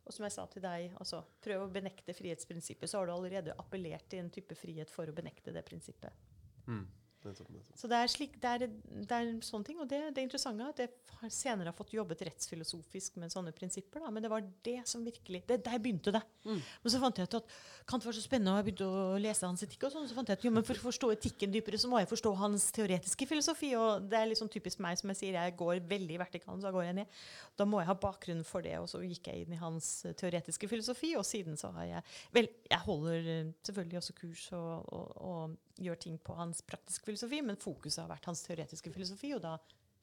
[0.04, 3.56] Og som jeg sa til deg, altså, prøv å benekte frihetsprinsippet, så har du allerede
[3.60, 6.28] appellert til en type frihet for å benekte det prinsippet.
[6.68, 6.84] Mm.
[7.20, 7.76] Nettopp, nettopp.
[7.76, 10.64] Så det er, slik, det er, det er en sånn ting, og det, det interessante
[10.64, 14.00] er at jeg senere har fått jobbet rettsfilosofisk med sånne prinsipper.
[14.00, 16.22] Da, men det var det som virkelig det, Der begynte det.
[16.46, 16.62] Mm.
[16.62, 17.52] Men så fant jeg ut at
[17.90, 19.84] Kant var så spennende, og jeg begynte å lese hans etikk.
[19.88, 22.00] og sånn, så fant jeg ut, jo, men For å forstå etikken dypere så må
[22.00, 23.74] jeg forstå hans teoretiske filosofi.
[23.76, 26.72] og Det er sånn typisk meg, som jeg sier, jeg går veldig i vertikalen, så
[26.72, 27.20] går jeg ned.
[27.60, 30.70] Da må jeg ha bakgrunnen for det, og så gikk jeg inn i hans teoretiske
[30.70, 35.08] filosofi, og siden så har jeg Vel, jeg holder eh, selvfølgelig også kurs og, og,
[35.20, 39.42] og gjør ting på hans praktiske filosofi, men fokuset har vært hans teoretiske filosofi, og
[39.44, 39.56] da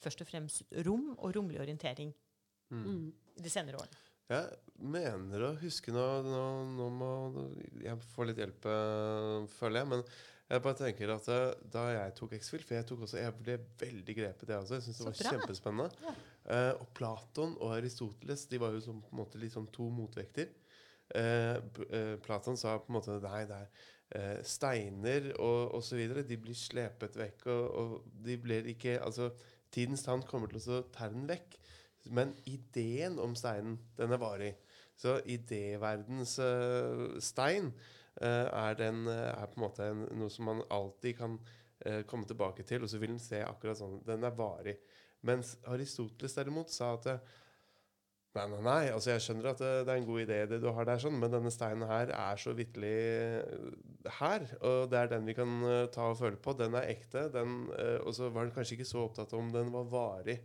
[0.04, 2.14] først og fremst rom og romlig orientering
[2.70, 3.14] Mm.
[3.40, 3.96] de senere årene.
[4.28, 6.42] Jeg mener å huske nå, nå,
[6.76, 7.12] nå må
[7.80, 9.88] Jeg får litt hjelp, eh, føler jeg.
[9.88, 10.04] Men
[10.50, 13.56] jeg bare tenker at eh, da jeg tok X-Fil For jeg, tok også, jeg ble
[13.80, 14.76] veldig grepet, jeg også.
[14.82, 15.32] Jeg synes det var bra.
[15.32, 15.90] kjempespennende.
[16.04, 16.14] Ja.
[16.58, 20.52] Eh, og Platon og Aristoteles de var jo som, på en måte sånn to motvekter.
[21.16, 21.56] Eh,
[21.88, 23.70] eh, Platon sa på en måte nei, det er
[24.16, 26.02] eh, steiner og osv.
[26.28, 29.32] De blir slepet vekk, og, og de blir ikke Altså,
[29.72, 31.58] tidens tann kommer til å ta den vekk.
[32.14, 34.54] Men ideen om steinen, den er varig.
[34.98, 40.48] Så idéverdens uh, stein uh, er, den, uh, er på en måte en, noe som
[40.50, 41.40] man alltid kan
[42.10, 44.00] komme tilbake til, og så vil den se akkurat sånn.
[44.04, 44.74] Den er varig.
[45.30, 47.06] Mens Aristoteles derimot sa at
[48.38, 48.82] Nei, nei, nei.
[48.94, 51.18] Altså, jeg skjønner at det, det er en god idé, det du har der, sånn,
[51.22, 54.46] men denne steinen her er så vitterlig eh, her.
[54.62, 56.54] Og det er den vi kan eh, ta og føle på.
[56.60, 57.28] Den er ekte.
[57.34, 60.38] Den, eh, og så var han kanskje ikke så opptatt om den var varig.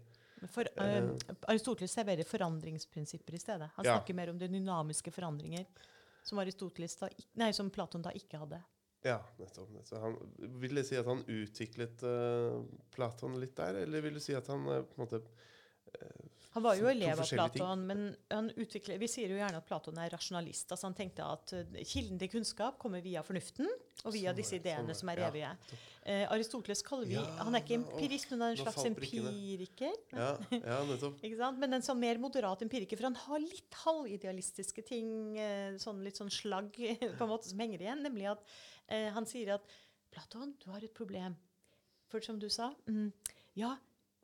[0.51, 1.12] For, uh,
[1.52, 3.69] Aristoteles serverer forandringsprinsipper i stedet.
[3.77, 3.94] Han Ja.
[3.94, 5.69] snakker mer om de dynamiske forandringer,
[6.27, 8.59] som, Aristoteles da, nei, som Platon da ikke hadde.
[9.06, 9.70] Ja, nettopp.
[9.70, 10.02] nettopp.
[10.02, 10.16] Han,
[10.62, 12.59] vil det si at han utviklet uh,
[12.90, 15.23] Platon litt der, eller vil du si at han uh, på en måte
[16.52, 17.28] Han var jo elev av.
[17.32, 20.74] Platon, men han utvikler, vi sier jo gjerne at Platon er rasjonalist.
[20.74, 24.58] altså Han tenkte at eh, kilden til kunnskap kommer via fornuften og via Sånn disse
[24.58, 25.52] ideene sånn som er evige.
[26.04, 29.96] Eh, Aristoteles kaller vi Han er ikke empirist, men han er en slags empiriker.
[30.12, 31.20] Ja, ja nettopp.
[31.26, 31.60] Ikke sant?
[31.62, 36.20] Men en sånn mer moderat empiriker, for han har litt halvidealistiske ting, eh, sånn litt
[36.20, 36.76] sånn slagg
[37.16, 38.44] på en måte som henger igjen, nemlig at
[38.92, 39.72] eh, han sier at
[40.12, 41.38] Platon, du har et problem.
[42.12, 43.08] For som du sa, mm,
[43.56, 43.72] ja,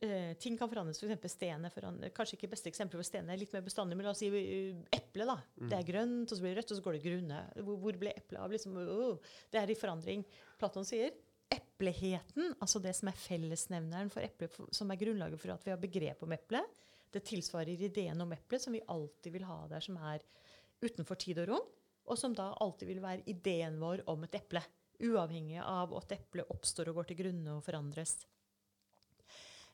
[0.04, 1.00] eh, ting kan forandres.
[1.02, 1.32] F.eks.
[1.32, 1.72] stenet.
[1.74, 4.76] foran- Kanskje ikke beste eksempel for stenet litt mer bestandig, men la oss si eh,
[4.92, 5.26] eple.
[5.26, 5.38] da.
[5.58, 7.40] Det er grønt, og så blir det rødt, og så går det grunne.
[7.62, 8.50] Hvor, hvor ble eplet av?
[8.54, 9.18] Liksom, oh,
[9.50, 10.24] det er i forandring.
[10.58, 11.10] Platon sier
[11.50, 15.80] epleheten, altså det som er fellesnevneren for eplet, som er grunnlaget for at vi har
[15.80, 16.76] begrep om eplet,
[17.14, 20.20] det tilsvarer ideen om eplet, som vi alltid vil ha der, som er
[20.84, 21.68] utenfor tid og rom,
[22.08, 24.60] og som da alltid vil være ideen vår om et eple,
[25.04, 28.16] uavhengig av at eplet oppstår og går til grunne og forandres.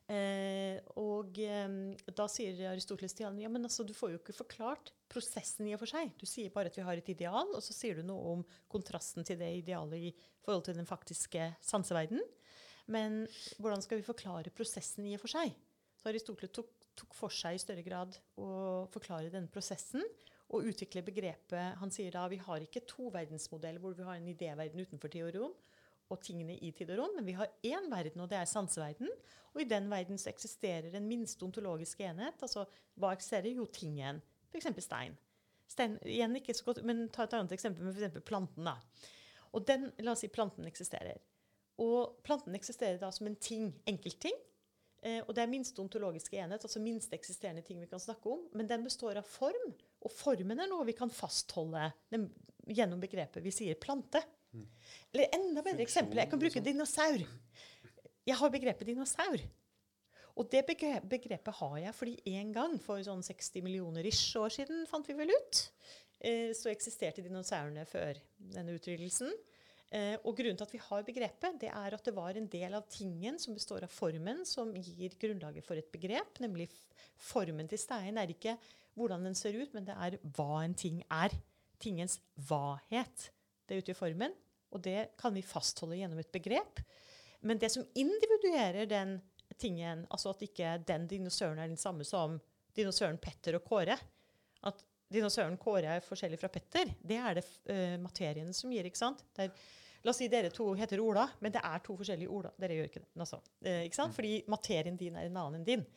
[0.05, 1.71] Eh, og eh,
[2.13, 5.73] da sier Aristoteles til han ja, men altså, du får jo ikke forklart prosessen i
[5.73, 6.13] og for seg.
[6.21, 9.25] Du sier bare at vi har et ideal, og så sier du noe om kontrasten
[9.25, 10.13] til det idealet i
[10.45, 12.21] forhold til den faktiske sanseverden.
[12.91, 13.23] Men
[13.57, 15.55] hvordan skal vi forklare prosessen i og for seg?
[15.97, 18.49] Så Aristoteles tok, tok for seg i større grad å
[18.93, 20.05] forklare denne prosessen
[20.53, 24.29] og utvikle begrepet Han sier da vi har ikke to verdensmodeller hvor vi har en
[24.29, 25.25] idéverden utenfor tid
[26.13, 29.09] og tingene i tid og rom, men vi har én verden, og det er sanseverden.
[29.55, 32.41] Og i den verden så eksisterer en minste ontologisk enhet.
[32.41, 32.65] altså
[32.99, 33.49] Hva eksisterer?
[33.55, 34.21] Jo, tingen.
[34.51, 34.67] F.eks.
[34.83, 35.15] stein.
[35.67, 35.97] stein.
[36.05, 38.21] Igjen ikke så godt, men ta et annet eksempel med f.eks.
[38.27, 38.67] planten.
[38.67, 38.75] da.
[39.55, 41.21] Og den, La oss si planten eksisterer.
[41.81, 44.35] Og planten eksisterer da som en ting, enkeltting.
[45.05, 48.45] Eh, og det er minste ontologiske enhet, altså minste eksisterende ting vi kan snakke om.
[48.57, 49.73] Men den består av form,
[50.05, 51.89] og formen er noe vi kan fastholde
[52.65, 54.21] gjennom begrepet vi sier plante.
[55.13, 57.23] Eller enda bedre eksempel, jeg kan bruke dinosaur.
[58.25, 59.43] Jeg har begrepet dinosaur.
[60.35, 64.83] Og det begrepet har jeg fordi en gang, for sånn 60 millioner ish år siden,
[64.89, 65.61] fant vi vel ut,
[66.19, 68.19] eh, så eksisterte dinosaurene før
[68.51, 69.31] denne utryddelsen.
[69.95, 72.73] Eh, og grunnen til at vi har begrepet, det er at det var en del
[72.75, 76.41] av tingen som består av formen, som gir grunnlaget for et begrep.
[76.43, 76.67] Nemlig
[77.15, 78.57] formen til steinen er ikke
[78.95, 81.31] hvordan den ser ut, men det er hva en ting er.
[81.79, 83.29] Tingens hva-het.
[83.67, 84.35] Det utgjør formen,
[84.75, 86.81] og det kan vi fastholde gjennom et begrep.
[87.45, 89.17] Men det som individuerer den
[89.57, 92.35] tingen, altså at ikke den dinosauren er den samme som
[92.75, 93.95] dinosauren Petter og Kåre
[94.67, 94.81] At
[95.13, 98.87] dinosauren Kåre er forskjellig fra Petter, det er det uh, materien som gir.
[98.89, 99.21] ikke sant?
[99.35, 99.65] Det er,
[100.03, 102.51] la oss si dere to heter Ola, men det er to forskjellige Ola.
[102.59, 103.11] Dere gjør ikke det.
[103.15, 104.17] Altså, uh, ikke sant?
[104.17, 105.87] Fordi materien din er en annen enn din.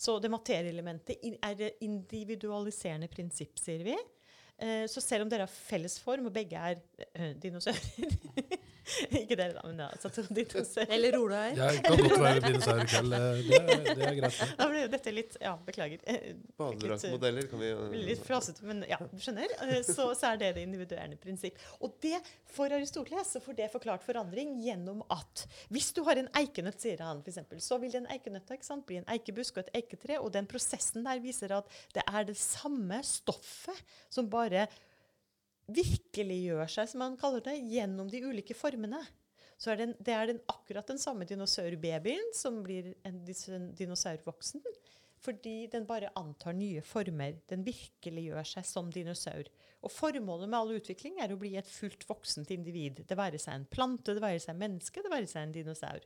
[0.00, 3.94] Så det materieelementet er det individualiserende prinsipp, sier vi.
[4.62, 6.78] Eh, så selv om dere har felles form, og begge er
[7.14, 7.78] eh, dinosaurer
[9.20, 10.90] Ikke dere, da, men ja, to dinosaurer.
[10.92, 13.14] Eller Ola Jeg kan godt være dinosaur i kveld.
[13.16, 14.38] eh, Det, er- det er greit.
[14.40, 14.48] det.
[14.58, 16.02] Da ble jo dette litt Ja, beklager.
[16.10, 17.70] Eh, Badedraktmodeller kan vi
[18.10, 19.54] Litt frasete, men ja, du skjønner.
[19.68, 21.58] Eh, Så, så er det det individuelle prinsipp.
[21.80, 22.18] Og det,
[22.54, 27.00] for Aristoteles så får det forklart forandring gjennom at hvis du har en eikenøtt, sier
[27.04, 30.20] han for eksempel, så vil den eikenøtta ikke sant, bli en eikebusk og et eiketre.
[30.20, 33.80] Og den prosessen der viser at det er det samme stoffet
[34.12, 34.66] som bare
[35.72, 39.00] virkeliggjør seg, som han kaller det, gjennom de ulike formene.
[39.60, 43.22] Så er den, det er den, akkurat den samme dinosaurbabyen som blir en
[43.78, 44.64] dinosaurvoksen.
[45.24, 47.38] Fordi den bare antar nye former.
[47.48, 49.48] Den virkeliggjør seg som dinosaur.
[49.84, 53.00] Og formålet med all utvikling er å bli et fullt voksent individ.
[53.08, 56.04] Det være seg en plante, det være seg en menneske, det være seg en dinosaur.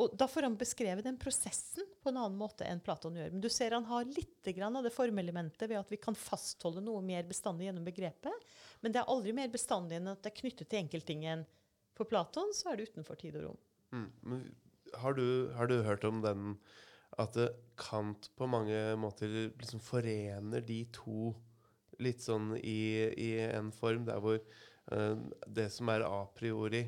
[0.00, 3.34] Og da får han beskrevet den prosessen på en annen måte enn Platon gjør.
[3.34, 7.02] Men du ser han har litt av det formelementet ved at vi kan fastholde noe
[7.04, 8.46] mer bestandig gjennom begrepet.
[8.80, 11.44] Men det er aldri mer bestandig enn at det er knyttet til enkelttingen.
[11.96, 13.60] For Platon så er det utenfor tid og rom.
[13.92, 14.48] Mm.
[15.02, 16.56] Har du, har du hørt om den
[17.20, 21.34] at eh, Kant på mange måter liksom forener de to
[22.02, 25.16] litt sånn i, i en form, der hvor uh,
[25.46, 26.86] det som er a priori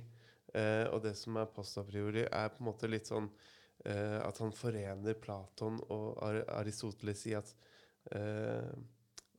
[0.54, 3.28] eh, og det som er post a priori, er på en måte litt sånn
[3.84, 7.54] eh, at han forener Platon og Ar Aristoteles i at
[8.14, 8.72] eh,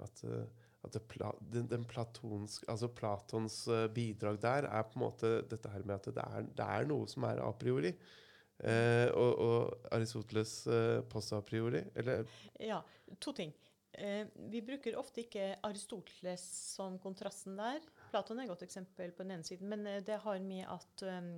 [0.03, 0.43] at, eh,
[0.85, 5.71] at pla den, den platonsk, altså Platons eh, bidrag der er på en måte dette
[5.71, 7.93] her med at det er, det er noe som er a priori.
[8.63, 11.83] Eh, og, og Aristoteles eh, post a priori.
[11.95, 12.27] Eller
[12.61, 12.81] Ja,
[13.19, 13.51] to ting.
[13.91, 16.43] Eh, vi bruker ofte ikke Aristoteles
[16.75, 17.83] som kontrasten der.
[18.11, 21.05] Platon er et godt eksempel på den ene siden, men eh, det har med at,
[21.09, 21.29] um,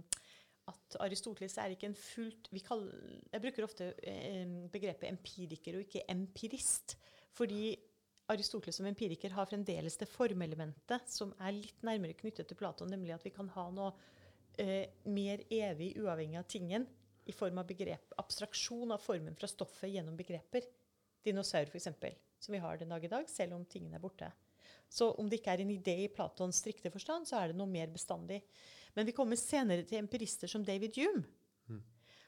[0.72, 6.06] at Aristoteles er ikke en fullt kaller, Jeg bruker ofte eh, begrepet empiriker og ikke
[6.12, 6.98] empirist.
[7.38, 7.76] Fordi
[8.28, 13.16] Aristoteles som empiriker har fremdeles det formelementet som er litt nærmere knyttet til Platon, nemlig
[13.16, 13.94] at vi kan ha noe
[14.60, 16.88] eh, mer evig uavhengig av tingen
[17.28, 20.68] i form av begrep, abstraksjon av formen fra stoffet gjennom begreper
[21.28, 21.90] dinosaur f.eks.,
[22.40, 24.30] som vi har den dag i dag, selv om tingene er borte.
[24.90, 27.70] Så om det ikke er en idé i Platons strikte forstand, så er det noe
[27.70, 28.42] mer bestandig.
[28.96, 31.26] Men vi kommer senere til empirister som David Hume,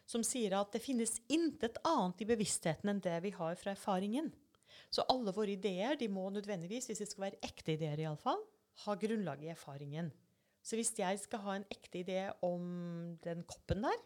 [0.10, 4.32] som sier at det finnes intet annet i bevisstheten enn det vi har fra erfaringen.
[4.90, 8.22] Så alle våre ideer de må nødvendigvis, hvis det skal være ekte ideer i alle
[8.22, 8.42] fall,
[8.86, 10.10] ha grunnlag i erfaringen.
[10.66, 12.64] Så hvis jeg skal ha en ekte idé om
[13.24, 14.00] den koppen der,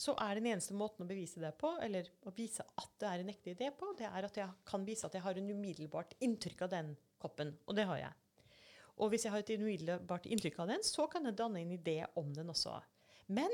[0.00, 3.22] så er den eneste måten å bevise det på, eller å vise at det er
[3.22, 6.14] en ekte idé på, det er at jeg kan vise at jeg har en umiddelbart
[6.24, 7.52] inntrykk av den koppen.
[7.66, 8.12] Og det har jeg.
[9.00, 11.98] Og hvis jeg har et umiddelbart inntrykk av den, så kan jeg danne en idé
[12.20, 12.74] om den også.
[13.32, 13.52] Men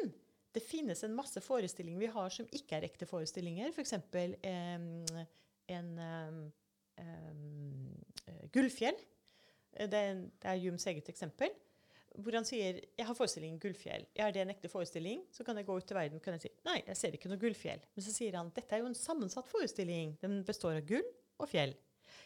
[0.56, 3.70] det finnes en masse forestillinger vi har som ikke er ekte forestillinger.
[3.74, 3.94] F.eks.
[4.10, 4.80] For eh,
[5.76, 6.40] en eh,
[8.54, 8.98] Gullfjell.
[9.76, 11.52] Det er, det er Jums eget eksempel
[12.22, 14.06] hvor han sier jeg har forestillingen Gullfjell.
[14.16, 15.24] Er det en ekte forestilling?
[15.34, 17.82] Så kan jeg gå ut til verden og si nei, jeg ser ikke noe Gullfjell.
[17.94, 20.16] Men så sier han dette er jo en sammensatt forestilling.
[20.22, 21.04] Den består av gull
[21.36, 21.74] og fjell.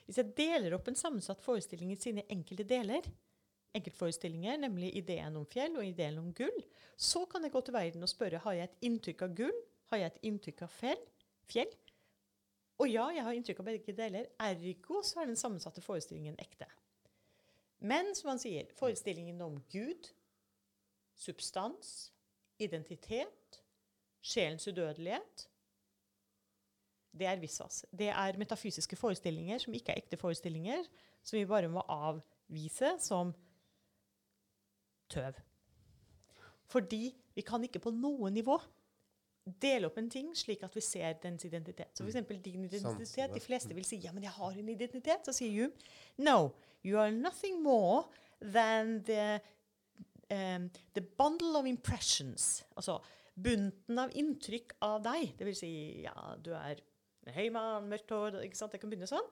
[0.07, 3.07] Hvis jeg deler opp en sammensatt forestilling i sine enkelte deler,
[3.77, 6.65] enkeltforestillinger, nemlig ideen om fjell og ideen om gull,
[6.97, 9.63] så kan jeg gå til verden og spørre har jeg et inntrykk av gull,
[9.93, 11.07] har jeg et inntrykk av fjell,
[11.51, 11.73] fjell?
[12.81, 14.31] Og ja, jeg har inntrykk av begge deler.
[14.41, 16.69] Ergo så er den sammensatte forestillingen ekte.
[17.81, 20.09] Men som han sier, forestillingen om Gud,
[21.17, 22.11] substans,
[22.61, 23.61] identitet,
[24.21, 25.47] sjelens udødelighet
[27.13, 27.85] det er visvas.
[27.91, 30.85] Det er metafysiske forestillinger som ikke er ekte forestillinger,
[31.23, 33.33] som vi bare må avvise som
[35.11, 35.39] tøv.
[36.71, 38.59] Fordi vi kan ikke på noe nivå
[39.61, 41.91] dele opp en ting slik at vi ser dens identitet.
[41.95, 43.33] Så for eksempel din identitet.
[43.35, 45.25] De fleste vil si ja, men jeg har en identitet.
[45.27, 45.73] Så sier Hume
[46.23, 46.53] no,
[46.85, 48.05] you are nothing more
[48.41, 49.41] than the,
[50.31, 52.63] um, the bundle of impressions.
[52.77, 53.01] Altså
[53.35, 55.35] bunten av inntrykk av deg.
[55.39, 55.73] Det vil si
[56.05, 56.83] ja, du er
[57.27, 58.73] en høy mann, mørkt hår ikke sant?
[58.73, 59.27] Det kan begynne sånn.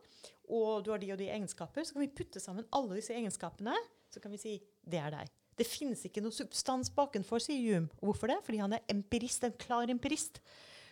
[0.52, 1.86] Og du har de og de egenskaper.
[1.86, 3.74] Så kan vi putte sammen alle disse egenskapene.
[4.12, 5.30] Så kan vi si det er deg.
[5.58, 7.90] Det finnes ikke noe substans bakenfor, sier Hume.
[8.04, 8.38] Hvorfor det?
[8.46, 10.38] Fordi han er empirist, en klar empirist.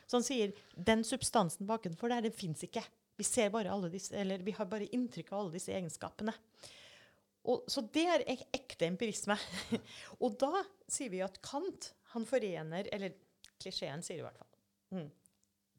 [0.06, 0.54] Så han sier
[0.88, 2.82] den substansen bakenfor der, den fins ikke.
[3.16, 6.34] Vi ser bare alle disse, eller vi har bare inntrykk av alle disse egenskapene.
[7.46, 9.36] Og, så det er ek ekte empirisme.
[10.22, 13.14] og da sier vi at Kant han forener Eller
[13.60, 14.52] klisjeen sier i hvert fall.
[14.96, 15.08] Mm.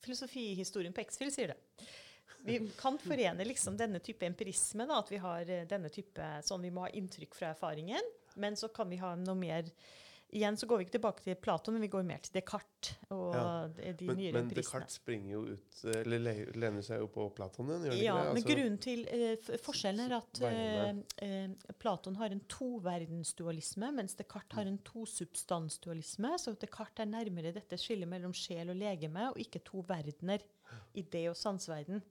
[0.04, 1.88] Filosofihistorien på X-Fill sier det.
[2.48, 6.64] Vi kan forene liksom denne type empirisme, da, at vi har eh, denne type sånn
[6.64, 9.68] vi må ha inntrykk fra erfaringen, men så kan vi ha noe mer
[10.36, 13.34] Igjen så går vi ikke tilbake til Platon, men vi går mer til Descartes og
[13.34, 13.68] Ja.
[13.72, 14.50] de, Men, nyere men.
[14.50, 18.34] Descartes springer jo ut Eller lener seg jo på Platon igjen, Ja, det?
[18.34, 21.48] men Altså, grunnen til eh, forskjellen er at eh, eh,
[21.80, 26.34] Platon har en toverdensdualisme, mens Descartes har en tosubstansdualisme.
[26.40, 30.44] Så Descartes er nærmere dette skillet mellom sjel og legeme, og ikke to verdener,
[30.96, 32.02] idé- og sansverden.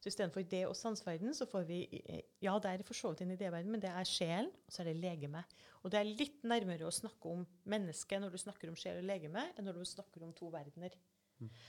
[0.00, 3.22] Så istedenfor idé- og sansverden, så får vi eh, Ja, det er for så vidt
[3.22, 5.44] en idéverden, men det er sjelen, og så er det legeme.
[5.86, 9.06] Og det er litt nærmere å snakke om mennesket når du snakker om sjel og
[9.06, 10.96] legeme, enn når du snakker om to verdener.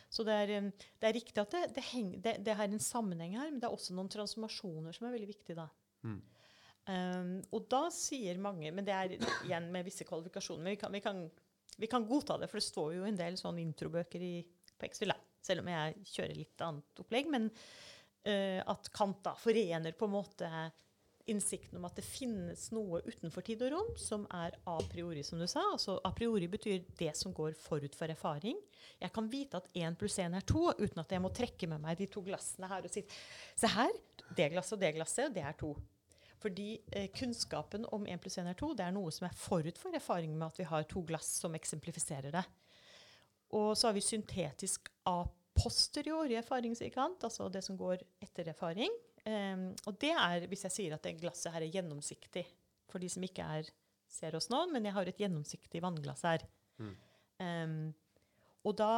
[0.09, 2.83] Så det er, um, det er riktig at det, det, heng, det, det er en
[2.83, 5.67] sammenheng her, men det er også noen transformasjoner som er veldig viktige da.
[6.07, 6.21] Mm.
[6.87, 10.95] Um, og da sier mange, men det er igjen med visse kvalifikasjoner, men vi kan,
[10.95, 11.21] vi kan,
[11.83, 14.33] vi kan godta det, for det står jo en del sånne introbøker i,
[14.77, 19.97] på X-Fill, selv om jeg kjører litt annet opplegg, men uh, at Kant da forener
[19.99, 20.51] på en måte
[21.31, 25.39] innsikten om at det finnes noe utenfor tid og rom som er a priori, som
[25.41, 25.63] du sa.
[25.73, 28.59] Altså a priori betyr det som går forut for erfaring.
[29.01, 31.83] Jeg kan vite at én pluss én er to, uten at jeg må trekke med
[31.83, 33.03] meg de to glassene her og si
[33.57, 33.93] Se her,
[34.37, 35.73] det glasset og det glasset, det er to.
[36.41, 39.79] Fordi eh, kunnskapen om én pluss én er to, det er noe som er forut
[39.81, 42.45] for erfaring med at vi har to glass som eksemplifiserer det.
[43.57, 45.23] Og så har vi syntetisk a
[45.57, 48.93] posteriori erfaring, sier Kant, altså det som går etter erfaring.
[49.27, 52.45] Um, og det er hvis jeg sier at det glasset her er gjennomsiktig,
[52.87, 53.69] for de som ikke er,
[54.07, 56.45] ser oss nå, men jeg har et gjennomsiktig vannglass her.
[57.43, 57.89] Um,
[58.67, 58.93] og da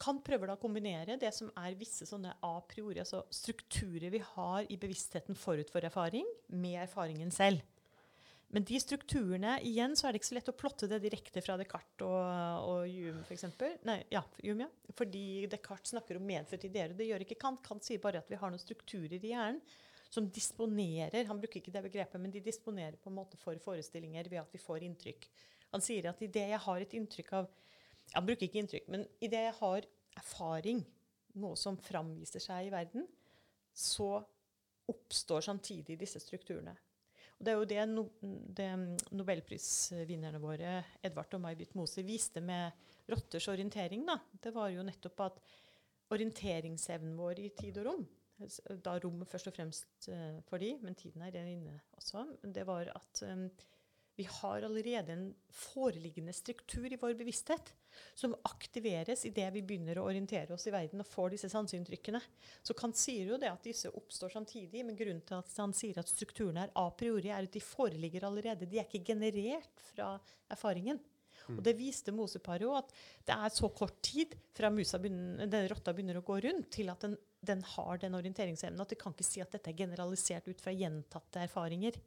[0.00, 4.64] kan prøve da kombinere det som er visse sånne a priori, altså strukturer vi har
[4.72, 7.60] i bevisstheten forut for erfaring, med erfaringen selv.
[8.54, 11.56] Men de strukturene, igjen, så er det ikke så lett å plotte det direkte fra
[11.58, 13.46] Descartes og, og Hume, f.eks.
[13.88, 14.92] Nei, ja, Hume, ja.
[14.94, 17.64] Fordi Descartes snakker om medfødte ideer, og det gjør ikke Kant.
[17.66, 19.62] Kant sier bare at vi har noen strukturer i hjernen
[20.14, 24.28] som disponerer Han bruker ikke det begrepet, men de disponerer på en måte for forestillinger
[24.30, 25.26] ved at vi får inntrykk.
[25.74, 27.50] Han sier at idet jeg har et inntrykk av
[28.14, 29.88] Han bruker ikke inntrykk, men idet jeg har
[30.20, 30.84] erfaring,
[31.42, 33.08] noe som framviser seg i verden,
[33.74, 34.20] så
[34.86, 36.76] oppstår samtidig disse strukturene.
[37.34, 38.04] Og det er jo det, no,
[38.56, 38.68] det
[39.14, 42.72] nobelprisvinnerne våre, Edvard og May-Britt Moser, viste med
[43.10, 44.04] rotters orientering.
[44.06, 44.18] Da.
[44.40, 45.40] Det var jo nettopp at
[46.14, 48.04] orienteringsevnen vår i tid og rom,
[48.84, 52.90] da rommet først og fremst uh, for de, men tiden er inne også, det var
[52.92, 53.46] at um,
[54.18, 57.72] vi har allerede en foreliggende struktur i vår bevissthet
[58.14, 62.20] som aktiveres idet vi begynner å orientere oss i verden og får disse sanseinntrykkene.
[62.62, 65.98] Så Kant sier jo det at disse oppstår samtidig, men grunnen til at han sier
[66.00, 68.68] at strukturene er a priori, er at de foreligger allerede.
[68.70, 70.14] De er ikke generert fra
[70.52, 71.02] erfaringen.
[71.52, 72.92] Og Det viste Moseparet òg, at
[73.28, 76.88] det er så kort tid fra musa begynner, denne rotta begynner å gå rundt, til
[76.92, 78.80] at den, den har den orienteringsevnen.
[78.80, 81.98] At de kan ikke si at dette er generalisert ut fra gjentatte erfaringer.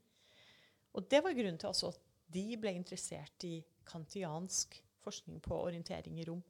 [0.98, 2.04] Og det var grunnen til at
[2.34, 6.44] de ble interessert i kantiansk forskning på orientering i rom.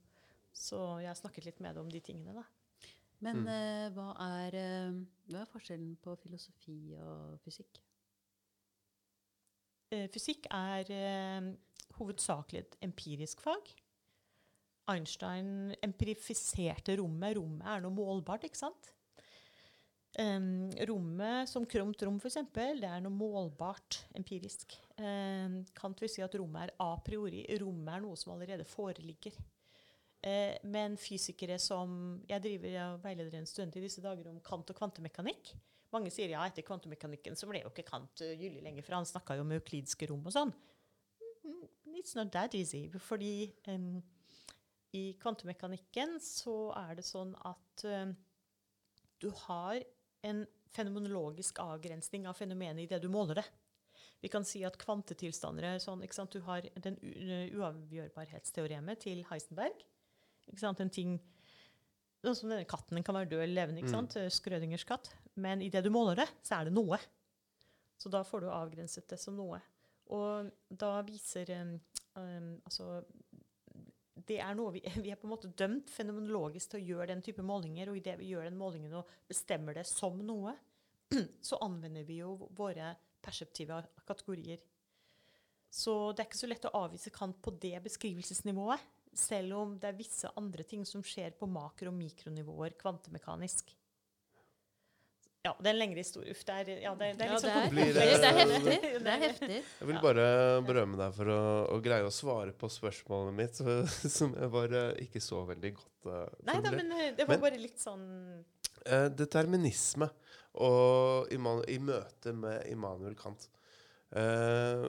[0.54, 2.34] Så jeg har snakket litt med dem om de tingene.
[2.34, 2.44] da.
[3.24, 4.12] Men eh, hva,
[4.44, 4.98] er, eh,
[5.30, 7.80] hva er forskjellen på filosofi og fysikk?
[9.94, 11.48] Eh, fysikk er eh,
[11.98, 13.72] hovedsakelig et empirisk fag.
[14.88, 17.36] Einstein empirifiserte rommet.
[17.36, 18.92] Rommet er noe målbart, ikke sant?
[20.16, 24.72] Um, rommet som kromt rom, f.eks., det er noe målbart empirisk.
[24.96, 27.44] Um, Kant vil si at rommet er a priori.
[27.60, 29.36] Rommet er noe som allerede foreligger.
[30.18, 31.92] Uh, men fysikere som
[32.26, 35.52] Jeg driver jeg veileder en stund i disse dager om Kant og kvantemekanikk.
[35.94, 39.06] Mange sier ja, etter kvantemekanikken så ble jo ikke Kant uh, gyldig lenger, for han
[39.06, 40.54] snakka jo om euklidske rom og sånn.
[41.44, 41.68] Mm,
[42.00, 42.88] It's not that easy.
[42.98, 44.00] Fordi um,
[44.96, 48.16] i kvantemekanikken så er det sånn at um,
[49.22, 49.78] du har
[50.30, 50.44] en
[50.74, 53.46] fenomenologisk avgrensning av fenomenet i det du måler det.
[54.20, 56.34] Vi kan si at kvantetilstander er sånn, ikke sant?
[56.34, 56.98] Du har den
[57.54, 59.84] uavgjørbarhetsteoremet til Heisenberg.
[60.50, 60.84] Ikke sant?
[60.84, 61.18] En ting
[62.18, 63.78] Sånn som denne katten den kan være død eller levende.
[63.78, 64.16] ikke sant?
[64.34, 65.06] Skrødingers katt.
[65.38, 66.98] Men i det du måler det, så er det noe.
[67.94, 69.60] Så da får du avgrenset det som noe.
[70.10, 71.76] Og da viser um,
[72.66, 73.04] Altså
[74.28, 77.24] det er noe vi, vi er på en måte dømt fenomenologisk til å gjøre den
[77.24, 80.54] type målinger, og idet vi gjør den målingen og bestemmer det som noe,
[81.48, 82.92] så anvender vi jo våre
[83.24, 84.60] perseptive kategorier.
[85.68, 88.84] Så det er ikke så lett å avvise Kant på det beskrivelsesnivået,
[89.18, 93.72] selv om det er visse andre ting som skjer på makro- og mikronivåer kvantemekanisk.
[95.46, 96.32] Ja, det er en lengre historie.
[96.34, 98.30] Uff, det er, ja, det, det er Ja, litt det sånn er, det, det- det
[98.32, 98.78] er heftig.
[99.04, 99.58] Det er heftig.
[99.80, 100.24] Jeg vil bare
[100.66, 101.38] berømme deg for å,
[101.72, 103.76] å greie å svare på spørsmålet mitt, så,
[104.18, 107.36] som jeg var eh, ikke så veldig godt uh, Nei da, men eh, det var
[107.38, 108.02] Men- bare litt sånn
[108.42, 110.10] uh, determinisme
[110.58, 113.46] og Iman i møte med Immanuel Kant.
[114.10, 114.88] Uh,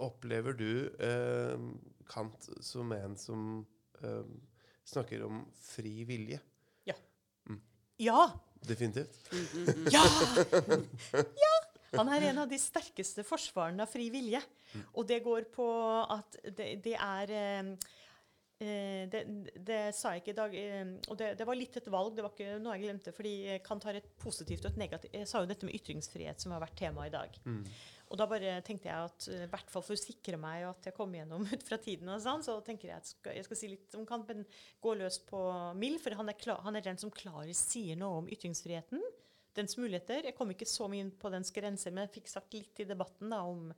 [0.00, 0.68] opplever du
[1.02, 1.56] eh,
[2.08, 3.42] Kant som en som
[4.00, 4.22] eh,
[4.86, 6.40] snakker om fri vilje?
[7.98, 8.18] Ja!
[8.64, 9.18] Definitivt.
[9.92, 10.04] Ja!
[11.44, 11.54] ja!
[11.96, 14.40] Han er en av de sterkeste forsvarerne av fri vilje.
[14.96, 15.66] Og det går på
[16.12, 17.70] at det, det er eh,
[18.60, 19.22] eh, det,
[19.68, 22.16] det sa jeg ikke i dag, eh, og det, det var litt et valg.
[22.16, 23.14] Det var ikke noe jeg glemte.
[23.16, 26.56] fordi Kant har et positivt og et negativt Jeg sa jo dette med ytringsfrihet, som
[26.56, 27.38] har vært tema i dag.
[27.46, 27.62] Mm.
[28.06, 30.88] Og da bare tenkte jeg at eh, i hvert fall for å sikre meg at
[30.88, 33.60] jeg kom gjennom ut fra tiden, og sånn, så tenker jeg at skal, jeg skal
[33.60, 34.44] si litt om kampen.
[34.82, 35.40] gå løs på
[35.78, 39.02] Mill, for han er, klar, han er den som klarest sier noe om ytringsfriheten.
[39.56, 40.26] Dens muligheter.
[40.28, 42.88] Jeg kom ikke så mye inn på dens grenser, men jeg fikk sagt litt i
[42.88, 43.70] debatten da, om,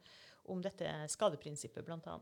[0.51, 2.17] om dette skadeprinsippet, bl.a.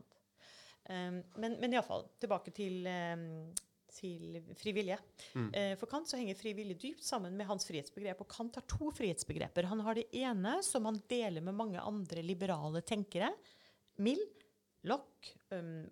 [0.87, 3.49] Um, men men iallfall, tilbake til, um,
[3.93, 4.97] til frivillige.
[5.35, 5.47] Mm.
[5.55, 8.23] Eh, For Kant så henger frivillig dypt sammen med hans frihetsbegrep.
[8.23, 9.69] Og Kant har to frihetsbegreper.
[9.71, 13.31] Han har det ene som han deler med mange andre liberale tenkere.
[14.03, 14.21] Mill,
[14.87, 15.87] Locke, um,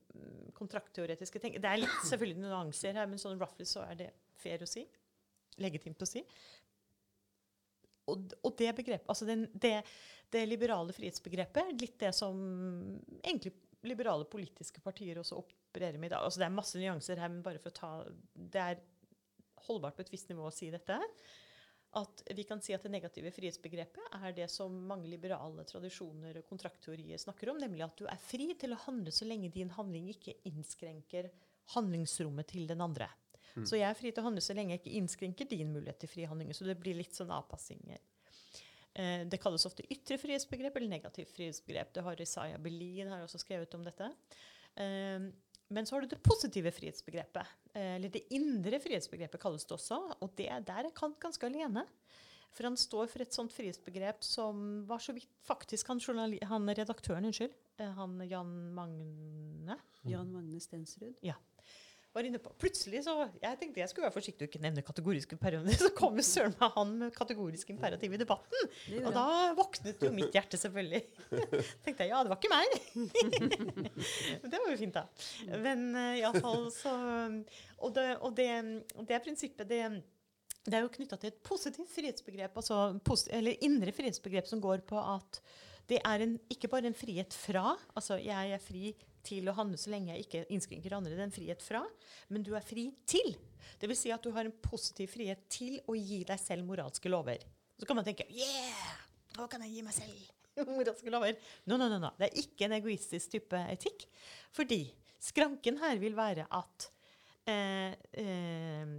[0.55, 4.63] kontraktteoretiske tenkere Det er litt selvfølgelig nuanser her, men sånn roughly så er det fair
[4.63, 4.85] å si.
[5.63, 6.23] Legitimt å si.
[8.11, 9.79] Og, og det begrepet, altså den, det,
[10.33, 12.37] det liberale frihetsbegrepet, litt det som
[13.23, 13.55] egentlig
[13.87, 16.25] liberale politiske partier også opererer med i dag.
[16.25, 17.91] Altså det er masse nyanser her, men bare for å ta
[18.33, 18.83] Det er
[19.65, 20.99] holdbart på et visst nivå å si dette.
[21.95, 26.47] At vi kan si at det negative frihetsbegrepet er det som mange liberale tradisjoner og
[26.49, 30.09] kontraktteorier snakker om, nemlig at du er fri til å handle så lenge din handling
[30.11, 31.31] ikke innskrenker
[31.73, 33.07] handlingsrommet til den andre.
[33.63, 36.11] Så jeg er fri til å handle så lenge jeg ikke innskrenker din mulighet til
[36.11, 36.51] frihandling.
[36.51, 38.01] Så det blir litt sånn avpassinger.
[38.95, 41.91] Eh, det kalles ofte ytre frihetsbegrep eller negativt frihetsbegrep.
[41.95, 44.07] Det har Isaiah Berlin har også skrevet om dette.
[44.79, 45.27] Eh,
[45.67, 47.55] men så har du det positive frihetsbegrepet.
[47.73, 49.99] Eh, eller det indre frihetsbegrepet kalles det også.
[50.21, 51.83] Og det, der er Kant ganske alene.
[52.55, 55.99] For han står for et sånt frihetsbegrep som var så vidt faktisk han,
[56.47, 57.51] han redaktøren, unnskyld,
[57.97, 59.75] han Jan Magne
[60.07, 61.17] Jan Magne Stensrud.
[62.15, 62.51] Var inne på.
[62.61, 66.17] Plutselig så Jeg tenkte jeg skulle være forsiktig og ikke nevne kategorisk imperativ, så kom
[66.19, 68.71] jo søren meg han med kategorisk imperativ i debatten.
[69.01, 69.27] Og da
[69.57, 71.03] våknet jo mitt hjerte, selvfølgelig.
[71.85, 72.75] tenkte jeg ja, det var ikke meg.
[74.41, 75.05] Men det var jo fint, da.
[75.67, 76.95] Men uh, iallfall så
[77.83, 78.49] Og, det, og det,
[79.07, 79.85] det prinsippet, det
[80.65, 84.81] det er jo knytta til et positivt frihetsbegrep, altså posit eller indre frihetsbegrep som går
[84.89, 85.37] på at
[85.89, 88.95] det er en, ikke bare en frihet fra, altså jeg er fri
[89.25, 91.81] til å handle så lenge jeg ikke innskrenker andre, det er en frihet fra,
[92.33, 93.35] men du er fri til.
[93.85, 97.43] Vil si at du har en positiv frihet til å gi deg selv moralske lover.
[97.77, 98.93] Så kan man tenke yeah,
[99.35, 101.35] hva kan jeg gi meg selv moralske lover?
[101.67, 102.13] No, no, no, no.
[102.17, 104.07] Det er ikke en egoistisk type etikk.
[104.55, 104.85] Fordi
[105.21, 106.87] skranken her vil være at
[107.51, 108.95] eh, eh,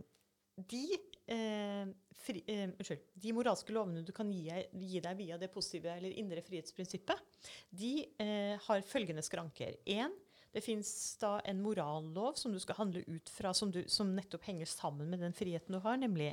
[0.56, 0.84] de
[1.32, 5.92] eh, fri, eh, unnskyld, de moralske lovene du kan gi, gi deg via det positive
[5.98, 7.92] eller indre frihetsprinsippet, de
[8.22, 9.76] eh, har følgende skranker.
[9.96, 10.14] En,
[10.56, 14.46] det fins da en morallov som du skal handle ut fra, som, du, som nettopp
[14.48, 16.32] henger sammen med den friheten du har, nemlig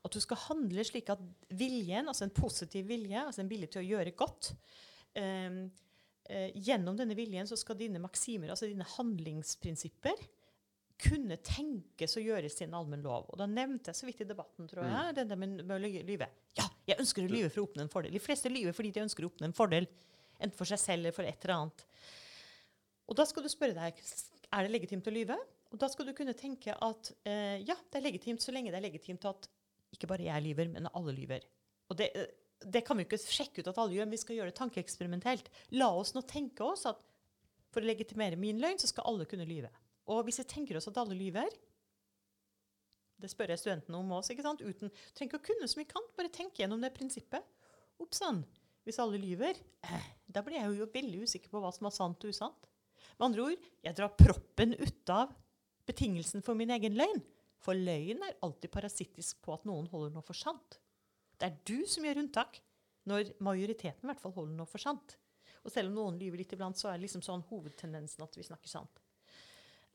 [0.00, 1.22] at du skal handle slik at
[1.54, 4.52] viljen, altså en positiv vilje, altså en vilje til å gjøre godt
[5.18, 5.62] eh,
[6.32, 10.24] eh, Gjennom denne viljen så skal dine maksimer, altså dine handlingsprinsipper,
[11.00, 13.28] kunne tenkes å gjøres til en allmenn lov.
[13.32, 15.20] Og da nevnte jeg så vidt i debatten, tror jeg, mm.
[15.20, 16.28] der med, med å lyve.
[16.58, 18.14] Ja, jeg ønsker å lyve for å oppnå en fordel.
[18.14, 19.88] De fleste lyver fordi de ønsker å oppnå en fordel.
[20.40, 21.86] Enten for seg selv eller for et eller annet.
[23.10, 23.98] Og da skal du spørre deg
[24.50, 25.38] er det legitimt å lyve.
[25.70, 28.80] Og da skal du kunne tenke at eh, ja, det er legitimt så lenge det
[28.80, 29.48] er legitimt at
[29.94, 31.44] ikke bare jeg lyver, men alle lyver.
[31.90, 32.30] Og det, eh,
[32.66, 35.50] det kan vi ikke sjekke ut at alle gjør, men vi skal gjøre det tankeeksperimentelt.
[35.78, 37.00] La oss nå tenke oss at
[37.70, 39.70] for å legitimere min løgn, så skal alle kunne lyve.
[40.10, 41.52] Og hvis vi tenker oss at alle lyver
[43.20, 44.34] Det spør jeg studentene om også.
[44.34, 47.44] Uten, trenger ikke å kunne så mye kant, bare tenk gjennom det prinsippet.
[48.00, 48.40] Oppsann.
[48.86, 52.24] Hvis alle lyver, eh, da blir jeg jo veldig usikker på hva som er sant
[52.24, 52.70] og usant.
[53.18, 55.34] Med andre ord, jeg drar proppen ut av
[55.84, 57.20] betingelsen for min egen løgn.
[57.60, 60.80] For løgn er alltid parasittisk på at noen holder noe for sant.
[61.36, 62.62] Det er du som gjør unntak,
[63.04, 65.18] når majoriteten i hvert fall holder noe for sant.
[65.60, 68.48] Og selv om noen lyver litt iblant, så er det liksom sånn hovedtendensen at vi
[68.48, 69.04] snakker sant.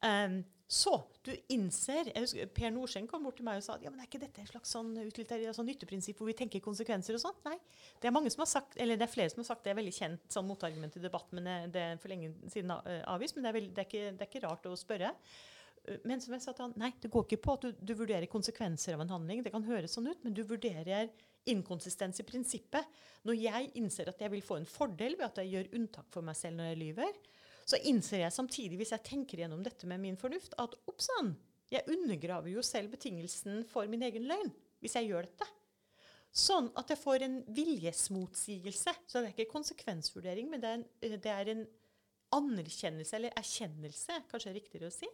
[0.06, 3.92] Ehm, så du innser jeg husker, Per Norsen kom bort til meg og sa ja,
[3.94, 7.36] men er ikke dette en slags sånn sånn nytteprinsipp hvor vi tenker konsekvenser og sånn?
[7.46, 7.58] Nei.
[8.02, 9.78] Det er mange som har sagt, eller det er flere som har sagt det er
[9.78, 13.38] veldig kjent sånn motargument i debatt, men det, det er for lenge siden uh, avvist.
[13.38, 15.14] Men det er, veldig, det, er ikke, det er ikke rart å spørre.
[15.86, 17.94] Uh, Men som jeg sa til han, nei, det går ikke på at du, du
[18.02, 19.46] vurderer konsekvenser av en handling.
[19.46, 21.14] Det kan høres sånn ut, men du vurderer
[21.54, 22.90] inkonsistens i prinsippet.
[23.30, 26.26] Når jeg innser at jeg vil få en fordel ved at jeg gjør unntak for
[26.26, 27.22] meg selv når jeg lyver,
[27.66, 31.34] så innser jeg samtidig, hvis jeg tenker gjennom dette med min fornuft, at oppsann,
[31.74, 34.52] jeg undergraver jo selv betingelsen for min egen løgn
[34.84, 35.48] hvis jeg gjør dette.
[36.36, 38.94] Sånn at jeg får en viljesmotsigelse.
[39.08, 40.86] Så det er ikke konsekvensvurdering, men det er en,
[41.24, 41.64] det er en
[42.36, 45.10] anerkjennelse, eller erkjennelse, kanskje er riktigere å si,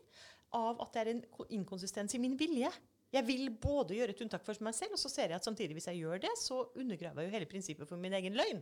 [0.57, 1.21] av at det er en
[1.59, 2.71] inkonsistens i min vilje.
[3.11, 5.77] Jeg vil både gjøre et unntak for meg selv, og så ser jeg at samtidig
[5.77, 8.59] hvis jeg gjør det, så undergraver jeg jo hele prinsippet for min egen løgn.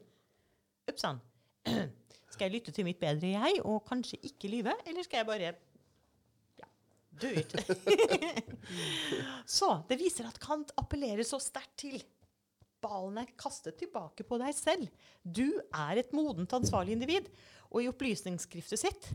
[0.90, 1.24] Upsann.
[2.40, 5.50] Skal jeg lytte til mitt bedre jeg, og kanskje ikke lyve, eller skal jeg bare
[6.56, 6.68] ja,
[7.20, 7.52] dø ut?
[9.60, 12.00] så det viser at Kant appellerer så sterkt til
[12.80, 14.88] ballen er kastet tilbake på deg selv.
[15.20, 17.28] Du er et modent ansvarlig individ.
[17.76, 19.12] Og i opplysningsskriftet sitt,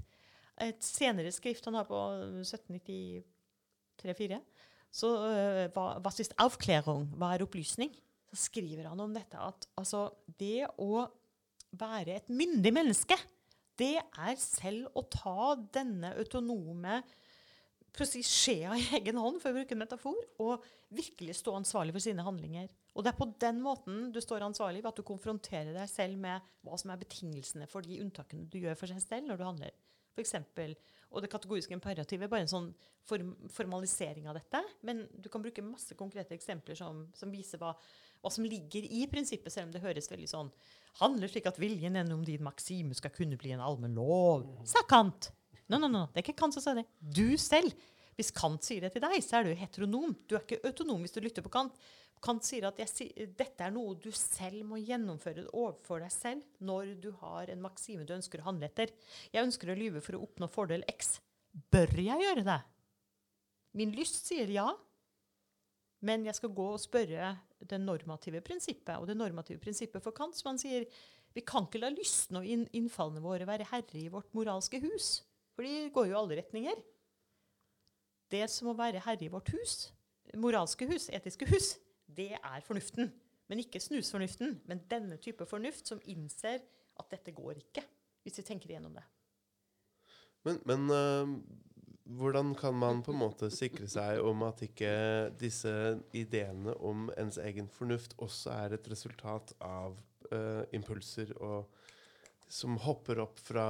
[0.61, 1.97] et senere skrift han har på
[2.45, 4.37] 1793-4,
[4.95, 7.09] så uh, hva, was ist Aufklärung?
[7.17, 7.97] Hva er opplysning?
[8.29, 11.09] Så skriver han om dette at altså, det å
[11.81, 13.19] være et myndig menneske,
[13.79, 17.03] det er selv å ta denne autonome
[18.03, 20.65] si skjea i egen hånd, for å bruke en metafor, og
[20.95, 22.67] virkelig stå ansvarlig for sine handlinger.
[22.95, 26.19] Og det er på den måten du står ansvarlig, ved at du konfronterer deg selv
[26.19, 29.47] med hva som er betingelsene for de unntakene du gjør for seg selv når du
[29.47, 29.79] handler.
[30.15, 30.75] For eksempel,
[31.15, 32.69] og det kategoriske imperativet er bare en sånn
[33.07, 34.61] form, formalisering av dette.
[34.87, 37.73] Men du kan bruke masse konkrete eksempler som, som viser hva,
[38.25, 40.51] hva som ligger i prinsippet, selv om det høres veldig sånn
[41.01, 45.33] Handler slik at viljen gjennom din maksime skal kunne bli en allmenn lov, sa Kant.
[45.67, 46.85] No, no, no, det er ikke Kant som sier det.
[47.01, 47.75] Du selv.
[48.15, 50.13] Hvis Kant sier det til deg, så er du heteronom.
[50.31, 51.75] Du er ikke autonom hvis du lytter på Kant.
[52.25, 56.95] Kant sier at jeg, dette er noe du selv må gjennomføre overfor deg selv når
[57.03, 58.95] du har en maksime du ønsker å handle etter.
[59.35, 61.19] Jeg ønsker å lyve for å oppnå fordel X.
[61.75, 62.61] Bør jeg gjøre det?
[63.75, 64.69] Min lyst sier ja,
[66.05, 68.97] men jeg skal gå og spørre det normative prinsippet.
[68.99, 70.85] Og det normative prinsippet for Kant, som han sier,
[71.35, 75.23] vi kan ikke la lystne og innfallene våre være herre i vårt moralske hus.
[75.57, 76.83] For de går jo i alle retninger.
[78.31, 79.75] Det som må være herre i vårt hus,
[80.41, 81.75] moralske hus, etiske hus,
[82.07, 83.11] det er fornuften.
[83.49, 86.63] Men ikke snusfornuften, men denne type fornuft som innser
[87.01, 87.85] at dette går ikke,
[88.25, 89.05] hvis vi tenker igjennom det.
[90.45, 91.35] Men, men øh,
[92.07, 94.91] hvordan kan man på en måte sikre seg om at ikke
[95.41, 95.71] disse
[96.13, 99.97] ideene om ens egen fornuft også er et resultat av
[100.33, 101.65] uh, impulser og
[102.55, 103.65] som hopper opp fra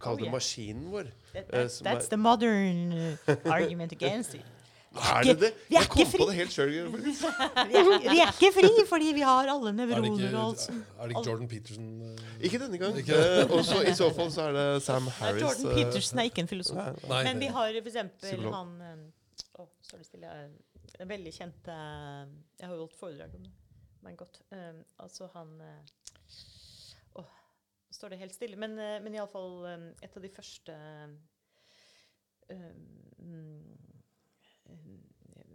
[0.00, 0.32] Kall Oh, yeah.
[0.32, 1.10] maskinen vår.
[1.34, 4.44] That, Eh, that, uh, that's er- the modern uh, argument against it.
[4.90, 5.48] Er det det?
[5.68, 6.18] vi er Jeg kom ikke fri.
[6.18, 6.70] på det helt sjøl.
[6.70, 6.78] Vi
[7.78, 10.64] er, vi er ikke fri, fordi vi har alle Er det nevroner ikke, og alt
[10.70, 10.72] er
[11.06, 12.24] det ikke Jordan Peterson eh?
[12.48, 12.96] Ikke denne gang.
[12.98, 15.42] Ikke- Uh, og så I så fall så er det Sam Harris.
[15.42, 16.76] Jordan eh, Peterson er ikke en filosof.
[16.76, 18.98] nei, Nei, Men vi har for eksempel han eh,
[19.62, 20.50] Å, står det stille eh,
[21.00, 22.24] En veldig kjent eh,
[22.58, 23.52] Jeg har jo holdt foredrag om det.
[24.02, 24.40] Men godt.
[24.50, 25.82] Um, altså han eh,
[27.14, 27.30] Å, oh,
[27.94, 28.56] står det helt stille.
[28.58, 30.74] Men, uh, men iallfall um, et av de første
[32.50, 32.72] eh,
[33.22, 33.89] mm,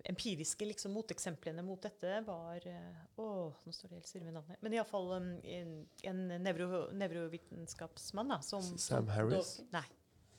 [0.06, 3.28] empiriske liksom, moteksemplene mot dette var eh, Å,
[3.66, 4.62] nå står det helt stille med navnet.
[4.62, 5.76] Men iallfall um, en,
[6.12, 9.58] en nevro, nevrovitenskapsmann da, som Sam Harris?
[9.74, 9.86] Nei.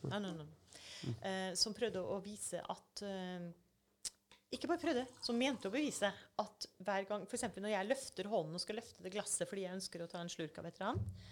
[0.06, 0.48] Nei, nei, nei.
[1.06, 3.46] Uh, som prøvde å vise at uh,
[4.54, 6.12] Ikke bare prøvde, som mente å bevise
[6.42, 7.48] at hver gang F.eks.
[7.56, 10.32] når jeg løfter hånden og skal løfte det glasset fordi jeg ønsker å ta en
[10.32, 11.26] slurk av et eller annet,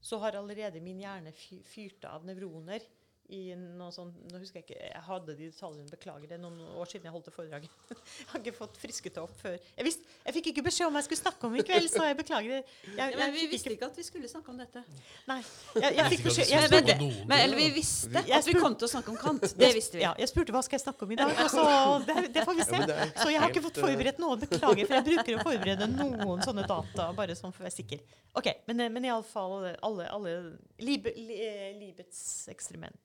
[0.00, 1.34] så har allerede min hjerne
[1.68, 2.86] fyrt av nevroner
[3.30, 6.88] i noe sånt, nå husker Jeg ikke, jeg hadde de detaljene, beklager det, noen år
[6.90, 7.76] siden jeg holdt det foredraget.
[8.20, 9.56] Jeg har ikke fått frisket det opp før.
[9.56, 12.04] Jeg, visst, jeg fikk ikke beskjed om hva jeg skulle snakke om i kveld, så
[12.06, 12.52] jeg beklager.
[12.52, 12.74] det.
[12.84, 14.82] Jeg, Ja, jeg men vi visste ikke at vi skulle snakke om dette.
[15.30, 15.38] Nei,
[15.76, 18.88] jeg, jeg fikk beskjed Jeg Men, det, men, eller vi visste at vi kom til
[18.88, 19.46] å snakke om Kant.
[19.62, 20.04] Det visste vi.
[20.04, 21.64] Ja, jeg spurte hva skal jeg snakke om i dag, og så
[22.06, 22.82] det, det får vi se.
[23.22, 26.66] Så jeg har ikke fått forberedt noen, Beklager, for jeg bruker å forberede noen sånne
[26.68, 28.04] data bare sånn for å være sikker.
[28.38, 29.74] Ok, Men, men iallfall alle,
[30.10, 31.38] alle alle li, li,
[31.80, 32.96] Libets eksperiment.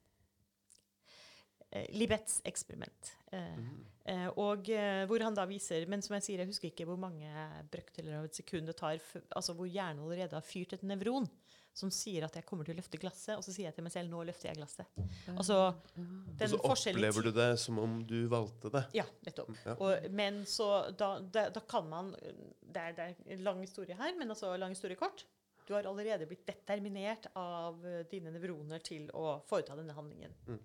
[1.76, 3.12] Eh, Libets eksperiment.
[3.32, 3.60] Eh,
[4.06, 7.00] eh, og eh, hvor han da viser Men som jeg sier, jeg husker ikke hvor
[7.00, 7.28] mange
[7.72, 11.28] brøkdeler av et sekund det tar, f altså hvor hjernen allerede har fyrt et nevron
[11.76, 13.92] som sier at jeg kommer til å løfte glasset, og så sier jeg til meg
[13.92, 14.94] selv nå løfter jeg glasset.
[15.34, 18.86] Altså, Og den så opplever du det som om du valgte det.
[18.96, 19.52] ja, nettopp.
[19.66, 19.74] Ja.
[19.84, 24.00] Og, men så da, da, da kan man det er, det er en lang historie
[24.00, 25.26] her, men altså lang historie kort.
[25.68, 30.32] Du har allerede blitt determinert av dine nevroner til å foreta denne handlingen.
[30.48, 30.62] Mm.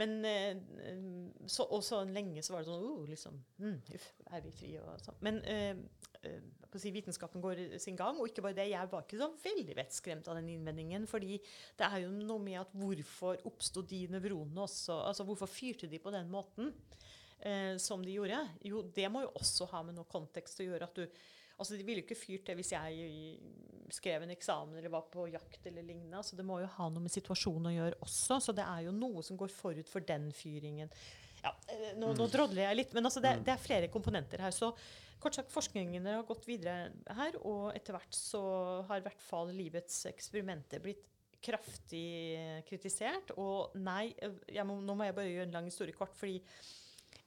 [0.00, 0.56] Men eh,
[1.46, 4.70] så, Og så lenge så var det sånn uh, liksom, mm, Uff, er vi fri
[4.80, 5.18] og sånn.
[5.26, 5.82] Men eh,
[6.80, 8.16] si, vitenskapen går sin gang.
[8.16, 11.06] Og ikke bare det, jeg var ikke så veldig vettskremt av den innvendingen.
[11.10, 11.36] fordi
[11.78, 15.02] det er jo noe med at hvorfor oppsto de nevronene også?
[15.10, 16.72] altså Hvorfor fyrte de på den måten?
[17.42, 20.88] eh, som de gjorde, jo, det må jo også ha med noe kontekst å gjøre.
[20.88, 21.06] at du,
[21.62, 23.38] altså De ville jo ikke fyrt det hvis jeg
[23.92, 26.22] skrev en eksamen eller var på jakt eller lignende.
[26.24, 28.40] Så Det må jo ha noe med situasjonen å gjøre også.
[28.40, 30.92] Så det er jo noe som går forut for den fyringen.
[31.42, 34.54] ja, eh, nå, nå drodler jeg litt, men altså det, det er flere komponenter her.
[34.54, 34.72] Så
[35.22, 38.42] kort sagt, forskningen har gått videre her, og etter hvert så
[38.88, 41.08] har i hvert fall livets eksperimenter blitt
[41.42, 43.34] kraftig kritisert.
[43.42, 44.12] Og nei,
[44.62, 46.38] må, nå må jeg bare gjøre en lang historie kort, fordi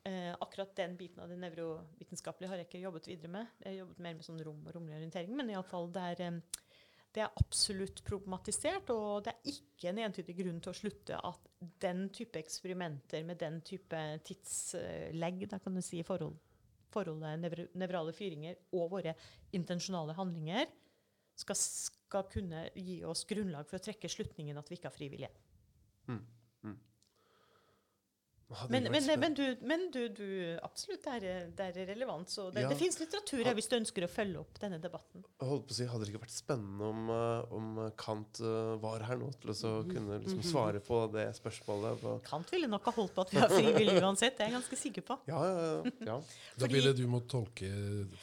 [0.08, 3.56] eh, akkurat den biten av det nevrovitenskapelige har jeg ikke jobbet videre med.
[3.64, 6.40] Jeg har jobbet mer med sånn rom og romlig orientering, men iallfall det er
[7.16, 11.46] det er absolutt problematisert, og det er ikke en entydig grunn til å slutte at
[11.80, 16.36] den type eksperimenter med den type tidslegg da kan du si, forhold,
[16.92, 19.16] forholdet nevr nevrale fyringer og våre
[19.56, 20.68] intensjonale handlinger
[21.40, 25.10] skal, skal kunne gi oss grunnlag for å trekke slutningen at vi ikke har fri
[25.12, 25.32] vilje.
[26.12, 26.76] Hadde
[28.70, 30.26] Men, men, men, du, men du, du
[30.62, 32.30] Absolutt, det er, det er relevant.
[32.30, 32.70] Så det, Ja.
[32.70, 35.24] det fins litteratur her hvis du ønsker å følge opp denne debatten.
[35.42, 39.02] Holdt på å si, Hadde det ikke vært spennende om, eh, om Kant eh, var
[39.08, 41.98] her nå til å kunne liksom svare på det spørsmålet?
[42.04, 44.38] På, Kant ville nok ha holdt på at vi har fri vilje uansett.
[44.38, 45.18] Det er jeg ganske sikker på.
[45.32, 46.20] ja, ja, ja, ja.
[46.62, 47.72] Da ville du måtte tolke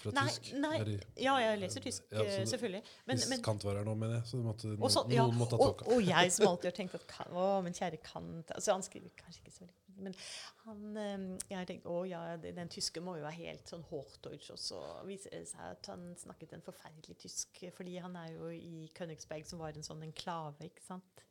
[0.01, 0.53] fra Nei, tysk.
[0.63, 0.75] nei.
[0.87, 2.85] I, Ja, jeg leser tysk, Ja, eh, det- selvfølgelig.
[3.11, 4.31] Men, hvis men, Kant var her nå, mener jeg.
[4.31, 5.91] Så det måtte, og, så, noen måtte ha og, tolka.
[5.99, 9.11] og jeg som alltid har tenkt at Kant, Å, men kjære Kant altså Han skriver
[9.19, 10.17] kanskje ikke så veldig men
[10.65, 14.61] han, eh, jeg tenkte å ja, den tyske må jo være helt sånn Hochdeutsch, og
[14.61, 18.89] så viser det seg at han snakket en forferdelig tysk, fordi han er jo i
[18.97, 21.27] Königsberg, som var en sånn enklave, ikke sant?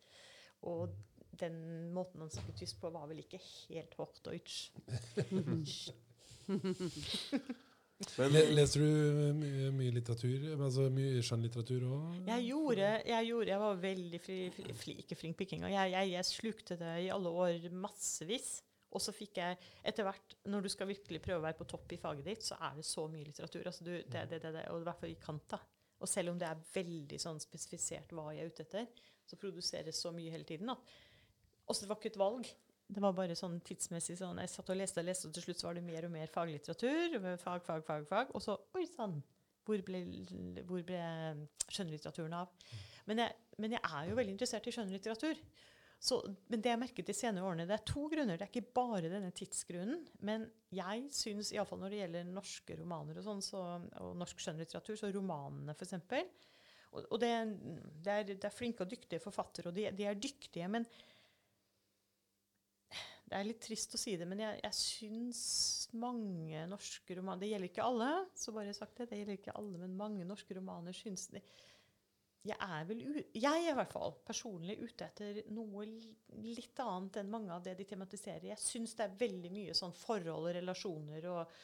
[0.67, 0.93] Og
[1.41, 1.57] den
[1.95, 4.71] måten han snakket tysk på, var vel ikke helt Hochdeutsch.
[8.55, 10.47] Leser du mye, mye litteratur?
[10.55, 12.17] Altså mye skjønnlitteratur òg?
[12.27, 14.37] Jeg gjorde, jeg gjorde, jeg var veldig fri,
[14.81, 18.53] fri, ikke flink pikking, jeg, jeg, jeg slukte det i alle år massevis.
[18.91, 21.93] Og så fikk jeg etter hvert, når du skal virkelig prøve å være på topp
[21.95, 23.63] i faget ditt, så er det så mye litteratur.
[23.69, 25.45] Altså du, det, det, det, det, og i hvert fall i kant.
[25.53, 25.61] da.
[26.01, 30.01] Og selv om det er veldig sånn spesifisert hva jeg er ute etter, så produseres
[30.03, 30.73] så mye hele tiden.
[30.73, 30.91] at
[31.71, 32.51] også det var ikke et valg.
[32.91, 35.63] Det var bare sånn tidsmessig sånn, Jeg satt og leste og leste, og til slutt
[35.63, 37.15] var det mer og mer faglitteratur.
[37.39, 38.33] Fag, fag, fag, fag.
[38.35, 39.21] Og så Oi sann!
[39.61, 40.01] Hvor ble,
[40.67, 41.01] hvor ble
[41.69, 42.49] skjønnlitteraturen av?
[43.07, 45.39] Men jeg, men jeg er jo veldig interessert i skjønnlitteratur.
[46.01, 46.17] Så,
[46.49, 48.39] men det jeg merket de senere årene, det er to grunner.
[48.39, 50.01] Det er ikke bare denne tidsgrunnen.
[50.25, 53.61] Men jeg syns, iallfall når det gjelder norske romaner og sånn, så,
[54.01, 55.93] og norsk skjønnlitteratur, så romanene f.eks.
[56.91, 57.31] Og, og det,
[58.01, 60.89] det, er, det er flinke og dyktige forfattere, og de, de er dyktige, men
[63.31, 65.41] det er litt trist å si det, men jeg, jeg syns
[65.95, 69.07] mange norske romaner Det gjelder ikke alle, så bare sagt det.
[69.07, 71.39] Det gjelder ikke alle, men mange norske romaner syns det,
[72.43, 75.85] Jeg er vel Jeg er i hvert fall personlig ute etter noe
[76.43, 78.49] litt annet enn mange av det de tematiserer.
[78.51, 81.57] Jeg syns det er veldig mye sånn forhold og relasjoner og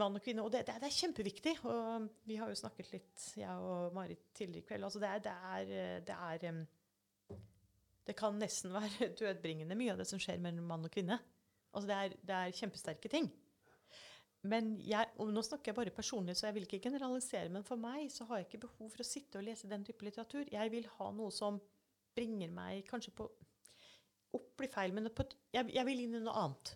[0.00, 0.46] mann og kvinne.
[0.46, 1.56] Og det, det, det er kjempeviktig.
[1.68, 4.88] Og vi har jo snakket litt, jeg og Marit, tidligere i kveld.
[4.88, 6.62] Altså det er, det er, det er
[8.08, 11.20] det kan nesten være dødbringende, mye av det som skjer mellom mann og kvinne.
[11.70, 13.28] Altså det, er, det er kjempesterke ting.
[14.50, 17.80] Men jeg, og nå snakker jeg bare personlig, så jeg vil ikke generalisere, men for
[17.80, 20.48] meg så har jeg ikke behov for å sitte og lese den type litteratur.
[20.48, 21.60] Jeg vil ha noe som
[22.16, 23.30] bringer meg kanskje på
[24.30, 26.70] Opp blir feil, men på, jeg, jeg vil inn i noe annet.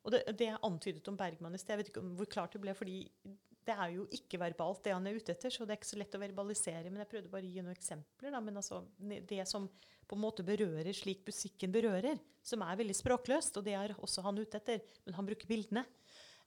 [0.00, 2.54] Og det, det jeg antydet om Bergman i sted, jeg vet ikke om hvor klart
[2.56, 2.94] det ble, fordi
[3.66, 5.98] det er jo ikke verbalt det han er ute etter, så det er ikke så
[6.00, 6.88] lett å verbalisere.
[6.88, 8.32] Men jeg prøvde bare å gi noen eksempler.
[8.32, 9.68] Da, men altså, det som
[10.10, 14.24] på en måte berører slik musikken berører, som er veldig språkløst, og det er også
[14.26, 15.84] han ute etter, men han bruker bildene.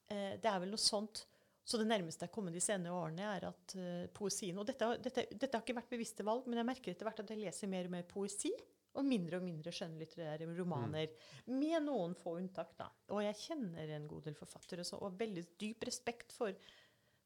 [0.10, 1.26] Eh, det er vel noe sånt.
[1.64, 4.90] Så det nærmeste jeg har kommet de senere årene, er at eh, poesien Og dette,
[5.06, 7.72] dette, dette har ikke vært bevisste valg, men jeg merker etter hvert at jeg leser
[7.72, 8.52] mer og mer poesi.
[8.94, 11.14] Og mindre og mindre skjønnlitterære romaner.
[11.50, 12.92] Med noen få unntak, da.
[13.16, 16.54] Og jeg kjenner en god del forfattere så, og veldig dyp respekt for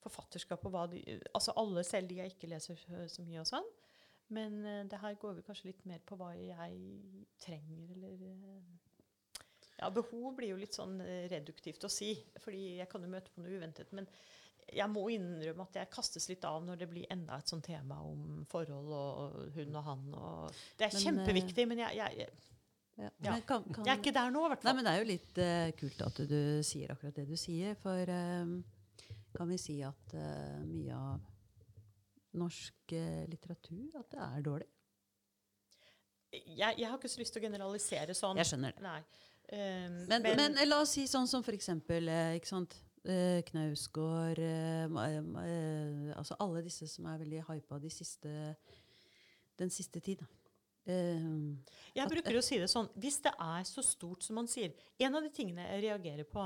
[0.08, 1.04] forfatterskap og hva de
[1.36, 3.70] Altså alle, selv de jeg ikke leser så, så mye og sånn.
[4.34, 6.80] Men eh, det her går vi kanskje litt mer på hva jeg
[7.44, 8.74] trenger, eller eh,
[9.78, 10.98] Ja, behov blir jo litt sånn
[11.30, 13.92] reduktivt å si, fordi jeg kan jo møte på noe uventet.
[13.94, 14.10] Men
[14.68, 18.00] jeg må innrømme at jeg kastes litt av når det blir enda et sånt tema
[18.04, 20.06] om forhold og hun og han.
[20.12, 22.46] Og det er Men, kjempeviktig, men jeg, jeg, jeg,
[22.98, 23.12] Ja.
[23.22, 23.36] Ja.
[23.46, 25.36] Kan, kan, jeg er ikke der nå, i hvert Nei, men det er jo litt
[25.38, 28.56] uh, kult at du sier akkurat det du sier, for eh,
[29.38, 31.22] kan vi si at uh, mye av
[32.38, 34.72] norsk uh, litteratur at det er dårlig?
[36.34, 38.40] jeg, jeg har ikke så lyst til å generalisere sånn.
[38.42, 38.84] Jeg skjønner det.
[38.84, 39.00] Nei.
[39.48, 42.82] Um, Men, men, la oss si sånn som for eksempel eh, ikke sant?
[43.08, 44.42] Knausgård
[46.12, 48.32] Altså alle disse som er veldig hypa de siste,
[49.56, 50.26] den siste tid.
[50.88, 51.64] Um,
[51.96, 54.72] Jeg bruker å si det sånn Hvis det er så stort som man sier
[55.04, 56.46] En av de tingene jeg reagerer på,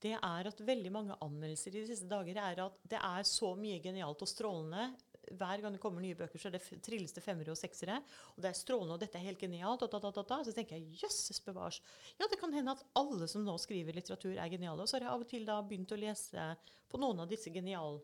[0.00, 3.52] det er at veldig mange anmeldelser i de siste dager er at det er så
[3.58, 4.88] mye genialt og strålende
[5.36, 8.00] hver gang det kommer nye bøker, så er det trilles det femmere og seksere.
[8.34, 9.84] Og det er strålende, og dette er helt genialt.
[9.84, 10.38] Og da, da, da, da.
[10.46, 11.80] Så tenker jeg jøsses bevars.
[12.18, 14.82] Ja, det kan hende at alle som nå skriver litteratur, er geniale.
[14.82, 16.46] Og så har jeg av og til da begynt å lese
[16.90, 18.00] på noen av disse genial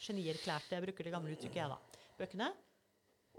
[0.00, 2.50] genierklærte, jeg bruker det gamle uttrykket, jeg, da, bøkene.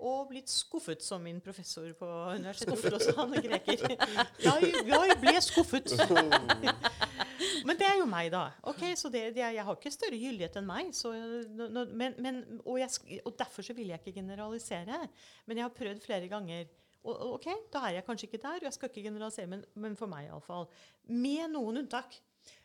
[0.01, 2.07] Og blitt skuffet, som min professor på
[2.37, 3.83] Universitetet sa, han er greker.
[4.47, 5.93] Jeg, jeg ble skuffet.
[7.67, 8.43] Men det er jo meg, da.
[8.69, 10.91] Ok, så det, det Jeg har ikke større gyldighet enn meg.
[10.95, 11.11] Så,
[11.51, 15.01] men, men, og, jeg, og derfor så vil jeg ikke generalisere.
[15.45, 16.69] Men jeg har prøvd flere ganger.
[17.03, 19.97] Og, ok, Da er jeg kanskje ikke der, og jeg skal ikke generalisere, men, men
[19.97, 20.69] for meg iallfall.
[21.09, 22.17] Med noen unntak.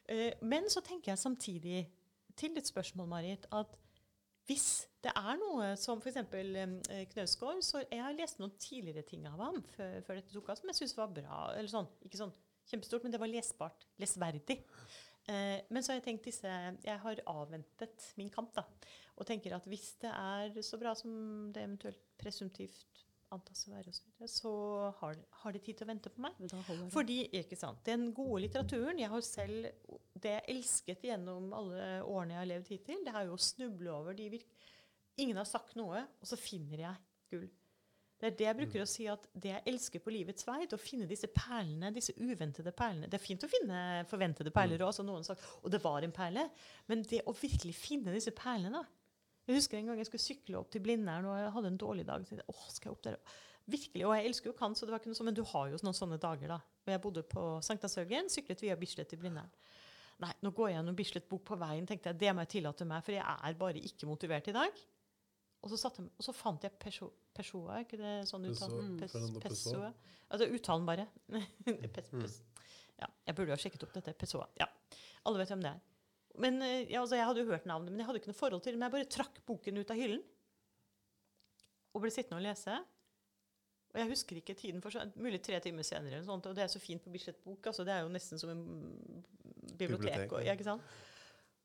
[0.08, 1.86] Eh, men så tenker jeg samtidig,
[2.36, 3.78] til ditt spørsmål, Marit, at
[4.46, 6.18] hvis det er noe som f.eks.
[6.30, 10.50] Uh, Knausgård så Jeg har lest noen tidligere ting av ham før, før dette tok
[10.52, 11.40] av, som jeg syns var bra.
[11.56, 12.34] eller sånn, Ikke sånn
[12.70, 13.86] kjempestort, men det var lesbart.
[14.02, 14.60] Lesverdig.
[15.26, 16.50] Eh, men så har jeg tenkt disse
[16.84, 18.66] Jeg har avventet min kamp, da.
[19.16, 23.90] Og tenker at hvis det er så bra som det eventuelt presumptivt antas å være,
[23.90, 24.52] så, videre, så
[25.00, 26.36] har, har det tid til å vente på meg.
[26.94, 29.66] Fordi, ikke sant, Den gode litteraturen Jeg har selv
[30.14, 33.92] Det jeg elsket gjennom alle årene jeg har levd hittil, det er jo å snuble
[33.94, 34.54] over de virk...
[35.16, 37.46] Ingen har sagt noe, og så finner jeg gull.
[38.16, 40.76] Det er det jeg bruker å si at det jeg elsker på livets vei, det
[40.78, 44.94] å finne disse perlene, disse uventede perlene Det er fint å finne forventede perler òg,
[44.96, 45.44] som noen sagt.
[45.62, 46.46] Og det var en perle.
[46.88, 48.80] Men det å virkelig finne disse perlene.
[49.46, 52.06] Jeg husker en gang jeg skulle sykle opp til Blindern, og jeg hadde en dårlig
[52.08, 52.24] dag.
[52.24, 53.20] Så jeg Åh, skal jeg opp der?
[53.66, 55.68] Virkelig, Og jeg elsker jo Kant, så det var ikke noe sånn, men du har
[55.70, 56.48] jo noen sånne dager.
[56.54, 56.60] da.
[56.86, 59.50] Og jeg bodde på Sankthanshaugen, syklet via Bislett til Blindern.
[60.22, 62.86] Nei, nå går jeg gjennom Bislett bok på veien, tenkte jeg, det må jeg tillate
[62.88, 64.78] meg, for jeg er bare ikke motivert i dag.
[65.66, 68.92] Og så, satte, og så fant jeg Pessoa, Pessoa, ikke det sånn uttalen?
[69.42, 69.90] Pessoa.
[70.30, 71.08] Altså uttalen bare.
[71.96, 72.36] pes, pes.
[73.00, 74.14] Ja, jeg burde jo ha sjekket opp dette.
[74.14, 74.46] Pessoa.
[74.60, 74.68] Ja.
[75.26, 75.82] Alle vet hvem det er.
[76.38, 78.62] Men eh, ja, altså, Jeg hadde jo hørt navnet, men jeg hadde ikke noe forhold
[78.62, 78.78] til det.
[78.78, 80.22] Men jeg bare trakk boken ut av hyllen
[81.96, 82.76] og ble sittende og lese.
[83.94, 86.18] Og jeg husker ikke tiden for så, mulig tre timer senere.
[86.18, 87.72] Eller sånt, og det er så fint på Bislett Bok.
[87.72, 88.62] altså Det er jo nesten som en
[89.72, 89.78] bibliotek.
[89.78, 90.42] Bibliotek, ja.
[90.50, 90.84] ja, ikke sant?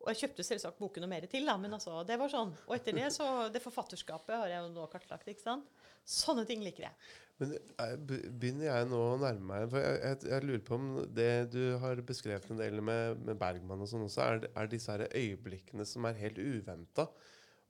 [0.01, 2.53] Og jeg kjøpte selvsagt boken og mer til, da, men altså, det var sånn.
[2.67, 5.27] Og etter det så Det forfatterskapet har jeg jo nå kartlagt.
[5.29, 5.67] ikke sant?
[6.07, 7.09] Sånne ting liker jeg.
[7.41, 10.87] Men eh, begynner jeg nå å nærme meg For jeg, jeg, jeg lurer på om
[11.17, 14.93] det du har beskrevet en del med, med Bergman og sånn også, er, er disse
[14.93, 17.07] her øyeblikkene som er helt uventa,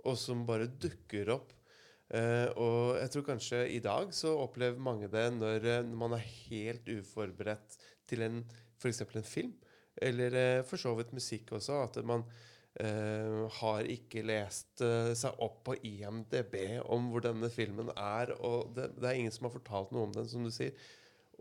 [0.08, 1.52] og som bare dukker opp.
[2.12, 6.18] Eh, og jeg tror kanskje i dag så opplever mange det når, eh, når man
[6.18, 7.78] er helt uforberedt
[8.12, 8.42] til en
[8.82, 9.04] f.eks.
[9.06, 9.54] en film,
[10.02, 12.26] eller eh, for så vidt musikk også, at man
[12.80, 18.74] eh, har ikke lest eh, seg opp på IMDb om hvor denne filmen er, og
[18.78, 20.76] det, det er ingen som har fortalt noe om den, som du sier.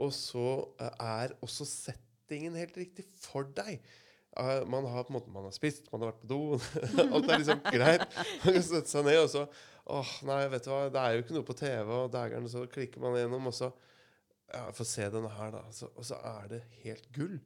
[0.01, 0.47] Og så
[0.81, 3.83] eh, er også settingen helt riktig for deg.
[4.71, 6.59] Man har på en måte, man har spist, man har vært på do.
[7.17, 8.05] Alt er liksom greit.
[8.45, 9.43] Man kan sette seg ned og så
[9.91, 12.63] åh, nei, vet du hva, det er jo ikke noe på TV, og dægeren, så
[12.71, 13.73] klikker man gjennom, og så
[14.51, 15.65] ja, Få se denne her, da.
[15.75, 17.37] Så, og så er det helt gull.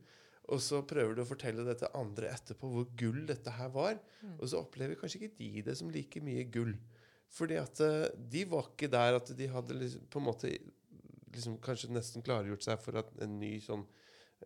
[0.52, 3.96] Og så prøver du å fortelle det til andre etterpå hvor gull dette her var.
[4.36, 6.74] Og så opplever kanskje ikke de det som like mye gull.
[7.34, 10.52] Fordi at eh, de var ikke der at de hadde liksom, på en måte
[11.34, 13.82] liksom kanskje nesten klargjort seg for at en ny sånn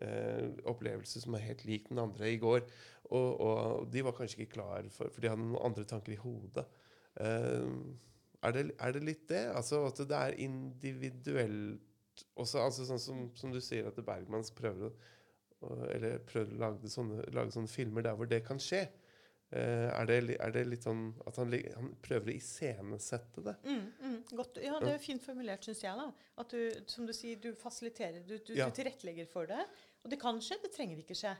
[0.01, 2.63] eh, opplevelse som er helt lik den andre i går.
[3.11, 6.23] Og, og de var kanskje ikke klar for For de hadde noen andre tanker i
[6.23, 6.65] hodet.
[7.21, 7.69] Eh,
[8.39, 9.45] er, det, er det litt det?
[9.51, 11.85] Altså at det er individuelt
[12.35, 14.97] også, altså sånn som, som du sier at Bergmans prøver å
[15.91, 18.85] eller prøver å lage sånne, lage sånne filmer der hvor det kan skje.
[19.49, 23.55] Eh, er, det, er det litt sånn at han, han prøver å iscenesette det?
[23.65, 24.59] Mm, mm, godt.
[24.61, 25.97] Ja, det er fint formulert, syns jeg.
[25.97, 26.11] da.
[26.43, 26.61] At du,
[26.93, 28.69] som du sier, du fasiliterer, du, du, Ja.
[28.69, 29.63] du tilrettelegger for det.
[30.05, 31.33] Og det kan skje, det trenger ikke skje.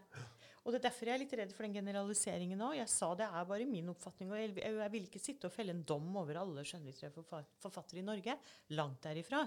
[0.65, 2.75] Og det er derfor jeg er litt redd for den generaliseringen òg.
[2.81, 5.73] Jeg sa det er bare min oppfatning, og jeg, jeg, vil ikke sitte og felle
[5.77, 8.35] en dom over alle skjønnlitterære forfa- forfattere i Norge.
[8.77, 9.45] Langt derifra.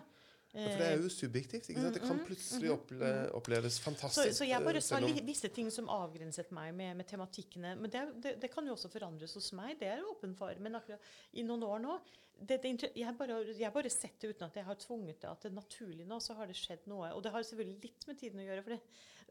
[0.52, 1.70] For det er jo subjektivt.
[1.72, 1.96] ikke sant?
[1.96, 4.34] Det kan plutselig opple oppleves fantastisk.
[4.36, 7.76] så jeg bare eh, sa om- visse ting som avgrenset meg med, med tematikkene.
[7.80, 9.78] Men det, det, det kan jo også forandres hos meg.
[9.80, 10.52] Det er jeg åpen for.
[10.60, 11.00] Men akkurat
[11.40, 11.96] i noen år nå
[12.42, 12.58] det,
[12.98, 15.30] jeg, bare, jeg bare sett det uten at jeg har tvunget det.
[15.32, 17.14] At det naturlig nå så har det skjedd noe.
[17.16, 18.64] Og det har selvfølgelig litt med tiden å gjøre.
[18.66, 18.82] for det,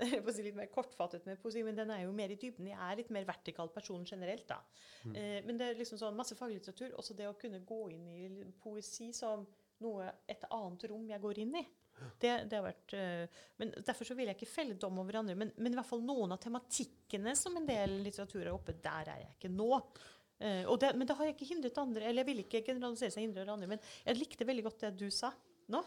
[0.06, 2.38] er på å si litt mer kortfattet med poesi, men den er jo mer i
[2.40, 2.70] dybden.
[2.72, 4.62] Jeg er litt mer vertikal person generelt, da.
[5.12, 6.94] Eh, men det er liksom sånn masse faglitteratur.
[6.96, 9.44] Også det å kunne gå inn i poesi som
[9.84, 11.66] noe, et annet rom jeg går inn i.
[12.20, 15.36] Det, det har vært, eh, men Derfor så vil jeg ikke felle dom over andre.
[15.36, 19.12] Men, men i hvert fall noen av tematikkene som en del litteratur er oppe, der
[19.12, 19.70] er jeg ikke nå.
[20.40, 23.26] Eh, det, men det har jeg ikke hindret andre Eller jeg vil ikke generalisere seg
[23.26, 23.68] hindre andre.
[23.74, 25.32] Men jeg likte veldig godt det du sa.
[25.72, 25.80] Nå.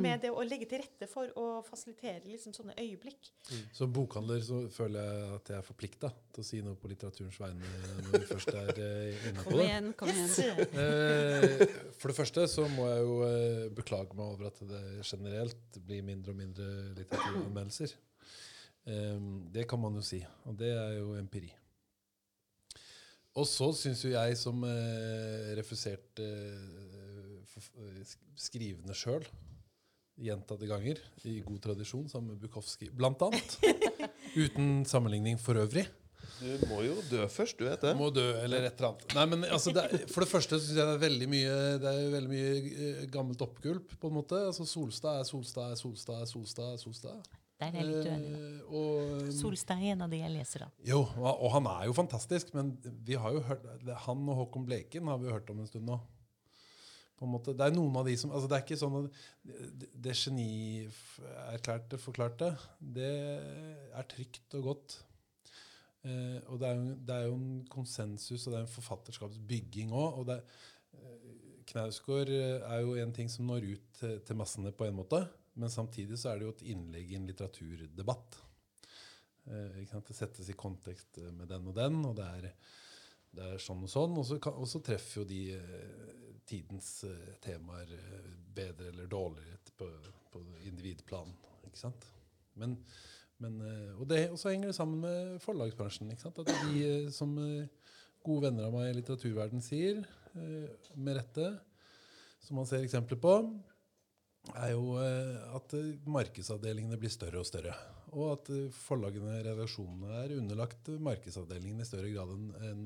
[0.00, 3.30] Med det å legge til rette for å fasilitere liksom sånne øyeblikk.
[3.76, 7.38] Som bokhandler så føler jeg at jeg er forplikta til å si noe på litteraturens
[7.40, 7.70] vegne
[8.06, 9.66] når vi først er eh, inne på Kom det.
[9.68, 10.28] igjen, kom igjen.
[10.28, 10.76] Yes.
[10.84, 11.64] Eh,
[12.00, 16.04] For det første så må jeg jo eh, beklage meg over at det generelt blir
[16.06, 16.68] mindre og mindre
[17.00, 17.96] litteraturanmeldelser.
[18.90, 19.24] Eh,
[19.56, 21.50] Det kan man jo si, og det er jo empiri.
[23.38, 25.52] Og så syns jo jeg, som eh,
[28.40, 29.24] skrivende sjøl,
[30.20, 33.56] gjentatte ganger, i god tradisjon, sammen med Bukowski blant annet,
[34.44, 35.86] uten sammenligning for øvrig,
[36.40, 37.94] Du må jo dø først, du vet det.
[37.96, 39.14] må dø, eller et eller annet.
[39.16, 41.90] Nei, men altså, det er, For det første syns jeg det er veldig mye Det
[41.90, 44.40] er veldig mye eh, gammelt oppgulp, på en måte.
[44.50, 47.30] Altså Solstad er Solstad er Solstad er Solstad er Solstad.
[47.60, 48.30] Der er jeg litt uenig.
[48.32, 48.52] da.
[48.52, 50.70] Eh, og, Solstad er en av de jeg leser, da.
[50.92, 52.72] jo, og han er jo fantastisk, men
[53.04, 53.66] vi har jo hørt
[54.06, 55.98] han og Håkon Bleken har vi hørt om en stund nå.
[57.28, 57.52] Måte.
[57.52, 61.98] Det er noen av de som altså Det er ikke sånn at det, det genierklærte,
[62.00, 63.10] forklarte, det
[63.92, 64.96] er trygt og godt.
[66.08, 69.92] Eh, og det er, jo, det er jo en konsensus, og det er en forfatterskapsbygging
[69.92, 70.22] òg.
[70.22, 71.26] Og det eh,
[71.70, 75.20] Knausgård eh, er jo en ting som når ut til, til massene på en måte,
[75.60, 78.40] men samtidig så er det jo et innlegg i en litteraturdebatt.
[79.50, 79.82] Eh?
[79.84, 82.50] Det settes i kontekst med den og den, og det er,
[83.36, 84.16] det er sånn og sånn.
[84.20, 89.88] Og så treffer jo de eh, tidens eh, temaer eh, bedre eller dårligere på,
[90.32, 91.32] på individplan.
[91.68, 92.06] Ikke sant?
[92.58, 92.76] Men,
[93.42, 96.10] men, eh, og, det, og så henger det sammen med forlagsbransjen.
[96.12, 96.42] Ikke sant?
[96.42, 97.36] At de som
[98.20, 101.46] gode venner av meg i litteraturverden sier, med rette,
[102.44, 103.32] som man ser eksempler på,
[104.54, 105.72] er jo at
[106.06, 107.72] markedsavdelingene blir større og større.
[108.14, 112.30] Og at forlagene, redaksjonene, er underlagt markedsavdelingen i større grad
[112.68, 112.84] enn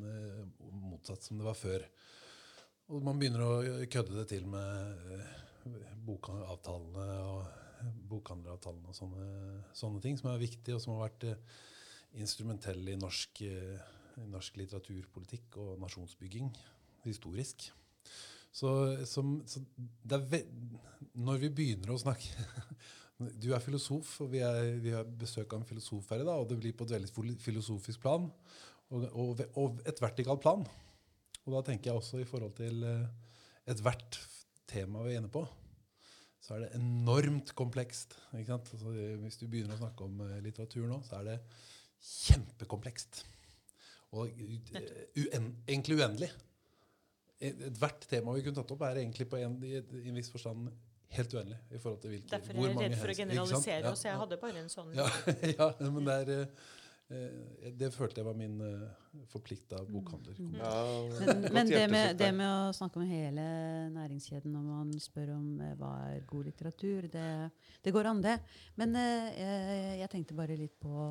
[0.88, 1.84] motsatt som det var før.
[2.93, 5.28] Og man begynner å kødde det til med eh,
[6.05, 9.28] bokavtalene og bokhandleravtalene og sånne,
[9.77, 11.62] sånne ting, som er viktige, og som har vært eh,
[12.20, 13.81] instrumentelle i norsk, eh,
[14.20, 16.52] i norsk litteraturpolitikk og nasjonsbygging
[17.06, 17.70] historisk.
[18.55, 18.69] Så,
[19.09, 19.65] som, så
[20.06, 20.44] ve
[21.19, 22.44] når vi begynner å snakke
[23.40, 26.35] Du er filosof, og vi, er, vi har besøk av en filosof her i dag,
[26.35, 28.27] og det blir på et veldig filosofisk plan,
[28.90, 30.65] og, og, og et vertikalt plan.
[31.44, 33.04] Og da tenker jeg også i forhold til eh,
[33.72, 34.18] ethvert
[34.70, 35.42] tema vi er inne på,
[36.44, 38.16] så er det enormt komplekst.
[38.36, 38.92] Altså,
[39.22, 41.36] hvis du begynner å snakke om eh, litteratur nå, så er det
[42.04, 43.22] kjempekomplekst.
[44.14, 44.88] Og eh,
[45.24, 46.30] uen, egentlig uendelig.
[47.44, 50.68] Et- Ethvert tema vi kunne tatt opp, er egentlig på en, i, en viss forstand
[51.14, 51.58] helt uendelig.
[51.70, 54.04] i forhold til hvilke, Derfor er jeg redd for å generalisere Ja, oss.
[54.06, 54.20] Jeg ja.
[54.22, 55.08] hadde bare en sånn Ja,
[55.58, 56.48] ja, men det er
[57.09, 60.39] Det følte jeg var min uh, forplikta bokhandler.
[60.56, 60.70] Ja,
[61.20, 63.44] Men, men det, med, det med å snakke om hele
[63.93, 67.26] næringskjeden når man spør om eh, hva er god litteratur, det,
[67.85, 68.39] det går an, det.
[68.81, 71.10] Men eh, jeg, jeg tenkte bare litt på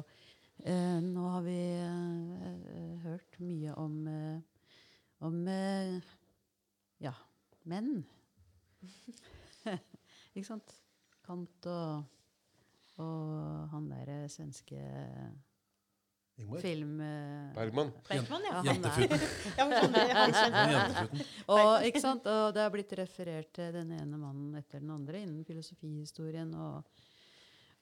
[0.66, 4.68] eh, Nå har vi eh, eh, hørt mye om, eh,
[5.30, 6.12] om eh,
[7.06, 7.14] ja,
[7.70, 8.02] menn.
[10.34, 10.76] Ikke sant?
[11.24, 12.04] Kant og,
[13.00, 14.82] og han derre svenske
[16.36, 16.60] Ingmar?
[16.60, 17.00] film...
[17.00, 17.92] Uh, Bergman.
[18.10, 18.62] Bergman, ja.
[18.66, 19.20] Jentefuten.
[21.54, 22.26] Og, ikke sant?
[22.26, 26.50] og det har blitt referert til den ene mannen etter den andre innen filosofihistorien.
[26.58, 27.06] Og,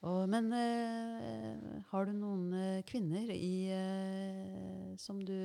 [0.04, 3.72] og, men uh, har du noen uh, kvinner i,
[5.00, 5.38] som du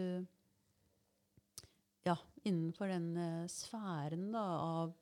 [2.06, 2.14] Ja,
[2.46, 4.92] innenfor den sfæren da, av,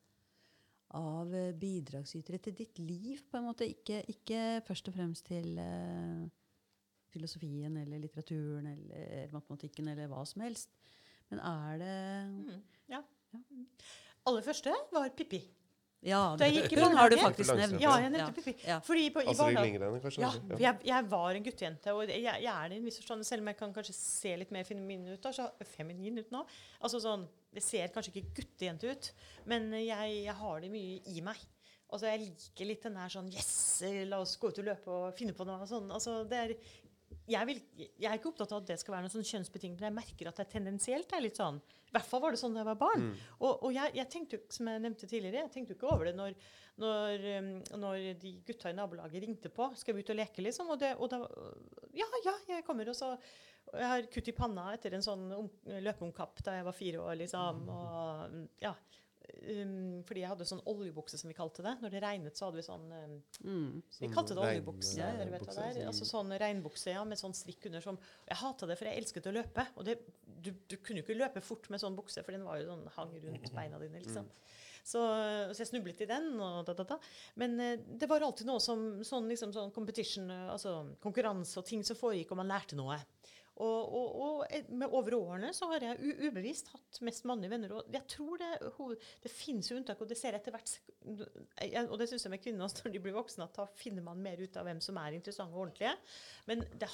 [0.96, 3.68] av bidragsytere til ditt liv, på en måte.
[3.68, 6.24] Ikke, ikke først og fremst til eh,
[7.14, 10.74] filosofien eller litteraturen eller matematikken eller hva som helst.
[11.30, 11.98] Men er det
[12.34, 12.62] Mm,
[12.92, 13.02] ja.
[14.24, 15.42] Aller første var Pippi.
[16.04, 17.80] Ja, Da jeg gikk i har du faktisk nevnt.
[17.80, 18.52] Ja, jeg nevnte Pippi.
[18.66, 18.76] Ja.
[18.84, 20.20] Fordi på, i Astrid barnehagen kanskje?
[20.20, 23.24] ja, jeg, jeg var en guttejente, og jeg, jeg er det i en viss forstand,
[23.24, 26.44] selv om jeg kan kanskje se litt mer feminin ut, da, så, feminin ut nå.
[26.84, 27.24] Altså sånn,
[27.54, 29.10] Det ser kanskje ikke guttejente ut,
[29.48, 31.40] men jeg, jeg har det mye i meg.
[31.94, 35.14] Altså Jeg liker litt den der sånn Yes, la oss gå ut og løpe og
[35.16, 35.64] finne på noe.
[35.70, 36.54] sånn, altså det er
[37.30, 39.88] jeg, vil, jeg er ikke opptatt av at det skal være noe sånn kjønnsbetinget, men
[39.90, 41.60] jeg merker at det er tendensielt er litt sånn.
[41.88, 43.08] I hvert fall var det sånn da jeg var barn.
[43.38, 46.10] Og, og jeg, jeg tenkte jo, som jeg nevnte tidligere, jeg tenkte jo ikke over
[46.10, 46.36] det når,
[46.82, 47.50] når, um,
[47.84, 49.70] når de gutta i nabolaget ringte på.
[49.78, 50.72] Skal vi ut og leke, liksom?
[50.74, 51.22] Og, det, og da
[51.94, 52.90] Ja, ja, jeg kommer.
[52.90, 53.14] Og så
[53.72, 55.30] jeg har kutt i panna etter en sånn
[55.64, 57.64] løpeomkapp da jeg var fire år, liksom.
[57.72, 58.74] Og, ja.
[59.44, 61.74] Um, fordi jeg hadde sånn oljebukse, som vi kalte det.
[61.82, 63.82] Når det regnet, så hadde vi sånn um, Mm.
[63.82, 64.96] vi Sånn kalte det regn- oljebukse.
[64.98, 65.72] ja, dere vet hva det er.
[65.74, 67.80] sånn- Altså sånn regnbukse ja, med sånn strikk under.
[67.80, 67.98] Som,
[68.28, 69.66] jeg hata det, for jeg elsket å løpe.
[69.76, 69.98] Og det,
[70.42, 72.88] du, du kunne jo ikke løpe fort med sånn bukse, for den var jo sånn
[72.96, 74.00] hang rundt beina dine.
[74.02, 74.26] liksom.
[74.84, 75.00] Så,
[75.54, 76.38] så jeg snublet i den.
[76.40, 76.98] og da, da, da.
[77.36, 81.64] Men eh, det var alltid noe som sånn, liksom, sånn competition, eh, altså konkurranse og
[81.64, 82.98] ting som foregikk, og man lærte noe.
[83.62, 87.74] Og, og, og med over årene så har jeg ubevisst hatt mest mannlige venner.
[87.76, 88.50] Og jeg tror det,
[89.22, 90.72] det finnes jo unntak, og det ser etter hvert
[91.84, 94.42] Og det syns jeg med kvinner når de blir voksne, at da finner man mer
[94.42, 95.94] ut av hvem som er interessante og ordentlige.
[96.50, 96.90] Men det,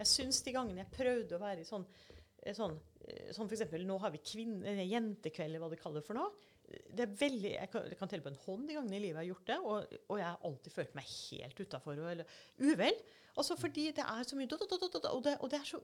[0.00, 3.98] jeg syns de gangene jeg prøvde å være sånn eh, Sånn, eh, sånn eksempel, Nå
[4.00, 6.32] har vi kvinne, jentekveld, eller hva de kaller for noe.
[6.68, 9.16] Det er veldig, jeg kan, jeg kan telle på en hånd de gangene i livet
[9.16, 12.98] jeg har gjort det, og, og jeg har alltid følt meg helt utafor eller uvel.
[13.38, 15.80] Altså fordi det er så mye Og, det, og det, er så,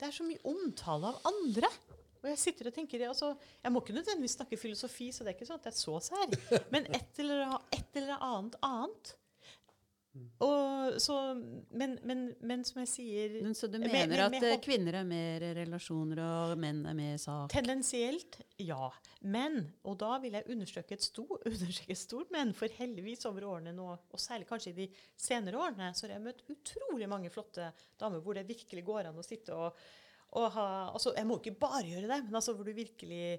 [0.00, 1.70] det er så mye omtale av andre.
[2.22, 5.30] Og jeg sitter og tenker, det, altså, jeg må ikke nødvendigvis snakke filosofi, så det
[5.30, 6.36] er ikke sånn at jeg er så sær.
[6.74, 9.12] Men et eller, et eller annet annet.
[10.44, 11.14] Og så,
[11.74, 14.64] men, men, men som jeg sier Men så du mener med- at med at hopp-
[14.66, 17.50] kvinner er mer relasjoner, og menn er mer sak?
[17.54, 18.90] Tendensielt, ja.
[19.22, 23.48] Men, og da vil jeg understreke et, stor, understreke et stort men, for heldigvis over
[23.56, 27.30] årene nå, og særlig kanskje i de senere årene, så har jeg møtt utrolig mange
[27.34, 27.70] flotte
[28.00, 29.78] damer hvor det virkelig går an å sitte og,
[30.36, 33.38] og ha altså Jeg må ikke bare gjøre det, men altså hvor du virkelig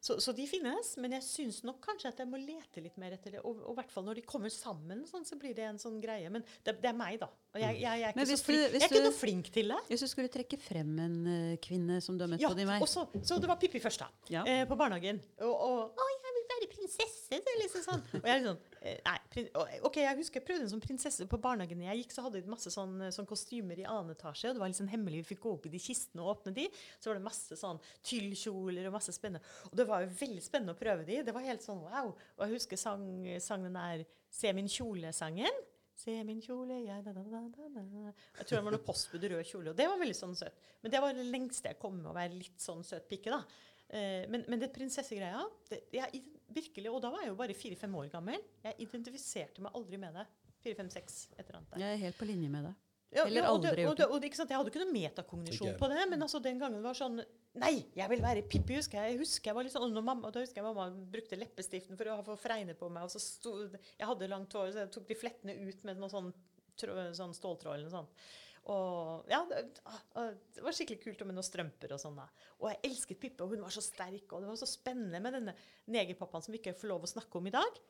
[0.00, 3.16] så, så de finnes, men jeg syns nok kanskje at jeg må lete litt mer
[3.16, 3.40] etter det.
[3.42, 5.96] Og, og i hvert fall når de kommer sammen, sånn, så blir det en sånn
[6.02, 6.30] greie.
[6.30, 7.26] Men det, det er meg, da.
[7.56, 9.50] Og jeg, jeg, jeg, er, ikke så flink, du- jeg er ikke du- noe flink
[9.54, 9.80] til det.
[9.88, 12.68] Hvis du skulle trekke frem en uh, kvinne som du har møtt Ja, på din
[12.70, 14.10] vei og så, så det var Pippi først, da.
[14.30, 14.44] Ja.
[14.46, 15.18] Eh, på barnehagen.
[15.42, 15.54] Og,
[15.98, 16.27] og vil
[16.58, 18.02] være prinsesse', det er liksom sånn.
[18.18, 19.44] Og jeg er sånn eh, Nei.
[19.86, 22.52] OK, jeg husker jeg prøvde en sånn prinsesse på barnehagen jeg gikk, så hadde de
[22.52, 25.22] masse sånn, sånn kostymer i annen etasje, og det var litt sånn hemmelig.
[25.22, 26.68] Vi fikk gå opp i de kistene og åpne de.
[26.98, 27.80] Så var det masse sånn
[28.10, 29.44] tyllkjoler og masse spennende.
[29.70, 31.22] Og det var jo veldig spennende å prøve de.
[31.26, 32.12] Det var helt sånn wow.
[32.12, 33.08] Og jeg husker sang,
[33.42, 35.64] sangen der 'Se min kjole'-sangen.
[35.98, 38.12] Se min kjole, jeg da, da, da, da.
[38.38, 40.60] Jeg tror det var noe postbud rød kjole, og det var veldig sånn søtt.
[40.84, 43.40] Men det var det lengste jeg kom med å være litt sånn søt pike, da.
[43.88, 46.20] Eh, men, men det prinsessegreia det, jeg,
[46.52, 48.42] virkelig, Og da var jeg jo bare fire-fem år gammel.
[48.64, 50.26] Jeg identifiserte meg aldri med det.
[50.64, 51.72] Fire-fem-seks, et eller annet.
[51.72, 51.84] der.
[51.84, 52.84] Jeg er helt på linje med deg.
[53.08, 54.50] Ja, Eller ja, og det, aldri og gjort det, og det, ikke sant?
[54.52, 57.22] Jeg hadde ikke noe metakognisjon på det, men altså den gangen var sånn
[57.58, 59.14] Nei, jeg vil være Pippi, husker jeg.
[59.14, 62.10] Jeg husker jeg var litt sånn, og mamma, Da husker jeg mamma brukte leppestiften for
[62.12, 63.08] å få fregne på meg.
[63.08, 66.12] og så stod, Jeg hadde langt hår, så jeg tok de flettene ut med noe
[66.12, 66.28] sånn,
[66.76, 68.28] sånn ståltråd eller noe sånt.
[68.68, 72.18] Og ja, det, ah, det var skikkelig kult med noen strømper og sånn.
[72.18, 72.26] da.
[72.60, 75.38] Og jeg elsket Pippe, og hun var så sterk, og det var så spennende med
[75.38, 75.54] denne
[75.94, 77.80] negerpappaen som vi ikke får lov å snakke om i dag.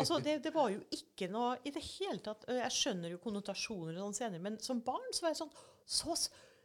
[0.00, 3.98] Altså, det, det var jo ikke noe i det hele tatt Jeg skjønner jo konnotasjoner
[3.98, 5.52] og sånn senere, men som barn så var jeg sånn
[5.84, 6.16] så,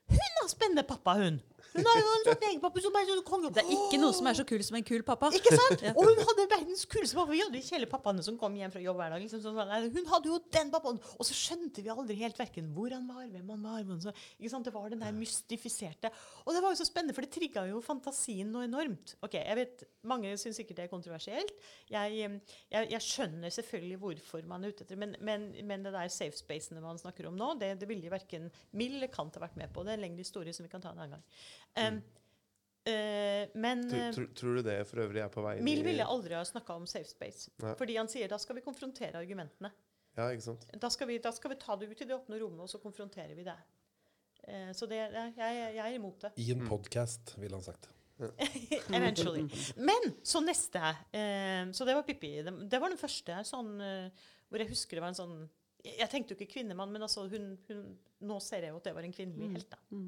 [0.07, 1.41] Hun har spennende pappa, hun!
[1.73, 3.51] Hun har jo en sånn negerpappa som er sånn konge.
[3.53, 5.29] Det er ikke noe som er så kul som en kul pappa.
[5.37, 5.83] Ikke sant?
[5.93, 7.33] Og hun hadde verdens kuleste pappa.
[7.33, 9.23] Vi hadde hele pappaene som kom hjem fra jobb hver dag.
[9.23, 11.01] Liksom, sånn, hun hadde jo den pappaen.
[11.17, 13.83] Og så skjønte vi aldri helt hverken hvor han var, hvem han var.
[13.89, 14.69] Men så, ikke sant?
[14.69, 16.11] Det var den der mystifiserte.
[16.45, 19.17] Og det var jo så spennende, for det trigga jo fantasien noe enormt.
[19.25, 21.53] Ok, jeg vet, Mange syns sikkert det er kontroversielt.
[21.91, 22.29] Jeg,
[22.71, 26.37] jeg, jeg skjønner selvfølgelig hvorfor man er ute etter men, men, men det der safe
[26.39, 29.73] spacene man snakker om nå, det, det ville verken Mill eller Kant ha vært med
[29.73, 29.83] på.
[29.83, 31.25] Det er en lengre historie som vi kan ta en annen gang.
[31.77, 31.99] Em,
[32.87, 36.05] Uh, men Tror, eh, tror, tror du det for øvrig er på vei Mill ville
[36.07, 37.49] aldri ha snakka om safe space.
[37.59, 37.73] Nei.
[37.75, 39.73] Fordi han sier da skal vi konfrontere argumentene.
[40.15, 40.63] Ja, ikke sant?
[40.79, 42.79] Da skal vi, da skal vi ta det ut i det åpne rommet, og så
[42.79, 43.57] konfronterer vi det.
[44.47, 46.31] Uh, så det, jeg, jeg, er imot det.
[46.39, 47.89] I en podkast, ville han sagt.
[48.95, 49.43] Eventually.
[49.75, 50.93] Men så neste.
[51.11, 52.37] Uh, så det var Pippi.
[52.45, 55.35] Det, det var den første sånn eh, hvor jeg husker det var en sånn
[55.83, 57.83] Jeg jeg tenkte jo ikke kvinnemann, men altså hun, hun,
[58.31, 59.75] nå ser jeg jo at det var en kvinnelig helt.
[59.75, 59.83] da.
[59.91, 60.07] Mm.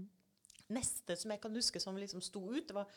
[0.69, 2.87] Neste som jeg kan huske som liksom sto ut, det var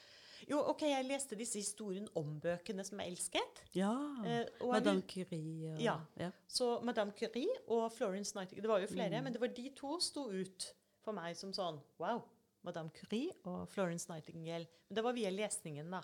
[0.49, 3.61] Jo, OK, jeg leste disse historiene om bøkene som jeg elsket.
[3.78, 3.93] Ja.
[4.27, 6.01] Eh, Madame Curie og Ja.
[6.19, 6.31] ja.
[6.49, 9.24] Så Madame Curie og Florence Nightingale Det var jo flere, Mm.
[9.24, 10.73] men det var de to sto ut
[11.05, 12.23] for meg som sånn Wow.
[12.65, 14.66] Madame Curie og Florence Nightingale.
[14.89, 16.03] Men det var via lesningen, da.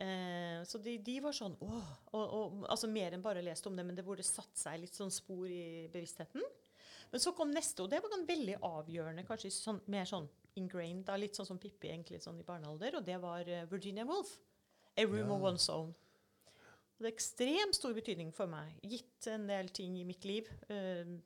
[0.00, 3.76] Eh, så de, de var sånn åh, og, og, altså Mer enn bare lest om
[3.76, 6.42] det, men det burde satt seg litt sånn spor i bevisstheten.
[7.12, 10.28] Men så kom neste, og det var veldig avgjørende, kanskje sånn, mer sånn
[10.58, 14.06] ingrained, da, litt sånn som Pippi egentlig sånn i barnealder, og det var eh, Virginia
[14.08, 14.32] Woolf.
[14.98, 15.50] A Room of Ja.
[15.50, 15.94] One's Own.
[17.00, 20.48] Det er ekstremt stor betydning for meg, gitt en del ting i mitt liv.
[20.68, 21.16] Uh,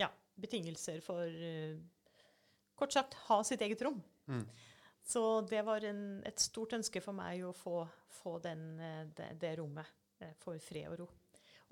[0.00, 0.08] ja,
[0.40, 1.76] betingelser for uh,
[2.78, 3.98] Kort sagt, ha sitt eget rom.
[4.30, 4.46] Mm.
[5.04, 7.82] Så det var en, et stort ønske for meg å få,
[8.20, 8.78] få den,
[9.18, 9.90] det, det rommet
[10.38, 11.08] for fred og ro.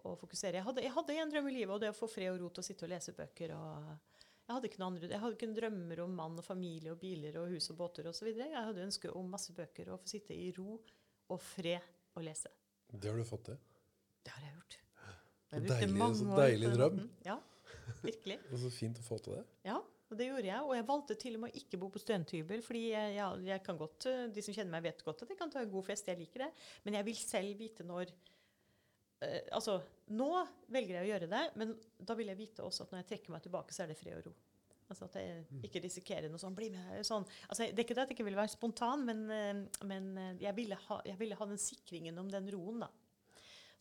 [0.03, 0.59] Og fokusere.
[0.59, 2.51] Jeg hadde, jeg hadde en drøm i livet, og det å få fred og ro
[2.51, 3.55] til å sitte og lese bøker.
[3.55, 4.16] og
[4.47, 7.39] jeg hadde ikke noe andre, jeg hadde noen drømmer om mann og familie og biler
[7.41, 8.29] og hus og båter osv.
[8.31, 10.77] Jeg hadde ønske om masse bøker og å få sitte i ro
[11.35, 11.83] og fred
[12.15, 12.53] og lese.
[12.93, 13.59] Det har du fått til.
[14.23, 14.79] Det har jeg gjort.
[15.51, 17.03] Jeg deilig- så deilig drøm.
[17.27, 17.37] Ja,
[18.03, 18.39] virkelig.
[18.53, 19.45] Og så fint å få til det.
[19.67, 19.77] Ja.
[20.07, 20.63] Og det gjorde jeg.
[20.63, 22.63] Og jeg valgte til og med å ikke bo på studenthybel.
[22.63, 25.39] fordi jeg, jeg, jeg kan godt, eh, De som kjenner meg, vet godt at jeg
[25.39, 26.07] kan ta en god fest.
[26.07, 26.51] Jeg liker det.
[26.85, 28.13] Men jeg vil selv vite når
[29.25, 29.79] eh, Altså,
[30.17, 30.31] nå
[30.73, 33.35] velger jeg å gjøre det, men da vil jeg vite også at når jeg trekker
[33.35, 34.35] meg tilbake, så er det fred og ro.
[34.87, 36.55] Altså At jeg ikke risikerer noe sånn.
[36.55, 37.27] Bli med, sånn.
[37.49, 40.33] Altså, det er ikke det at jeg ikke ville være spontan, men, eh, men eh,
[40.45, 42.91] jeg, ville ha, jeg ville ha den sikringen om den roen, da.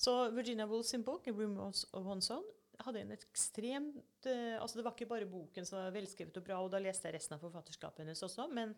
[0.02, 2.52] Så Virginia Woolf sin bok, Room of One's Own',
[2.84, 6.58] hadde en ekstremt uh, altså Det var ikke bare boken som var velskrevet og bra,
[6.60, 8.74] og da leste jeg resten av forfatterskapet hennes også, men,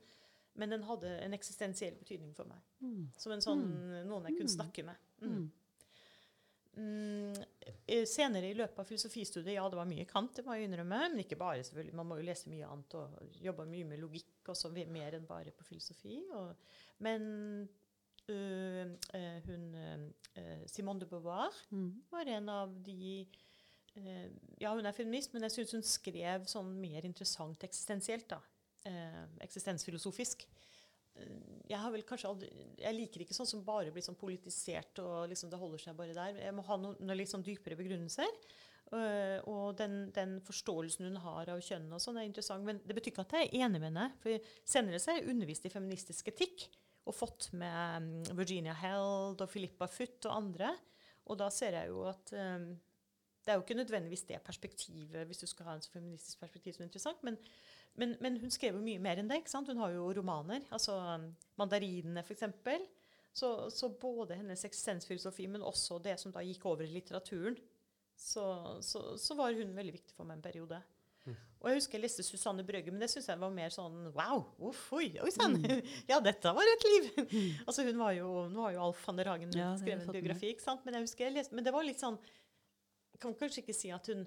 [0.54, 2.62] men den hadde en eksistensiell betydning for meg.
[2.86, 3.08] Mm.
[3.18, 3.64] Som en sånn
[4.06, 5.02] noen jeg kunne snakke med.
[5.24, 5.48] Mm.
[6.78, 7.34] Mm,
[7.90, 11.00] eh, senere i løpet av filosofistudiet, ja, det var mye Kant, det må jeg innrømme.
[11.10, 11.96] Men ikke bare, selvfølgelig.
[11.98, 15.52] Man må jo lese mye annet og jobbe mye med logikk også, mer enn bare
[15.58, 16.20] på filosofi.
[16.38, 16.52] Og,
[17.00, 17.26] men
[18.30, 18.86] øh,
[19.16, 22.04] øh, hun øh, Simone de Beauvoir Mm.
[22.12, 23.26] var en av de
[23.98, 24.30] øh,
[24.62, 28.30] Ja, hun er feminist, men jeg syns hun skrev sånn mer interessant eksistensielt.
[28.30, 28.38] da.
[28.86, 30.46] Eh, eksistensfilosofisk.
[31.18, 31.36] Eh,
[31.68, 32.50] jeg har vel kanskje aldri,
[32.80, 36.16] jeg liker ikke sånn som bare blir sånn politisert og liksom det holder seg bare
[36.16, 36.40] der.
[36.46, 38.40] Jeg må ha noen, noen litt sånn dypere begrunnelser.
[38.96, 42.64] Eh, og den, den forståelsen hun har av kjønn og sånn, er interessant.
[42.68, 44.10] Men det betyr ikke at jeg er enig med henne.
[44.24, 46.70] For senere så har jeg undervist i feministisk etikk
[47.08, 50.74] og fått med mm, Virginia Held og Philippa Futt og andre.
[51.28, 52.70] Og da ser jeg jo at um,
[53.44, 56.76] det er jo ikke nødvendigvis det perspektivet hvis du skal ha en så feministisk perspektiv
[56.76, 57.38] som er interessant, men,
[57.98, 59.42] men, men hun skrev jo mye mer enn det.
[59.42, 59.70] ikke sant?
[59.72, 60.66] Hun har jo romaner.
[60.72, 62.44] altså um, 'Mandarinene', f.eks.
[63.38, 67.58] Så, så både hennes eksistensfilosofi, men også det som da gikk over i litteraturen,
[68.18, 68.46] så,
[68.82, 70.80] så, så var hun veldig viktig for meg en periode.
[71.58, 74.44] Og jeg husker jeg leste Susanne Brøgge, men det syns jeg var mer sånn wow!
[74.70, 75.58] Uff, oi, oi sann!
[76.12, 77.08] Ja, dette var et liv!
[77.66, 80.52] altså hun var jo, Nå har jo Alf van der Hagen Ja, skrevet en biografi,
[80.54, 80.86] ikke sant?
[80.86, 82.20] men jeg husker jeg leste, men det var litt sånn
[83.16, 84.24] Jeg kan kanskje ikke si at hun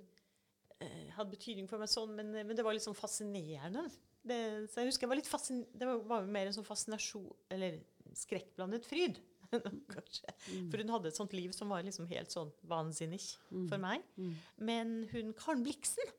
[1.16, 3.82] hadde betydning for meg sånn, men, men det var litt sånn fascinerende.
[4.23, 4.36] Det,
[4.73, 7.31] så jeg husker jeg var litt fascin Det var, var jo mer en sånn fascinasjon
[7.57, 7.78] Eller
[8.12, 9.16] skrekkblandet fryd.
[9.94, 10.35] Kanskje.
[10.70, 13.23] For hun hadde et sånt liv som var liksom helt sånn vansinnig
[13.70, 14.05] for meg.
[14.20, 14.35] Mm.
[14.69, 16.12] Men hun Karen Bliksen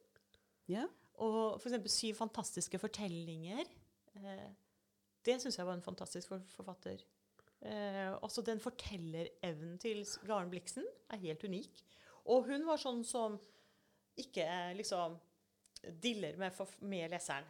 [0.72, 0.88] Ja.
[1.22, 3.70] og for eksempel Syv fantastiske fortellinger.
[4.18, 4.50] Eh,
[5.28, 7.04] det syns jeg var en fantastisk for forfatter.
[7.62, 11.84] Eh, også den fortellerevnen til Garen Bliksen er helt unik.
[12.34, 13.38] Og hun var sånn som
[14.20, 15.18] ikke eh, liksom
[16.02, 17.48] diller med, med leseren.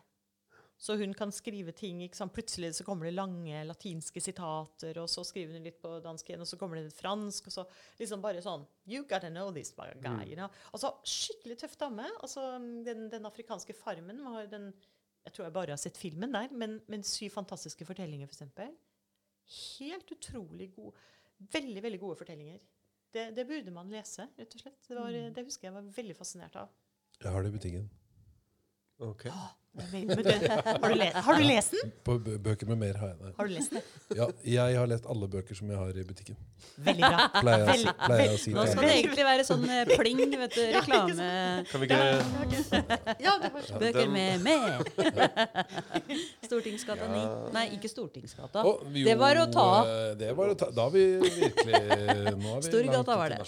[0.82, 2.00] Så hun kan skrive ting?
[2.34, 6.42] Plutselig så kommer det lange latinske sitater, og så skriver hun litt på dansk igjen,
[6.42, 7.66] og så kommer det litt fransk, og så
[8.00, 10.26] liksom bare sånn You gotta know this guy.
[10.26, 10.50] You know?
[10.74, 12.08] Altså, skikkelig tøff dame.
[12.26, 12.48] Altså,
[12.88, 14.72] den, den afrikanske farmen var den
[15.22, 18.74] Jeg tror jeg bare har sett filmen der, men, men Syv fantastiske fortellinger, for eksempel.
[19.78, 20.98] Helt utrolig gode.
[21.38, 22.58] Veldig, veldig gode fortellinger.
[23.12, 24.78] Det, det burde man lese, rett og slett.
[24.88, 26.72] Det, var, det husker jeg var veldig fascinert av.
[27.22, 27.90] Jeg har det i butikken.
[29.02, 29.26] Ok.
[29.28, 31.92] Du, har, du lest, har du lest den?
[32.04, 33.30] På bøker med mer har jeg det.
[33.38, 33.86] Har du lest den?
[34.18, 36.36] Ja, jeg har lest alle bøker som jeg har i butikken.
[36.84, 37.22] Veldig bra.
[37.38, 40.58] Pleier Veldig- pleier jeg å si Nå skal det egentlig være sånn eh, pling, vet
[40.58, 41.30] du, reklame.
[41.72, 42.02] Kan vi ikke
[43.24, 43.80] ja, sånn.
[43.82, 44.84] Bøker med mer.
[46.48, 47.24] Stortingsgata 9.
[47.56, 48.64] Nei, ikke Stortingsgata.
[48.68, 49.88] Oh, jo, Det var å ta av.
[49.88, 51.82] eh, Det var å ta Da har vi virkelig
[52.36, 53.40] Nå har vi Storgata var det.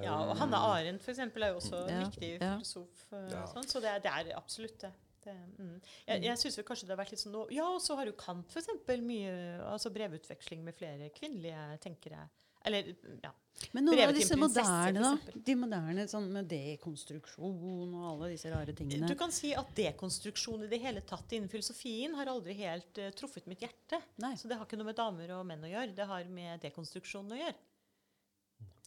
[0.00, 3.04] Ja, Ja, og Hanne Arendt for eksempel, er jo også en Ja, viktig filosof.
[3.12, 3.42] eh, Ja.
[3.52, 4.92] Sånn, så det er, det er absolutt det.
[5.24, 5.76] det mm.
[6.06, 8.16] Jeg, jeg synes kanskje det har vært litt sånn nå Ja, og så har jo
[8.18, 9.32] Kant eksempel mye
[9.68, 12.28] altså brevutveksling med flere kvinnelige tenkere.
[12.64, 12.90] Eller,
[13.22, 13.30] ja.
[13.72, 15.32] Men noen av disse moderne, da?
[15.48, 19.08] De moderne sånn med dekonstruksjon og alle disse rare tingene.
[19.08, 23.10] Du kan si at dekonstruksjon i det hele tatt innen filosofien har aldri helt uh,
[23.16, 24.00] truffet mitt hjerte.
[24.20, 24.32] Nei.
[24.40, 25.96] Så det har ikke noe med damer og menn å gjøre.
[25.96, 27.56] Det har med dekonstruksjon å gjøre.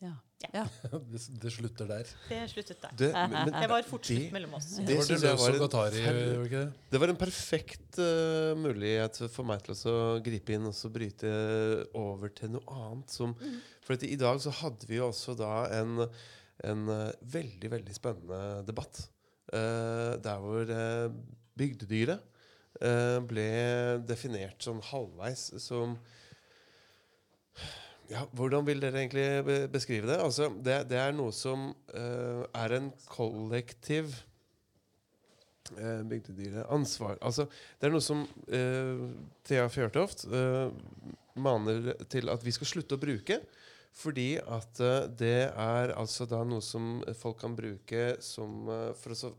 [0.01, 0.13] Ja.
[0.51, 0.63] Ja.
[1.11, 2.09] Det, det slutter der.
[2.27, 2.95] Det sluttet der.
[2.99, 4.67] det, men, men, Det var fort slutt mellom oss.
[4.75, 9.47] Det Det var det jeg var en var det var en perfekt uh, mulighet for
[9.47, 9.95] meg til å
[10.25, 11.31] gripe inn og så bryte
[11.95, 13.13] over til noe annet.
[13.13, 13.37] Som,
[13.85, 16.03] For at i dag så hadde vi jo også da en,
[16.67, 19.05] en uh, veldig, veldig spennende debatt.
[19.53, 20.75] Uh, der hvor
[21.59, 22.29] bygdedyret
[22.81, 23.47] eh, ble
[24.07, 25.97] definert sånn halvveis som
[28.11, 30.19] ja, Hvordan vil dere egentlig beskrive det?
[30.21, 34.13] Altså, det, det er noe som uh, er en kollektiv
[35.77, 37.19] uh, bygdedyreansvar.
[37.21, 37.47] Altså,
[37.79, 39.05] det er noe som uh,
[39.47, 40.71] Thea Fjørtoft eh,
[41.39, 43.39] maner til at vi skal slutte å bruke.
[43.93, 49.13] Fordi at eh, det er altså da noe som folk kan bruke som, eh, for
[49.13, 49.33] å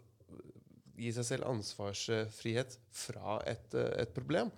[0.94, 4.52] gi seg selv ansvarsfrihet fra et, eh, et problem.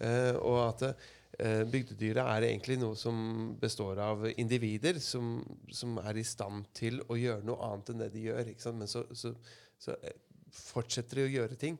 [0.00, 1.06] Eh, og at
[1.38, 5.38] eh, bygdedyret er egentlig noe som består av individer som,
[5.70, 8.54] som er i stand til å gjøre noe annet enn det de gjør.
[8.76, 9.34] Men så, så,
[9.80, 9.96] så
[10.54, 11.78] fortsetter de å gjøre ting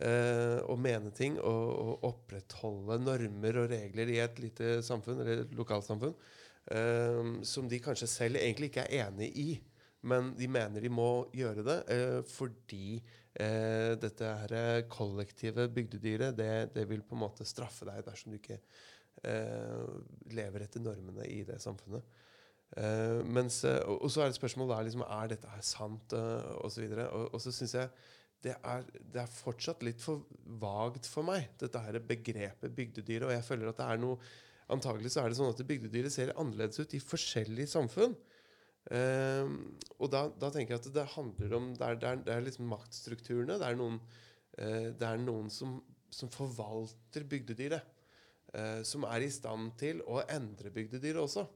[0.00, 5.44] eh, og mene ting og, og opprettholde normer og regler i et lite samfunn eller
[5.44, 6.14] et lokalsamfunn
[6.72, 9.50] eh, som de kanskje selv egentlig ikke er enig i,
[10.08, 16.54] men de mener de må gjøre det eh, fordi eh, dette her kollektive bygdedyret det,
[16.74, 18.90] det vil på en måte straffe deg dersom du ikke eh,
[19.22, 22.02] lever etter normene i det samfunnet.
[22.72, 26.14] Eh, mens, eh, og, og så er det spørsmålet da, liksom, er dette her sant,
[26.16, 27.90] og så Og, og, og så syns jeg
[28.42, 30.24] det er, det er fortsatt litt for
[30.58, 33.28] vagt for meg, dette her begrepet bygdedyr.
[33.28, 34.18] Og jeg føler at det er noe
[34.72, 38.14] Antagelig så er det sånn at bygdedyret ser annerledes ut i forskjellige samfunn.
[38.88, 39.56] Um,
[39.98, 42.44] og da, da tenker jeg at det handler om Det er, det er, det er
[42.46, 43.58] liksom maktstrukturene.
[43.60, 43.98] Det er noen,
[44.56, 45.74] uh, det er noen som,
[46.14, 47.84] som forvalter bygdedyret.
[48.52, 51.46] Eh, som er i stand til å endre bygdedyr også.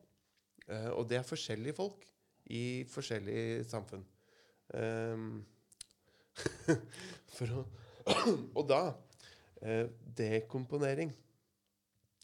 [0.67, 2.07] Eh, og det er forskjellige folk
[2.57, 4.07] i forskjellige samfunn.
[4.75, 5.27] Eh,
[7.37, 7.67] for å
[8.59, 8.81] Og da
[9.59, 11.11] eh, Dekomponering.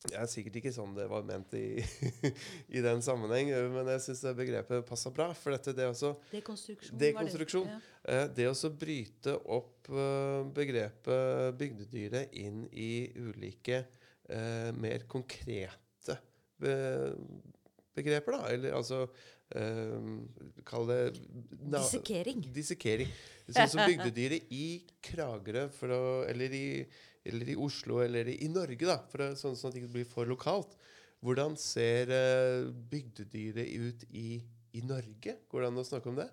[0.02, 1.82] Det er sikkert ikke sånn det var ment i,
[2.76, 5.28] i den sammenheng, men jeg syns begrepet passa bra.
[5.34, 6.98] For dette, det også Dekonstruksjon.
[7.02, 7.66] Dekonstruksjon.
[7.66, 8.14] Det.
[8.14, 8.22] ja.
[8.38, 9.90] det å bryte opp
[10.54, 13.84] begrepet bygdedyret inn i ulike
[14.28, 16.18] eh, mer konkrete
[16.62, 16.76] be
[17.96, 18.48] begreper, da.
[18.54, 19.02] Eller altså
[19.52, 20.10] eh,
[20.64, 21.00] Kall det
[21.60, 22.44] na- Dissekering.
[22.54, 23.10] Dissekering.
[23.52, 24.64] Sånn som bygdedyret i
[25.04, 26.86] Kragerø for å, eller, i,
[27.28, 29.94] eller i Oslo eller i, i Norge, da, for å, sånn, sånn at det ikke
[29.98, 30.78] blir for lokalt.
[31.22, 34.40] Hvordan ser eh, bygdedyret ut i,
[34.78, 35.36] i Norge?
[35.52, 36.30] Går det an å snakke om det?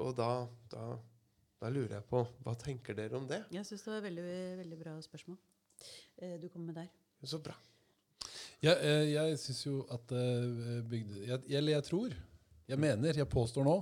[0.00, 0.30] Og da,
[0.72, 0.86] da,
[1.60, 3.42] da lurer jeg på Hva tenker dere om det?
[3.52, 4.26] Jeg syns det var et veldig,
[4.62, 5.36] veldig bra spørsmål
[6.40, 6.88] du kom med der.
[7.24, 7.54] Så bra.
[8.60, 11.22] Jeg, eh, jeg syns jo at eh, bygde...
[11.24, 12.16] Jeg, eller jeg tror,
[12.68, 13.78] jeg mener, jeg påstår nå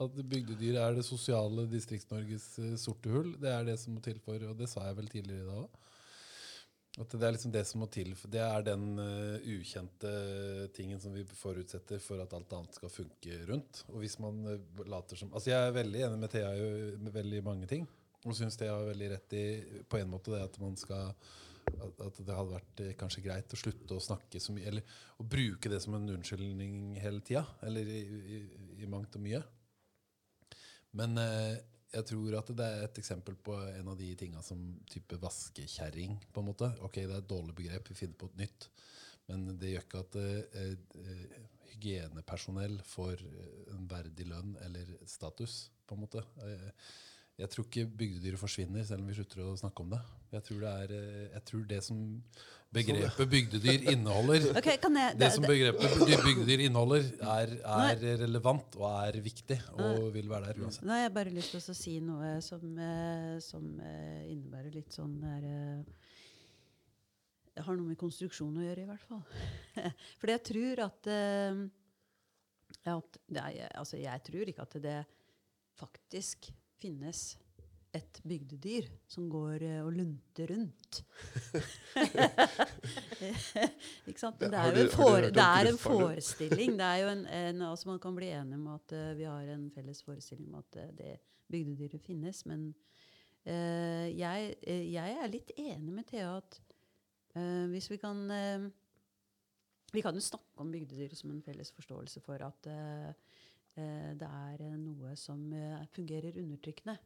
[0.00, 3.36] at bygdedyret er det sosiale Distrikts-Norges eh, sorte hull.
[3.38, 5.62] Det er det som må til for Og det sa jeg vel tidligere i dag
[5.62, 5.78] òg.
[7.00, 8.10] At det er liksom det som må til.
[8.18, 10.10] For det er den uh, ukjente
[10.74, 13.84] tingen som vi forutsetter for at alt annet skal funke rundt.
[13.92, 17.14] Og hvis man eh, later som Altså jeg er veldig enig med Thea i- med
[17.14, 17.86] veldig mange ting.
[18.28, 19.44] Og syns det var veldig rett i
[19.88, 21.14] på en måte det at man skal
[21.70, 25.26] at, det hadde vært eh, kanskje greit å slutte å snakke så mye, eller å
[25.28, 27.44] bruke det som en unnskyldning hele tida.
[27.66, 28.40] Eller i, i,
[28.82, 29.42] i mangt og mye.
[30.98, 31.60] Men eh,
[31.94, 34.60] jeg tror at det er et eksempel på en av de tinga som
[34.90, 36.70] type vaskekjerring, på en måte.
[36.86, 38.68] Ok, det er et dårlig begrep, vi finner på et nytt.
[39.30, 41.38] Men det gjør ikke at eh, eh,
[41.74, 46.24] hygienepersonell får eh, en verdig lønn eller status, på en måte.
[46.46, 46.70] Eh,
[47.40, 50.00] jeg tror ikke bygdedyret forsvinner, selv om vi slutter å snakke om det.
[50.34, 52.00] Jeg tror det, er, eh, jeg tror det som
[52.70, 59.18] begrepet bygdedyr inneholder okay, jeg, det som begrepet bygdedyr inneholder, er, er relevant og er
[59.24, 60.84] viktig og vil være der uansett.
[60.86, 64.94] Nå har jeg bare lyst til å si noe som, eh, som eh, innebærer litt
[64.94, 65.48] sånn der,
[67.56, 69.24] Det har noe med konstruksjon å gjøre, i hvert fall.
[70.20, 71.10] For jeg tror at,
[72.94, 74.98] at det er, Altså, jeg tror ikke at det
[75.80, 77.22] faktisk finnes
[77.96, 81.00] et bygdedyr som går eh, og lunter rundt.
[84.10, 84.38] ikke sant?
[84.38, 86.76] Men det er jo en, fore, det er en forestilling.
[86.78, 89.54] Det er jo en, en, altså Man kan bli enig om at uh, vi har
[89.56, 91.16] en felles forestilling om at uh, det
[91.50, 92.44] bygdedyret finnes.
[92.46, 92.68] Men
[93.48, 96.60] uh, jeg, jeg er litt enig med Thea at
[97.70, 98.18] hvis vi kan
[99.94, 102.66] Vi kan jo snakke om bygdedyret som en felles forståelse for at
[103.76, 106.96] det er eh, noe som eh, fungerer undertrykkende.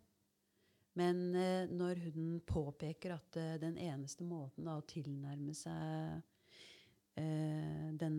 [0.98, 6.20] Men eh, når hun påpeker at eh, den eneste måten da, å tilnærme seg
[7.18, 8.18] eh, den,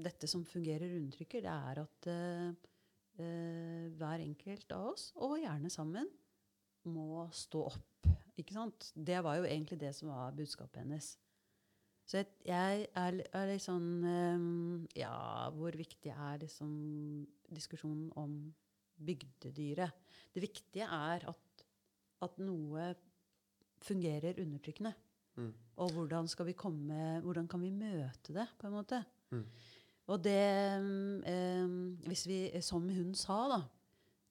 [0.00, 2.70] dette som fungerer undertrykker, det er at eh,
[3.20, 6.08] eh, hver enkelt av oss, og gjerne sammen,
[6.88, 8.08] må stå opp.
[8.40, 8.90] Ikke sant?
[8.96, 11.14] Det var jo egentlig det som var budskapet hennes.
[12.04, 14.42] Så jeg, jeg er, er litt sånn eh,
[15.00, 16.74] Ja, hvor viktig er liksom
[17.56, 18.36] diskusjonen om
[18.94, 19.94] bygdedyret?
[20.34, 21.64] Det viktige er at,
[22.24, 22.92] at noe
[23.84, 24.94] fungerer undertrykkende.
[25.36, 25.52] Mm.
[25.82, 29.00] Og hvordan, skal vi komme, hvordan kan vi møte det, på en måte?
[29.34, 29.46] Mm.
[30.12, 30.36] Og det
[31.30, 31.74] eh,
[32.04, 33.62] Hvis vi, som hun sa, da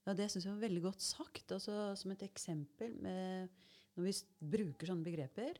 [0.03, 1.51] ja, Det syns jeg var veldig godt sagt.
[1.55, 3.53] Altså, som et eksempel med,
[3.95, 4.15] når vi
[4.55, 5.59] bruker sånne begreper.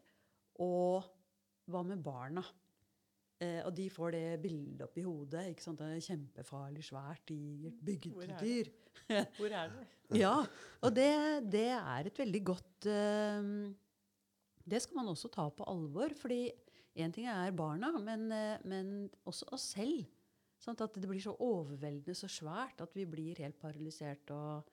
[0.64, 1.08] Og
[1.72, 2.43] hva med barna?
[3.43, 5.47] Eh, og de får det bildet opp i hodet.
[5.51, 5.81] ikke sant?
[5.81, 8.39] Det er kjempefarlig, svært, digert Hvor er det?
[8.39, 8.73] bygdedyr.
[9.39, 9.85] Hvor er det?
[10.19, 10.35] Ja,
[10.83, 11.09] og det,
[11.51, 13.47] det er et veldig godt eh,
[14.69, 16.13] Det skal man også ta på alvor.
[16.19, 16.51] fordi
[16.93, 20.05] én ting er barna, men, eh, men også oss selv.
[20.61, 20.81] Sant?
[20.81, 24.69] At det blir så overveldende, så svært, at vi blir helt paralysert og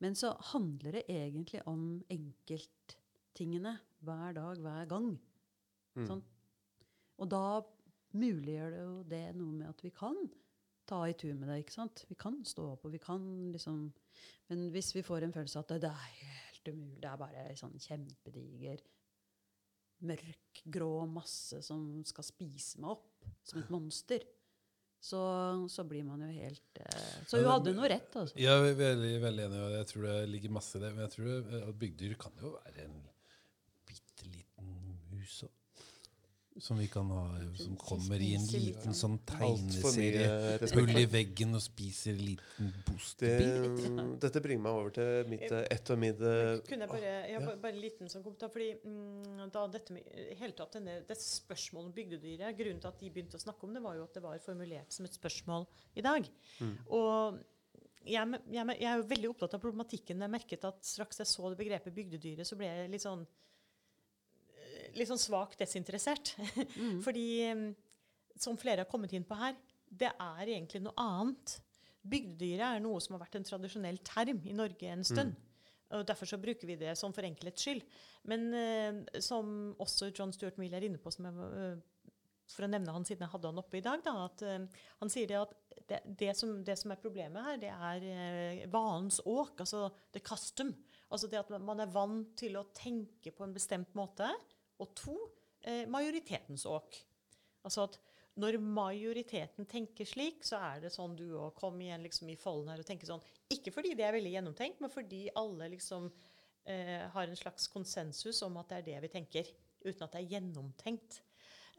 [0.00, 5.08] Men så handler det egentlig om enkelttingene hver dag, hver gang.
[5.96, 6.04] Mm.
[6.06, 6.22] Sånn.
[7.18, 7.40] Og da
[8.16, 10.16] muliggjør det jo det noe med at vi kan
[10.88, 11.62] ta i tur med det.
[11.62, 12.04] ikke sant?
[12.08, 13.22] Vi kan stå opp, og vi kan
[13.52, 13.88] liksom
[14.48, 17.42] Men hvis vi får en følelse av at det, er helt umulig, det er bare
[17.50, 18.80] en sånn kjempediger,
[20.08, 24.24] mørk, grå masse som skal spise meg opp som et monster,
[25.00, 25.20] så,
[25.68, 28.38] så blir man jo helt eh, Så hun hadde noe rett, altså.
[28.40, 30.90] Jeg er veldig, veldig enig, og jeg tror det ligger masse i det.
[30.94, 32.96] Men jeg tror det, at byggdyr kan jo være en
[33.86, 34.72] bitte liten
[35.12, 35.52] mus også,
[36.60, 37.24] som vi kan ha,
[37.56, 40.68] som kommer i en liten sånn tegneserie.
[40.74, 42.72] Hull i veggen og spiser en liten
[43.18, 43.34] Det,
[44.22, 47.36] dette bringer meg over til mitt eh, ett og mitt eh, Kunne jeg bare, jeg
[47.36, 50.08] har bare, bare en liten sånn kommentar, fordi mm, da dette med,
[50.40, 53.76] hele tatt denne, dette spørsmålet om bygdedyret, grunnen til at de begynte å snakke om
[53.76, 56.28] det, var jo at det var formulert som et spørsmål i dag.
[56.62, 56.74] Mm.
[56.98, 57.38] Og
[58.08, 60.24] jeg, jeg, jeg er jo veldig opptatt av problematikken.
[60.24, 63.46] Jeg merket at straks jeg så det begrepet bygdedyret, så ble jeg litt sånn eh,
[64.98, 66.34] litt sånn svakt desinteressert.
[66.76, 66.98] Mm.
[67.06, 67.66] Fordi, mm,
[68.38, 69.56] som flere har kommet inn på her,
[69.88, 71.58] det er egentlig noe annet.
[72.08, 75.36] Bygdedyret er noe som har vært en tradisjonell term i Norge en stund.
[75.96, 77.84] Og Derfor så bruker vi det sånn for enkelhets skyld.
[78.28, 82.10] Men eh, som også John Stuart Mill er inne på, som jeg, eh,
[82.52, 85.12] for å nevne han siden jeg hadde han oppe i dag, da, at eh, han
[85.12, 85.56] sier det at
[85.88, 90.22] det, det, som, det som er problemet her, det er eh, vanens åk, altså the
[90.24, 90.74] custom.
[91.08, 94.28] Altså det at man er vant til å tenke på en bestemt måte.
[94.82, 95.16] Og to,
[95.62, 96.98] eh, majoritetens åk.
[97.66, 97.98] Altså at
[98.38, 102.70] når majoriteten tenker slik, så er det sånn du òg kom igjen liksom i folden
[102.70, 103.24] her og tenker sånn.
[103.50, 106.06] Ikke fordi det er veldig gjennomtenkt, men fordi alle liksom
[106.64, 109.50] eh, har en slags konsensus om at det er det vi tenker,
[109.82, 111.22] uten at det er gjennomtenkt.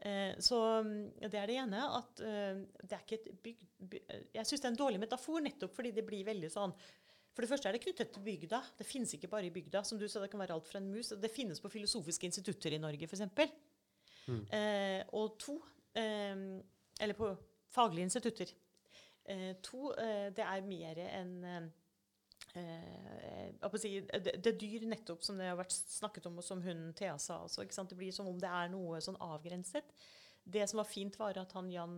[0.00, 1.80] Eh, så mm, det er det ene.
[1.96, 3.66] At eh, det er ikke et bygd...
[3.80, 6.76] By, eh, jeg syns det er en dårlig metafor, nettopp fordi det blir veldig sånn
[7.34, 8.58] For det første er det knyttet til bygda.
[8.78, 9.84] Det finnes ikke bare i bygda.
[9.86, 11.12] Som du sa, det kan være alt fra en mus.
[11.14, 13.22] Det finnes på filosofiske institutter i Norge, f.eks.
[14.54, 15.56] Eh, og to
[15.98, 16.42] eh,
[17.00, 17.30] Eller på
[17.72, 18.50] faglige institutter.
[19.30, 21.68] Eh, to, eh, det er mer enn eh,
[22.58, 26.90] eh, si, det, det dyr nettopp som det har vært snakket om, og som hun
[26.98, 27.62] Thea sa også.
[27.64, 27.92] Ikke sant?
[27.92, 29.94] Det blir som om det er noe sånn avgrenset.
[30.50, 31.94] Det som var fint, var at han Jan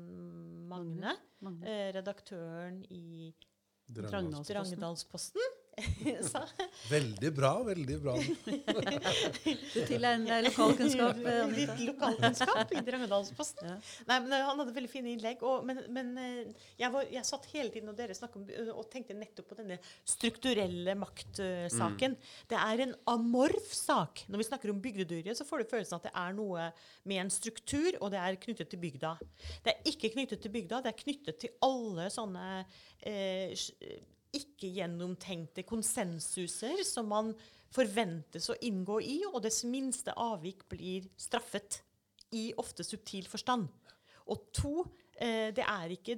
[0.69, 1.77] Magne, Magne.
[1.97, 3.33] redaktøren i
[3.89, 5.41] Drangedalsposten.
[5.41, 5.62] Sa
[6.91, 8.15] Veldig bra, veldig bra.
[8.21, 11.23] Du tilegner deg lokalkunnskap,
[11.57, 13.71] Litt lokalkunnskap i Drangedalsposten.
[13.71, 13.77] Ja.
[14.11, 15.41] Nei, men eh, Han hadde veldig fine innlegg.
[15.49, 18.87] Og, men men eh, jeg, var, jeg satt hele tiden og dere om, eh, og
[18.93, 19.79] tenkte nettopp på denne
[20.09, 22.19] strukturelle maktsaken.
[22.53, 24.27] Det er en amorf sak.
[24.29, 26.69] Når vi snakker om bygdedyret, så får du følelsen at det er noe
[27.09, 29.17] med en struktur, og det er knyttet til bygda.
[29.65, 32.49] Det er ikke knyttet til bygda, det er knyttet til alle sånne
[33.01, 33.57] eh,
[34.33, 37.35] sj- ikke-gjennomtenkte konsensuser som man
[37.73, 41.83] forventes å inngå i, og dess minste avvik blir straffet.
[42.33, 43.69] I ofte subtil forstand.
[44.33, 44.87] Og to,
[45.21, 46.17] eh, det er ikke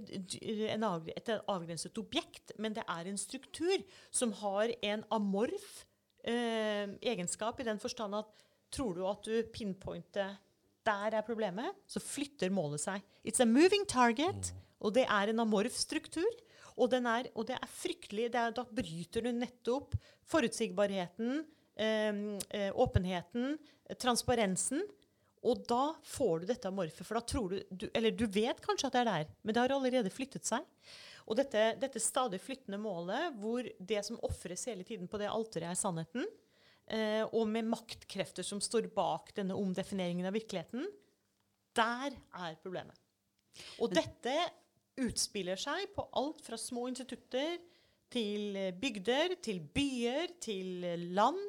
[1.16, 5.84] et avgrenset objekt, men det er en struktur som har en amorf
[6.24, 8.26] eh, egenskap i den forstand at
[8.70, 10.38] tror du at du pinpointer
[10.86, 13.02] der er problemet, så flytter målet seg.
[13.24, 16.30] It's a moving target, og det er en amorf struktur.
[16.74, 19.94] Og, den er, og det er fryktelig det er, Da bryter du nettopp
[20.30, 21.44] forutsigbarheten,
[21.76, 22.20] eh,
[22.50, 23.56] eh, åpenheten,
[24.00, 24.82] transparensen.
[25.44, 28.88] Og da får du dette amorfet, for da tror du, du Eller du vet kanskje
[28.88, 30.64] at det er der, men det har allerede flyttet seg.
[31.28, 35.70] Og dette, dette stadig flyttende målet, hvor det som ofres hele tiden på det alteret,
[35.70, 36.26] er sannheten,
[36.88, 40.84] eh, og med maktkrefter som står bak denne omdefineringen av virkeligheten,
[41.74, 42.98] der er problemet.
[43.80, 44.34] Og dette
[45.00, 47.58] utspiller seg på alt fra små institutter
[48.14, 51.40] til eh, bygder, til byer, til eh, land.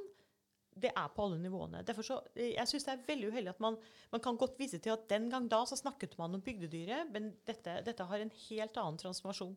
[0.76, 1.84] Det er på alle nivåene.
[1.88, 3.78] Derfor så, eh, jeg synes det er veldig uheldig at man,
[4.12, 7.34] man kan godt vise til at den gang da så snakket man om bygdedyret, men
[7.48, 9.56] dette, dette har en helt annen transformasjon.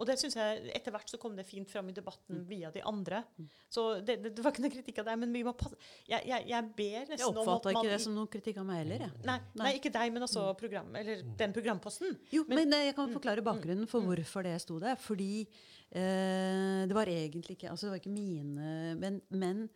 [0.00, 2.82] Og det synes jeg, Etter hvert så kom det fint fram i debatten via de
[2.88, 3.20] andre.
[3.68, 5.76] Så det, det, det var ikke noe kritikk av deg, men vi må passe
[6.08, 8.68] Jeg, jeg, jeg ber Jeg nesten om at oppfatta ikke det som noen kritikk av
[8.70, 9.04] meg heller.
[9.04, 9.24] jeg.
[9.28, 12.16] Nei, nei, ikke deg, men også program, eller den programposten.
[12.32, 14.96] Jo, men, men jeg kan forklare bakgrunnen for hvorfor det sto der.
[15.00, 19.66] Fordi eh, det var egentlig ikke Altså, det var ikke mine Men, men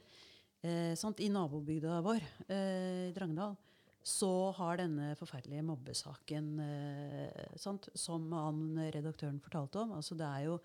[0.64, 3.56] eh, sant, i nabobygda vår, eh, i Drangedal,
[4.04, 10.42] så har denne forferdelige mobbesaken eh, sant, som han redaktøren fortalte om altså Det er
[10.50, 10.58] jo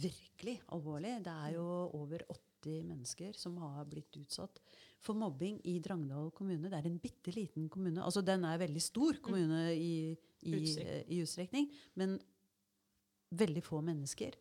[0.00, 1.16] virkelig alvorlig.
[1.22, 1.66] Det er jo
[1.98, 4.58] over 80 mennesker som har blitt utsatt
[5.00, 6.68] for mobbing i Drangedal kommune.
[6.68, 8.02] Det er en bitte liten kommune.
[8.02, 10.12] Altså den er veldig stor kommune i,
[10.42, 11.06] i, Utstrekning.
[11.06, 12.18] i utstrekning, men
[13.30, 14.36] veldig få mennesker.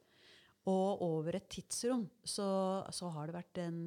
[0.70, 2.50] Og over et tidsrom så,
[2.92, 3.82] så har det vært en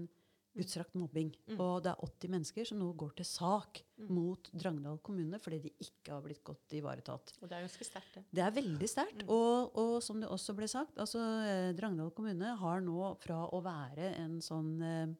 [0.58, 1.30] utstrakt mobbing.
[1.56, 3.80] Og det er 80 mennesker som nå går til sak
[4.12, 7.32] mot Drangedal kommune fordi de ikke har blitt godt ivaretatt.
[7.40, 8.24] Og det er ganske sterkt, det.
[8.36, 9.22] Det er veldig sterkt.
[9.28, 13.62] Og, og som det også ble sagt, altså eh, Drangedal kommune har nå fra å
[13.64, 15.14] være en sånn eh,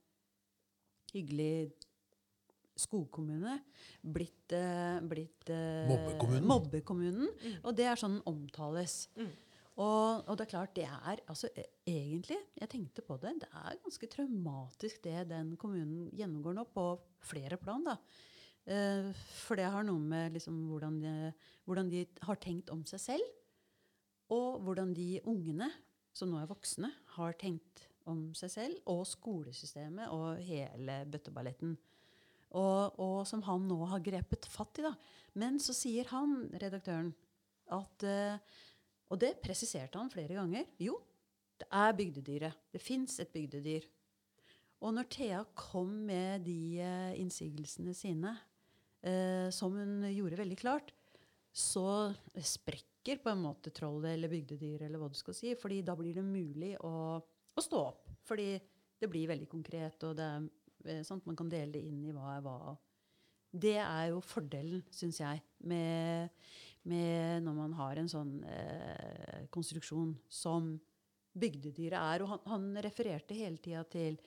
[1.15, 1.73] hyggelig
[2.83, 3.59] skogkommune
[4.03, 6.47] blitt, eh, blitt eh, Mobbekommunen.
[6.49, 7.33] mobbekommunen.
[7.63, 9.07] Og det er sånn den omtales.
[9.17, 9.33] Mm.
[9.81, 13.39] Og, og det er klart, det er altså e- egentlig Jeg tenkte på det.
[13.41, 16.87] Det er ganske traumatisk det den kommunen gjennomgår nå, på
[17.25, 17.85] flere plan.
[17.87, 17.97] da.
[18.69, 19.09] Eh,
[19.43, 21.15] for det har noe med liksom hvordan, de,
[21.65, 23.33] hvordan de har tenkt om seg selv,
[24.33, 25.71] og hvordan de ungene,
[26.13, 31.75] som nå er voksne, har tenkt om seg selv, og skolesystemet og hele bøtteballetten.
[32.53, 34.85] Og, og som han nå har grepet fatt i.
[34.85, 34.93] da.
[35.41, 37.15] Men så sier han, redaktøren,
[37.73, 38.61] at eh,
[39.13, 40.71] Og det presiserte han flere ganger.
[40.81, 40.97] Jo,
[41.61, 42.63] det er bygdedyret.
[42.73, 43.85] Det fins et bygdedyr.
[44.83, 48.33] Og når Thea kom med de eh, innsigelsene sine,
[49.07, 50.91] eh, som hun gjorde veldig klart,
[51.53, 55.53] så sprekker på en måte trollet eller bygdedyret, eller hva du skal si.
[55.59, 58.09] fordi da blir det mulig å, å stå opp.
[58.27, 58.57] Fordi
[59.03, 60.49] det blir veldig konkret, og er,
[60.89, 62.75] eh, man kan dele det inn i hva er hva.
[63.53, 66.33] Det er jo fordelen, syns jeg, med,
[66.89, 70.75] med når man har en sånn eh, konstruksjon som
[71.33, 72.25] bygdedyret er.
[72.25, 74.19] Og han, han refererte hele tida til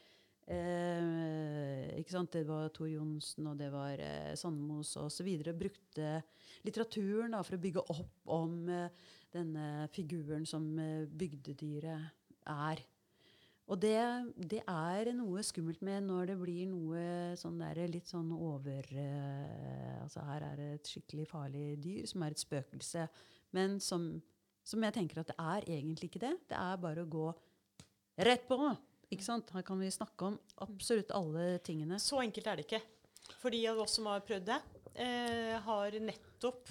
[0.47, 2.33] eh, ikke sant?
[2.35, 5.29] Det var Tor Johnsen og det var eh, Sandmos osv.
[5.51, 6.17] Brukte
[6.65, 8.89] litteraturen da, for å bygge opp om eh,
[9.35, 12.11] denne figuren som eh, bygdedyret
[12.55, 12.85] er.
[13.65, 13.97] Og det,
[14.37, 19.95] det er noe skummelt med når det blir noe sånn der, litt sånn over eh,
[20.03, 23.07] Altså her er det et skikkelig farlig dyr som er et spøkelse.
[23.57, 24.05] Men som,
[24.61, 26.35] som jeg tenker at det er egentlig ikke det.
[26.51, 27.25] Det er bare å gå
[28.27, 28.59] rett på.
[29.09, 29.49] Ikke sant?
[29.55, 31.97] Her kan vi snakke om absolutt alle tingene.
[32.01, 32.83] Så enkelt er det ikke.
[33.41, 34.59] For de av oss som har prøvd det,
[35.01, 36.69] eh, har nettopp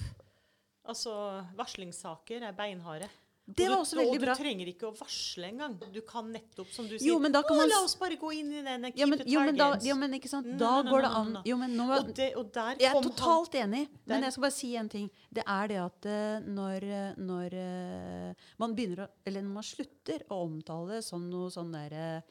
[0.85, 1.11] Altså,
[1.57, 3.07] varslingssaker er beinharde.
[3.47, 5.75] Det var også veldig Og du trenger ikke å varsle engang.
[5.93, 8.31] Du kan nettopp, som du sier Jo, men da kan man La oss bare gå
[8.33, 8.87] inn i den.
[8.97, 10.49] Ja, men, jo, men da, jo, men ikke sant?
[10.61, 13.19] Da går det an jo, men nå, og, det, og der Jeg er totalt
[13.51, 15.11] totalt enig, Der- men jeg skal bare si en ting.
[15.29, 19.69] Det er det at eh, når, eh, når eh, man begynner å Eller når man
[19.69, 22.23] slutter å omtale det som noe sånn derre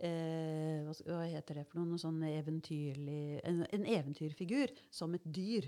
[0.00, 1.88] eh, hva heter det for noe?
[1.90, 5.66] Noe sånn eventyrlig en, en eventyrfigur som et dyr.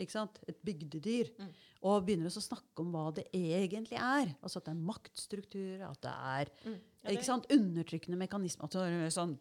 [0.00, 0.38] Ikke sant?
[0.48, 1.32] Et bygdedyr.
[1.38, 1.50] Mm.
[1.88, 4.30] Og begynner å snakke om hva det egentlig er.
[4.40, 6.78] Altså at det er maktstruktur, at det er Mm.
[7.02, 7.46] Ja, ikke sant?
[7.50, 8.68] undertrykkende mekanismer.
[8.68, 9.38] altså, sånn,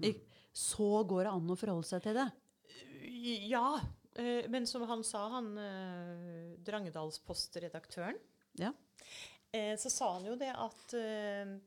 [0.00, 0.20] mm.
[0.54, 2.28] Så går det an å forholde seg til det.
[3.48, 3.78] Ja.
[4.16, 8.16] eh, men som han sa, han uh, Drangedalspostredaktøren,
[8.58, 8.72] Ja.
[9.52, 11.58] eh, så sa han jo det at eh,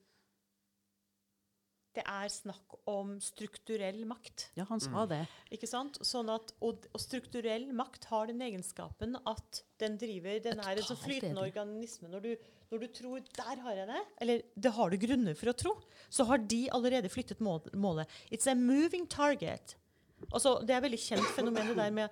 [1.95, 4.45] det er snakk om strukturell makt.
[4.55, 5.25] Ja, han sa det.
[5.51, 5.99] Ikke sant?
[6.07, 10.87] Sånn at, og, og strukturell makt har den egenskapen at den driver Den er en
[10.87, 12.07] sånn flytende organisme.
[12.13, 15.51] Når du, når du tror 'der har jeg det', eller det har du grunner for
[15.51, 15.75] å tro,
[16.09, 18.07] så har de allerede flyttet mål, målet.
[18.31, 19.75] It's a moving target.
[20.31, 22.09] Altså, det er veldig kjent fenomen det der med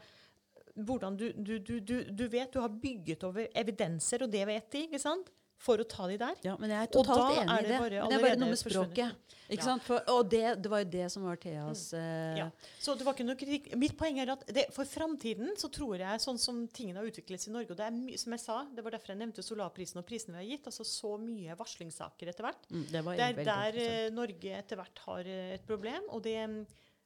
[0.76, 4.72] hvordan du, du, du, du, du vet du har bygget over evidenser, og det vet
[4.72, 5.32] de, ikke sant?
[5.60, 6.38] For å ta de der.
[6.46, 7.80] Ja, men jeg er totalt enig i det det.
[8.00, 9.18] Men det er bare noe med språket.
[9.50, 9.66] Ikke Ja.
[9.66, 9.84] sant?
[9.84, 12.46] For, og det, det var jo det som var Theas eh, Ja.
[12.80, 13.72] Så det var ikke noe kritikk.
[13.82, 17.42] Mitt poeng er at det, for framtiden så tror jeg, sånn som tingene har utviklet
[17.42, 19.98] seg i Norge og det er Som jeg sa, det var derfor jeg nevnte Solarprisen
[20.00, 20.70] og prisene vi har gitt.
[20.70, 22.70] altså Så mye varslingssaker etter hvert.
[22.70, 26.04] mm, Det Det er der eh, Norge etter hvert har eh, et problem.
[26.14, 26.60] Og det mm,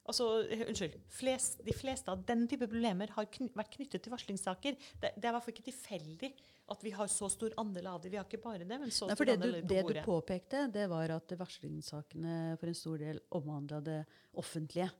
[0.04, 0.98] Altså, eh, unnskyld.
[1.08, 4.76] Flest, de fleste av den type problemer har kny vært knyttet til varslingssaker.
[5.00, 6.30] Det, det er i hvert fall ikke tilfeldig
[6.74, 8.12] at vi har så stor andel av det.
[8.12, 10.66] Vi har ikke bare det, men så Nei, stor det andel på det du påpekte,
[10.72, 13.98] det var at varslingssakene for en stor del omhandla det
[14.40, 14.90] offentlige.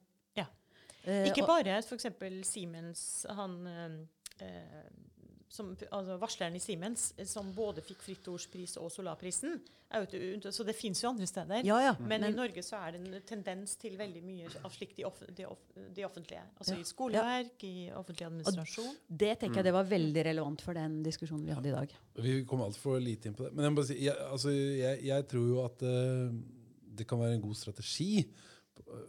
[0.40, 0.48] Ja.
[1.04, 2.08] Eh, Ikke bare f.eks.
[2.48, 3.98] Siemens, han eh,
[4.44, 4.88] eh,
[5.54, 9.60] som, altså varsleren i Siemens, eh, som både fikk Fritt Ords pris og Solarprisen.
[10.50, 11.60] Så det fins jo andre steder.
[11.66, 11.92] Ja, ja.
[12.02, 15.20] Men, i Norge så er det en tendens til veldig mye av slikt i off
[15.28, 15.60] det, off
[15.94, 16.42] det offentlige.
[16.58, 16.80] Altså Ja.
[16.80, 18.96] i skoleverk, i offentlig administrasjon.
[19.06, 21.94] det tenker jeg det var veldig relevant for den diskusjonen vi hadde i dag.
[22.26, 23.52] Vi kom altfor lite inn på det.
[23.54, 26.34] Men jeg, må bare si, jeg, altså, jeg, jeg tror jo at uh,
[26.98, 28.26] det kan være en god strategi.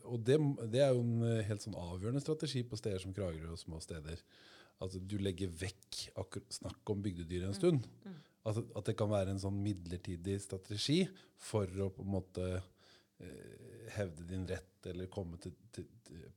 [0.05, 0.37] Og det,
[0.71, 3.79] det er jo en eh, helt sånn avgjørende strategi på steder som Kragerø og små
[3.81, 4.21] steder.
[4.83, 5.99] At du legger vekk
[6.51, 7.85] snakk om bygdedyr en stund.
[8.45, 10.99] At, at det kan være en sånn midlertidig strategi
[11.41, 16.27] for å på en måte eh, hevde din rett eller komme til, til, til,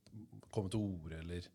[0.49, 1.49] komme til orde eller,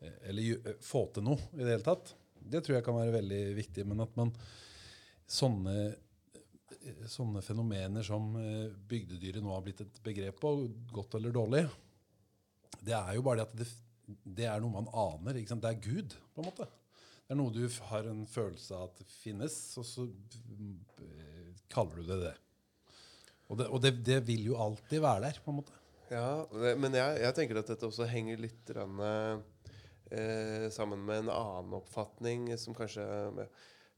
[0.00, 2.14] eh, eller eh, få til noe i det hele tatt.
[2.40, 3.84] Det tror jeg kan være veldig viktig.
[3.90, 4.32] Men at man
[5.30, 10.54] sånne eh, sånne fenomener som eh, bygdedyret nå har blitt et begrep på,
[10.94, 11.64] godt eller dårlig,
[12.80, 13.68] det er jo bare det at det,
[14.24, 15.38] det er noe man aner.
[15.40, 16.66] Det er Gud, på en måte.
[17.26, 20.06] Det er noe du har en følelse av at finnes, og så
[21.04, 22.34] eh, kaller du det det.
[23.50, 25.76] Og, det, og det, det vil jo alltid være der, på en måte.
[26.10, 28.98] Ja, det- men jeg, jeg tenker at dette også henger litt grann,
[30.10, 33.04] eh, sammen med en annen oppfatning som kanskje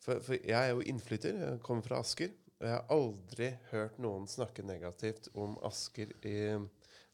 [0.02, 1.36] for, for jeg er jo innflytter.
[1.39, 2.32] Jeg kommer fra Asker.
[2.62, 6.34] Og jeg har aldri hørt noen snakke negativt om Asker i,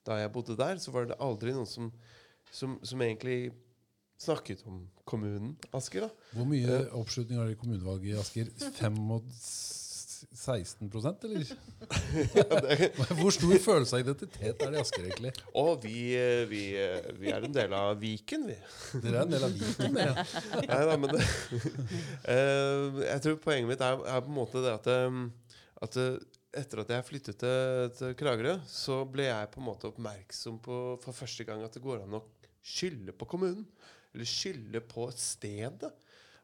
[0.05, 0.81] da jeg bodde der.
[0.81, 1.91] Så var det aldri noen som,
[2.53, 3.53] som, som egentlig
[4.19, 6.09] snakket om kommunen Asker.
[6.09, 6.11] da.
[6.35, 8.53] Hvor mye oppslutning har dere i kommunevalget i Asker?
[8.81, 9.75] 5 og s-
[10.35, 11.47] 16 eller?
[13.21, 15.31] Hvor stor følelse av identitet er det i Asker, egentlig?
[15.55, 18.57] Og vi, eh, vi, eh, vi er en del av Viken, vi.
[19.05, 20.25] Dere er en del av Viken, dere.
[20.67, 21.23] Nei da, men det,
[22.35, 25.21] Eh, Jeg tror poenget mitt er, er på en måte det at, eh,
[25.87, 26.19] at eh,
[26.59, 30.81] etter at jeg flyttet til, til Kragerø, så ble jeg på en måte oppmerksom på
[31.05, 32.23] for første gang at det går an å
[32.69, 33.65] skylde på kommunen.
[34.13, 35.93] Eller skylde på stedet.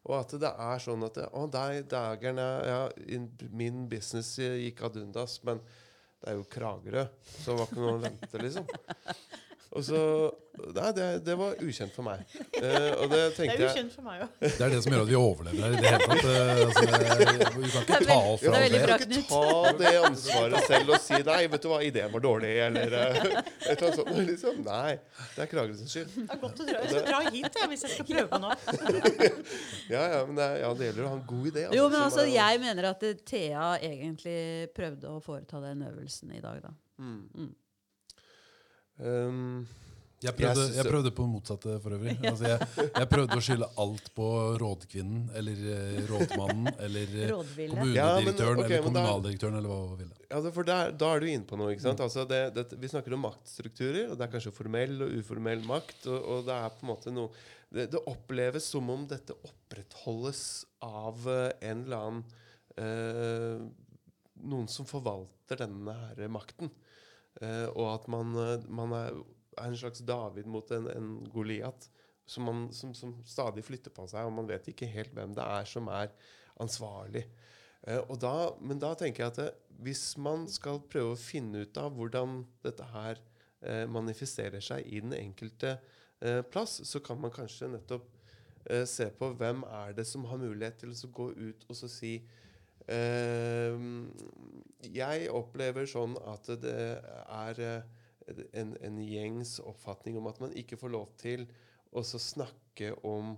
[0.05, 3.19] Og at det er sånn at Å, der, dageren er, ja,
[3.57, 5.63] Min business gikk ad undas, men
[6.21, 8.69] det er jo Kragerø, så det var ikke noe å vente, liksom.
[9.75, 10.01] Og så
[10.55, 12.21] Nei, det, det var ukjent for meg.
[12.55, 14.35] Eh, og det Det er ukjent for meg òg.
[14.45, 16.29] Det er det som gjør at vi overlever her i det hele tatt.
[16.31, 18.83] Eh, Altså, det, vi kan ikke ta oss fra det.
[18.85, 18.99] bra.
[19.03, 22.53] Kan ikke ta det ansvaret selv og si 'nei, vet du hva, ideen var dårlig',
[22.69, 24.13] eller eh, et eller annet sånt.
[24.31, 24.63] Liksom.
[24.69, 24.93] Nei,
[25.35, 26.15] det er Kragerøs skyld.
[26.23, 26.79] Det er godt å dra.
[26.85, 28.55] Jeg skal dra hit jeg, hvis jeg skal prøve nå.
[29.95, 31.67] Ja, ja, men det, ja, det gjelder å ha en god idé.
[31.75, 34.39] Jo, men altså, er- jeg mener at eh, Thea egentlig
[34.79, 36.73] prøvde å foreta den øvelsen i dag, da.
[38.99, 39.67] Um,
[40.25, 42.15] Jeg prøvde, Jeg jeg prøvde på det motsatte, for øvrig.
[42.31, 44.29] Altså, jeg, jeg prøvde å skylde alt på
[44.63, 47.75] rådkvinnen eller eh, rådmannen eller eh, Rådville.
[47.75, 50.15] kommunedirektøren Ja, men, ok, eller kommunaldirektøren eller hva hun ville.
[50.39, 51.75] Altså for der, Da er du inne på noe.
[51.75, 52.01] ikke sant?
[52.07, 56.07] Altså det, det, vi snakker om maktstrukturer, og det er kanskje formell og uformell makt.
[56.07, 60.45] Og, og det er på en måte noe det, det oppleves som om dette opprettholdes
[60.87, 62.25] av eh, en eller annen
[62.79, 63.65] eh,
[64.45, 66.69] Noen som forvalter denne her makten.
[67.43, 69.19] Eh, og at man, eh, man er,
[69.59, 71.89] er en slags David mot en, en Goliat
[72.27, 75.69] som, som, som stadig flytter på seg, og man vet ikke helt hvem det er
[75.69, 76.13] som er
[76.63, 77.27] ansvarlig.
[77.87, 81.93] Eh, da, men da tenker jeg at hvis man skal prøve å finne ut av
[81.97, 83.21] hvordan dette her
[83.65, 85.77] eh, manifesterer seg i den enkelte
[86.21, 88.09] eh, plass, så kan man kanskje nettopp
[88.71, 92.17] eh, se på hvem er det som har mulighet til å gå ut og si
[94.95, 97.87] Jeg opplever sånn at det er eh,
[98.53, 101.47] en, en gjengs oppfatning om at man ikke får lov til
[101.95, 103.35] å snakke om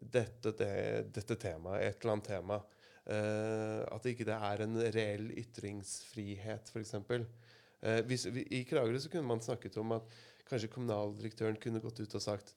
[0.00, 2.60] dette, det, dette temaet, et eller annet tema.
[3.06, 6.96] Eh, at ikke det er en reell ytringsfrihet, f.eks.
[7.84, 10.08] Uh, hvis, I Kragerø så kunne man snakket om at
[10.48, 12.54] kanskje kommunaldirektøren kunne gått ut og sagt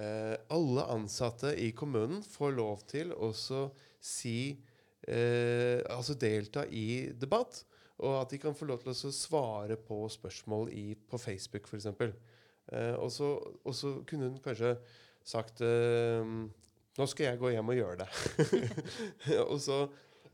[0.00, 4.71] eh, alle ansatte i kommunen får lov til å si eh,
[5.06, 7.64] Altså delta i debatt.
[8.02, 11.86] Og at de kan få lov til å svare på spørsmål i, på Facebook, f.eks.
[12.72, 14.76] Eh, og, så, og så kunne hun kanskje
[15.26, 16.22] sagt eh,
[16.92, 18.08] Nå skal jeg gå hjem og gjøre det.
[19.52, 19.78] og, så,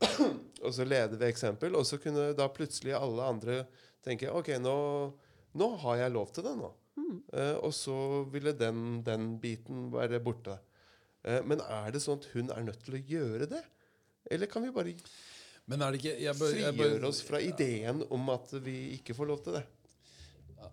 [0.67, 1.77] og så lede ved eksempel.
[1.79, 3.61] Og så kunne da plutselig alle andre
[4.03, 4.75] tenke OK, nå,
[5.61, 6.73] nå har jeg lov til det nå.
[7.31, 10.59] Eh, og så ville den, den biten være borte.
[11.23, 13.63] Eh, men er det sånn at hun er nødt til å gjøre det?
[14.31, 14.95] Eller kan vi bare
[15.69, 18.77] Men er det ikke jeg bør, jeg bør, frigjøre oss fra ideen om at vi
[18.99, 19.65] ikke får lov til det?
[20.59, 20.71] Ja,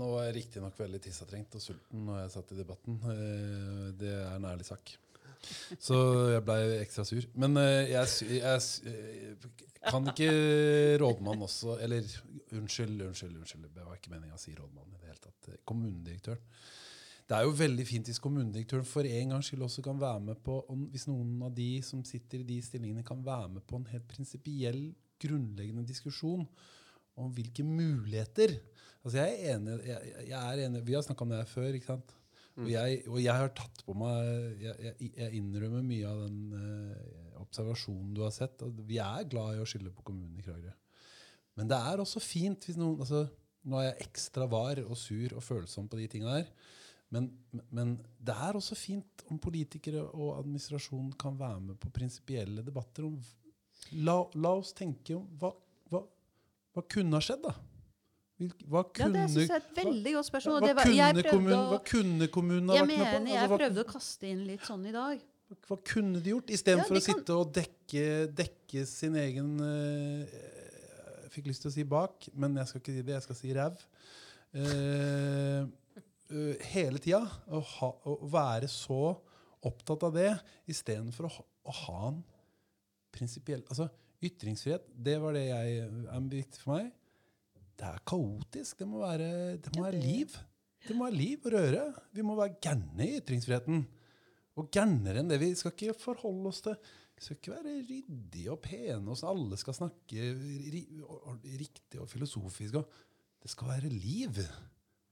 [0.00, 3.00] Nå var jeg riktignok veldig tissetrengt og sulten når jeg satt i debatten.
[3.14, 4.96] Eh, Det er en ærlig sak.
[5.76, 5.96] Så
[6.32, 7.26] jeg blei ekstra sur.
[7.36, 10.30] Men eh, jeg, jeg, eh, kan ikke
[11.02, 12.06] rådmann også Eller
[12.56, 13.68] unnskyld, unnskyld, unnskyld.
[13.74, 15.50] Det var ikke meninga å si rådmann i det hele tatt.
[15.68, 16.40] Kommunedirektøren.
[17.24, 20.40] Det er jo veldig fint hvis kommunedirektøren for en gangs skyld også kan være med
[20.44, 20.58] på
[20.92, 24.04] Hvis noen av de som sitter i de stillingene, kan være med på en helt
[24.10, 24.90] prinsipiell,
[25.22, 26.44] grunnleggende diskusjon
[27.16, 28.58] om hvilke muligheter
[29.04, 31.72] Altså jeg er enig, jeg, jeg er enig Vi har snakka om det her før.
[31.72, 32.14] ikke sant?
[32.54, 37.40] Og, jeg, og jeg har tatt på meg Jeg, jeg, innrømmer mye av den eh,
[37.42, 38.62] observasjonen du har sett.
[38.86, 40.72] Vi er glad i å skylde på kommunen i Kragerø.
[41.58, 43.26] Men det er også fint hvis noen altså,
[43.64, 46.48] Nå er jeg ekstra var og sur og følsom på de tinga der.
[47.12, 47.28] Men,
[47.70, 53.04] men det er også fint om politikere og administrasjon kan være med på prinsipielle debatter
[53.06, 53.18] om
[53.92, 55.50] La, la oss tenke om hva,
[55.92, 56.00] hva,
[56.74, 57.52] hva kunne ha skjedd, da?
[58.66, 60.64] Hva Ja, det synes jeg er et veldig godt spørsmål.
[60.64, 63.04] hva, jeg kunne kommunen, å- hva kunne kommunen ha vært med på?
[63.12, 65.20] mener jeg Altså, prøvde å kaste inn litt sånn i dag.
[65.68, 66.50] Hva kunne de gjort?
[66.50, 70.34] Istedenfor Ja, å sitte og dekke, dekke sin egen eh,
[71.22, 73.14] Jeg fikk lyst til å si bak, men jeg skal ikke si det.
[73.18, 73.78] Jeg skal si ræv.
[74.54, 75.66] Eh,
[76.30, 77.22] eh, hele tida.
[77.48, 79.00] Å, ha, å være så
[79.64, 80.30] opptatt av det
[80.70, 82.22] istedenfor å, ha- å ha en
[83.14, 83.86] prinsipiell Altså,
[84.24, 86.90] ytringsfrihet, det var det jeg er viktig for meg.
[87.74, 88.78] Det er kaotisk.
[88.80, 89.30] Det må være,
[89.62, 90.34] det må være liv.
[90.84, 91.84] Det må være liv og røre.
[92.14, 93.84] Vi må være gærne i ytringsfriheten.
[94.60, 95.40] Og gærnere enn det.
[95.42, 96.76] Vi skal ikke forholde oss til
[97.14, 100.28] Vi skal ikke være ryddige og pene, og så alle skal snakke
[101.60, 102.80] riktig og filosofisk.
[102.80, 102.88] Og
[103.42, 104.40] det skal være liv.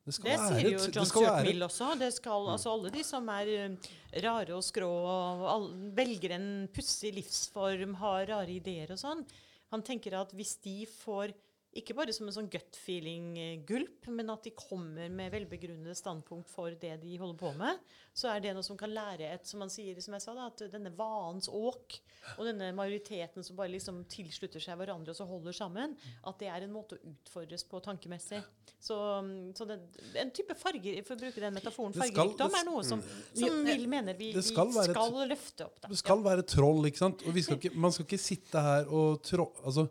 [0.03, 1.93] Det Det sier jo John Stuart Mill også.
[1.99, 3.93] Det skal, altså alle de som er eh,
[4.25, 9.23] rare og skrå og all, velger en pussig livsform, har rare ideer og sånn.
[9.71, 11.31] Han tenker at hvis de får
[11.73, 16.75] ikke bare som en sånn gut feeling-gulp, men at de kommer med velbegrunnede standpunkt for
[16.77, 17.81] det de holder på med,
[18.13, 20.51] så er det noe som kan lære et, som man sier, som jeg sa, da,
[20.51, 21.97] at denne vanens åk
[22.37, 25.97] og denne majoriteten som bare liksom tilslutter seg hverandre og så holder sammen,
[26.29, 28.43] at det er en måte å utfordres på tankemessig.
[28.83, 29.81] Så, mm, så det,
[30.21, 33.01] en type farger, for å bruke den metaforen, fargerikdom er noe som,
[33.33, 35.81] som vil mener vi, vi skal skal, et- løfte opp.
[35.81, 35.89] Da.
[35.89, 37.25] Det skal være troll, ikke sant?
[37.27, 39.89] Og vi skal ikke, man skal ikke sitte her og tro, altså,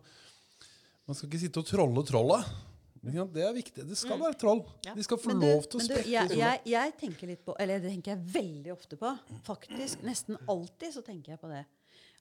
[1.12, 2.52] Man skal ikke sitte og trolle trollet.
[3.12, 3.24] Ja.
[3.26, 3.84] Det er viktig.
[3.90, 4.60] Det skal være troll.
[4.86, 4.94] Ja.
[4.96, 7.80] De skal få du- lov til å spekke jeg, jeg, jeg tenker litt på Eller
[7.82, 9.12] det tenker jeg veldig ofte på.
[9.48, 10.04] Faktisk.
[10.06, 11.64] Nesten alltid så tenker jeg på det.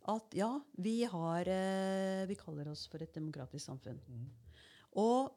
[0.08, 0.48] At ja,
[0.80, 4.00] vi har eh, Vi kaller oss for et demokratisk samfunn.
[4.96, 5.28] Og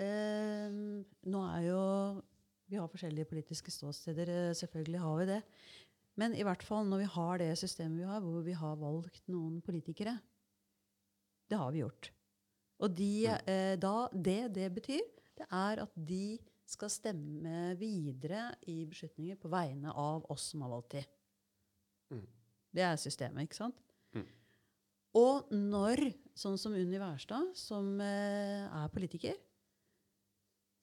[0.00, 0.72] eh,
[1.28, 1.82] nå er jo
[2.72, 4.32] Vi har forskjellige politiske ståsteder.
[4.48, 5.42] eh, Selvfølgelig har vi det.
[6.16, 9.20] Men i hvert fall når vi har det systemet vi har, hvor vi har valgt
[9.28, 10.16] noen politikere
[11.52, 12.10] Det har vi gjort.
[12.84, 15.04] Og de, eh, da, det det betyr,
[15.36, 20.72] det er at de skal stemme videre i beslutninger på vegne av oss som har
[20.74, 21.02] valgt de.
[22.12, 22.26] Mm.
[22.76, 23.78] Det er systemet, ikke sant?
[24.16, 24.26] Mm.
[25.16, 29.38] Og når, sånn som Unni Wærstad, som eh, er politiker,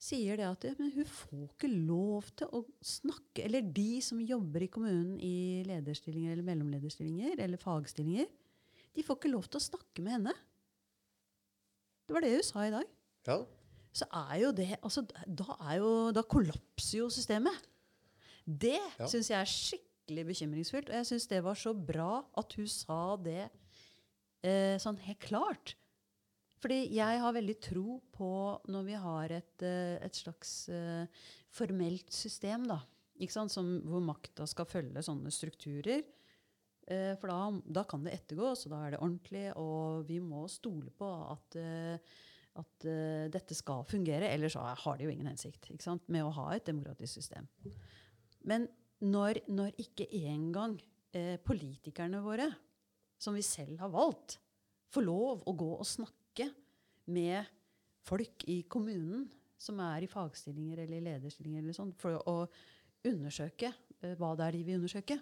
[0.04, 4.66] sier det at men hun får ikke lov til å snakke Eller de som jobber
[4.66, 8.26] i kommunen i lederstillinger eller mellomlederstillinger eller fagstillinger,
[8.94, 10.34] de får ikke lov til å snakke med henne.
[12.06, 12.88] Det var det hun sa i dag.
[13.28, 13.38] Ja.
[13.94, 17.54] Så er jo det altså, da, er jo, da kollapser jo systemet.
[18.44, 19.06] Det Ja.
[19.08, 20.90] syns jeg er skikkelig bekymringsfullt.
[20.90, 23.46] Og jeg syns det var så bra at hun sa det
[24.44, 25.74] eh, sånn helt klart.
[26.60, 28.28] Fordi jeg har veldig tro på
[28.72, 31.06] når vi har et, eh, et slags eh,
[31.52, 32.80] formelt system, da.
[33.48, 36.02] Som, hvor makta skal følge sånne strukturer.
[36.84, 37.38] Eh, for da,
[37.80, 39.46] da kan det ettergås, og da er det ordentlig.
[39.60, 42.14] Og vi må stole på at, eh,
[42.60, 44.30] at eh, dette skal fungere.
[44.30, 45.70] Ellers har det jo ingen hensikt
[46.06, 47.48] med å ha et demokratisk system.
[48.44, 48.68] Men
[49.04, 50.76] når, når ikke engang
[51.16, 52.50] eh, politikerne våre,
[53.20, 54.38] som vi selv har valgt,
[54.92, 56.50] får lov å gå og snakke
[57.10, 57.48] med
[58.04, 59.24] folk i kommunen
[59.60, 62.36] som er i fagstillinger eller i lederstillinger, eller sånt, for å
[63.08, 65.18] undersøke eh, hva det er de vil undersøke.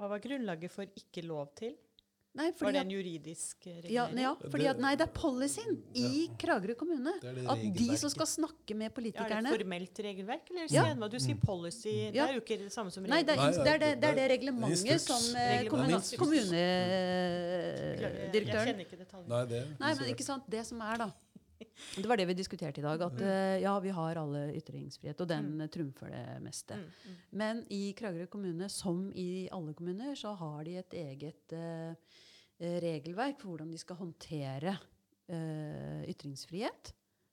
[0.00, 1.76] Hva var grunnlaget for ikke lov til?
[2.38, 3.90] Nei, Var det en juridisk regulering?
[3.90, 7.10] ja, ja, fordi at, nei, det er policyen i Kragerø kommune.
[7.18, 10.70] Det det At de som skal snakke med Ja, er det et formelt regelverk, eller
[10.70, 10.94] Ja.
[10.94, 12.12] hva du sier policy?
[12.14, 13.88] Det er jo ikke det samme som Nei, det er, Nei, det, er det, det,
[13.90, 16.12] er det det er reglementet som eh, Reglement.
[18.30, 19.28] Jeg kjenner ikke detaljene.
[19.28, 21.10] Nei, det, Nei, men ikke sant, det som er da
[21.96, 23.02] Det var det vi diskuterte i dag.
[23.02, 25.66] At eh, ja, vi har alle ytringsfrihet, og den mm.
[25.74, 26.78] trumfer det meste.
[26.78, 27.18] Mm, mm.
[27.42, 32.16] Men i Kragerø kommune, som i alle kommuner, så har de et eget eh,
[32.60, 34.74] regelverk for hvordan de skal håndtere
[35.32, 36.90] uh, ytringsfrihet.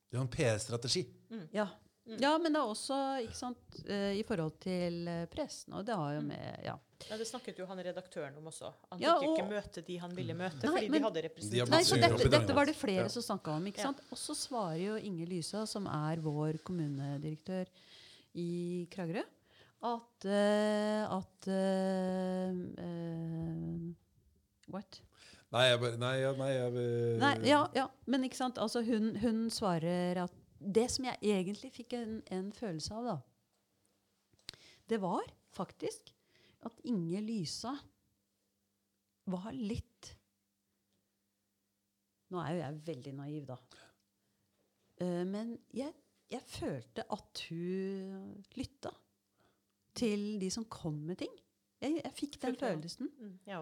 [0.07, 1.03] det er en PR-strategi.
[1.51, 1.67] Ja.
[2.07, 2.17] Mm.
[2.23, 5.73] ja, men det er også ikke sant, eh, i forhold til eh, pressen.
[5.75, 6.75] Og det har jo med ja.
[7.09, 8.71] Ja, det snakket jo han redaktøren om også.
[8.89, 11.21] Han Ja, fikk og, ikke møte de han ville møte, Nei, fordi men- de hadde
[11.21, 11.71] De representanter.
[11.75, 12.79] Nei, så dette, dette var det Ja.
[12.79, 13.67] flere som snakka om.
[13.67, 13.83] ikke Ja.
[13.91, 13.99] sant?
[14.11, 17.67] Og så svarer jo Inge Lysa, som er vår kommunedirektør
[18.35, 19.23] i Kragerø,
[19.83, 23.93] at uh, at uh, uh,
[24.73, 25.01] What?
[25.53, 26.73] Nei, jeg bare Nei, ja, nei jeg,
[27.21, 28.57] Nei, ja, ja, men ikke sant?
[28.57, 34.57] Altså, hun, hun svarer at Det som jeg egentlig fikk en, en følelse av, da,
[34.89, 36.13] det var faktisk
[36.67, 37.73] at Inge Lysa
[39.27, 40.13] var litt
[42.27, 43.55] Nå er jo jeg veldig naiv, da.
[44.99, 45.93] Eh, men jeg,
[46.27, 48.91] jeg følte at hun lytta
[49.95, 51.31] til de som kom med ting.
[51.79, 53.07] Jeg, jeg fikk den følelsen.
[53.15, 53.61] Mm, ja.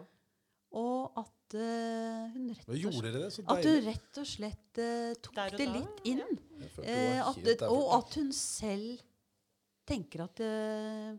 [0.75, 3.27] Og at uh, hun rett og slett gjorde det?
[3.45, 6.15] At hun rett og slett uh, tok og det litt ja.
[6.15, 6.39] inn.
[6.59, 6.69] Ja.
[6.83, 9.03] Eh, at, og at hun selv
[9.87, 11.13] tenker at uh,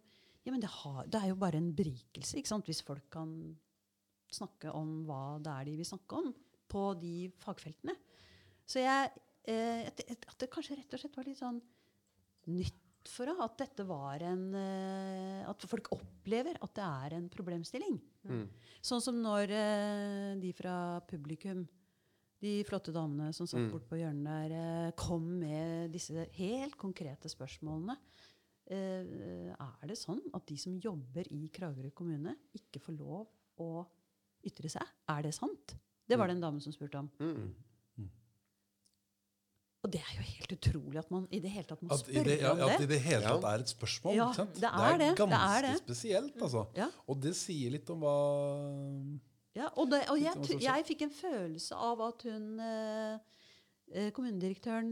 [0.47, 2.69] Ja, men det, har, det er jo bare en berikelse ikke sant?
[2.69, 3.31] hvis folk kan
[4.33, 6.29] snakke om hva det er de vil snakke om
[6.71, 7.95] på de fagfeltene.
[8.67, 9.11] Så jeg,
[9.47, 11.61] eh, at, det- at det kanskje rett og slett var litt sånn
[12.51, 13.31] nytt for.
[13.43, 17.99] At dette var en eh, At folk opplever at det er en problemstilling.
[18.27, 18.45] Mm.
[18.83, 21.65] Sånn som når eh, de fra publikum,
[22.43, 23.71] de flotte damene som satt Mm.
[23.73, 27.97] bort på hjørnet der, eh, kom med disse helt konkrete spørsmålene.
[28.69, 33.29] Er det sånn at de som jobber i Kragerø kommune, ikke får lov
[33.63, 33.87] å
[34.45, 34.83] ytre seg?
[35.09, 35.77] Er det sant?
[36.09, 37.09] Det var det en dame som spurte om.
[37.21, 37.55] Mm.
[39.87, 42.37] Og det er jo helt utrolig at man i det hele tatt må spørre det,
[42.43, 42.89] ja, om at i det.
[42.91, 44.17] det hele tatt er et spørsmål.
[44.19, 44.57] Ja, sant?
[44.59, 45.75] det er det, det er ganske det.
[45.85, 46.65] spesielt, altså.
[46.75, 46.89] Ja.
[47.07, 48.15] Og det sier litt om hva
[49.57, 53.37] Ja, og det, og jeg, jeg fikk en følelse av at hun eh,
[53.95, 54.91] eh, Kommunedirektøren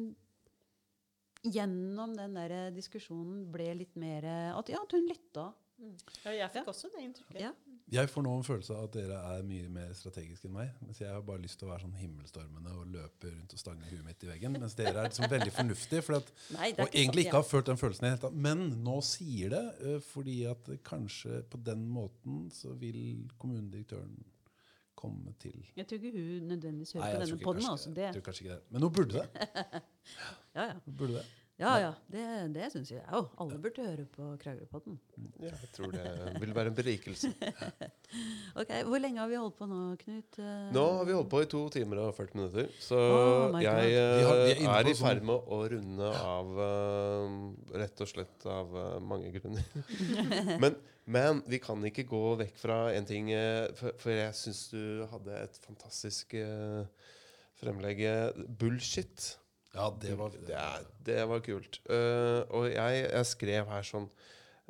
[1.44, 5.50] gjennom den der eh, diskusjonen ble litt mer eh, At, ja, at hun lytta.
[5.82, 5.96] Mm.
[6.24, 6.70] Ja, jeg fikk Ja.
[6.72, 7.42] også det inntrykket.
[7.42, 7.50] Ja.
[7.92, 10.70] Jeg får nå en følelse av at dere er mye mer strategiske enn meg.
[10.80, 13.90] Mens jeg har bare lyst til å være sånn himmelstormende og løpe rundt og stange
[13.90, 14.56] huet mitt i veggen.
[14.56, 16.04] Mens dere er liksom veldig fornuftige.
[16.06, 18.22] For at, Nei, og ikke egentlig sant, ikke har følt den følelsen i det hele
[18.24, 18.38] tatt.
[18.48, 23.02] Men nå sier det eh, fordi at kanskje på den måten så vil
[23.36, 24.16] kommunedirektøren
[25.04, 27.70] komme til Jeg tror ikke hun nødvendigvis hører Nei, på denne poden.
[27.74, 28.62] Altså, jeg tror kanskje ikke det.
[28.72, 29.48] Men nå burde det.
[30.56, 31.26] ja, ja, Nå burde det.
[31.60, 32.22] Ja, ja, det,
[32.54, 33.28] det syns jeg òg.
[33.38, 34.96] Alle burde høre på Kragerøpodden.
[35.38, 36.04] Ja, jeg tror det
[36.42, 37.30] vil være en berikelse.
[38.54, 40.36] Ok, Hvor lenge har vi holdt på nå, Knut?
[40.74, 44.10] Nå har vi holdt på i to timer og 40 minutter, så Oh jeg eh,
[44.20, 48.10] Vi har- vi er er i sånn- ferd med å runde av uh, rett og
[48.12, 49.66] slett av uh, mange grunner.
[50.62, 50.76] men,
[51.06, 55.06] men vi kan ikke gå vekk fra en ting, uh, for, for jeg syns du
[55.10, 56.84] hadde et fantastisk uh,
[57.58, 58.04] fremlegg.
[58.62, 59.32] Bullshit.
[59.74, 60.60] Ja, det var Det,
[61.06, 61.80] det var kult.
[61.90, 64.06] Uh, og jeg, jeg skrev her sånn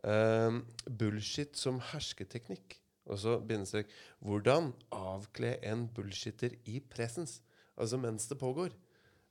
[0.05, 2.79] uh, Bullshit som hersketeknikk.
[3.05, 3.91] Og så bindestrek
[4.25, 7.43] Hvordan avkle en bullshitter i presens?
[7.77, 8.73] Altså mens det pågår.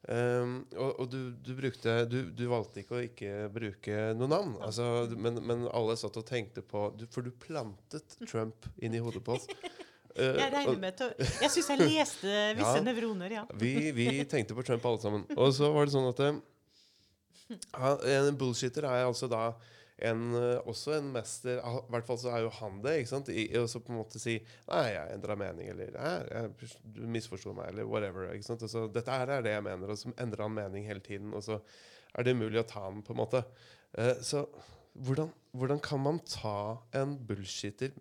[0.04, 4.58] Um, og og du, du brukte du, du valgte ikke å ikke bruke noe navn.
[4.62, 9.02] Altså, men, men alle satt og tenkte på du, For du plantet Trump inn i
[9.02, 9.48] hodet på oss.
[10.16, 12.82] Eh, Jeg regner med til Jeg syns jeg leste visse Ja.
[12.86, 13.44] nevroner, ja.
[13.58, 15.24] vi, vi tenkte på Trump alle sammen.
[15.38, 16.36] Og så var det sånn at eh,
[18.18, 19.54] En bullshitter er altså da
[20.04, 22.96] en, eh, også en mester I hvert fall så er jo han det.
[23.00, 23.30] ikke sant?
[23.30, 24.34] I, og så på en måte si
[24.68, 26.48] Nei, jeg endra mening, eller «Nei,
[26.84, 28.32] Du misforsto meg, eller whatever.
[28.34, 28.64] ikke sant?
[28.66, 31.32] Altså, Dette her er det jeg mener, og så endrer han mening hele tiden.
[31.38, 31.60] Og så
[32.14, 33.44] er det umulig å ta han, på en måte.
[33.98, 34.44] Uh, så
[34.98, 36.56] hvordan, hvordan kan man ta
[36.98, 37.94] en bullshitter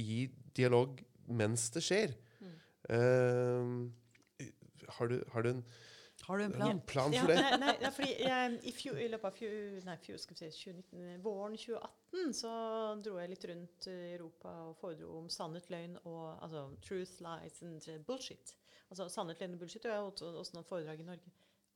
[0.00, 2.14] i dialog mens det skjer?
[2.90, 3.74] Eh,
[4.98, 5.64] har, du, har du en
[6.24, 6.80] Har du en plan?
[6.86, 7.36] plan for det?
[7.36, 10.50] Ja, nei, nei, fordi jeg, i, fjor, I løpet av fjor, nei, fjor, skal vi
[10.50, 12.52] si, 2019, våren 2018 så
[13.04, 17.60] dro jeg litt rundt i Europa og foredro om sannhet, løgn og altså, truth, lies
[17.66, 18.54] and bullshit.
[18.88, 19.84] Altså sannhet, løgn og bullshit.
[19.84, 21.34] Og jeg holdt også noen foredrag i Norge.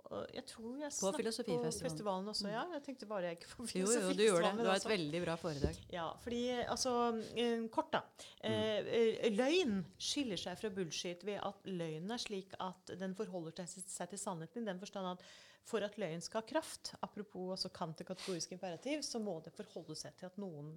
[0.08, 2.28] Og jeg tror jeg På Filosofifestivalen.
[2.32, 2.62] Også, ja.
[2.72, 4.52] Jeg tenkte bare jeg ikke på Jo, jo, du gjorde det.
[4.56, 4.92] Det var et altså.
[4.92, 5.80] veldig bra foredrag.
[5.92, 6.92] Ja, fordi altså
[7.36, 8.00] eh, Kort, da.
[8.40, 13.68] Eh, eh, løgn skiller seg fra bullshit ved at løgnen er slik at den forholder
[13.68, 15.28] seg til sannheten i den forstand at
[15.68, 19.52] for at løgn skal ha kraft, apropos altså kant til kategorisk imperativ, så må det
[19.52, 20.70] forholde seg til at noen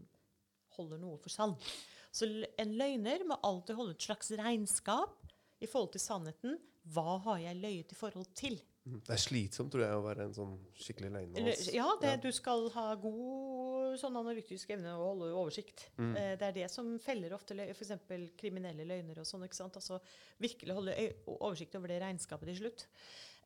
[0.75, 1.55] holder noe for sann.
[2.11, 2.27] Så
[2.59, 5.31] en løgner må alltid holde et slags regnskap
[5.63, 6.59] i forhold til sannheten.
[6.91, 8.59] Hva har jeg løyet i forhold til?
[8.81, 11.49] Det er slitsomt, tror jeg, å være en sånn skikkelig løgner.
[11.51, 11.73] Altså.
[11.75, 15.83] ja, det, du skal ha god sånn analytisk evne og holde oversikt.
[15.99, 16.13] Mm.
[16.17, 17.93] Eh, det er det som feller ofte f.eks.
[18.39, 19.45] kriminelle løgner og sånn.
[19.45, 19.77] ikke sant?
[19.77, 19.99] Altså
[20.41, 20.95] Virkelig holde
[21.37, 22.87] oversikt over det regnskapet til slutt.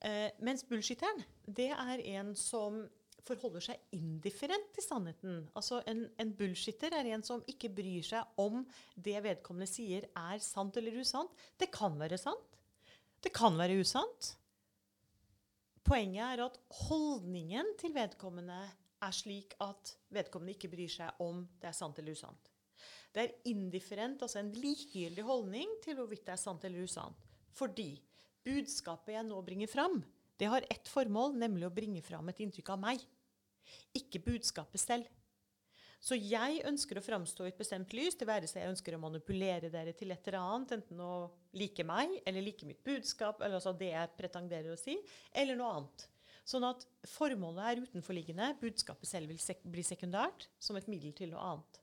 [0.07, 1.25] Eh, mens bullshitteren,
[1.59, 2.85] det er en som
[3.25, 5.43] forholder seg indifferent til sannheten.
[5.57, 8.63] Altså en, en bullshitter er en som ikke bryr seg om
[8.95, 11.31] det vedkommende sier er sant eller usant.
[11.59, 12.59] Det kan være sant.
[13.25, 14.35] Det kan være usant.
[15.85, 16.57] Poenget er at
[16.87, 18.57] holdningen til vedkommende
[19.05, 22.49] er slik at vedkommende ikke bryr seg om det er sant eller usant.
[23.13, 27.21] Det er indifferent, altså en likegyldig holdning til hvorvidt det er sant eller usant.
[27.55, 27.93] Fordi
[28.43, 30.01] budskapet jeg nå bringer fram,
[30.35, 33.05] det har ett formål, nemlig å bringe fram et inntrykk av meg.
[33.95, 35.07] Ikke budskapet selv.
[35.99, 39.01] Så jeg ønsker å framstå i et bestemt lys, det være seg jeg ønsker å
[39.01, 41.13] manipulere dere til et eller annet, enten å
[41.57, 44.99] like meg, eller like mitt budskap, eller altså det jeg pretenderer å si,
[45.33, 46.09] eller noe annet.
[46.45, 51.33] Sånn at formålet er utenforliggende, budskapet selv vil sek bli sekundært, som et middel til
[51.33, 51.81] noe annet.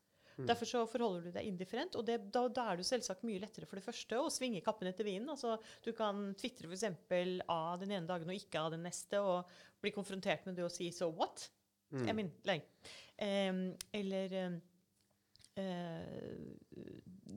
[0.48, 3.68] Derfor så forholder du deg indifferent, og det, da, da er det selvsagt mye lettere
[3.68, 5.30] for det første å svinge kappen etter vinden.
[5.34, 6.86] Altså, du kan tvitre f.eks.
[7.52, 9.50] av den ene dagen og ikke av den neste, og
[9.82, 11.50] bli konfrontert med det og si 'so what'?
[11.92, 12.04] Mm.
[12.08, 12.60] Jeg mener nei.
[13.22, 14.60] Um, eller um,
[15.52, 16.56] Uh,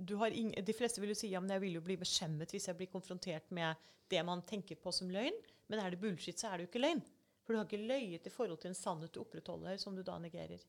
[0.07, 2.87] De fleste vil jo si ja, men jeg vil jo bli beskjemmet hvis jeg blir
[2.87, 3.75] konfrontert med
[4.11, 5.35] det man tenker på som løgn.
[5.67, 7.01] Men er det bullshit, så er det jo ikke løgn.
[7.43, 10.15] For du har ikke løyet i forhold til en sannhet du opprettholder, som du da
[10.21, 10.63] negerer.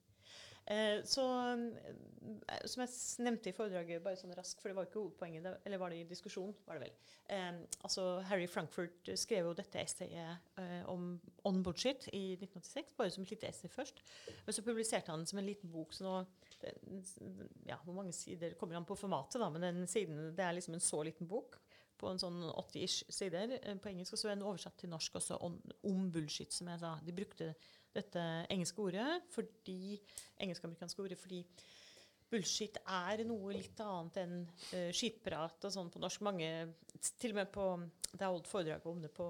[0.66, 1.22] Eh, så
[1.52, 5.78] eh, Som jeg nevnte i foredraget, bare sånn raskt, for det var ikke hovedpoenget, eller
[5.78, 6.54] var det i diskusjon?
[6.66, 6.96] var det vel.
[7.36, 11.12] Eh, altså Harry Frankfurt skrev jo dette essayet eh, om
[11.46, 14.02] on bullshit i 1986, bare som et lite essay først.
[14.46, 15.94] Men så publiserte han den som en liten bok.
[15.94, 16.18] så nå,
[16.64, 17.04] den,
[17.68, 19.50] ja, Hvor mange sider kommer han på formatet, da?
[19.50, 21.60] Men den siden, det er liksom en så liten bok
[21.96, 24.12] på en sånn 80-ish sider på engelsk.
[24.16, 25.56] Og så er den oversatt til norsk også om,
[25.88, 26.96] om bullshit, som jeg sa.
[27.04, 27.54] De brukte
[27.96, 30.00] dette engelske ordet fordi
[30.40, 31.46] engelsk-amerikanske ordet fordi
[32.30, 36.24] bullshit er noe litt annet enn uh, skitprat og sånn på norsk.
[36.26, 36.50] Mange,
[37.20, 37.66] til og med på
[38.16, 39.26] Da jeg holdt foredrag om det på,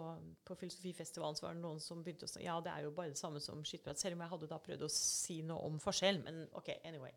[0.46, 3.12] på Filosofifestivalen, så var det noen som begynte å si ja, det er jo bare
[3.12, 3.98] det samme som skitprat.
[4.00, 6.22] Selv om jeg hadde da prøvd å si noe om forskjell.
[6.24, 7.12] Men OK, anyway.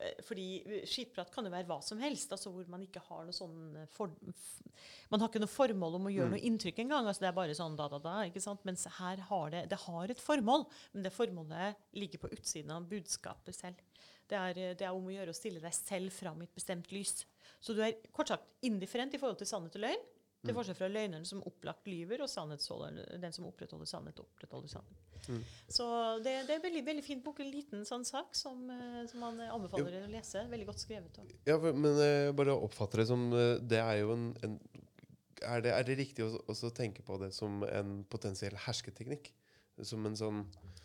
[0.00, 3.24] Uh, fordi eh, skitprat kan jo være hva som helst, altså hvor man ikke har
[3.28, 4.12] noe sånn for,
[5.12, 7.06] Man har ikke noe formål om å gjøre noe inntrykk engang.
[7.06, 8.18] Altså det er bare sånn da, da, da.
[8.28, 8.66] ikke sant?
[8.68, 12.88] Mens her har det det har et formål, men det formålet ligger på utsiden av
[12.90, 13.80] budskapet selv.
[14.32, 16.56] Det er, eh, det er om å gjøre å stille deg selv fram i et
[16.56, 17.22] bestemt lys.
[17.62, 20.10] Så du er kort sagt indifferent i forhold til sannhet og løgn.
[20.42, 22.30] Til forskjell fra løgneren som opplagt lyver, og
[23.22, 25.12] den som opprettholder sannhet, opprettholder sannhet.
[25.70, 25.84] Så
[26.18, 27.38] det, det er en veldig, veldig fin bok.
[27.44, 30.42] En liten sånn sak som, eh, som man anbefaler å lese.
[30.50, 31.20] Veldig godt skrevet.
[31.22, 31.38] også.
[31.46, 34.58] Ja, men jeg bare oppfatter det som eh, Det er jo en, en
[35.46, 39.30] er, det, er det riktig å tenke på det som en potensiell hersketeknikk?
[39.86, 40.42] Som en sånn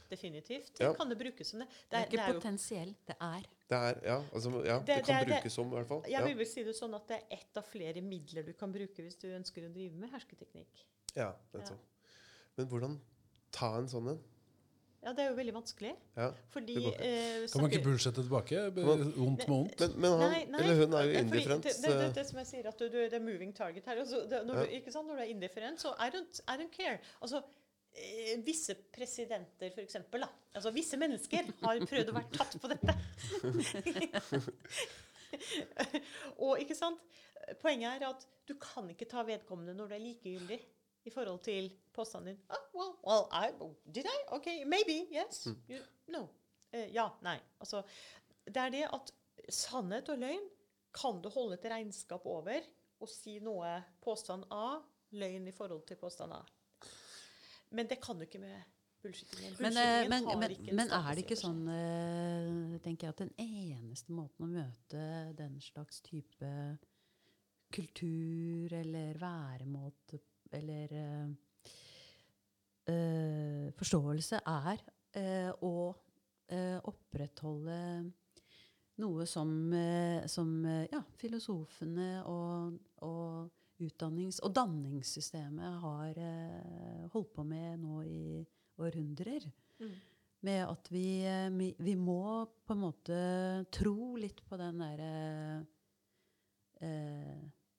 [0.09, 0.79] Definitivt.
[0.79, 0.93] Ja.
[0.93, 1.67] Kan det brukes som det?
[1.91, 3.41] Det er ikke det er jo, potensielt, det er.
[3.69, 6.01] Det er Ja, altså, ja, det, Det- kan det det- brukes som, i hvert fall.
[6.07, 6.25] jeg Ja.
[6.25, 8.95] vil vel si det sånn at det er ett av flere midler du kan bruke
[9.03, 10.85] hvis du ønsker å drive med hersketeknikk.
[11.15, 11.79] ja, nettopp.
[12.57, 12.99] Men hvordan
[13.51, 14.19] ta en sånn en?
[15.03, 15.95] Ja, det er jo veldig vanskelig.
[16.17, 16.31] Ja.
[16.49, 18.73] Fordi Det eh, Kan man ikke bullshette tilbake?
[18.73, 19.79] Vondt med vondt?
[19.79, 21.63] Men, men han, Nei, nei, eller hun er jo indifferent.
[21.63, 23.95] Det, det, det, det som jeg sier, at du, du, det er moving target her.
[24.01, 24.63] Altså, det, når, Ja.
[24.65, 25.07] du, ikke sant?
[25.07, 26.97] når du er indifferent, så I don't, I don't care.
[27.21, 27.41] Altså,
[28.45, 30.25] visse presidenter, eksempel.
[30.53, 32.95] Altså, visse mennesker har prøvd å være tatt på dette.
[36.45, 37.01] Og ikke sant?
[37.61, 40.59] Poenget er at du kan ikke ta vedkommende når du er likegyldig
[41.07, 42.41] i forhold til påstanden din.
[42.51, 43.51] Oh, well, well, I,
[43.91, 44.17] did I?
[44.35, 45.47] Ok, maybe, yes.
[45.69, 45.79] You,
[46.11, 46.25] no.
[46.73, 47.37] Uh, ja, nei.
[47.61, 47.83] Altså,
[48.43, 49.13] det er det at
[49.53, 50.49] sannhet og løgn
[50.97, 52.59] kan du holde et regnskap over
[52.99, 54.81] og si noe påstand A,
[55.15, 56.41] løgn i forhold til påstand A.
[57.75, 58.57] Men det kan du ikke med
[59.03, 59.55] bullshittingen.
[59.59, 63.33] Men, eh, Bullshittingen men, men, men er det ikke sånn, eh, tenker jeg, at den
[63.43, 65.03] eneste måten å møte
[65.37, 66.51] den slags type
[67.73, 70.21] kultur eller væremåte
[70.55, 70.93] eller
[72.87, 74.79] eh, forståelse er
[75.19, 75.73] eh, å
[76.47, 77.79] eh, opprettholde
[78.97, 79.51] noe som,
[80.25, 83.51] som ja, filosofene og, og
[83.83, 88.21] utdannings- og danningssystemet har eh, holdt på med nå i
[88.81, 89.45] århundrer.
[89.81, 89.97] Mm.
[90.47, 93.19] Med at vi, eh, vi, vi må på en måte
[93.73, 95.11] tro litt på den derre
[96.81, 97.37] eh,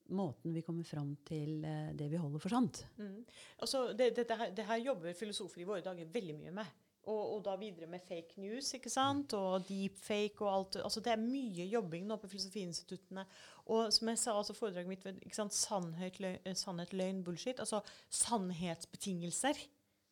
[0.09, 2.83] måten vi kommer fram til eh, det vi holder for sant.
[2.97, 3.23] Mm.
[3.61, 6.77] Altså, det, dette her, det her jobber filosofer i våre dager veldig mye med.
[7.09, 9.33] Og, og da videre med fake news ikke sant?
[9.33, 10.77] og deepfake og alt.
[10.83, 13.25] Altså, det er mye jobbing nå på filosofiinstituttene.
[13.73, 15.55] Og som jeg sa, altså foredraget mitt ikke sant?
[15.57, 17.59] Sannhet, løgn, eh, sannhet, løgn, bullshit.
[17.59, 17.81] Altså
[18.21, 19.57] sannhetsbetingelser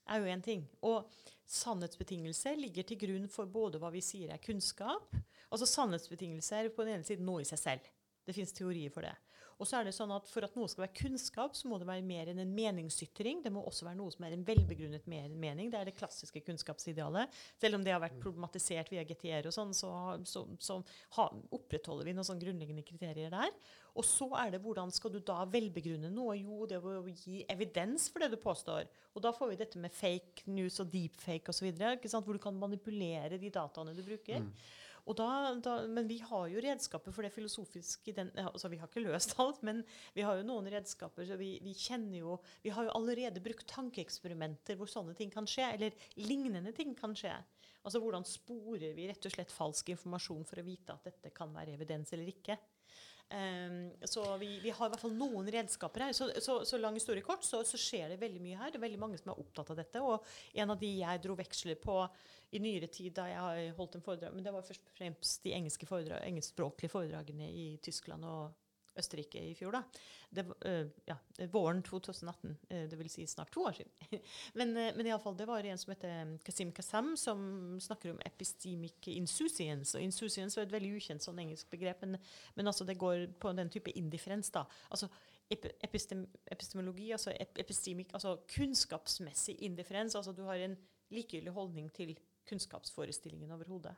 [0.07, 0.65] er jo én ting.
[0.81, 1.05] Og
[1.45, 5.13] sannhetsbetingelser ligger til grunn for både hva vi sier er kunnskap
[5.47, 7.91] Altså sannhetsbetingelser på den ene siden noe i seg selv.
[8.27, 9.13] Det fins teorier for det.
[9.57, 11.87] Og så er det sånn at For at noe skal være kunnskap, så må det
[11.89, 13.41] være mer enn en meningsytring.
[13.43, 15.71] Det må også være noe som er en velbegrunnet mening.
[15.73, 17.33] Det er det klassiske kunnskapsidealet.
[17.61, 19.91] Selv om det har vært problematisert via GTR, og sånn, så,
[20.29, 20.79] så, så
[21.17, 21.27] ha,
[21.57, 23.53] opprettholder vi noen sånne grunnleggende kriterier der.
[23.97, 26.37] Og så er det hvordan skal du da velbegrunne noe?
[26.37, 28.85] Jo, det er å gi evidens for det du påstår.
[29.17, 33.41] Og da får vi dette med fake news og deepfake osv., hvor du kan manipulere
[33.41, 34.43] de dataene du bruker.
[34.43, 34.51] Og
[35.15, 39.05] da, da, men vi har jo redskaper for det filosofiske den, altså Vi har ikke
[39.05, 39.83] løst alt, men
[40.15, 41.25] vi har jo noen redskaper.
[41.25, 45.47] så vi, vi kjenner jo, vi har jo allerede brukt tankeeksperimenter hvor sånne ting kan
[45.47, 47.35] skje, eller lignende ting kan skje.
[47.87, 51.53] Altså Hvordan sporer vi rett og slett falsk informasjon for å vite at dette kan
[51.55, 52.57] være evidens eller ikke?
[53.29, 56.15] Ehm, så vi, vi har i hvert fall noen redskaper her.
[56.15, 58.71] Så, så, så lang historie kort, så, så skjer det veldig mye her.
[58.71, 60.03] Det er veldig mange som er opptatt av dette.
[60.03, 61.99] Og en av de jeg dro veksler på
[62.55, 65.43] i nyere tid da jeg har holdt en foredrag, men det var først og fremst
[65.43, 68.55] de engelske foredrag, engelskspråklige foredragene i Tyskland og
[68.97, 69.77] Østerrike i fjor.
[69.77, 69.83] da.
[70.29, 70.43] Det,
[71.07, 71.15] ja,
[71.53, 74.21] våren 2018, uh, det vil si snart to år siden.
[74.59, 77.39] men, men fall, det var en som heter Kasim Kasam, som
[77.81, 79.95] snakker om epistemic insouciance.
[79.97, 82.19] Og insouciance er et veldig ukjent sånn engelsk begrep, men,
[82.55, 84.51] men altså det går på den type indifferens.
[84.51, 84.65] da.
[84.91, 85.09] Altså
[85.49, 90.15] epistem, epistemologi, altså epistemic, altså kunnskapsmessig indifferens.
[90.15, 90.77] Altså du har en
[91.09, 92.17] likegyldig holdning til
[92.47, 93.95] kunnskapsforestillingen overhodet.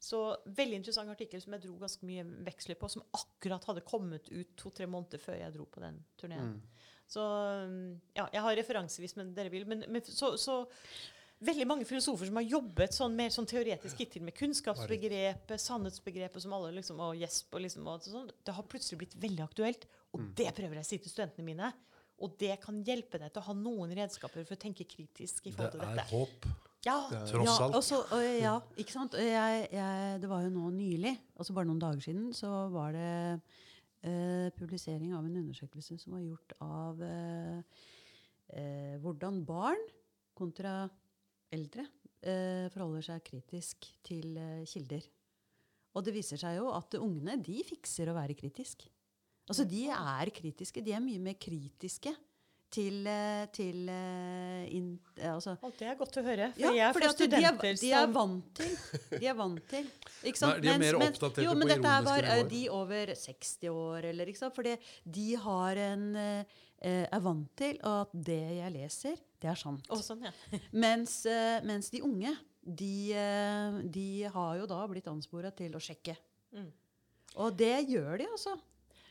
[0.00, 0.18] Så
[0.56, 4.54] veldig interessant artikkel som jeg dro ganske mye veksler på, som akkurat hadde kommet ut
[4.56, 6.54] to-tre måneder før jeg dro på den turneen.
[6.54, 6.86] Mm.
[7.10, 7.22] Så
[8.16, 9.66] ja, jeg har referansevis, men dere vil.
[9.68, 10.62] Men, men så, så,
[11.44, 16.56] veldig mange filosofer som har jobbet sånn, mer sånn teoretisk hittil med kunnskapsbegrepet, sannhetsbegrepet som
[16.56, 20.24] alle liksom, og gjesp og liksom, og sånn, Det har plutselig blitt veldig aktuelt, og
[20.24, 20.32] mm.
[20.40, 21.72] det prøver jeg å si til studentene mine.
[22.20, 25.54] Og det kan hjelpe deg til å ha noen redskaper for å tenke kritisk i
[25.56, 25.96] forhold til dette.
[26.00, 26.69] Det er håp.
[26.86, 26.96] Ja,
[27.28, 27.74] Tross alt.
[27.76, 29.16] Også, og, ja, ikke sant?
[29.20, 33.10] Jeg, jeg, det var jo nå nylig, altså bare noen dager siden, så var det
[34.08, 37.82] eh, publisering av en undersøkelse som var gjort av eh,
[38.56, 39.82] eh, hvordan barn
[40.40, 40.86] kontra
[41.52, 41.84] eldre
[42.24, 45.04] eh, forholder seg kritisk til eh, kilder.
[45.98, 48.86] Og det viser seg jo at ungene de fikser å være kritisk.
[49.50, 50.80] Altså, De er kritiske.
[50.86, 52.14] De er mye mer kritiske
[52.70, 54.92] til, eh, til eh, in,
[55.26, 55.56] altså.
[55.66, 56.50] Og Det er godt å høre.
[56.54, 58.74] For ja, jeg får studenter de er, de er vant til.
[59.10, 59.90] De er vant til.
[60.30, 60.54] Ikke sant?
[60.54, 64.30] Nei, de er mer oppdaterte jo, men dette er bare de over 60 år, eller
[64.30, 64.56] ikke sant?
[64.56, 64.76] Fordi
[65.18, 66.10] de har en
[66.80, 69.84] er vant til at det jeg leser, det er sant.
[69.92, 70.32] Oh, sånn, ja.
[70.84, 71.18] mens,
[71.66, 72.32] mens, de unge,
[72.64, 72.94] de,
[73.92, 76.16] de, har jo da blitt anspora til å sjekke.
[76.56, 76.70] Mm.
[77.44, 78.56] Og det gjør de, altså.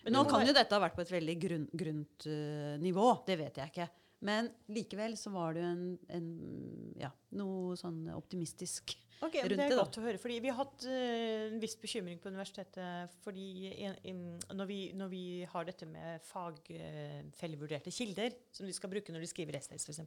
[0.05, 3.09] Men Nå kan jo dette ha vært på et veldig grunn, grunt uh, nivå.
[3.27, 3.89] Det vet jeg ikke.
[4.27, 6.31] Men likevel så var det jo en, en,
[6.99, 9.59] ja, noe sånn optimistisk okay, rundt det.
[9.61, 10.19] Det er godt å høre.
[10.19, 14.81] fordi Vi har hatt uh, en viss bekymring på universitetet fordi in, in, når, vi,
[14.99, 19.59] når, vi, har dette med fagfellevurderte uh, kilder, som de skal bruke når de skriver
[19.61, 20.03] essays f.eks.,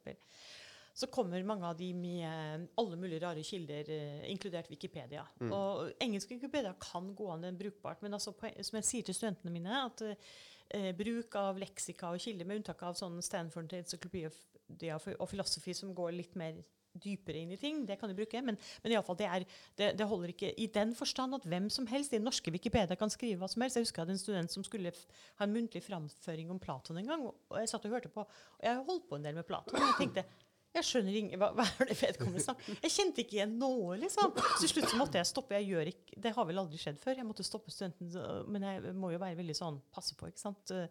[0.93, 5.25] så kommer mange av de med alle mulige rare kilder, eh, inkludert Wikipedia.
[5.41, 5.53] Mm.
[5.53, 9.85] Og engelsk Wikipedia kan gå an brukbart, men altså som jeg sier til studentene mine,
[9.87, 15.75] at eh, bruk av leksika og kilder, med unntak av sånn Stanford Encyclopedia og Philosophy,
[15.75, 16.61] som går litt mer
[16.93, 18.41] dypere inn i ting, det kan du bruke.
[18.45, 19.47] Men, men i alle fall, det, er,
[19.81, 22.99] det, det, holder ikke i den forstand at hvem som helst i den norske Wikipedia
[23.01, 23.79] kan skrive hva som helst.
[23.79, 27.12] Jeg husker jeg hadde en student som skulle ha en muntlig framføring om Platon en
[27.15, 27.27] gang.
[27.27, 29.79] og Jeg satt og hørte på, og jeg holdt på en del med Platon.
[29.79, 30.27] og jeg tenkte
[30.73, 34.33] jeg skjønner ingen, hva, hva, er det vedkommende snakker Jeg kjente ikke igjen noe, liksom.
[34.39, 35.57] Så til slutt så måtte jeg stoppe.
[35.59, 37.18] Jeg gjør ikke, Det har vel aldri skjedd før.
[37.18, 38.12] Jeg måtte stoppe studenten,
[38.49, 40.73] men jeg må jo være veldig sånn passe på, ikke sant.
[40.73, 40.86] Uh,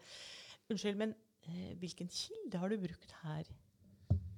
[0.69, 1.15] unnskyld, men
[1.47, 3.49] uh, hvilken kilde har du brukt her?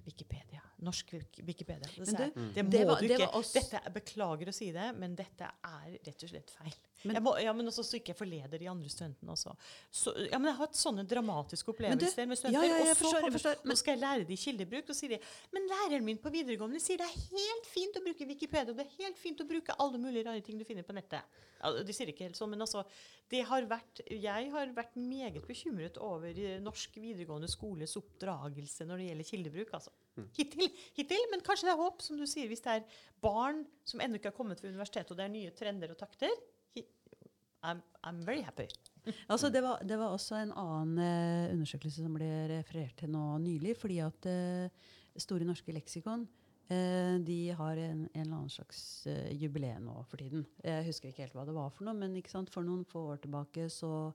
[0.06, 0.53] Wikipedia.
[0.84, 1.14] Norsk
[1.44, 1.90] Wikipedia.
[1.98, 3.30] Det, du, det må det var, du ikke.
[3.54, 6.76] Dette, beklager å si det, men dette er rett og slett feil.
[7.04, 9.56] Men, må, ja, men også så ikke jeg forleder de andre studentene også.
[9.92, 12.68] Så, ja, men jeg har hatt sånne dramatiske opplevelser du, med studenter.
[12.70, 14.92] Ja, ja, og så forstår, forstår, men, skal jeg lære de kildebruk.
[14.94, 15.20] Og sier de
[15.56, 18.72] men læreren min på videregående sier det er helt fint å bruke Wikipedia.
[18.72, 21.42] og Det er helt fint å bruke alle mulige rare ting du finner på nettet.
[21.64, 22.84] Ja, de sier ikke helt sånn, men altså,
[23.32, 29.00] det har vært, jeg har vært meget bekymret over eh, norsk videregående skoles oppdragelse når
[29.00, 29.78] det gjelder kildebruk.
[29.80, 29.94] altså.
[30.14, 30.28] Mm.
[30.38, 30.68] Hittil,
[30.98, 34.20] hittil, men kanskje det er håp, som du sier, hvis det er barn som ennå
[34.20, 36.34] ikke har kommet ved universitetet, og det er nye trender og takter.
[37.64, 38.68] I'm, I'm very happy.
[39.28, 43.38] altså, det, var, det, var, også en annen uh, undersøkelse som ble referert til nå
[43.44, 43.78] nylig.
[43.80, 49.30] fordi at uh, Store norske leksikon uh, de har en, en, eller annen slags uh,
[49.32, 50.46] jubileum nå for tiden.
[50.64, 52.20] Jeg husker ikke helt hva det var for noe, men
[52.52, 54.12] for noen få år tilbake så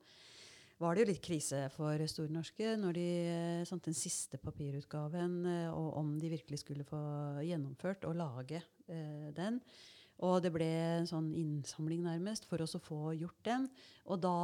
[0.78, 3.08] var det jo litt krise for Store norske når de
[3.66, 5.40] sånn, den siste papirutgaven,
[5.74, 7.00] og om de virkelig skulle få
[7.42, 8.62] gjennomført og lage
[9.34, 9.58] den.
[10.26, 10.66] Og det ble
[10.98, 13.68] en sånn innsamling nærmest for oss å få gjort den.
[14.10, 14.39] Og da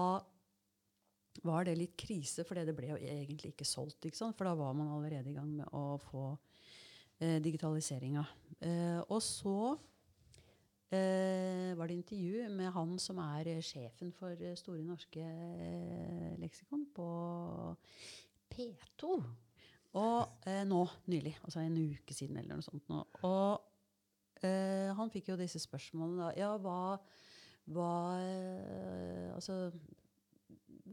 [1.43, 4.07] var det litt krise, for det ble jo egentlig ikke solgt.
[4.07, 6.29] Ikke for da var man allerede i gang med å få
[7.19, 8.23] eh, digitaliseringa.
[8.61, 9.83] Eh, og så eh,
[11.79, 17.09] var det intervju med han som er sjefen for Store norske eh, leksikon på
[18.55, 19.11] P2.
[20.01, 22.87] Og eh, nå nylig, altså en uke siden eller noe sånt.
[22.91, 23.05] Nå.
[23.27, 23.71] Og
[24.45, 26.33] han fikk jo disse spørsmålene da.
[26.37, 26.99] Ja, hva,
[27.73, 27.93] hva
[29.33, 29.71] Altså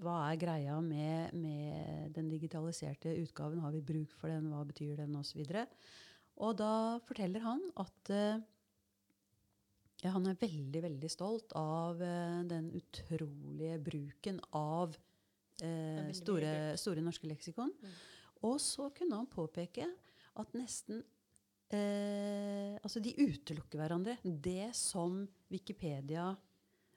[0.01, 3.61] hva er greia med, med, den digitaliserte utgaven?
[3.63, 4.49] Har vi bruk for den?
[4.51, 5.15] Hva betyr den?
[5.17, 5.67] Og, så videre.
[6.41, 8.41] og da forteller han at uh,
[10.01, 11.99] ja, han er veldig, veldig stolt av
[12.49, 14.95] den utrolige bruken av
[16.17, 17.69] store, store, norske leksikon.
[17.69, 17.97] Mm.
[18.49, 19.85] Og så kunne han påpeke
[20.41, 21.03] at nesten
[21.73, 24.17] eh, Altså, de utelukker hverandre.
[24.23, 25.21] Det som
[25.51, 26.31] Wikipedia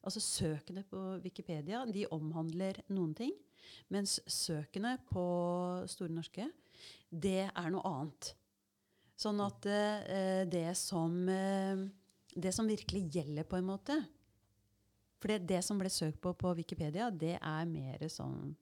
[0.04, 3.30] Altså søkene på Wikipedia de omhandler noen ting,
[3.88, 5.22] mens søkene på
[5.88, 6.44] Store norske,
[7.08, 8.34] det er noe annet.
[9.16, 11.86] Sånn at eh, det som eh,
[12.34, 13.96] Det som virkelig gjelder, på en måte
[15.22, 18.54] For det, det som ble søkt på på Wikipedia, det er mer sånn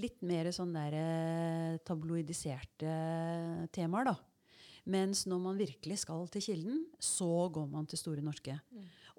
[0.00, 2.92] Litt mer sånn der eh, tabloidiserte
[3.76, 4.14] temaer, da.
[4.88, 8.56] Mens når man virkelig skal til kilden, så går man til Store norske.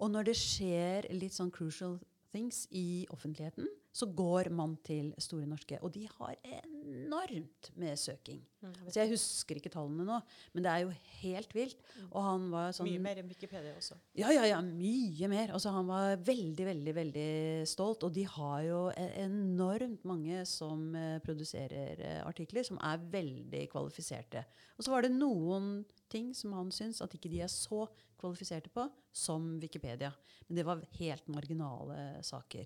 [0.01, 1.99] Og når det skjer litt sånn crucial
[2.33, 5.77] things i offentligheten, så går man til Store norske.
[5.85, 8.41] Og de har enormt med søking.
[8.88, 10.17] Så jeg husker ikke tallene nå,
[10.55, 11.81] men det er jo helt vilt.
[12.09, 13.97] Og han var sånn Mye mer enn Wikipedia også.
[14.17, 15.53] Ja, ja, ja, mye mer.
[15.53, 17.27] Altså, han var veldig, veldig veldig
[17.69, 18.05] stolt.
[18.07, 23.67] Og de har jo e- enormt mange som uh, produserer uh, artikler, som er veldig
[23.73, 24.45] kvalifiserte.
[24.77, 27.85] Og så var det noen ting som han syns at ikke de er så
[28.23, 30.13] kvalifiserte på som Wikipedia.
[30.47, 32.65] Men det var helt marginale saker.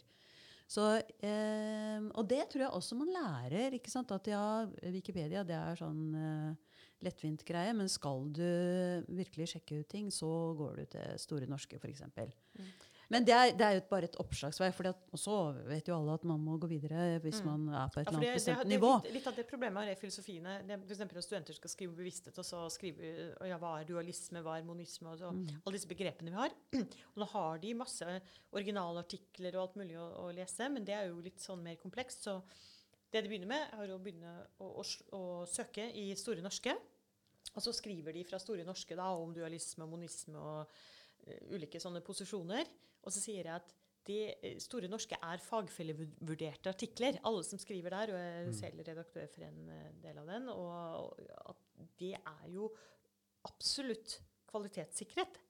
[0.67, 0.83] Så,
[1.23, 3.75] eh, og det tror jeg også man lærer.
[3.77, 4.11] ikke sant?
[4.11, 8.43] At ja, Wikipedia det er sånn eh, lettvint greie, men skal du
[9.07, 10.29] virkelig sjekke ut ting, så
[10.59, 12.03] går du til Store norske, f.eks.
[12.11, 12.71] Mm.
[13.09, 14.67] Men det er, det er jo bare et oppslagsvei.
[14.75, 15.35] For så
[15.69, 18.11] vet jo alle at man må gå videre hvis man er på et Mm.
[18.11, 18.89] Ja, eller annet bestemt nivå.
[19.03, 20.57] litt, litt av det problemet er filosofiene.
[20.67, 23.87] Det, for eksempel når studenter skal skrive bevissthet, og så skrive og ja, hva er
[23.87, 25.45] dualisme, hva er monisme, og så, Mm.
[25.63, 26.51] alle disse begrepene vi har.
[27.15, 28.21] Og nå har de masse
[28.67, 32.27] originalartikler og alt mulig å, å lese, men det er jo litt sånn mer komplekst.
[32.27, 32.41] Så
[33.13, 36.75] det de begynner med, er å begynne å, å, å søke i Store norske.
[37.55, 41.79] Og så skriver de fra Store norske da, om dualisme og monisme og uh, ulike
[41.79, 42.67] sånne posisjoner.
[43.07, 43.73] Og så sier jeg at
[44.07, 47.19] de eh, Store norske er fagfellevurderte artikler.
[47.27, 50.47] Alle som skriver der, og jeg er selv redaktør for en eh, del av den,
[50.53, 52.69] og og at det er jo
[53.47, 54.19] absolutt
[54.49, 55.41] kvalitetssikret.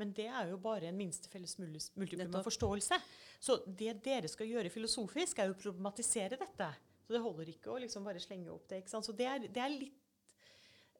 [0.00, 2.96] Men det er jo bare en minste felles multiplum av forståelse.
[3.42, 6.68] Så det dere skal gjøre filosofisk, er jo å problematisere dette.
[7.04, 8.82] Så det holder ikke å liksom bare slenge opp det.
[8.82, 9.06] ikke sant?
[9.06, 10.01] Så det er, det er litt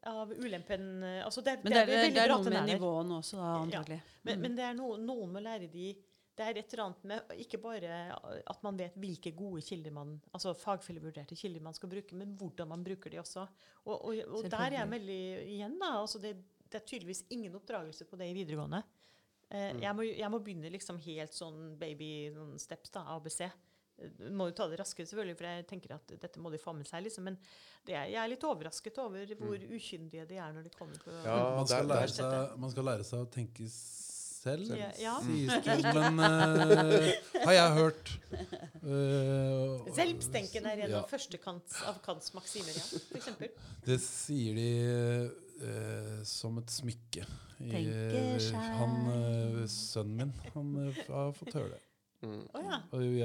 [0.09, 3.17] av ulempen eh, altså det, Men det er, det veldig er noe med er nivåene
[3.21, 4.01] også, da, antagelig.
[4.23, 4.41] Men, Mm.
[4.41, 5.93] men det er noe, noen må lære de
[6.35, 7.97] Det er et eller annet med ikke bare
[8.49, 12.67] at man vet hvilke gode kilder man altså fagfellevurderte kilder man skal bruke, men hvordan
[12.71, 13.43] man bruker de også.
[13.85, 15.19] Og, og, og der er jeg veldig
[15.53, 15.91] igjen, da.
[16.01, 16.31] Altså det,
[16.71, 18.81] det er tydeligvis ingen oppdragelse på det i videregående.
[19.51, 19.81] Eh, Mm.
[19.83, 23.43] jeg, må, jeg må begynne liksom helt sånn baby noen steps, da, ABC.
[24.01, 26.73] Eh, Må jo ta det raskere, selvfølgelig, for jeg tenker at dette må de få
[26.77, 27.03] med seg.
[27.05, 27.37] liksom, Men
[27.85, 31.11] det er, jeg er litt overrasket over hvor ukyndige de er når de kommer på
[31.13, 31.25] Mm.
[31.27, 35.13] Ja, man, skal lære seg, man skal lære seg å tenke selv, Ja, ja.
[35.23, 35.93] sies det.
[35.93, 37.11] Men uh,
[37.45, 38.11] har jeg hørt.
[38.83, 40.99] Uh, Selvstenken er en ja.
[41.03, 43.47] av første Kants, av Kants maksimer, ja, for.
[43.87, 44.69] Det sier de
[45.63, 47.23] uh, som et smykke.
[47.63, 47.85] I,
[48.51, 51.81] han, eh, sønnen min han eh, har fått høre det.
[52.23, 52.43] Mm.
[52.53, 52.77] Oh, ja.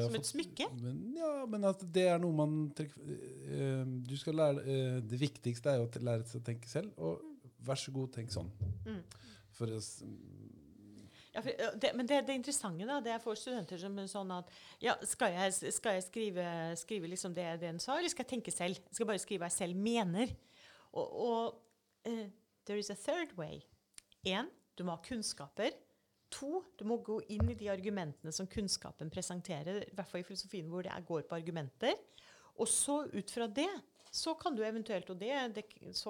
[0.03, 0.67] Som fått, et smykke?
[0.83, 5.21] Men, ja, men at det er noe man trekker uh, Du skal lære uh, Det
[5.21, 7.23] viktigste er jo å lære seg å tenke selv, og
[7.67, 8.51] vær så god, tenk sånn.
[8.89, 8.99] Mm.
[9.55, 9.87] For uh,
[11.37, 14.35] Ja, for, det, men det, det interessante da, det er for studenter som er sånn
[14.35, 14.51] at
[14.83, 18.55] ja, Skal jeg, skal jeg skrive, skrive liksom det den sa, eller skal jeg tenke
[18.55, 18.83] selv?
[18.83, 20.35] Jeg skal bare skrive hva jeg selv mener.
[20.99, 22.15] Og, og
[22.67, 23.63] there is a third way.
[24.27, 25.77] Én, du må ha kunnskaper.
[26.37, 30.27] To, du må gå inn i de argumentene som kunnskapen presenterer, i hvert fall i
[30.29, 31.97] filosofien hvor det går på argumenter.
[32.59, 33.71] Og så ut fra det
[34.11, 35.65] så kan du eventuelt, og det, det,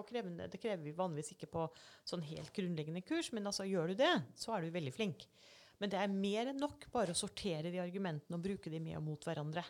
[0.07, 1.65] krevende, det krever vi vanligvis ikke på
[2.07, 5.27] sånn helt grunnleggende kurs, men altså gjør du det, så er du veldig flink.
[5.79, 8.99] Men det er mer enn nok bare å sortere de argumentene og bruke de med
[8.99, 9.65] og mot hverandre.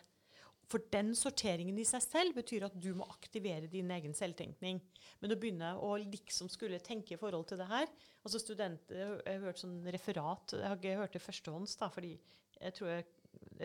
[0.69, 4.77] For den sorteringen i seg selv betyr at du må aktivere din egen selvtenkning.
[5.21, 7.89] Men å begynne å liksom skulle tenke i forhold til det her
[8.25, 12.13] altså studenter, Jeg har hørt sånn referat, jeg har ikke hørt det førstehånds, da, fordi
[12.59, 13.07] jeg tror jeg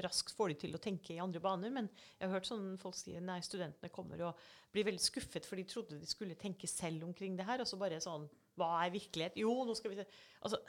[0.04, 1.72] raskt får de til å tenke i andre baner.
[1.74, 4.42] Men jeg har hørt sånn folk si nei, studentene kommer og
[4.74, 7.62] blir veldig skuffet, for de trodde de skulle tenke selv omkring det her.
[7.62, 9.38] Og så bare sånn Hva er virkelighet?
[9.40, 10.06] Jo, nå skal vi se
[10.46, 10.60] Altså,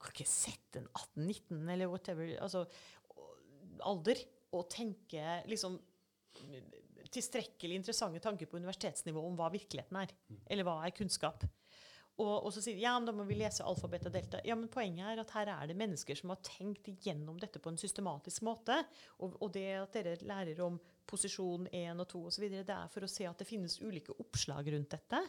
[0.00, 2.66] kan ikke sette en 18-19 eller whatever altså,
[3.88, 4.20] alder
[4.56, 5.78] og tenke liksom
[7.12, 10.12] tilstrekkelig interessante tanker på universitetsnivå om hva virkeligheten er.
[10.52, 11.44] Eller hva er kunnskap.
[12.16, 14.40] Og, og så sier de ja, men da må vi lese alfabet og delta.
[14.46, 17.72] Ja, men Poenget er at her er det mennesker som har tenkt gjennom dette på
[17.72, 18.78] en systematisk måte.
[19.20, 23.06] Og, og det at dere lærer om posisjon 1 og 2 osv., det er for
[23.06, 25.20] å se at det finnes ulike oppslag rundt dette.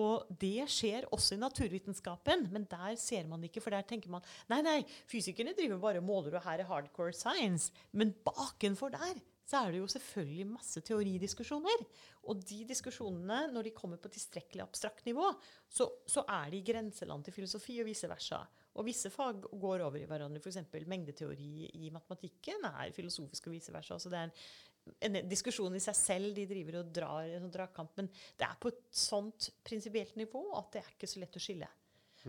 [0.00, 3.64] Og det skjer også i naturvitenskapen, men der ser man det ikke.
[3.64, 4.78] For der tenker man nei, nei,
[5.10, 7.74] fysikerne driver bare og måler, og her er hardcore science.
[7.90, 9.18] Men bakenfor der
[9.50, 11.84] så er det jo selvfølgelig masse teoridiskusjoner.
[12.30, 15.26] Og de diskusjonene, når de kommer på tilstrekkelig abstrakt nivå,
[15.66, 18.44] så, så er de i grenseland til filosofi, og vice versa.
[18.78, 20.42] Og visse fag går over i hverandre.
[20.42, 20.60] F.eks.
[20.86, 23.98] mengdeteori i matematikken er filosofisk og vice versa.
[23.98, 27.56] Så det er en, en diskusjon i seg selv de driver og drar en sånn
[27.58, 27.96] dragkamp.
[27.98, 31.42] Men det er på et sånt prinsipielt nivå at det er ikke så lett å
[31.42, 31.74] skille.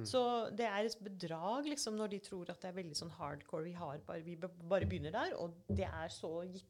[0.08, 0.22] Så
[0.56, 3.66] det er et bedrag liksom, når de tror at det er veldig sånn hardcore.
[3.66, 6.69] Vi, har bare, vi bare begynner der, og det er så gitt,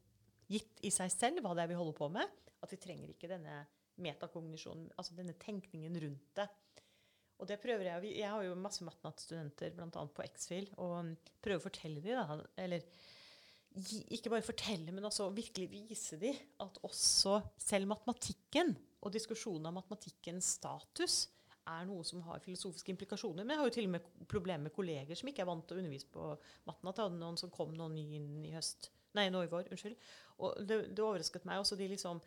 [0.51, 3.30] gitt i seg selv hva det er vi holder på med, at vi trenger ikke
[3.31, 3.61] denne
[4.01, 6.47] metakognisjonen, altså denne tenkningen rundt det.
[7.41, 9.89] Og det prøver jeg, Jeg har jo masse matnattstudenter, bl.a.
[9.89, 12.85] på X-Fil, og prøver å fortelle dem, da, eller
[14.11, 19.77] ikke bare fortelle, men også virkelig vise dem at også selv matematikken og diskusjonen av
[19.80, 21.23] matematikkens status
[21.69, 23.45] er noe som har filosofiske implikasjoner.
[23.45, 25.77] Men jeg har jo til og med problemer med kolleger som ikke er vant til
[25.77, 26.25] å undervise på
[26.67, 26.97] matnat.
[26.97, 28.91] Jeg hadde noen som kom noen ny inn i høst.
[29.17, 29.69] Nei, vår.
[29.72, 29.98] Unnskyld.
[30.41, 31.77] Og det, det overrasket meg også.
[31.80, 32.22] De liksom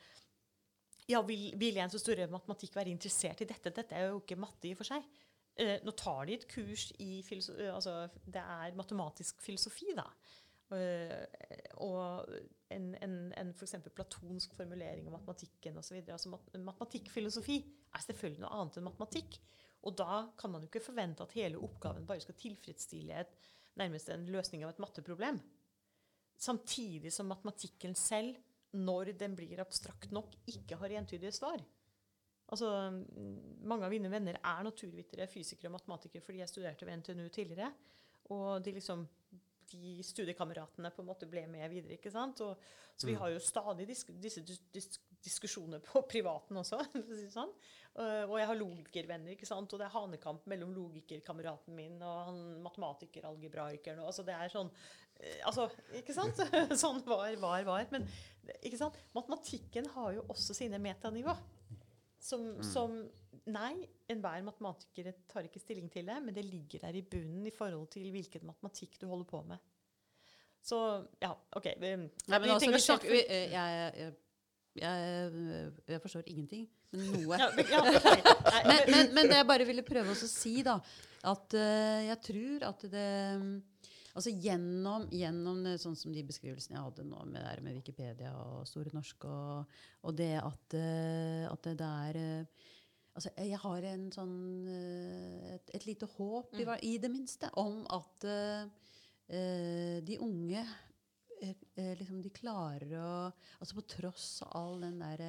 [1.08, 3.72] Ja, vil, vil en så stor matematikk være interessert i dette?
[3.76, 5.04] Dette er jo ikke matte i og for seg.
[5.60, 10.06] Eh, nå tar de et kurs i filoso eh, altså, Det er matematisk filosofi, da.
[10.74, 12.24] Eh, og
[12.72, 13.76] en, en, en f.eks.
[13.94, 16.00] platonsk formulering av matematikken osv.
[16.08, 17.60] Altså, mat matematikkfilosofi
[17.94, 19.38] er selvfølgelig noe annet enn matematikk.
[19.84, 23.34] Og da kan man jo ikke forvente at hele oppgaven bare skal tilfredsstille et,
[23.78, 25.38] nærmest en løsning av et matteproblem.
[26.40, 28.36] Samtidig som matematikken selv,
[28.74, 31.62] når den blir abstrakt nok, ikke har entydige svar.
[32.52, 37.00] Altså, mm, mange av mine venner er naturvitere, fysikere og matematikere fordi jeg studerte ved
[37.00, 37.70] NTNU tidligere.
[38.34, 39.06] Og de, liksom,
[39.72, 41.96] de studiekameratene på en måte ble med videre.
[41.96, 42.40] ikke sant?
[42.44, 42.60] Og,
[42.96, 46.82] så vi har jo stadig disk, disse dis, dis, diskusjoner på privaten også.
[47.32, 47.52] sånn.
[47.94, 49.72] Og jeg har logikervenner, ikke sant?
[49.72, 54.02] og det er hanekamp mellom logikerkameraten min og han matematiker-algebraikeren.
[54.02, 54.72] Altså, det er sånn
[55.46, 56.40] Altså, ikke sant?
[56.82, 57.84] sånn var, var, var.
[57.92, 58.06] Men
[58.60, 58.96] ikke sant?
[59.16, 61.36] matematikken har jo også sine metanivå.
[62.24, 62.96] Som, som
[63.52, 67.52] Nei, enhver matematiker tar ikke stilling til det, men det ligger der i bunnen i
[67.52, 69.60] forhold til hvilken matematikk du holder på med.
[70.64, 70.78] Så
[71.20, 71.66] ja, OK.
[71.76, 74.14] Vi, Nei, men vi altså, vi snakker, vi, eh, jeg, jeg,
[74.80, 77.40] jeg, jeg forstår ingenting, men noe.
[78.64, 80.78] Men, men, men det jeg bare ville prøve å si, da,
[81.28, 83.08] at eh, jeg tror at det
[84.14, 88.92] Altså gjennom, gjennom sånn som de beskrivelsene jeg hadde nå med, med Wikipedia og Store
[88.94, 89.74] norske, og,
[90.06, 92.70] og det at, eh, at det, der er eh,
[93.14, 97.84] Altså, jeg har en sånn, eh, et, et lite håp, i, i det minste, om
[97.94, 98.88] at eh,
[99.30, 100.64] eh, de unge
[101.38, 103.12] eh, eh, liksom de klarer å
[103.60, 105.22] Altså på tross av all den der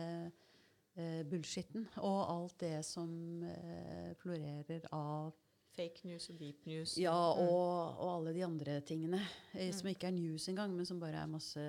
[0.98, 3.12] uh, bullshitten og alt det som
[3.44, 5.36] eh, florerer av
[5.76, 6.98] Fake news og deep news.
[6.98, 9.20] Ja, og, og alle de andre tingene
[9.54, 11.66] eh, som ikke er news engang, men som bare er masse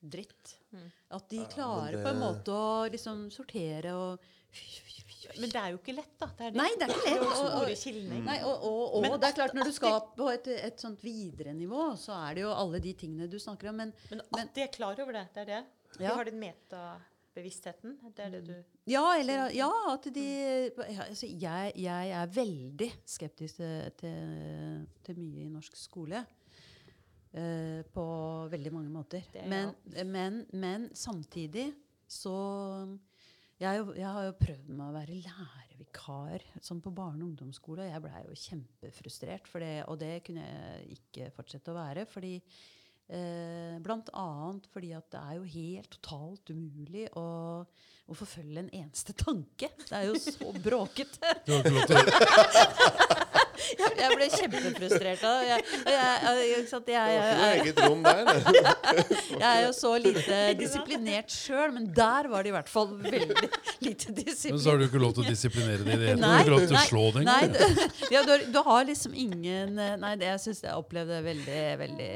[0.00, 0.54] dritt.
[1.12, 4.18] At de klarer det- på en måte å liksom sortere og
[5.38, 6.26] Men det er jo ikke lett, da.
[6.36, 6.58] Det er det.
[6.58, 7.40] Nei, det er ikke lett.
[7.40, 8.22] Og, og, kilder.
[8.24, 11.04] nei, og, og, og Men det er klart, når du skal på et, et sånt
[11.04, 13.76] videre nivå, så er det jo alle de tingene du snakker om.
[13.76, 15.60] Men Men at de er klar over det, det er det.
[15.98, 16.14] De Ja.
[16.16, 16.40] har den
[17.40, 17.96] metabevisstheten.
[18.16, 18.54] Det er det du
[18.90, 20.26] Ja, eller ja, at de
[20.92, 26.24] ja, altså, jeg, jeg er veldig skeptisk til, til, til mye i norsk skole.
[27.30, 28.04] Uh, på
[28.50, 29.22] veldig mange måter.
[29.32, 29.70] Det Men,
[30.06, 31.72] men, men samtidig
[32.08, 32.34] så
[33.60, 37.84] jeg, jeg har jo prøvd med å være lærervikar sånn på barne- og ungdomsskole.
[37.84, 42.06] og Jeg blei jo kjempefrustrert, det, og det kunne jeg ikke fortsette å være.
[42.10, 42.40] fordi
[43.10, 43.78] Eh,
[44.14, 47.24] annet fordi at det er jo helt totalt umulig å,
[47.66, 49.72] å forfølge en eneste tanke.
[49.82, 51.34] Det er jo så bråkete.
[51.46, 53.26] Du har ikke lov til å
[53.80, 55.48] Jeg, jeg ble kjempefrustrert av det.
[55.50, 58.30] Jeg, jeg, jeg, jeg, Det var ikke jeg, eget rom der.
[59.42, 63.50] jeg er jo så lite disiplinert sjøl, men der var det i hvert fall veldig
[63.86, 66.24] lite Men så har du ikke lov til å disiplinere det i det hele tatt.
[66.24, 67.82] Du har ikke lov til å slå det engang.
[68.14, 71.60] ja, du, har, du har liksom ingen Nei, det, jeg syns jeg opplevde det veldig,
[71.80, 72.10] veldig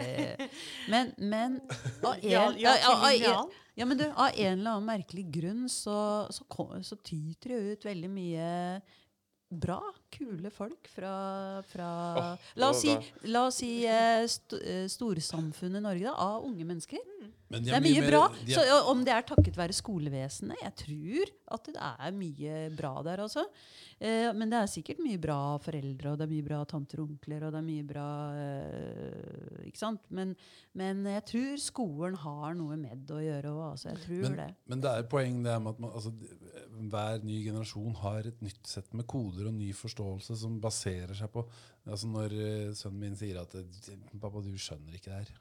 [0.92, 1.60] Men, men
[2.04, 5.64] av en, Ja, ja, ja, av ja, men du, av en eller annen merkelig grunn
[5.70, 5.96] så,
[6.30, 8.50] så, kom, så tyter det ut veldig mye
[9.50, 9.80] bra,
[10.14, 12.94] kule folk fra, fra oh, La oss si,
[13.30, 14.58] la oss si st
[14.90, 17.02] storsamfunnet Norge, da, av unge mennesker.
[17.18, 18.22] Men de Det er mye mye mer- bra.
[18.48, 22.76] Så er- ja, Om det er takket være skolevesenet Jeg tror at det er mye
[22.76, 23.44] bra der, altså.
[24.00, 27.10] Eh, men det er sikkert mye bra foreldre, og det er mye bra tanter og
[27.10, 30.00] onkler, og det er mye bra eh, Ikke sant?
[30.10, 30.34] Men,
[30.74, 33.62] men jeg tror skolen har noe med å gjøre òg.
[33.74, 33.92] Altså.
[33.92, 34.48] Jeg tror Men, det.
[34.66, 36.12] men det er poeng det med at man, altså,
[36.90, 41.30] hver ny generasjon har et nytt sett med koder og ny forståelse som baserer seg
[41.32, 41.44] på
[41.86, 43.64] altså Når eh, sønnen min sier at eh,
[44.18, 45.34] 'Pappa, du skjønner ikke det her',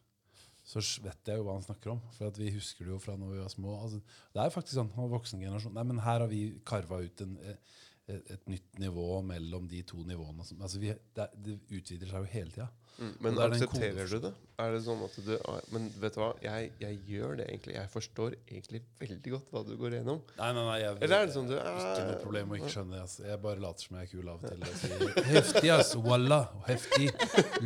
[0.74, 2.02] så vet jeg jo hva han snakker om.
[2.18, 3.76] For vi husker det jo fra når vi var små.
[3.78, 4.02] Altså,
[4.34, 8.32] det er faktisk sånn voksengenerasjon Nei, men her har vi karva ut en, eh, et,
[8.38, 10.46] et nytt nivå mellom de to nivåene.
[10.58, 12.70] Altså, vi, det, det utvider seg jo hele tida.
[13.00, 14.32] Mm, men er aksepterer du det?
[14.62, 17.74] Er det sånn at du ah, Men vet du hva, jeg, jeg gjør det egentlig.
[17.80, 20.20] Jeg forstår egentlig veldig godt hva du går gjennom.
[20.38, 20.76] Nei, nei, nei.
[20.84, 23.30] Jeg, Eller er det sånn du Ikke noe eh, problem å ikke skjønne det.
[23.32, 24.68] Jeg bare later som jeg er kul av og til.
[24.68, 25.96] Og sier heftig, ass.
[26.06, 26.40] Walla.
[26.70, 27.10] Heftig.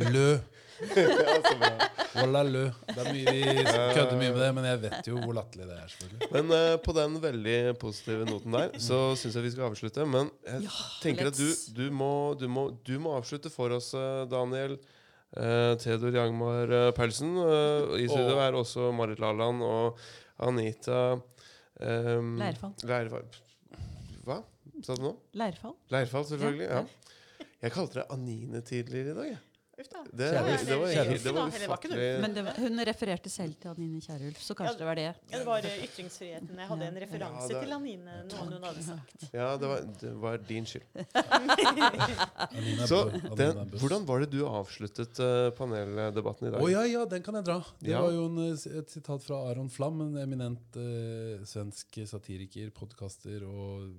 [0.08, 0.28] Lø.
[2.18, 2.64] Walla lø.
[2.88, 5.76] Det er mye, vi kødder mye med det, men jeg vet jo hvor latterlig det
[5.76, 5.88] er.
[5.92, 6.28] selvfølgelig.
[6.34, 10.06] Men uh, på den veldig positive noten der, så syns jeg vi skal avslutte.
[10.08, 13.92] Men jeg Ja, tenker at du, du, må, du, må, du må avslutte for oss,
[13.98, 14.78] eh, Daniel.
[15.36, 17.34] Uh, Theodor Jangmar uh, Paulsen.
[17.36, 18.44] Uh, I studio oh.
[18.46, 19.98] er også Marit Laland og
[20.40, 22.72] Anita um, Leirfall.
[22.88, 23.28] Leirfall.
[24.24, 24.40] Hva
[24.84, 25.12] sa du nå?
[25.38, 25.76] Leirfall.
[25.92, 26.70] Leirfall, selvfølgelig.
[26.70, 27.44] Ja, Ja.
[27.58, 29.30] Jeg kalte deg Anine tidligere i dag.
[29.32, 29.38] jeg.
[29.78, 30.00] Uff da.
[30.10, 30.62] Det, Kjærulf.
[30.66, 31.22] det, var, Kjærulf.
[31.22, 34.78] det var ufattelig Men det var, hun refererte selv til Anine Kierulf, så kanskje Ja,
[34.80, 35.04] det var det.
[35.30, 36.58] Ja, det var eh, ytringsfriheten.
[36.58, 39.14] Jeg hadde en referanse Ja, det- til Anine, noen hun hadde sagt.
[39.36, 40.82] Ja, det var, det var din skyld.
[42.90, 42.98] Så
[43.38, 46.60] den, hvordan var det du avsluttet uh, paneldebatten i dag?
[46.66, 47.58] Å ja, ja, den kan jeg dra.
[47.78, 48.00] Det Ja.
[48.02, 53.44] var jo en, eh, et sitat fra Aron Flam, en eminent uh, svensk satiriker, podkaster
[53.46, 53.94] og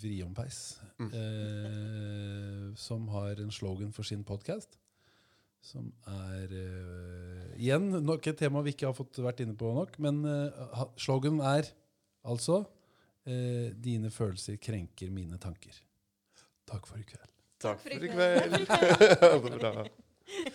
[0.00, 1.10] vriompeis, Mm.
[1.16, 4.76] uh, som har en slogan for sin podkast.
[5.60, 9.98] Som er uh, Igjen nok et tema vi ikke har fått vært inne på nok,
[10.00, 10.48] men uh,
[10.78, 11.68] ha- sloganen er
[12.24, 15.82] altså uh, 'Dine følelser krenker mine tanker'.
[16.70, 17.28] Takk for i kveld.
[17.60, 19.90] Takk for i kveld.